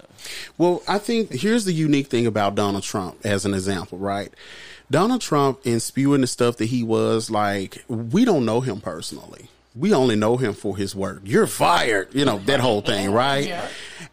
Well, 0.57 0.83
I 0.87 0.97
think 0.97 1.31
here's 1.31 1.65
the 1.65 1.73
unique 1.73 2.07
thing 2.07 2.27
about 2.27 2.55
Donald 2.55 2.83
Trump 2.83 3.17
as 3.25 3.45
an 3.45 3.53
example, 3.53 3.97
right? 3.97 4.33
Donald 4.91 5.21
Trump 5.21 5.61
in 5.63 5.79
spewing 5.79 6.21
the 6.21 6.27
stuff 6.27 6.57
that 6.57 6.65
he 6.65 6.83
was 6.83 7.29
like, 7.29 7.83
we 7.87 8.25
don't 8.25 8.45
know 8.45 8.59
him 8.61 8.81
personally. 8.81 9.49
We 9.79 9.93
only 9.93 10.15
know 10.17 10.35
him 10.35 10.53
for 10.53 10.75
his 10.75 10.93
work. 10.93 11.21
You're 11.23 11.47
fired, 11.47 12.13
you 12.13 12.25
know, 12.25 12.39
that 12.39 12.59
whole 12.59 12.81
thing, 12.81 13.11
right? 13.11 13.47
Yeah. 13.47 13.67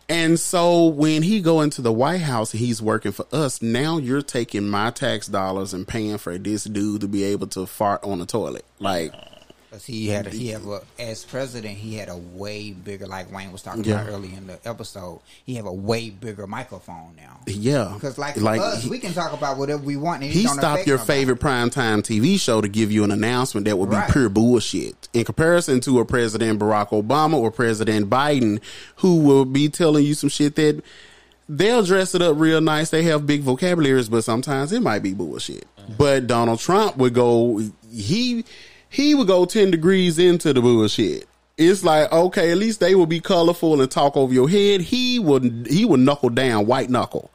And 0.08 0.38
so 0.38 0.86
when 0.86 1.22
he 1.22 1.40
go 1.40 1.60
into 1.60 1.82
the 1.82 1.92
White 1.92 2.20
House 2.20 2.52
and 2.52 2.60
he's 2.60 2.80
working 2.80 3.10
for 3.10 3.26
us, 3.32 3.60
now 3.60 3.98
you're 3.98 4.22
taking 4.22 4.68
my 4.68 4.90
tax 4.90 5.26
dollars 5.26 5.74
and 5.74 5.86
paying 5.86 6.18
for 6.18 6.38
this 6.38 6.64
dude 6.64 7.00
to 7.00 7.08
be 7.08 7.24
able 7.24 7.48
to 7.48 7.66
fart 7.66 8.04
on 8.04 8.20
the 8.20 8.26
toilet. 8.26 8.64
Like, 8.78 9.12
Cause 9.76 9.84
he 9.84 10.08
had 10.08 10.26
a, 10.26 10.30
he 10.30 10.48
had 10.48 10.62
a, 10.62 10.80
as 10.98 11.22
president 11.26 11.76
he 11.76 11.96
had 11.96 12.08
a 12.08 12.16
way 12.16 12.70
bigger 12.70 13.06
like 13.06 13.30
Wayne 13.30 13.52
was 13.52 13.60
talking 13.62 13.84
Yeah. 13.84 14.00
about 14.00 14.08
earlier 14.14 14.34
in 14.34 14.46
the 14.46 14.58
episode. 14.66 15.20
He 15.44 15.56
have 15.56 15.66
a 15.66 15.72
way 15.72 16.08
bigger 16.08 16.46
microphone 16.46 17.14
now. 17.14 17.40
yeah. 17.46 17.90
Because 17.92 18.16
like, 18.16 18.36
for 18.36 18.48
us, 18.48 18.84
he- 18.84 18.88
we 18.88 18.98
can 18.98 19.12
talk 19.12 19.34
about 19.34 19.58
whatever 19.58 19.82
we 19.82 19.96
want. 19.98 20.22
And 20.22 20.32
he 20.32 20.44
stopped 20.46 20.86
your 20.86 20.96
nobody. 20.96 21.12
favorite 21.18 21.40
primetime 21.40 21.98
TV 22.02 22.40
show 22.40 22.62
to 22.62 22.68
give 22.68 22.90
you 22.90 23.04
an 23.04 23.10
announcement 23.10 23.66
that 23.66 23.76
would 23.76 23.90
be 23.90 23.96
Right. 23.96 24.10
pure 24.10 24.30
bullshit. 24.30 25.08
In 25.12 25.24
comparison 25.24 25.80
to 25.80 26.00
a 26.00 26.06
President 26.06 26.58
Barack 26.58 26.88
Obama 26.88 27.34
or 27.34 27.50
President 27.50 28.08
Biden, 28.08 28.62
who 28.96 29.16
will 29.18 29.44
be 29.44 29.68
telling 29.68 30.06
you 30.06 30.14
some 30.14 30.30
shit 30.30 30.54
that 30.56 30.82
they'll 31.50 31.82
dress 31.84 32.14
it 32.14 32.22
up 32.22 32.38
real 32.38 32.62
nice. 32.62 32.88
They 32.88 33.02
have 33.02 33.26
big 33.26 33.42
vocabularies, 33.42 34.08
but 34.08 34.24
sometimes 34.24 34.72
it 34.72 34.80
might 34.80 35.02
be 35.02 35.12
bullshit. 35.12 35.66
Uh-huh. 35.76 35.92
But 35.98 36.26
Donald 36.26 36.60
Trump 36.60 36.96
would 36.96 37.12
go, 37.12 37.60
he, 37.92 38.44
he 38.96 39.14
would 39.14 39.26
go 39.26 39.44
10 39.44 39.70
degrees 39.70 40.18
into 40.18 40.54
the 40.54 40.62
bullshit. 40.62 41.28
It's 41.58 41.84
like, 41.84 42.10
okay, 42.10 42.50
at 42.50 42.56
least 42.56 42.80
they 42.80 42.94
will 42.94 43.04
be 43.04 43.20
colorful 43.20 43.78
and 43.78 43.90
talk 43.90 44.16
over 44.16 44.32
your 44.32 44.48
head. 44.48 44.80
He 44.80 45.18
would, 45.18 45.66
he 45.68 45.84
would 45.84 46.00
knuckle 46.00 46.30
down, 46.30 46.64
white 46.64 46.88
knuckle. 46.88 47.30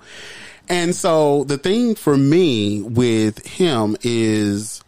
And 0.69 0.95
so 0.95 1.43
the 1.43 1.59
thing 1.59 1.93
for 1.93 2.17
me 2.17 2.81
with 2.81 3.45
him 3.45 3.95
is 4.01 4.83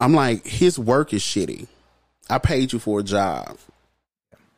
I'm 0.00 0.14
like, 0.14 0.46
his 0.46 0.78
work 0.78 1.12
is 1.12 1.20
shitty. 1.20 1.66
I 2.30 2.38
paid 2.38 2.72
you 2.72 2.78
for 2.78 3.00
a 3.00 3.02
job. 3.02 3.58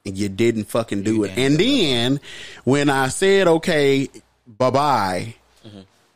And 0.06 0.16
you 0.16 0.28
didn't 0.28 0.66
fucking 0.66 1.02
do 1.02 1.16
You 1.16 1.24
it. 1.24 1.36
And 1.36 1.58
then 1.58 2.20
when 2.62 2.88
I 2.88 3.08
said, 3.08 3.48
okay, 3.48 4.08
bye 4.46 4.70
bye, 4.70 5.34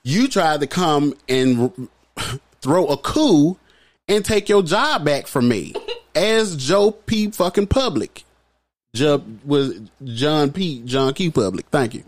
you 0.04 0.28
tried 0.28 0.60
to 0.60 0.68
come 0.68 1.14
and 1.28 1.88
throw 2.60 2.86
a 2.86 2.96
coup 2.96 3.58
and 4.08 4.24
take 4.24 4.48
your 4.48 4.62
job 4.62 5.04
back 5.04 5.26
from 5.26 5.48
me 5.48 5.74
as 6.14 6.56
Joe 6.56 6.90
P. 6.90 7.30
fucking 7.30 7.66
Public. 7.66 8.24
Joe 8.94 9.24
was 9.44 9.80
John 10.04 10.52
P. 10.52 10.82
John 10.84 11.14
Q. 11.14 11.32
Public. 11.32 11.66
Thank 11.66 11.94
you. 11.94 12.04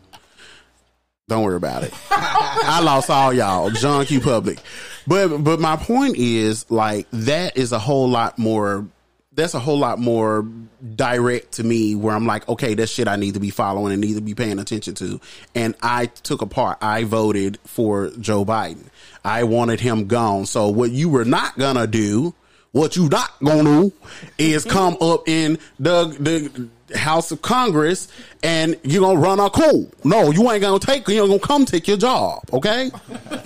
Don't 1.28 1.42
worry 1.42 1.56
about 1.56 1.82
it. 1.82 1.92
I 2.10 2.80
lost 2.82 3.10
all 3.10 3.32
y'all, 3.32 3.70
John 3.70 4.06
Q. 4.06 4.20
Public. 4.20 4.60
But 5.06 5.38
but 5.38 5.58
my 5.58 5.76
point 5.76 6.16
is 6.16 6.70
like 6.70 7.08
that 7.10 7.56
is 7.56 7.72
a 7.72 7.78
whole 7.78 8.08
lot 8.08 8.38
more. 8.38 8.86
That's 9.32 9.54
a 9.54 9.58
whole 9.58 9.78
lot 9.78 9.98
more 9.98 10.48
direct 10.94 11.52
to 11.52 11.64
me. 11.64 11.96
Where 11.96 12.14
I'm 12.14 12.26
like, 12.26 12.48
okay, 12.48 12.74
that's 12.74 12.92
shit 12.92 13.08
I 13.08 13.16
need 13.16 13.34
to 13.34 13.40
be 13.40 13.50
following 13.50 13.92
and 13.92 14.00
need 14.00 14.14
to 14.14 14.20
be 14.20 14.34
paying 14.34 14.60
attention 14.60 14.94
to. 14.96 15.20
And 15.54 15.74
I 15.82 16.06
took 16.06 16.42
a 16.42 16.46
part. 16.46 16.78
I 16.80 17.02
voted 17.02 17.58
for 17.64 18.10
Joe 18.20 18.44
Biden. 18.44 18.86
I 19.26 19.42
wanted 19.42 19.80
him 19.80 20.06
gone. 20.06 20.46
So 20.46 20.68
what 20.68 20.92
you 20.92 21.08
were 21.08 21.24
not 21.24 21.58
gonna 21.58 21.88
do, 21.88 22.32
what 22.70 22.94
you 22.94 23.08
not 23.08 23.32
gonna 23.42 23.64
do, 23.64 23.92
is 24.38 24.64
come 24.78 24.96
up 25.00 25.28
in 25.28 25.58
the 25.80 26.06
the 26.20 26.96
House 26.96 27.32
of 27.32 27.42
Congress 27.42 28.06
and 28.44 28.78
you're 28.84 29.02
gonna 29.02 29.18
run 29.18 29.40
a 29.40 29.50
coup. 29.50 29.90
No, 30.04 30.30
you 30.30 30.48
ain't 30.52 30.62
gonna 30.62 30.78
take. 30.78 31.08
You're 31.08 31.26
gonna 31.26 31.40
come 31.40 31.64
take 31.64 31.88
your 31.88 31.96
job. 31.96 32.44
Okay. 32.52 32.92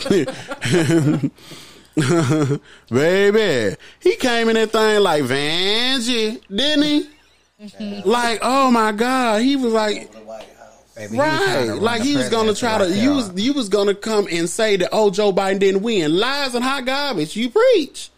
Baby, 2.90 3.76
he 4.00 4.16
came 4.16 4.48
in 4.50 4.56
that 4.56 4.70
thing 4.70 5.00
like 5.00 5.24
Vanjie, 5.24 6.40
didn't 6.48 6.84
he? 6.84 7.08
Like, 8.06 8.38
oh 8.40 8.70
my 8.70 8.90
God, 8.92 9.42
he 9.42 9.54
was 9.56 9.74
like, 9.74 10.10
Baby, 11.00 11.12
he 11.14 11.18
was 11.18 11.26
trying 11.28 11.66
to 11.66 11.72
right, 11.72 11.82
like 11.82 12.02
he 12.02 12.16
was 12.16 12.28
gonna 12.28 12.54
try 12.54 12.76
to, 12.76 12.84
right 12.84 12.94
you 12.94 13.14
was, 13.14 13.32
you 13.34 13.54
was 13.54 13.70
gonna 13.70 13.94
come 13.94 14.28
and 14.30 14.46
say 14.48 14.76
that, 14.76 14.90
oh, 14.92 15.10
Joe 15.10 15.32
Biden 15.32 15.58
didn't 15.58 15.80
win. 15.80 16.18
Lies 16.18 16.54
and 16.54 16.62
hot 16.62 16.84
garbage. 16.84 17.36
You 17.36 17.48
preach. 17.48 18.10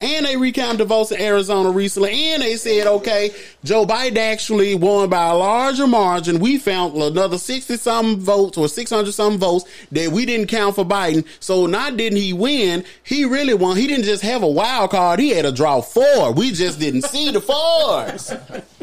And 0.00 0.24
they 0.24 0.36
recounted 0.36 0.78
the 0.78 0.84
votes 0.86 1.12
in 1.12 1.20
Arizona 1.20 1.70
recently, 1.70 2.10
and 2.10 2.42
they 2.42 2.56
said, 2.56 2.86
okay, 2.86 3.32
Joe 3.62 3.86
Biden 3.86 4.16
actually 4.16 4.74
won 4.74 5.10
by 5.10 5.28
a 5.28 5.36
larger 5.36 5.86
margin. 5.86 6.40
We 6.40 6.58
found 6.58 6.96
another 6.96 7.38
60 7.38 7.76
some 7.76 8.18
votes 8.18 8.56
or 8.56 8.66
600 8.66 9.12
some 9.12 9.38
votes 9.38 9.64
that 9.92 10.10
we 10.10 10.24
didn't 10.24 10.48
count 10.48 10.74
for 10.74 10.84
Biden. 10.84 11.24
So 11.38 11.66
not 11.66 11.98
didn't 11.98 12.18
he 12.18 12.32
win, 12.32 12.84
he 13.04 13.26
really 13.26 13.54
won. 13.54 13.76
He 13.76 13.86
didn't 13.86 14.06
just 14.06 14.22
have 14.22 14.42
a 14.42 14.48
wild 14.48 14.90
card, 14.90 15.20
he 15.20 15.28
had 15.30 15.44
a 15.44 15.52
draw 15.52 15.82
four. 15.82 16.32
We 16.32 16.50
just 16.50 16.80
didn't 16.80 17.02
see 17.02 17.30
the 17.30 17.42
fours. 17.42 18.32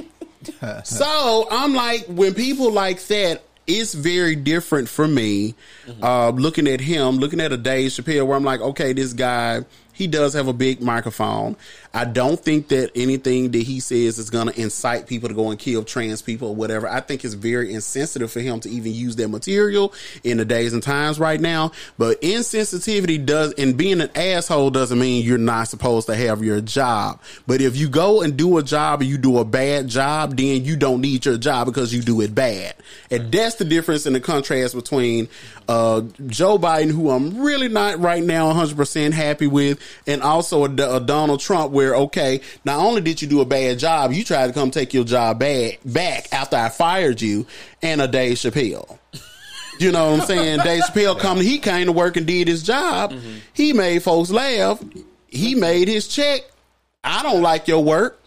so 0.84 1.48
I'm 1.52 1.74
like, 1.74 2.06
when 2.08 2.34
people 2.34 2.72
like 2.72 3.02
that, 3.08 3.44
it's 3.68 3.94
very 3.94 4.36
different 4.36 4.90
for 4.90 5.08
me. 5.08 5.54
Uh, 6.02 6.30
looking 6.30 6.68
at 6.68 6.82
him, 6.82 7.18
looking 7.18 7.40
at 7.40 7.52
a 7.52 7.58
Dave 7.58 7.92
Chappelle, 7.92 8.26
where 8.26 8.36
I'm 8.36 8.44
like, 8.44 8.62
okay, 8.62 8.94
this 8.94 9.14
guy, 9.14 9.62
he 10.00 10.08
does 10.08 10.34
have 10.34 10.48
a 10.48 10.54
big 10.54 10.82
microphone. 10.82 11.58
I 11.94 12.06
don't 12.06 12.40
think 12.40 12.70
that 12.70 12.92
anything 12.96 13.52
that 13.52 13.64
he 13.64 13.82
says 13.82 14.18
is 14.18 14.30
going 14.30 14.48
to 14.48 14.58
incite 14.58 15.08
people 15.08 15.28
to 15.28 15.36
go 15.36 15.50
and 15.50 15.60
kill 15.60 15.84
trans 15.84 16.22
people 16.22 16.50
or 16.50 16.56
whatever. 16.56 16.88
I 16.88 17.02
think 17.02 17.26
it's 17.26 17.34
very 17.34 17.74
insensitive 17.74 18.32
for 18.32 18.40
him 18.40 18.62
to 18.62 18.70
even 18.70 18.94
use 18.94 19.18
that 19.18 19.28
material 19.28 19.94
in 20.24 20.38
the 20.38 20.46
days 20.46 20.72
and 20.72 20.82
times 20.82 21.20
right 21.20 21.42
now. 21.42 21.74
But 21.98 22.22
insensitivity 22.22 23.26
does, 23.26 23.54
and 23.56 23.76
being 23.76 24.00
an 24.00 24.10
asshole 24.16 24.70
doesn't 24.70 24.98
mean 24.98 25.26
you're 25.26 25.38
not 25.38 25.68
supposed 25.68 26.08
to 26.08 26.16
have 26.16 26.44
your 26.46 26.62
job. 26.62 27.20
But 27.46 27.60
if 27.60 27.76
you 27.76 27.90
go 27.90 28.22
and 28.22 28.38
do 28.38 28.58
a 28.58 28.64
job 28.64 29.02
and 29.02 29.10
you 29.10 29.18
do 29.18 29.40
a 29.40 29.46
bad 29.46 29.90
job, 29.90 30.38
then 30.38 30.64
you 30.64 30.78
don't 30.78 31.02
need 31.02 31.26
your 31.26 31.38
job 31.38 31.66
because 31.66 31.94
you 31.94 32.02
do 32.02 32.22
it 32.22 32.34
bad. 32.34 32.74
And 33.12 33.34
that's 33.34 33.56
the 33.56 33.66
difference 33.66 34.06
in 34.06 34.14
the 34.14 34.22
contrast 34.22 34.76
between 34.76 35.28
uh, 35.68 36.02
Joe 36.28 36.58
Biden, 36.58 36.92
who 36.92 37.12
I'm 37.12 37.42
really 37.42 37.68
not 37.68 38.00
right 38.00 38.24
now 38.24 38.52
100% 38.54 39.12
happy 39.12 39.48
with, 39.48 39.80
and 40.08 40.22
also 40.22 40.66
a, 40.66 40.96
a 40.96 41.00
Donald 41.00 41.40
Trump, 41.40 41.72
where, 41.72 41.96
okay, 41.96 42.42
not 42.66 42.80
only 42.80 43.02
did 43.02 43.22
you 43.22 43.28
do 43.28 43.42
a 43.42 43.46
bad 43.46 43.80
job, 43.80 44.12
you 44.12 44.24
tried 44.24 44.48
to 44.48 44.54
come 44.54 44.72
take 44.72 44.94
your 44.94 45.04
job 45.04 45.40
back, 45.40 45.80
back 45.86 46.32
after 46.32 46.56
I 46.56 46.70
fired 46.70 47.22
you, 47.22 47.46
and 47.82 48.02
a 48.02 48.08
Dave 48.08 48.38
Chappelle. 48.38 48.98
You 49.80 49.92
know 49.92 50.12
what 50.12 50.22
I'm 50.22 50.28
saying? 50.28 50.60
Dave 50.64 50.84
Chappelle 50.84 51.20
come, 51.20 51.40
he 51.40 51.60
came 51.60 51.86
to 51.86 51.92
work 51.92 52.18
and 52.18 52.28
did 52.28 52.48
his 52.48 52.64
job. 52.64 53.12
Mm-hmm. 53.12 53.38
He 53.54 53.74
made 53.74 54.04
folks 54.04 54.30
laugh. 54.30 54.84
He 55.28 55.56
made 55.56 55.88
his 55.88 56.08
check. 56.08 56.42
I 57.04 57.24
don't 57.24 57.42
like 57.42 57.68
your 57.68 57.84
work. 57.84 58.22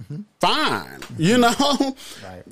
Mm-hmm. 0.00 0.22
Fine. 0.40 1.00
You 1.16 1.38
know? 1.38 1.96
Right. 2.24 2.44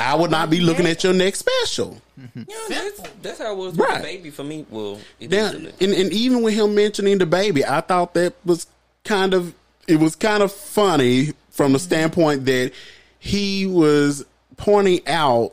I 0.00 0.14
would 0.14 0.30
not 0.30 0.48
be 0.48 0.60
looking 0.60 0.86
at 0.86 1.04
your 1.04 1.12
next 1.12 1.40
special. 1.40 2.00
Mm-hmm. 2.18 2.42
Yeah, 2.48 2.56
that's, 2.68 3.00
that's 3.22 3.38
how 3.38 3.52
it 3.52 3.56
was 3.56 3.76
with 3.76 3.88
the 3.88 4.02
baby 4.02 4.30
for 4.30 4.44
me. 4.44 4.64
Well, 4.70 4.98
it 5.20 5.30
Now, 5.30 5.50
and, 5.50 5.66
and 5.80 6.12
even 6.12 6.42
with 6.42 6.54
him 6.54 6.74
mentioning 6.74 7.18
the 7.18 7.26
baby, 7.26 7.64
I 7.64 7.80
thought 7.82 8.14
that 8.14 8.34
was 8.44 8.66
kind 9.04 9.34
of 9.34 9.54
it 9.86 9.96
was 9.96 10.16
kind 10.16 10.42
of 10.42 10.52
funny 10.52 11.32
from 11.50 11.72
the 11.72 11.78
mm-hmm. 11.78 11.86
standpoint 11.86 12.46
that 12.46 12.72
he 13.18 13.66
was 13.66 14.24
pointing 14.56 15.06
out 15.06 15.52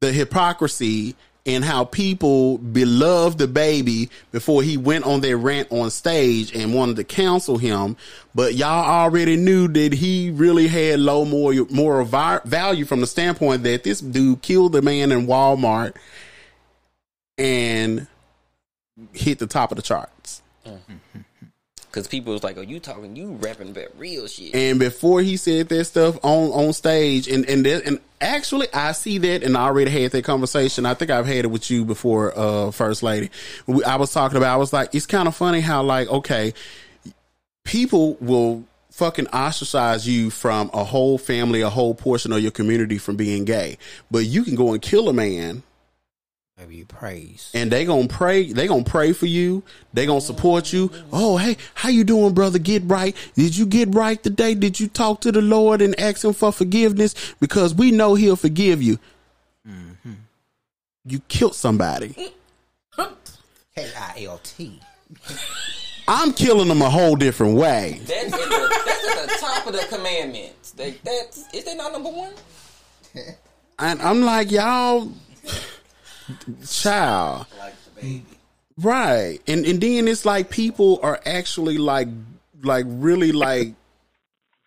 the 0.00 0.12
hypocrisy 0.12 1.14
and 1.46 1.64
how 1.64 1.84
people 1.84 2.58
beloved 2.58 3.38
the 3.38 3.46
baby 3.46 4.10
before 4.32 4.62
he 4.62 4.76
went 4.76 5.04
on 5.04 5.20
their 5.20 5.38
rant 5.38 5.70
on 5.70 5.90
stage 5.90 6.54
and 6.54 6.74
wanted 6.74 6.96
to 6.96 7.04
counsel 7.04 7.56
him. 7.56 7.96
But 8.34 8.54
y'all 8.54 8.84
already 8.84 9.36
knew 9.36 9.68
that 9.68 9.92
he 9.92 10.30
really 10.30 10.66
had 10.66 10.98
low 10.98 11.24
moral, 11.24 11.66
moral 11.70 12.04
value 12.04 12.84
from 12.84 13.00
the 13.00 13.06
standpoint 13.06 13.62
that 13.62 13.84
this 13.84 14.00
dude 14.00 14.42
killed 14.42 14.72
the 14.72 14.82
man 14.82 15.12
in 15.12 15.26
Walmart 15.28 15.94
and 17.38 18.08
hit 19.12 19.38
the 19.38 19.46
top 19.46 19.70
of 19.70 19.76
the 19.76 19.82
charts. 19.82 20.42
Mm-hmm. 20.66 21.20
Because 21.96 22.08
people 22.08 22.34
was 22.34 22.44
like, 22.44 22.58
"Oh, 22.58 22.60
you 22.60 22.78
talking? 22.78 23.16
You 23.16 23.38
rapping 23.40 23.70
about 23.70 23.86
real 23.96 24.26
shit?" 24.26 24.54
And 24.54 24.78
before 24.78 25.22
he 25.22 25.38
said 25.38 25.70
that 25.70 25.86
stuff 25.86 26.22
on 26.22 26.50
on 26.50 26.74
stage, 26.74 27.26
and 27.26 27.48
and 27.48 27.64
that, 27.64 27.86
and 27.86 28.00
actually, 28.20 28.66
I 28.74 28.92
see 28.92 29.16
that, 29.16 29.42
and 29.42 29.56
I 29.56 29.62
already 29.62 29.90
had 29.90 30.10
that 30.10 30.22
conversation. 30.22 30.84
I 30.84 30.92
think 30.92 31.10
I've 31.10 31.24
had 31.24 31.46
it 31.46 31.50
with 31.50 31.70
you 31.70 31.86
before, 31.86 32.38
uh, 32.38 32.70
First 32.70 33.02
Lady. 33.02 33.30
We, 33.66 33.82
I 33.82 33.96
was 33.96 34.12
talking 34.12 34.36
about. 34.36 34.52
I 34.52 34.58
was 34.58 34.74
like, 34.74 34.94
it's 34.94 35.06
kind 35.06 35.26
of 35.26 35.34
funny 35.34 35.60
how 35.60 35.84
like, 35.84 36.08
okay, 36.08 36.52
people 37.64 38.18
will 38.20 38.66
fucking 38.90 39.28
ostracize 39.28 40.06
you 40.06 40.28
from 40.28 40.68
a 40.74 40.84
whole 40.84 41.16
family, 41.16 41.62
a 41.62 41.70
whole 41.70 41.94
portion 41.94 42.30
of 42.30 42.40
your 42.40 42.50
community 42.50 42.98
from 42.98 43.16
being 43.16 43.46
gay, 43.46 43.78
but 44.10 44.26
you 44.26 44.44
can 44.44 44.54
go 44.54 44.74
and 44.74 44.82
kill 44.82 45.08
a 45.08 45.14
man 45.14 45.62
Maybe 46.58 46.76
you 46.76 46.86
praise. 46.86 47.50
and 47.52 47.70
they 47.70 47.84
gonna 47.84 48.08
pray 48.08 48.50
they 48.50 48.66
gonna 48.66 48.82
pray 48.82 49.12
for 49.12 49.26
you. 49.26 49.62
They 49.92 50.06
gonna 50.06 50.22
support 50.22 50.72
you. 50.72 50.90
Oh 51.12 51.36
hey 51.36 51.58
how 51.74 51.90
you 51.90 52.02
doing 52.02 52.32
brother? 52.32 52.58
Get 52.58 52.82
right. 52.86 53.14
Did 53.34 53.54
you 53.56 53.66
get 53.66 53.94
right 53.94 54.22
today? 54.22 54.54
Did 54.54 54.80
you 54.80 54.88
talk 54.88 55.20
to 55.22 55.32
the 55.32 55.42
lord 55.42 55.82
and 55.82 55.98
ask 56.00 56.24
him 56.24 56.32
for 56.32 56.52
forgiveness? 56.52 57.14
Because 57.40 57.74
we 57.74 57.90
know 57.90 58.14
he'll 58.14 58.36
forgive 58.36 58.80
you. 58.80 58.98
Mm-hmm. 59.68 60.12
You 61.04 61.20
killed 61.28 61.54
somebody. 61.54 62.14
K 63.74 63.90
I 63.94 64.24
L 64.24 64.40
T. 64.42 64.80
i'm 66.08 66.32
killing 66.32 66.68
them 66.68 66.80
a 66.80 66.88
whole 66.88 67.16
different 67.16 67.56
way. 67.56 68.00
That's 68.06 68.32
at, 68.32 68.38
the, 68.40 68.80
that's 68.86 69.08
at 69.08 69.28
the 69.28 69.36
top 69.40 69.66
of 69.66 69.72
the 69.74 69.86
commandments. 69.94 70.70
That 70.72 70.94
that's 71.04 71.52
is 71.52 71.64
that 71.64 71.76
not 71.76 71.92
number 71.92 72.08
one? 72.08 72.32
and 73.78 74.00
i'm 74.02 74.22
like 74.22 74.50
y'all 74.50 75.10
child 76.66 77.46
Like. 77.58 78.22
Right. 78.78 79.38
And 79.46 79.64
and 79.64 79.80
then 79.80 80.06
it's 80.06 80.24
like 80.24 80.50
people 80.50 81.00
are 81.02 81.20
actually 81.24 81.78
like 81.78 82.08
like 82.62 82.84
really 82.88 83.32
like 83.32 83.72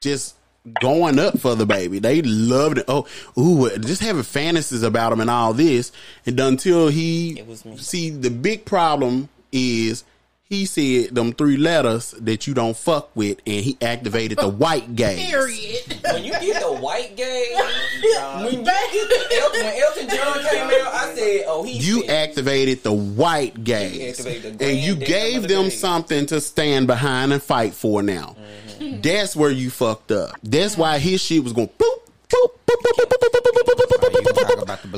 just 0.02 0.36
going 0.81 1.19
up 1.19 1.40
for 1.40 1.56
the 1.56 1.65
baby. 1.65 1.99
They 1.99 2.22
loved 2.22 2.80
it. 2.80 2.86
Oh, 2.88 3.06
ooh, 3.38 3.69
just 3.77 4.02
having 4.02 4.23
fantasies 4.23 4.84
about 4.84 5.14
him 5.14 5.22
and 5.22 5.30
all 5.30 5.53
this. 5.53 5.91
And 6.26 6.40
until 6.40 6.88
he 6.88 7.40
It 7.40 7.48
was 7.48 7.65
me. 7.65 7.77
see 7.77 8.10
the 8.10 8.30
big 8.30 8.65
problem 8.65 9.30
is 9.52 10.03
he 10.49 10.65
said 10.65 11.13
them 11.13 11.31
three 11.31 11.57
letters 11.57 12.11
that 12.21 12.47
you 12.47 12.55
don't 12.55 12.76
fuck 12.76 13.15
with, 13.15 13.38
and 13.45 13.63
he 13.63 13.77
activated 13.84 14.39
the 14.39 14.49
white 14.49 14.95
gaze. 14.95 15.30
Period. 15.30 15.99
When 16.11 16.23
you 16.23 16.31
get 16.31 16.61
the 16.61 16.73
white 16.73 17.15
gaze, 17.15 17.55
uh, 18.17 18.41
when, 18.41 18.55
you 18.55 18.63
get 18.63 18.91
the 18.91 19.39
Elton, 19.39 19.63
when 19.63 19.81
Elton 19.84 20.09
John 20.09 20.43
came 20.49 20.81
out, 20.81 20.93
I 20.93 21.13
said, 21.15 21.43
"Oh, 21.45 21.61
he." 21.63 21.73
You 21.73 22.01
finished. 22.01 22.09
activated 22.09 22.84
the 22.84 22.93
white 22.93 23.63
gaze, 23.63 24.17
the 24.17 24.57
and 24.59 24.77
you 24.80 24.95
gave 24.95 25.43
them 25.43 25.65
gaze. 25.65 25.80
something 25.80 26.26
to 26.27 26.41
stand 26.41 26.88
behind 26.88 27.31
and 27.31 27.43
fight 27.43 27.76
for. 27.76 28.01
Now, 28.01 28.35
mm-hmm. 28.80 29.01
that's 29.01 29.35
where 29.35 29.51
you 29.51 29.69
fucked 29.69 30.11
up. 30.11 30.35
That's 30.41 30.76
why 30.76 30.97
his 30.97 31.21
shit 31.21 31.43
was 31.43 31.53
going 31.53 31.67
boop 31.67 31.99
boop 32.27 32.47
boop 32.65 32.81
boop 32.81 33.05
boop 33.05 33.19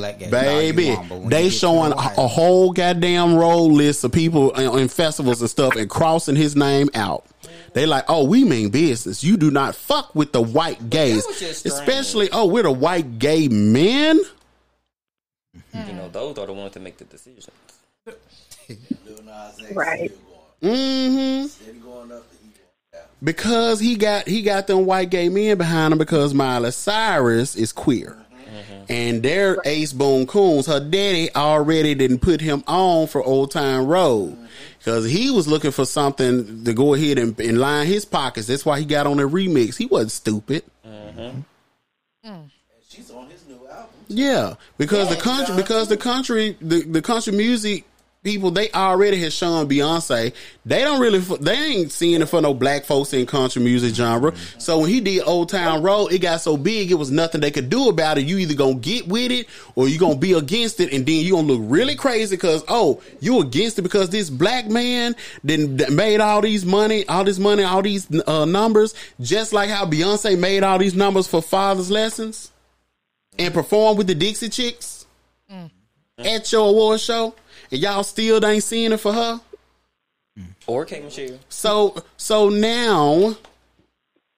black 0.02 0.18
guy. 0.18 0.30
Baby, 0.30 0.96
they 1.26 1.48
showing 1.48 1.92
a, 1.92 1.96
a 1.96 2.26
whole 2.26 2.72
goddamn 2.72 3.36
roll 3.36 3.70
list 3.70 4.02
of 4.02 4.12
people 4.12 4.50
in, 4.52 4.80
in 4.80 4.88
festivals 4.88 5.40
and 5.40 5.48
stuff 5.48 5.76
and 5.76 5.88
crossing 5.88 6.34
his 6.34 6.56
name 6.56 6.88
out. 6.94 7.24
They 7.74 7.86
like, 7.86 8.04
oh, 8.08 8.24
we 8.24 8.44
mean 8.44 8.70
business. 8.70 9.24
You 9.24 9.36
do 9.36 9.50
not 9.50 9.74
fuck 9.74 10.14
with 10.14 10.32
the 10.32 10.42
white 10.42 10.90
gays, 10.90 11.24
was 11.26 11.38
just 11.38 11.60
strange. 11.60 11.72
especially 11.72 12.28
oh, 12.32 12.46
we're 12.46 12.64
the 12.64 12.72
white 12.72 13.18
gay 13.18 13.48
men. 13.48 14.20
You 15.72 15.92
know, 15.94 16.08
those 16.08 16.36
are 16.38 16.46
the 16.46 16.52
ones 16.52 16.74
that 16.74 16.80
make 16.80 16.98
the 16.98 17.04
decisions. 17.04 17.48
Lil 18.06 19.22
Nas 19.24 19.60
X 19.60 19.72
Right. 19.74 20.12
Mm-hmm. 20.62 21.46
Steady 21.46 21.78
going 21.78 22.12
up. 22.12 22.24
He 22.42 22.48
going 22.48 22.62
down. 22.92 23.02
because 23.22 23.80
he 23.80 23.96
got 23.96 24.28
he 24.28 24.42
got 24.42 24.66
them 24.66 24.84
white 24.84 25.10
gay 25.10 25.28
men 25.28 25.56
behind 25.56 25.92
him 25.92 25.98
because 25.98 26.34
Miley 26.34 26.72
Cyrus 26.72 27.56
is 27.56 27.72
queer. 27.72 28.22
And 28.88 29.22
they're 29.22 29.58
Ace 29.64 29.92
Boone 29.92 30.26
Coons. 30.26 30.66
Her 30.66 30.80
daddy 30.80 31.34
already 31.34 31.94
didn't 31.94 32.20
put 32.20 32.40
him 32.40 32.64
on 32.66 33.06
for 33.06 33.22
Old 33.22 33.50
Time 33.50 33.86
Road 33.86 34.36
because 34.78 35.08
he 35.10 35.30
was 35.30 35.46
looking 35.46 35.70
for 35.70 35.84
something 35.84 36.64
to 36.64 36.72
go 36.72 36.94
ahead 36.94 37.18
and, 37.18 37.38
and 37.40 37.58
line 37.58 37.86
his 37.86 38.04
pockets. 38.04 38.46
That's 38.46 38.66
why 38.66 38.78
he 38.78 38.84
got 38.84 39.06
on 39.06 39.18
the 39.18 39.24
remix. 39.24 39.76
He 39.76 39.86
wasn't 39.86 40.12
stupid. 40.12 40.64
Mm-hmm. 40.86 41.40
Mm. 42.28 42.50
She's 42.88 43.10
on 43.10 43.30
his 43.30 43.46
new 43.46 43.66
album. 43.68 43.90
Yeah, 44.08 44.54
because 44.78 45.08
the 45.08 45.16
country, 45.16 45.56
because 45.56 45.88
the 45.88 45.96
country, 45.96 46.56
the, 46.60 46.82
the 46.82 47.02
country 47.02 47.32
music 47.32 47.84
people, 48.22 48.50
they 48.50 48.70
already 48.70 49.18
had 49.18 49.32
shown 49.32 49.68
Beyonce. 49.68 50.32
They 50.64 50.80
don't 50.82 51.00
really, 51.00 51.18
they 51.18 51.54
ain't 51.54 51.92
seeing 51.92 52.22
it 52.22 52.26
for 52.26 52.40
no 52.40 52.54
black 52.54 52.84
folks 52.84 53.12
in 53.12 53.26
country 53.26 53.62
music 53.62 53.94
genre. 53.94 54.34
So 54.58 54.80
when 54.80 54.90
he 54.90 55.00
did 55.00 55.22
Old 55.26 55.48
Town 55.48 55.82
Road, 55.82 56.12
it 56.12 56.18
got 56.18 56.40
so 56.40 56.56
big, 56.56 56.90
it 56.90 56.94
was 56.94 57.10
nothing 57.10 57.40
they 57.40 57.50
could 57.50 57.68
do 57.68 57.88
about 57.88 58.18
it. 58.18 58.24
You 58.24 58.38
either 58.38 58.54
gonna 58.54 58.74
get 58.74 59.08
with 59.08 59.32
it 59.32 59.48
or 59.74 59.88
you 59.88 59.98
gonna 59.98 60.16
be 60.16 60.32
against 60.32 60.80
it, 60.80 60.92
and 60.92 61.04
then 61.04 61.16
you 61.24 61.32
gonna 61.32 61.48
look 61.48 61.62
really 61.64 61.96
crazy 61.96 62.36
because 62.36 62.64
oh, 62.68 63.02
you 63.20 63.40
against 63.40 63.78
it 63.78 63.82
because 63.82 64.10
this 64.10 64.30
black 64.30 64.68
man 64.68 65.14
then 65.42 65.78
made 65.90 66.20
all 66.20 66.40
these 66.40 66.64
money, 66.64 67.06
all 67.08 67.24
this 67.24 67.38
money, 67.38 67.64
all 67.64 67.82
these 67.82 68.08
uh, 68.26 68.44
numbers, 68.44 68.94
just 69.20 69.52
like 69.52 69.68
how 69.68 69.84
Beyonce 69.84 70.38
made 70.38 70.62
all 70.62 70.78
these 70.78 70.94
numbers 70.94 71.26
for 71.26 71.42
Father's 71.42 71.90
Lessons 71.90 72.50
and 73.38 73.52
perform 73.52 73.96
with 73.96 74.06
the 74.06 74.14
Dixie 74.14 74.48
Chicks 74.48 75.06
at 76.18 76.52
your 76.52 76.68
award 76.68 77.00
show, 77.00 77.34
and 77.72 77.80
y'all 77.80 78.04
still 78.04 78.44
ain't 78.44 78.62
seeing 78.62 78.92
it 78.92 78.98
for 78.98 79.12
her. 79.12 79.40
Or 80.66 80.84
K 80.84 81.00
Michelle. 81.00 81.38
So 81.48 82.02
so 82.16 82.48
now 82.48 83.36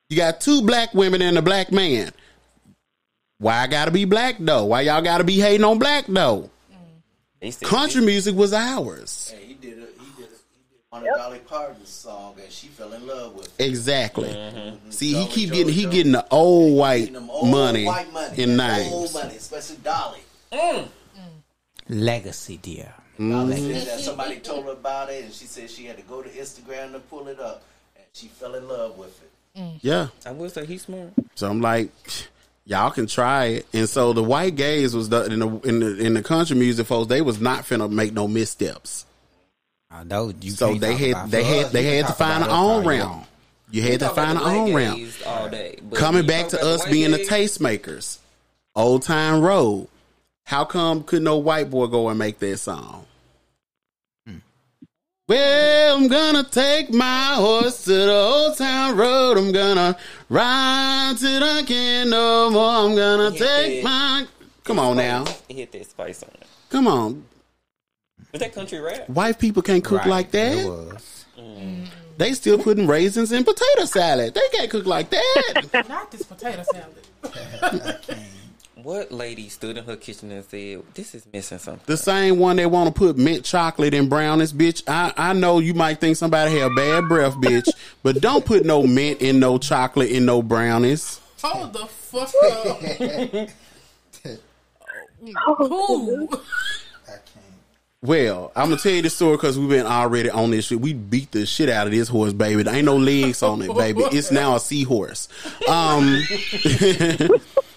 you 0.08 0.16
got 0.16 0.40
two 0.40 0.62
black 0.62 0.94
women 0.94 1.20
and 1.20 1.36
a 1.36 1.42
black 1.42 1.70
man. 1.70 2.12
Why 3.38 3.58
I 3.58 3.66
gotta 3.66 3.90
be 3.90 4.04
black 4.06 4.36
though? 4.38 4.64
Why 4.66 4.80
y'all 4.82 5.02
gotta 5.02 5.24
be 5.24 5.38
hating 5.38 5.64
on 5.64 5.78
black 5.78 6.06
though? 6.06 6.50
They 7.40 7.50
said 7.50 7.68
Country 7.68 8.00
music 8.02 8.34
was 8.34 8.54
ours. 8.54 9.34
Hey, 9.36 9.46
he 9.48 9.54
did 9.54 9.72
a, 9.78 9.80
he 9.82 9.82
did 10.16 10.24
a, 10.24 10.36
he 10.56 10.62
did 10.70 10.80
one 10.88 11.06
of 11.06 11.14
Dolly 11.16 11.40
Parton's 11.40 11.90
song, 11.90 12.36
and 12.42 12.50
she 12.50 12.68
fell 12.68 12.92
in 12.94 13.06
love 13.06 13.34
with. 13.34 13.60
it. 13.60 13.66
Exactly. 13.66 14.30
Mm-hmm. 14.30 14.90
See, 14.90 15.08
he 15.08 15.12
Dolly 15.14 15.28
keep 15.28 15.48
Joe 15.50 15.54
getting 15.54 15.72
he 15.74 15.82
Joe. 15.82 15.90
getting 15.90 16.12
the 16.12 16.26
old 16.30 16.78
white 16.78 16.98
Getting 17.00 17.14
them 17.14 17.30
old 17.30 17.50
money 17.50 17.84
white 17.84 18.10
money, 18.12 18.42
in 18.42 18.56
that 18.56 18.78
names. 18.78 18.92
Old 18.92 19.12
money, 19.12 19.36
especially 19.36 19.76
Dolly. 19.76 20.20
Legacy, 21.88 22.56
dear. 22.56 22.94
Dolly 23.18 23.56
Mm-hmm. 23.56 23.72
said 23.74 23.86
that 23.86 24.00
somebody 24.00 24.38
told 24.40 24.64
her 24.66 24.72
about 24.72 25.10
it, 25.10 25.24
and 25.24 25.32
she 25.32 25.44
said 25.46 25.70
she 25.70 25.84
had 25.84 25.96
to 25.96 26.02
go 26.02 26.22
to 26.22 26.28
Instagram 26.28 26.92
to 26.92 26.98
pull 27.00 27.28
it 27.28 27.38
up, 27.40 27.62
and 27.96 28.04
she 28.12 28.26
fell 28.28 28.54
in 28.54 28.66
love 28.68 28.98
with 28.98 29.20
it. 29.22 29.30
Yeah. 29.82 30.08
I 30.26 30.32
will 30.32 30.48
say 30.50 30.66
he's 30.66 30.82
smart. 30.82 31.10
So 31.36 31.48
I'm 31.48 31.60
like, 31.60 31.90
y'all 32.64 32.90
can 32.90 33.06
try 33.06 33.44
it. 33.46 33.66
And 33.72 33.88
so 33.88 34.12
the 34.12 34.22
white 34.22 34.56
gays 34.56 34.94
was 34.96 35.08
the 35.10 35.26
in 35.26 35.38
the 35.38 35.48
in 35.60 35.78
the 35.80 35.96
in 36.06 36.14
the 36.14 36.22
country 36.24 36.56
music 36.56 36.86
folks, 36.88 37.08
they 37.08 37.20
was 37.22 37.40
not 37.40 37.62
finna 37.64 37.88
make 37.88 38.12
no 38.12 38.26
missteps. 38.26 39.06
I 39.92 40.02
know 40.02 40.32
you. 40.40 40.50
So 40.50 40.70
can't 40.70 40.80
they 40.80 40.90
talk 41.12 41.20
had 41.22 41.30
they 41.30 41.44
had 41.44 41.66
they 41.70 41.96
had 41.96 42.08
to 42.08 42.12
find 42.14 42.42
about 42.42 42.48
their 42.48 42.56
own 42.56 42.82
you 42.82 42.88
round. 42.90 43.26
You 43.70 43.82
had 43.82 44.00
to 44.00 44.08
find 44.10 44.32
about 44.38 44.44
their 44.50 44.54
own 44.58 44.70
black 44.72 44.84
round. 44.88 45.16
all 45.26 45.48
day. 45.48 45.78
Coming 45.92 46.26
back 46.26 46.48
to 46.48 46.60
us 46.60 46.80
white 46.82 46.90
being 46.90 47.10
the 47.12 47.18
tastemakers. 47.18 48.18
Old 48.74 49.02
time 49.02 49.40
road. 49.40 49.86
How 50.46 50.64
come 50.64 51.02
could 51.04 51.22
no 51.22 51.38
white 51.38 51.70
boy 51.70 51.86
go 51.86 52.08
and 52.08 52.18
make 52.18 52.38
that 52.38 52.58
song? 52.58 53.06
Hmm. 54.26 54.36
Well, 55.26 55.96
I'm 55.96 56.08
gonna 56.08 56.44
take 56.44 56.92
my 56.92 57.34
horse 57.36 57.84
to 57.84 57.92
the 57.92 58.12
old 58.12 58.58
town 58.58 58.96
road. 58.96 59.38
I'm 59.38 59.52
gonna 59.52 59.96
ride 60.28 61.14
till 61.18 61.42
I 61.42 61.62
can't 61.66 62.10
no 62.10 62.50
more. 62.50 62.70
I'm 62.70 62.94
gonna 62.94 63.30
Hit 63.30 63.38
take 63.40 63.82
that. 63.82 63.88
my. 63.88 64.26
Come 64.64 64.78
on 64.78 64.96
now. 64.96 65.24
Hit 65.48 65.72
that 65.72 65.86
spice 65.90 66.22
on 66.22 66.30
it. 66.40 66.46
Come 66.68 66.86
on. 66.88 67.24
Was 68.32 68.40
that 68.40 68.52
country 68.54 68.80
rap? 68.80 69.08
White 69.08 69.38
people 69.38 69.62
can't 69.62 69.84
cook 69.84 70.00
Right, 70.00 70.08
like 70.08 70.26
It 70.28 70.32
that. 70.32 70.66
was. 70.66 71.24
Mm. 71.38 71.86
They 72.16 72.32
still 72.32 72.58
putting 72.58 72.86
raisins 72.86 73.32
in 73.32 73.44
potato 73.44 73.84
salad. 73.86 74.34
They 74.34 74.48
can't 74.52 74.70
cook 74.70 74.86
like 74.86 75.10
that. 75.10 75.86
Not 75.88 76.10
this 76.10 76.22
potato 76.22 76.64
salad. 76.70 78.00
What 78.84 79.10
lady 79.10 79.48
stood 79.48 79.78
in 79.78 79.84
her 79.84 79.96
kitchen 79.96 80.30
and 80.30 80.44
said, 80.44 80.82
"This 80.92 81.14
is 81.14 81.26
missing 81.32 81.56
something"? 81.58 81.82
the 81.86 81.96
same 81.96 82.38
one 82.38 82.56
that 82.56 82.70
want 82.70 82.94
to 82.94 82.98
put 82.98 83.16
mint 83.16 83.42
chocolate 83.42 83.94
in 83.94 84.10
brownies, 84.10 84.52
bitch. 84.52 84.82
I, 84.86 85.10
I 85.16 85.32
know 85.32 85.58
you 85.58 85.72
might 85.72 86.00
think 86.00 86.18
somebody 86.18 86.58
have 86.58 86.70
bad 86.76 87.08
breath, 87.08 87.32
bitch, 87.36 87.66
but 88.02 88.20
don't 88.20 88.44
put 88.44 88.66
no 88.66 88.82
mint 88.86 89.22
in 89.22 89.40
no 89.40 89.56
chocolate 89.56 90.10
in 90.10 90.26
no 90.26 90.42
brownies. 90.42 91.18
Hold 91.42 91.72
the 91.72 91.86
fuck 91.86 92.30
up. 92.44 92.82
Who? 95.58 96.28
Well, 98.02 98.52
I'm 98.54 98.68
gonna 98.68 98.78
tell 98.78 98.92
you 98.92 99.00
the 99.00 99.08
story 99.08 99.38
because 99.38 99.58
we've 99.58 99.70
been 99.70 99.86
already 99.86 100.28
on 100.28 100.50
this 100.50 100.66
shit. 100.66 100.78
We 100.78 100.92
beat 100.92 101.32
the 101.32 101.46
shit 101.46 101.70
out 101.70 101.86
of 101.86 101.92
this 101.94 102.06
horse, 102.06 102.34
baby. 102.34 102.62
There 102.62 102.74
ain't 102.74 102.84
no 102.84 102.98
legs 102.98 103.42
on 103.42 103.62
it, 103.62 103.74
baby. 103.74 104.02
It's 104.12 104.30
now 104.30 104.56
a 104.56 104.60
seahorse. 104.60 105.26
Um, 105.66 106.22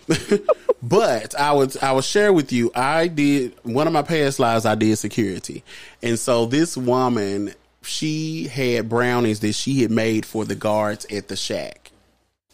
but 0.82 1.36
I 1.36 1.52
would 1.52 1.78
I 1.82 1.92
will 1.92 2.02
share 2.02 2.32
with 2.32 2.52
you. 2.52 2.72
I 2.76 3.08
did 3.08 3.54
one 3.64 3.88
of 3.88 3.94
my 3.94 4.02
past 4.02 4.40
lives. 4.40 4.66
I 4.66 4.76
did 4.76 4.98
security, 4.98 5.64
and 6.02 6.18
so 6.18 6.46
this 6.46 6.78
woman 6.78 7.54
she 7.82 8.48
had 8.48 8.90
brownies 8.90 9.40
that 9.42 9.54
she 9.54 9.82
had 9.82 9.92
made 9.92 10.26
for 10.26 10.46
the 10.46 10.56
guards 10.56 11.06
at 11.06 11.28
the 11.28 11.36
shack. 11.36 11.92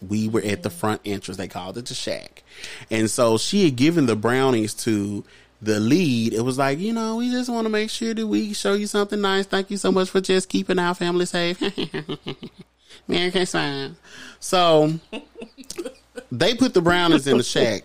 We 0.07 0.27
were 0.27 0.41
at 0.41 0.63
the 0.63 0.69
mm. 0.69 0.73
front 0.73 1.01
entrance. 1.05 1.37
They 1.37 1.47
called 1.47 1.77
it 1.77 1.85
the 1.85 1.93
shack, 1.93 2.43
and 2.89 3.09
so 3.09 3.37
she 3.37 3.65
had 3.65 3.75
given 3.75 4.05
the 4.05 4.15
brownies 4.15 4.73
to 4.75 5.23
the 5.61 5.79
lead. 5.79 6.33
It 6.33 6.41
was 6.41 6.57
like, 6.57 6.79
you 6.79 6.93
know, 6.93 7.17
we 7.17 7.31
just 7.31 7.49
want 7.49 7.65
to 7.65 7.69
make 7.69 7.89
sure 7.89 8.13
that 8.13 8.27
we 8.27 8.53
show 8.53 8.73
you 8.73 8.87
something 8.87 9.21
nice. 9.21 9.45
Thank 9.45 9.71
you 9.71 9.77
so 9.77 9.91
much 9.91 10.09
for 10.09 10.21
just 10.21 10.49
keeping 10.49 10.77
our 10.79 10.93
family 10.93 11.25
safe. 11.25 11.61
Merry 13.07 13.31
Christmas. 13.31 13.95
So 14.39 14.99
they 16.33 16.55
put 16.55 16.73
the 16.73 16.81
brownies 16.81 17.27
in 17.27 17.37
the 17.37 17.43
shack. 17.43 17.83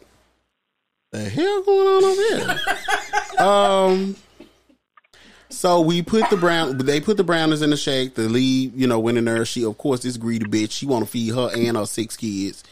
The 1.10 1.28
hell 1.28 1.62
going 1.62 1.86
on 1.86 2.04
over 2.04 2.56
here? 3.36 3.46
um. 3.46 4.16
So 5.50 5.80
we 5.80 6.02
put 6.02 6.28
the 6.30 6.36
brown. 6.36 6.78
They 6.78 7.00
put 7.00 7.16
the 7.16 7.24
browners 7.24 7.62
in 7.62 7.70
the 7.70 7.76
shack. 7.76 8.14
The 8.14 8.28
lead, 8.28 8.74
you 8.74 8.86
know, 8.86 8.98
went 8.98 9.18
in 9.18 9.24
there. 9.24 9.44
She, 9.44 9.64
of 9.64 9.78
course, 9.78 10.00
this 10.00 10.16
greedy 10.16 10.44
bitch. 10.46 10.72
She 10.72 10.86
want 10.86 11.04
to 11.04 11.10
feed 11.10 11.34
her 11.34 11.50
and 11.54 11.76
her 11.76 11.86
six 11.86 12.16
kids. 12.16 12.64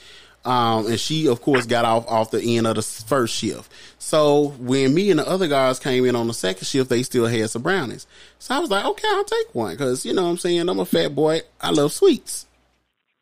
Um, 0.44 0.86
and 0.86 1.00
she, 1.00 1.26
of 1.26 1.42
course, 1.42 1.66
got 1.66 1.84
off 1.84 2.06
off 2.06 2.30
the 2.30 2.56
end 2.56 2.66
of 2.66 2.76
the 2.76 2.82
first 2.82 3.34
shift. 3.34 3.70
So 3.98 4.54
when 4.58 4.94
me 4.94 5.10
and 5.10 5.18
the 5.18 5.28
other 5.28 5.48
guys 5.48 5.78
came 5.78 6.04
in 6.04 6.14
on 6.14 6.28
the 6.28 6.34
second 6.34 6.66
shift, 6.66 6.88
they 6.88 7.02
still 7.02 7.26
had 7.26 7.50
some 7.50 7.62
brownies. 7.62 8.06
So 8.38 8.54
I 8.54 8.58
was 8.60 8.70
like, 8.70 8.84
okay, 8.84 9.08
I'll 9.10 9.24
take 9.24 9.54
one 9.54 9.72
because 9.72 10.06
you 10.06 10.14
know 10.14 10.24
what 10.24 10.30
I'm 10.30 10.38
saying 10.38 10.68
I'm 10.68 10.78
a 10.78 10.84
fat 10.84 11.14
boy. 11.14 11.40
I 11.60 11.70
love 11.70 11.92
sweets. 11.92 12.46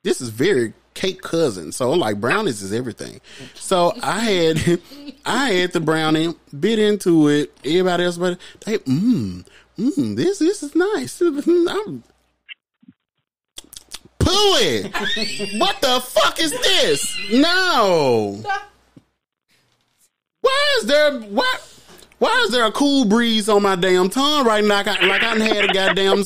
This 0.03 0.21
is 0.21 0.29
very 0.29 0.75
cake 0.95 1.23
cousin. 1.23 1.73
So 1.73 1.93
I'm 1.93 1.99
like 1.99 2.21
brownies 2.21 2.63
is 2.63 2.73
everything. 2.73 3.21
So 3.55 3.93
I 4.03 4.21
had 4.21 4.81
I 5.27 5.51
had 5.51 5.73
the 5.73 5.81
brownie, 5.81 6.35
bit 6.59 6.79
into 6.79 7.29
it. 7.29 7.53
Everybody 7.65 8.05
else, 8.05 8.17
but 8.17 8.39
they 8.65 8.79
mmm 8.79 9.45
mmm 9.79 10.17
this 10.17 10.39
this 10.39 10.63
is 10.63 10.75
nice. 10.75 11.21
I'm, 11.21 12.03
Pooey, 14.19 15.61
what 15.61 15.81
the 15.83 16.01
fuck 16.01 16.41
is 16.41 16.53
this? 16.53 17.15
No. 17.31 18.43
Why 20.41 20.79
is 20.79 20.87
there 20.87 21.21
what? 21.21 21.71
Why 22.19 22.43
is 22.47 22.53
there 22.53 22.65
a 22.65 22.73
cool 22.73 23.05
breeze 23.05 23.49
on 23.49 23.63
my 23.63 23.77
damn 23.77 24.09
tongue 24.09 24.47
right 24.47 24.65
now? 24.65 24.77
Like 24.77 24.89
I, 24.89 25.07
like 25.07 25.23
I 25.23 25.37
had 25.37 25.65
a 25.71 25.73
goddamn. 25.75 26.25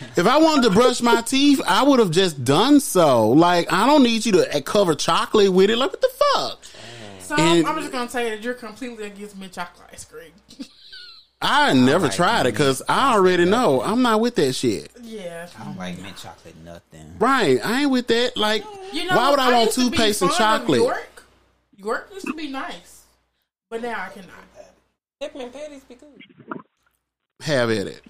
S- 0.00 0.18
If 0.18 0.26
I 0.26 0.38
wanted 0.38 0.62
to 0.68 0.70
brush 0.70 1.00
my 1.00 1.22
teeth, 1.22 1.60
I 1.66 1.82
would 1.82 1.98
have 1.98 2.10
just 2.10 2.44
done 2.44 2.80
so. 2.80 3.30
Like 3.30 3.72
I 3.72 3.86
don't 3.86 4.02
need 4.02 4.24
you 4.26 4.32
to 4.32 4.56
uh, 4.56 4.60
cover 4.60 4.94
chocolate 4.94 5.52
with 5.52 5.70
it. 5.70 5.76
Like 5.76 5.90
what 5.92 6.00
the 6.00 6.10
fuck? 6.34 6.64
So 7.20 7.36
And- 7.36 7.66
I'm 7.66 7.78
just 7.80 7.92
gonna 7.92 8.08
say 8.10 8.30
that 8.30 8.42
you're 8.42 8.54
completely 8.54 9.04
against 9.04 9.36
mint 9.38 9.52
chocolate 9.52 9.88
ice 9.92 10.04
cream. 10.04 10.32
I 11.42 11.74
never 11.74 12.06
like 12.06 12.16
tried 12.16 12.46
it 12.46 12.52
because 12.52 12.80
I 12.88 13.12
already 13.14 13.44
know 13.44 13.82
I'm 13.82 14.00
not 14.00 14.20
with 14.20 14.34
that 14.36 14.54
shit. 14.54 14.90
yeah. 15.02 15.46
I 15.60 15.64
don't 15.64 15.76
like 15.76 16.00
mint 16.00 16.16
chocolate 16.16 16.56
nothing. 16.64 17.16
Right? 17.18 17.60
I 17.64 17.82
ain't 17.82 17.90
with 17.90 18.06
that. 18.06 18.36
Like, 18.38 18.64
You 18.94 19.06
know, 19.06 19.14
why 19.16 19.28
would 19.30 19.38
I, 19.38 19.52
want 19.52 19.66
used 19.66 19.74
to 19.78 19.84
toothpaste 19.90 20.22
and 20.22 20.30
of 20.30 20.36
chocolate? 20.38 20.80
York. 20.80 21.24
York 21.76 22.08
used 22.14 22.26
to 22.28 22.32
be 22.34 22.48
nice, 22.48 23.02
but 23.68 23.82
now 23.82 23.90
I 24.06 24.08
cannot. 24.08 24.30
Peppermint 25.20 25.52
patties 25.52 25.84
be 25.84 25.96
good. 25.96 26.08
Have 27.44 27.70
at 27.70 27.86
it. 27.86 28.00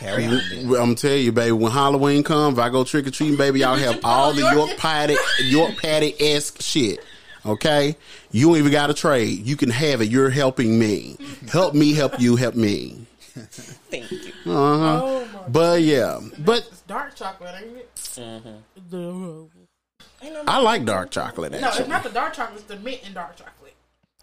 Carry 0.00 0.26
on. 0.26 0.32
bitch. 0.40 0.82
I'm 0.82 0.94
telling 0.94 1.24
you, 1.24 1.32
baby. 1.32 1.52
When 1.52 1.72
Halloween 1.72 2.22
comes, 2.22 2.58
if 2.58 2.62
I 2.64 2.68
go 2.68 2.84
trick 2.84 3.06
or 3.06 3.10
treating, 3.10 3.36
baby, 3.36 3.60
y'all 3.60 3.76
have 3.76 4.00
all 4.04 4.32
the 4.32 4.42
York 4.52 4.76
patty, 4.76 5.16
York 5.44 5.76
patty 5.78 6.14
esque 6.20 6.60
shit. 6.60 7.00
Okay, 7.46 7.96
you 8.30 8.48
ain't 8.50 8.58
even 8.58 8.72
got 8.72 8.88
to 8.88 8.94
trade. 8.94 9.46
You 9.46 9.56
can 9.56 9.70
have 9.70 10.02
it. 10.02 10.10
You're 10.10 10.28
helping 10.28 10.78
me. 10.78 11.16
Help 11.50 11.74
me. 11.74 11.94
Help 11.94 12.20
you. 12.20 12.36
Help 12.36 12.54
me. 12.56 13.06
Thank 13.38 14.10
you. 14.10 14.32
Oh 14.46 15.26
my! 15.32 15.40
But 15.48 15.80
yeah, 15.82 16.20
but 16.40 16.66
It's 16.70 16.82
dark 16.82 17.14
chocolate, 17.14 17.54
ain't 17.62 17.76
it? 17.76 17.94
Mm-hmm. 17.94 18.56
The- 18.90 19.48
I 20.46 20.58
like 20.60 20.84
dark 20.84 21.10
chocolate. 21.10 21.52
no, 21.52 21.70
it's 21.72 21.88
not 21.88 22.02
the 22.02 22.10
dark 22.10 22.34
chocolate. 22.34 22.58
It's 22.58 22.68
the 22.68 22.76
mint 22.76 23.00
and 23.06 23.14
dark 23.14 23.36
chocolate. 23.36 23.74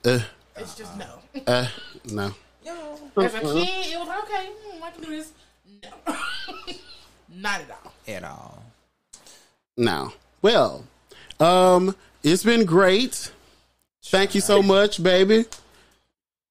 uh, 0.04 0.20
It's 0.58 0.76
just 0.76 0.96
no. 0.98 1.08
uh, 1.48 1.68
no. 2.12 2.34
As 2.68 3.34
a 3.36 3.40
kid, 3.40 3.94
it 3.94 4.00
was 4.00 4.08
like, 4.08 4.24
okay. 4.24 4.50
Hmm, 4.64 4.84
I 4.84 4.92
can 4.92 5.04
do 5.04 5.10
this. 5.10 5.32
No, 5.84 6.16
not 7.36 7.62
at 7.62 7.72
all. 7.72 7.94
At 8.08 8.24
all. 8.24 8.64
No. 9.78 10.14
Well, 10.42 10.86
um, 11.40 11.96
it's 12.24 12.44
been 12.44 12.66
great. 12.66 13.32
Thank 14.04 14.36
you 14.36 14.42
so 14.42 14.62
much, 14.62 15.02
baby. 15.02 15.46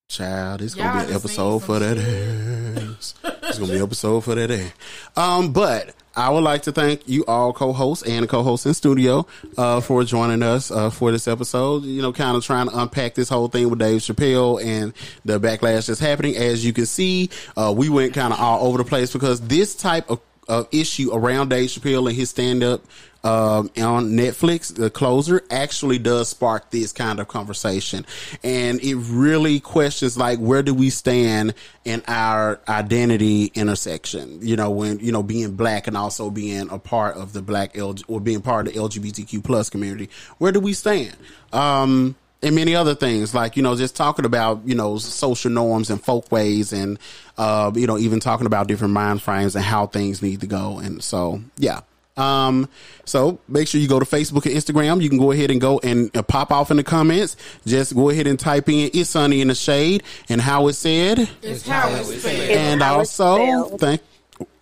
Child, 0.08 0.62
it's 0.62 0.74
gonna 0.74 0.88
Y'all 0.88 0.98
be 0.98 1.06
an 1.06 1.12
just 1.12 1.24
episode 1.24 1.52
need 1.52 1.62
for 1.62 1.78
some 1.78 1.94
that 1.94 1.98
ass. 1.98 3.14
It's 3.42 3.58
gonna 3.58 3.72
be 3.72 3.78
an 3.78 3.84
episode 3.84 4.20
for 4.24 4.34
that 4.34 4.50
ass. 4.50 4.72
Um, 5.16 5.52
but 5.52 5.94
I 6.16 6.30
would 6.30 6.44
like 6.44 6.62
to 6.62 6.72
thank 6.72 7.08
you 7.08 7.24
all 7.26 7.52
co-hosts 7.52 8.06
and 8.06 8.28
co-hosts 8.28 8.66
in 8.66 8.74
studio 8.74 9.26
uh, 9.58 9.80
for 9.80 10.04
joining 10.04 10.42
us 10.42 10.70
uh, 10.70 10.90
for 10.90 11.10
this 11.10 11.26
episode. 11.26 11.84
You 11.84 12.02
know, 12.02 12.12
kind 12.12 12.36
of 12.36 12.44
trying 12.44 12.68
to 12.68 12.78
unpack 12.78 13.14
this 13.14 13.28
whole 13.28 13.48
thing 13.48 13.68
with 13.68 13.80
Dave 13.80 14.00
Chappelle 14.00 14.62
and 14.64 14.92
the 15.24 15.40
backlash 15.40 15.88
that's 15.88 15.98
happening. 15.98 16.36
As 16.36 16.64
you 16.64 16.72
can 16.72 16.86
see, 16.86 17.30
uh, 17.56 17.74
we 17.76 17.88
went 17.88 18.14
kind 18.14 18.32
of 18.32 18.40
all 18.40 18.66
over 18.66 18.78
the 18.78 18.84
place 18.84 19.12
because 19.12 19.40
this 19.40 19.74
type 19.74 20.08
of 20.08 20.20
uh, 20.48 20.64
issue 20.70 21.10
around 21.12 21.48
Dave 21.48 21.70
Chappelle 21.70 22.08
and 22.08 22.16
his 22.16 22.30
stand 22.30 22.62
up 22.62 22.82
um, 23.24 23.70
on 23.78 24.10
Netflix, 24.10 24.74
the 24.74 24.90
closer 24.90 25.42
actually 25.50 25.98
does 25.98 26.28
spark 26.28 26.70
this 26.70 26.92
kind 26.92 27.18
of 27.18 27.26
conversation. 27.26 28.04
And 28.42 28.80
it 28.82 28.96
really 28.96 29.60
questions 29.60 30.18
like, 30.18 30.38
where 30.38 30.62
do 30.62 30.74
we 30.74 30.90
stand 30.90 31.54
in 31.86 32.02
our 32.06 32.60
identity 32.68 33.46
intersection? 33.54 34.40
You 34.42 34.56
know, 34.56 34.70
when, 34.70 35.00
you 35.00 35.10
know, 35.10 35.22
being 35.22 35.56
black 35.56 35.86
and 35.86 35.96
also 35.96 36.28
being 36.28 36.68
a 36.70 36.78
part 36.78 37.16
of 37.16 37.32
the 37.32 37.40
black 37.40 37.76
L 37.78 37.94
or 38.08 38.20
being 38.20 38.42
part 38.42 38.68
of 38.68 38.74
the 38.74 38.78
LGBTQ 38.78 39.42
plus 39.42 39.70
community, 39.70 40.10
where 40.36 40.52
do 40.52 40.60
we 40.60 40.74
stand? 40.74 41.16
Um, 41.50 42.16
and 42.42 42.54
many 42.54 42.76
other 42.76 42.94
things 42.94 43.34
like 43.34 43.56
you 43.56 43.62
know 43.62 43.74
just 43.74 43.96
talking 43.96 44.26
about 44.26 44.60
you 44.66 44.74
know 44.74 44.98
social 44.98 45.50
norms 45.50 45.88
and 45.88 46.04
folk 46.04 46.30
ways 46.30 46.74
and 46.74 46.98
uh 47.38 47.70
you 47.74 47.86
know 47.86 47.96
even 47.96 48.20
talking 48.20 48.44
about 48.46 48.66
different 48.66 48.92
mind 48.92 49.22
frames 49.22 49.56
and 49.56 49.64
how 49.64 49.86
things 49.86 50.20
need 50.20 50.42
to 50.42 50.46
go 50.46 50.78
and 50.78 51.02
so 51.02 51.40
yeah 51.56 51.80
um 52.16 52.68
so 53.04 53.38
make 53.48 53.66
sure 53.66 53.80
you 53.80 53.88
go 53.88 53.98
to 53.98 54.04
facebook 54.04 54.46
and 54.46 54.54
instagram 54.54 55.02
you 55.02 55.08
can 55.08 55.18
go 55.18 55.32
ahead 55.32 55.50
and 55.50 55.60
go 55.60 55.80
and 55.82 56.16
uh, 56.16 56.22
pop 56.22 56.52
off 56.52 56.70
in 56.70 56.76
the 56.76 56.84
comments 56.84 57.36
just 57.66 57.92
go 57.94 58.08
ahead 58.08 58.26
and 58.28 58.38
type 58.38 58.68
in 58.68 58.88
it's 58.94 59.10
sunny 59.10 59.40
in 59.40 59.48
the 59.48 59.54
shade 59.54 60.02
and 60.28 60.40
how 60.40 60.68
it 60.68 60.74
said 60.74 61.28
It's 61.42 61.66
how 61.66 61.88
it's 61.92 62.20
spelled. 62.22 62.50
and 62.50 62.80
how 62.82 62.98
also 62.98 63.34
spelled. 63.36 63.80
thank 63.80 64.00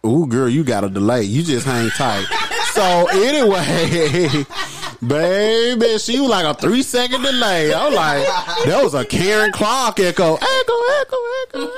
Ooh, 0.04 0.26
girl, 0.26 0.48
you 0.48 0.64
got 0.64 0.82
a 0.82 0.88
delay. 0.88 1.22
You 1.22 1.44
just 1.44 1.64
hang 1.64 1.88
tight. 1.90 2.24
so 2.72 3.06
anyway, 3.12 4.26
baby, 5.06 5.98
she 5.98 6.18
was 6.18 6.28
like 6.28 6.44
a 6.44 6.54
three 6.60 6.82
second 6.82 7.22
delay. 7.22 7.72
I 7.72 7.86
was 7.86 7.94
like, 7.94 8.26
that 8.66 8.80
was 8.82 8.94
a 8.94 9.04
Karen 9.04 9.52
Clark 9.52 10.00
echo. 10.00 10.34
Echo, 10.34 10.76
echo, 11.00 11.16
echo, 11.54 11.70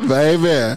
echo. 0.00 0.08
baby. 0.08 0.76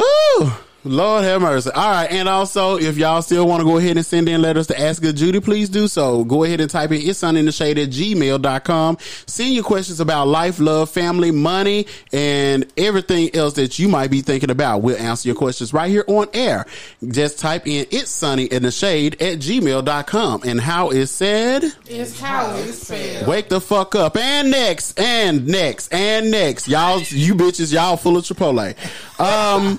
Ooh. 0.00 0.52
Lord 0.82 1.24
have 1.24 1.42
mercy. 1.42 1.70
All 1.70 1.90
right. 1.90 2.10
And 2.10 2.26
also, 2.26 2.78
if 2.78 2.96
y'all 2.96 3.20
still 3.20 3.46
want 3.46 3.60
to 3.60 3.64
go 3.66 3.76
ahead 3.76 3.96
and 3.98 4.06
send 4.06 4.30
in 4.30 4.40
letters 4.40 4.66
to 4.68 4.80
Ask 4.80 5.02
Good 5.02 5.16
Judy, 5.16 5.40
please 5.40 5.68
do 5.68 5.86
so. 5.88 6.24
Go 6.24 6.44
ahead 6.44 6.60
and 6.60 6.70
type 6.70 6.90
in 6.90 7.02
it's 7.02 7.18
sun 7.18 7.36
in 7.36 7.44
the 7.44 7.52
shade 7.52 7.78
at 7.78 7.90
gmail.com. 7.90 8.96
Send 9.26 9.52
your 9.52 9.64
questions 9.64 10.00
about 10.00 10.28
life, 10.28 10.58
love, 10.58 10.88
family, 10.88 11.32
money, 11.32 11.86
and 12.14 12.66
everything 12.78 13.34
else 13.34 13.54
that 13.54 13.78
you 13.78 13.88
might 13.88 14.10
be 14.10 14.22
thinking 14.22 14.48
about. 14.48 14.80
We'll 14.80 14.96
answer 14.96 15.28
your 15.28 15.36
questions 15.36 15.74
right 15.74 15.90
here 15.90 16.04
on 16.06 16.28
air. 16.32 16.64
Just 17.06 17.38
type 17.38 17.66
in 17.66 17.84
it's 17.90 18.10
sunny 18.10 18.44
in 18.44 18.62
the 18.62 18.70
shade 18.70 19.20
at 19.20 19.38
gmail.com. 19.38 20.42
And 20.46 20.60
how 20.60 20.90
is 20.90 21.10
said? 21.10 21.64
It's 21.86 22.18
how 22.18 22.54
it's 22.56 22.86
spelled. 22.86 23.26
Wake 23.26 23.50
the 23.50 23.60
fuck 23.60 23.94
up. 23.94 24.16
And 24.16 24.50
next, 24.50 24.98
and 24.98 25.46
next, 25.46 25.92
and 25.92 26.30
next. 26.30 26.68
Y'all, 26.68 27.00
you 27.00 27.34
bitches, 27.34 27.70
y'all 27.70 27.98
full 27.98 28.16
of 28.16 28.24
Chipotle. 28.24 28.74
Um, 29.20 29.78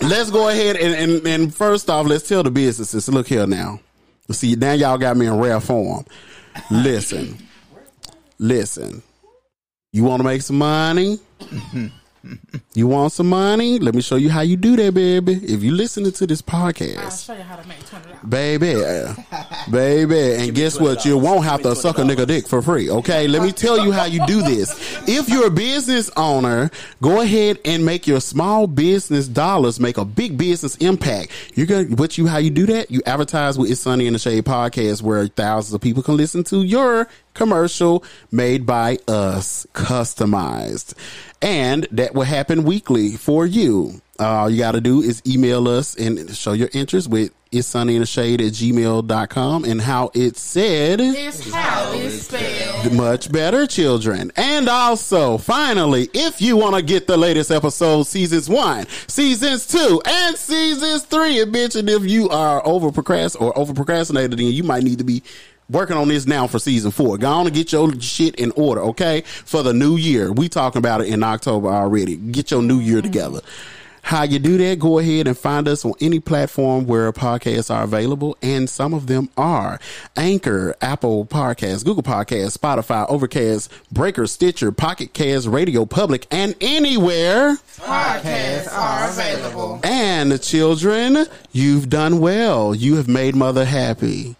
let's 0.00 0.30
go 0.30 0.48
ahead 0.48 0.76
and, 0.76 0.94
and, 0.94 1.26
and 1.26 1.54
first 1.54 1.88
off, 1.90 2.06
let's 2.06 2.28
tell 2.28 2.42
the 2.42 2.50
businesses. 2.50 3.08
Look 3.08 3.28
here 3.28 3.46
now. 3.46 3.80
See, 4.30 4.54
now 4.56 4.72
y'all 4.72 4.98
got 4.98 5.16
me 5.16 5.26
in 5.26 5.38
rare 5.38 5.60
form. 5.60 6.04
Listen, 6.70 7.38
listen. 8.38 9.02
You 9.92 10.04
want 10.04 10.20
to 10.20 10.24
make 10.24 10.42
some 10.42 10.58
money? 10.58 11.18
You 12.74 12.86
want 12.86 13.12
some 13.12 13.28
money? 13.28 13.80
Let 13.80 13.94
me 13.96 14.00
show 14.00 14.14
you 14.16 14.30
how 14.30 14.42
you 14.42 14.56
do 14.56 14.76
that, 14.76 14.94
baby. 14.94 15.34
If 15.42 15.62
you 15.62 15.72
listening 15.72 16.12
to 16.12 16.26
this 16.26 16.42
I'll 16.46 16.72
podcast, 16.72 17.26
show 17.26 17.34
you 17.34 17.42
how 17.42 17.56
to 17.56 17.66
make 17.66 17.84
twenty. 17.86 18.11
Baby, 18.28 18.74
uh, 18.74 19.14
baby. 19.70 20.34
And 20.34 20.54
guess 20.54 20.78
what? 20.78 21.04
You 21.04 21.18
won't 21.18 21.44
have 21.44 21.62
to 21.62 21.74
suck 21.74 21.98
a 21.98 22.02
nigga 22.02 22.26
dick 22.26 22.46
for 22.46 22.62
free. 22.62 22.90
Okay, 22.90 23.28
let 23.28 23.42
me 23.42 23.52
tell 23.52 23.84
you 23.84 23.92
how 23.92 24.04
you 24.04 24.24
do 24.26 24.42
this. 24.42 25.08
If 25.08 25.28
you're 25.28 25.46
a 25.46 25.50
business 25.50 26.10
owner, 26.16 26.70
go 27.00 27.20
ahead 27.20 27.58
and 27.64 27.84
make 27.84 28.06
your 28.06 28.20
small 28.20 28.66
business 28.66 29.28
dollars 29.28 29.80
make 29.80 29.98
a 29.98 30.04
big 30.04 30.38
business 30.38 30.76
impact. 30.76 31.32
You're 31.54 31.66
gonna 31.66 31.88
what 31.96 32.18
you 32.18 32.26
how 32.26 32.38
you 32.38 32.50
do 32.50 32.66
that? 32.66 32.90
You 32.90 33.02
advertise 33.06 33.58
with 33.58 33.70
It's 33.70 33.80
Sunny 33.80 34.06
in 34.06 34.12
the 34.12 34.18
Shade 34.18 34.44
podcast, 34.44 35.02
where 35.02 35.26
thousands 35.28 35.74
of 35.74 35.80
people 35.80 36.02
can 36.02 36.16
listen 36.16 36.44
to 36.44 36.62
your 36.62 37.08
commercial 37.34 38.04
made 38.30 38.66
by 38.66 38.98
us, 39.08 39.66
customized, 39.74 40.94
and 41.40 41.86
that 41.90 42.14
will 42.14 42.24
happen 42.24 42.64
weekly 42.64 43.16
for 43.16 43.46
you. 43.46 44.00
All 44.18 44.48
you 44.50 44.58
got 44.58 44.72
to 44.72 44.80
do 44.80 45.00
is 45.00 45.22
email 45.26 45.66
us 45.68 45.96
and 45.96 46.34
show 46.36 46.52
your 46.52 46.68
interest 46.72 47.08
with 47.08 47.32
it's 47.52 47.68
sunny 47.68 47.94
in 47.94 48.00
the 48.00 48.06
shade 48.06 48.40
at 48.40 48.52
gmail.com 48.52 49.64
and 49.64 49.80
how 49.80 50.10
it 50.14 50.36
said 50.36 51.00
It's 51.00 51.50
how 51.52 51.92
it's 51.92 52.22
spelled. 52.26 52.92
much 52.94 53.30
better 53.30 53.66
children. 53.66 54.32
And 54.36 54.68
also 54.68 55.38
finally 55.38 56.08
if 56.14 56.40
you 56.40 56.56
want 56.56 56.74
to 56.76 56.82
get 56.82 57.06
the 57.06 57.16
latest 57.16 57.50
episodes 57.50 58.08
seasons 58.08 58.48
one 58.48 58.86
seasons 59.06 59.66
two 59.66 60.00
and 60.06 60.36
seasons 60.36 61.02
three 61.04 61.40
and 61.40 61.52
mention 61.52 61.88
if 61.88 62.04
you 62.04 62.28
are 62.30 62.66
over 62.66 62.90
procrast 62.90 63.40
or 63.40 63.56
over 63.58 63.74
procrastinated 63.74 64.38
then 64.38 64.46
you 64.46 64.62
might 64.62 64.82
need 64.82 64.98
to 64.98 65.04
be 65.04 65.22
working 65.70 65.96
on 65.96 66.08
this 66.08 66.26
now 66.26 66.46
for 66.46 66.58
season 66.58 66.90
four. 66.90 67.16
Go 67.16 67.28
on 67.30 67.46
and 67.46 67.54
get 67.54 67.72
your 67.72 67.98
shit 68.00 68.34
in 68.34 68.50
order 68.52 68.80
okay? 68.82 69.22
For 69.22 69.62
the 69.62 69.72
new 69.72 69.96
year. 69.96 70.30
We 70.32 70.48
talking 70.48 70.78
about 70.78 71.00
it 71.00 71.08
in 71.08 71.22
october 71.22 71.68
already. 71.68 72.16
Get 72.16 72.50
your 72.50 72.62
new 72.62 72.78
year 72.80 73.00
together 73.02 73.40
how 74.02 74.24
you 74.24 74.38
do 74.38 74.58
that, 74.58 74.80
go 74.80 74.98
ahead 74.98 75.26
and 75.28 75.38
find 75.38 75.68
us 75.68 75.84
on 75.84 75.94
any 76.00 76.18
platform 76.18 76.86
where 76.86 77.12
podcasts 77.12 77.72
are 77.72 77.84
available, 77.84 78.36
and 78.42 78.68
some 78.68 78.92
of 78.94 79.06
them 79.06 79.30
are 79.36 79.78
Anchor, 80.16 80.74
Apple 80.82 81.24
Podcasts, 81.24 81.84
Google 81.84 82.02
Podcasts, 82.02 82.58
Spotify, 82.58 83.08
Overcast, 83.08 83.72
Breaker, 83.92 84.26
Stitcher, 84.26 84.72
Pocket 84.72 85.14
Cast, 85.14 85.46
Radio 85.46 85.86
Public, 85.86 86.26
and 86.30 86.54
anywhere. 86.60 87.56
Podcasts 87.76 88.76
are 88.76 89.08
available. 89.08 89.80
And 89.84 90.42
children, 90.42 91.24
you've 91.52 91.88
done 91.88 92.18
well. 92.18 92.74
You 92.74 92.96
have 92.96 93.08
made 93.08 93.36
mother 93.36 93.64
happy. 93.64 94.34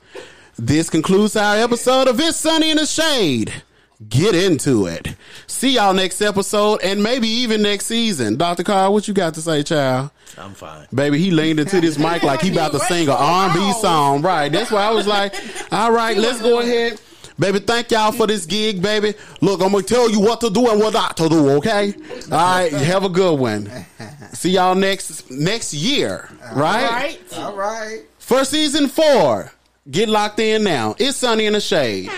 This 0.59 0.91
concludes 0.91 1.37
our 1.37 1.57
episode 1.57 2.09
of 2.09 2.21
It's 2.21 2.37
Sunny 2.37 2.71
in 2.71 2.77
the 2.77 2.87
Shade. 2.87 3.63
Get 4.09 4.35
into 4.35 4.87
it. 4.87 5.15
See 5.47 5.75
y'all 5.75 5.93
next 5.93 6.23
episode 6.23 6.81
and 6.83 7.03
maybe 7.03 7.29
even 7.29 7.63
next 7.63 7.87
season. 7.87 8.37
Dr. 8.37 8.63
Carl, 8.65 8.93
what 8.93 9.07
you 9.07 9.15
got 9.15 9.35
to 9.35 9.41
say, 9.41 9.63
child? 9.63 10.11
I'm 10.39 10.55
fine. 10.55 10.87
Baby, 10.95 11.19
he 11.19 11.31
leaned 11.31 11.61
into 11.61 11.81
this 11.81 11.99
mic 11.99 12.23
like 12.23 12.41
he 12.41 12.51
about 12.51 12.73
to 12.73 12.81
sing 12.81 13.09
an 13.09 13.17
R&B 13.19 13.73
song. 13.75 14.23
Right. 14.23 14.51
That's 14.51 14.71
why 14.71 14.85
I 14.85 14.91
was 14.91 15.07
like, 15.07 15.35
all 15.71 15.93
right, 15.93 16.17
let's 16.17 16.41
go 16.41 16.61
ahead. 16.61 17.01
Baby, 17.39 17.61
thank 17.61 17.91
y'all 17.91 18.13
for 18.13 18.27
this 18.27 18.47
gig, 18.47 18.83
baby. 18.83 19.15
Look, 19.41 19.63
I'm 19.63 19.73
going 19.73 19.85
to 19.85 19.95
tell 19.95 20.11
you 20.11 20.21
what 20.21 20.41
to 20.41 20.51
do 20.51 20.71
and 20.71 20.81
what 20.81 20.95
not 20.95 21.17
to 21.19 21.29
do, 21.29 21.51
okay? 21.57 21.95
All 22.31 22.39
right, 22.39 22.73
have 22.73 23.05
a 23.05 23.09
good 23.09 23.39
one. 23.39 23.71
See 24.33 24.51
y'all 24.51 24.75
next 24.75 25.31
next 25.31 25.75
year, 25.75 26.29
right? 26.55 26.91
Right? 26.91 27.39
All 27.39 27.55
right. 27.55 28.03
For 28.19 28.45
season 28.45 28.89
four. 28.89 29.53
Get 29.91 30.09
locked 30.09 30.39
in 30.39 30.63
now. 30.63 30.95
It's 30.99 31.17
Sunny 31.17 31.47
in 31.47 31.55
the 31.55 31.61
Shade. 31.61 32.09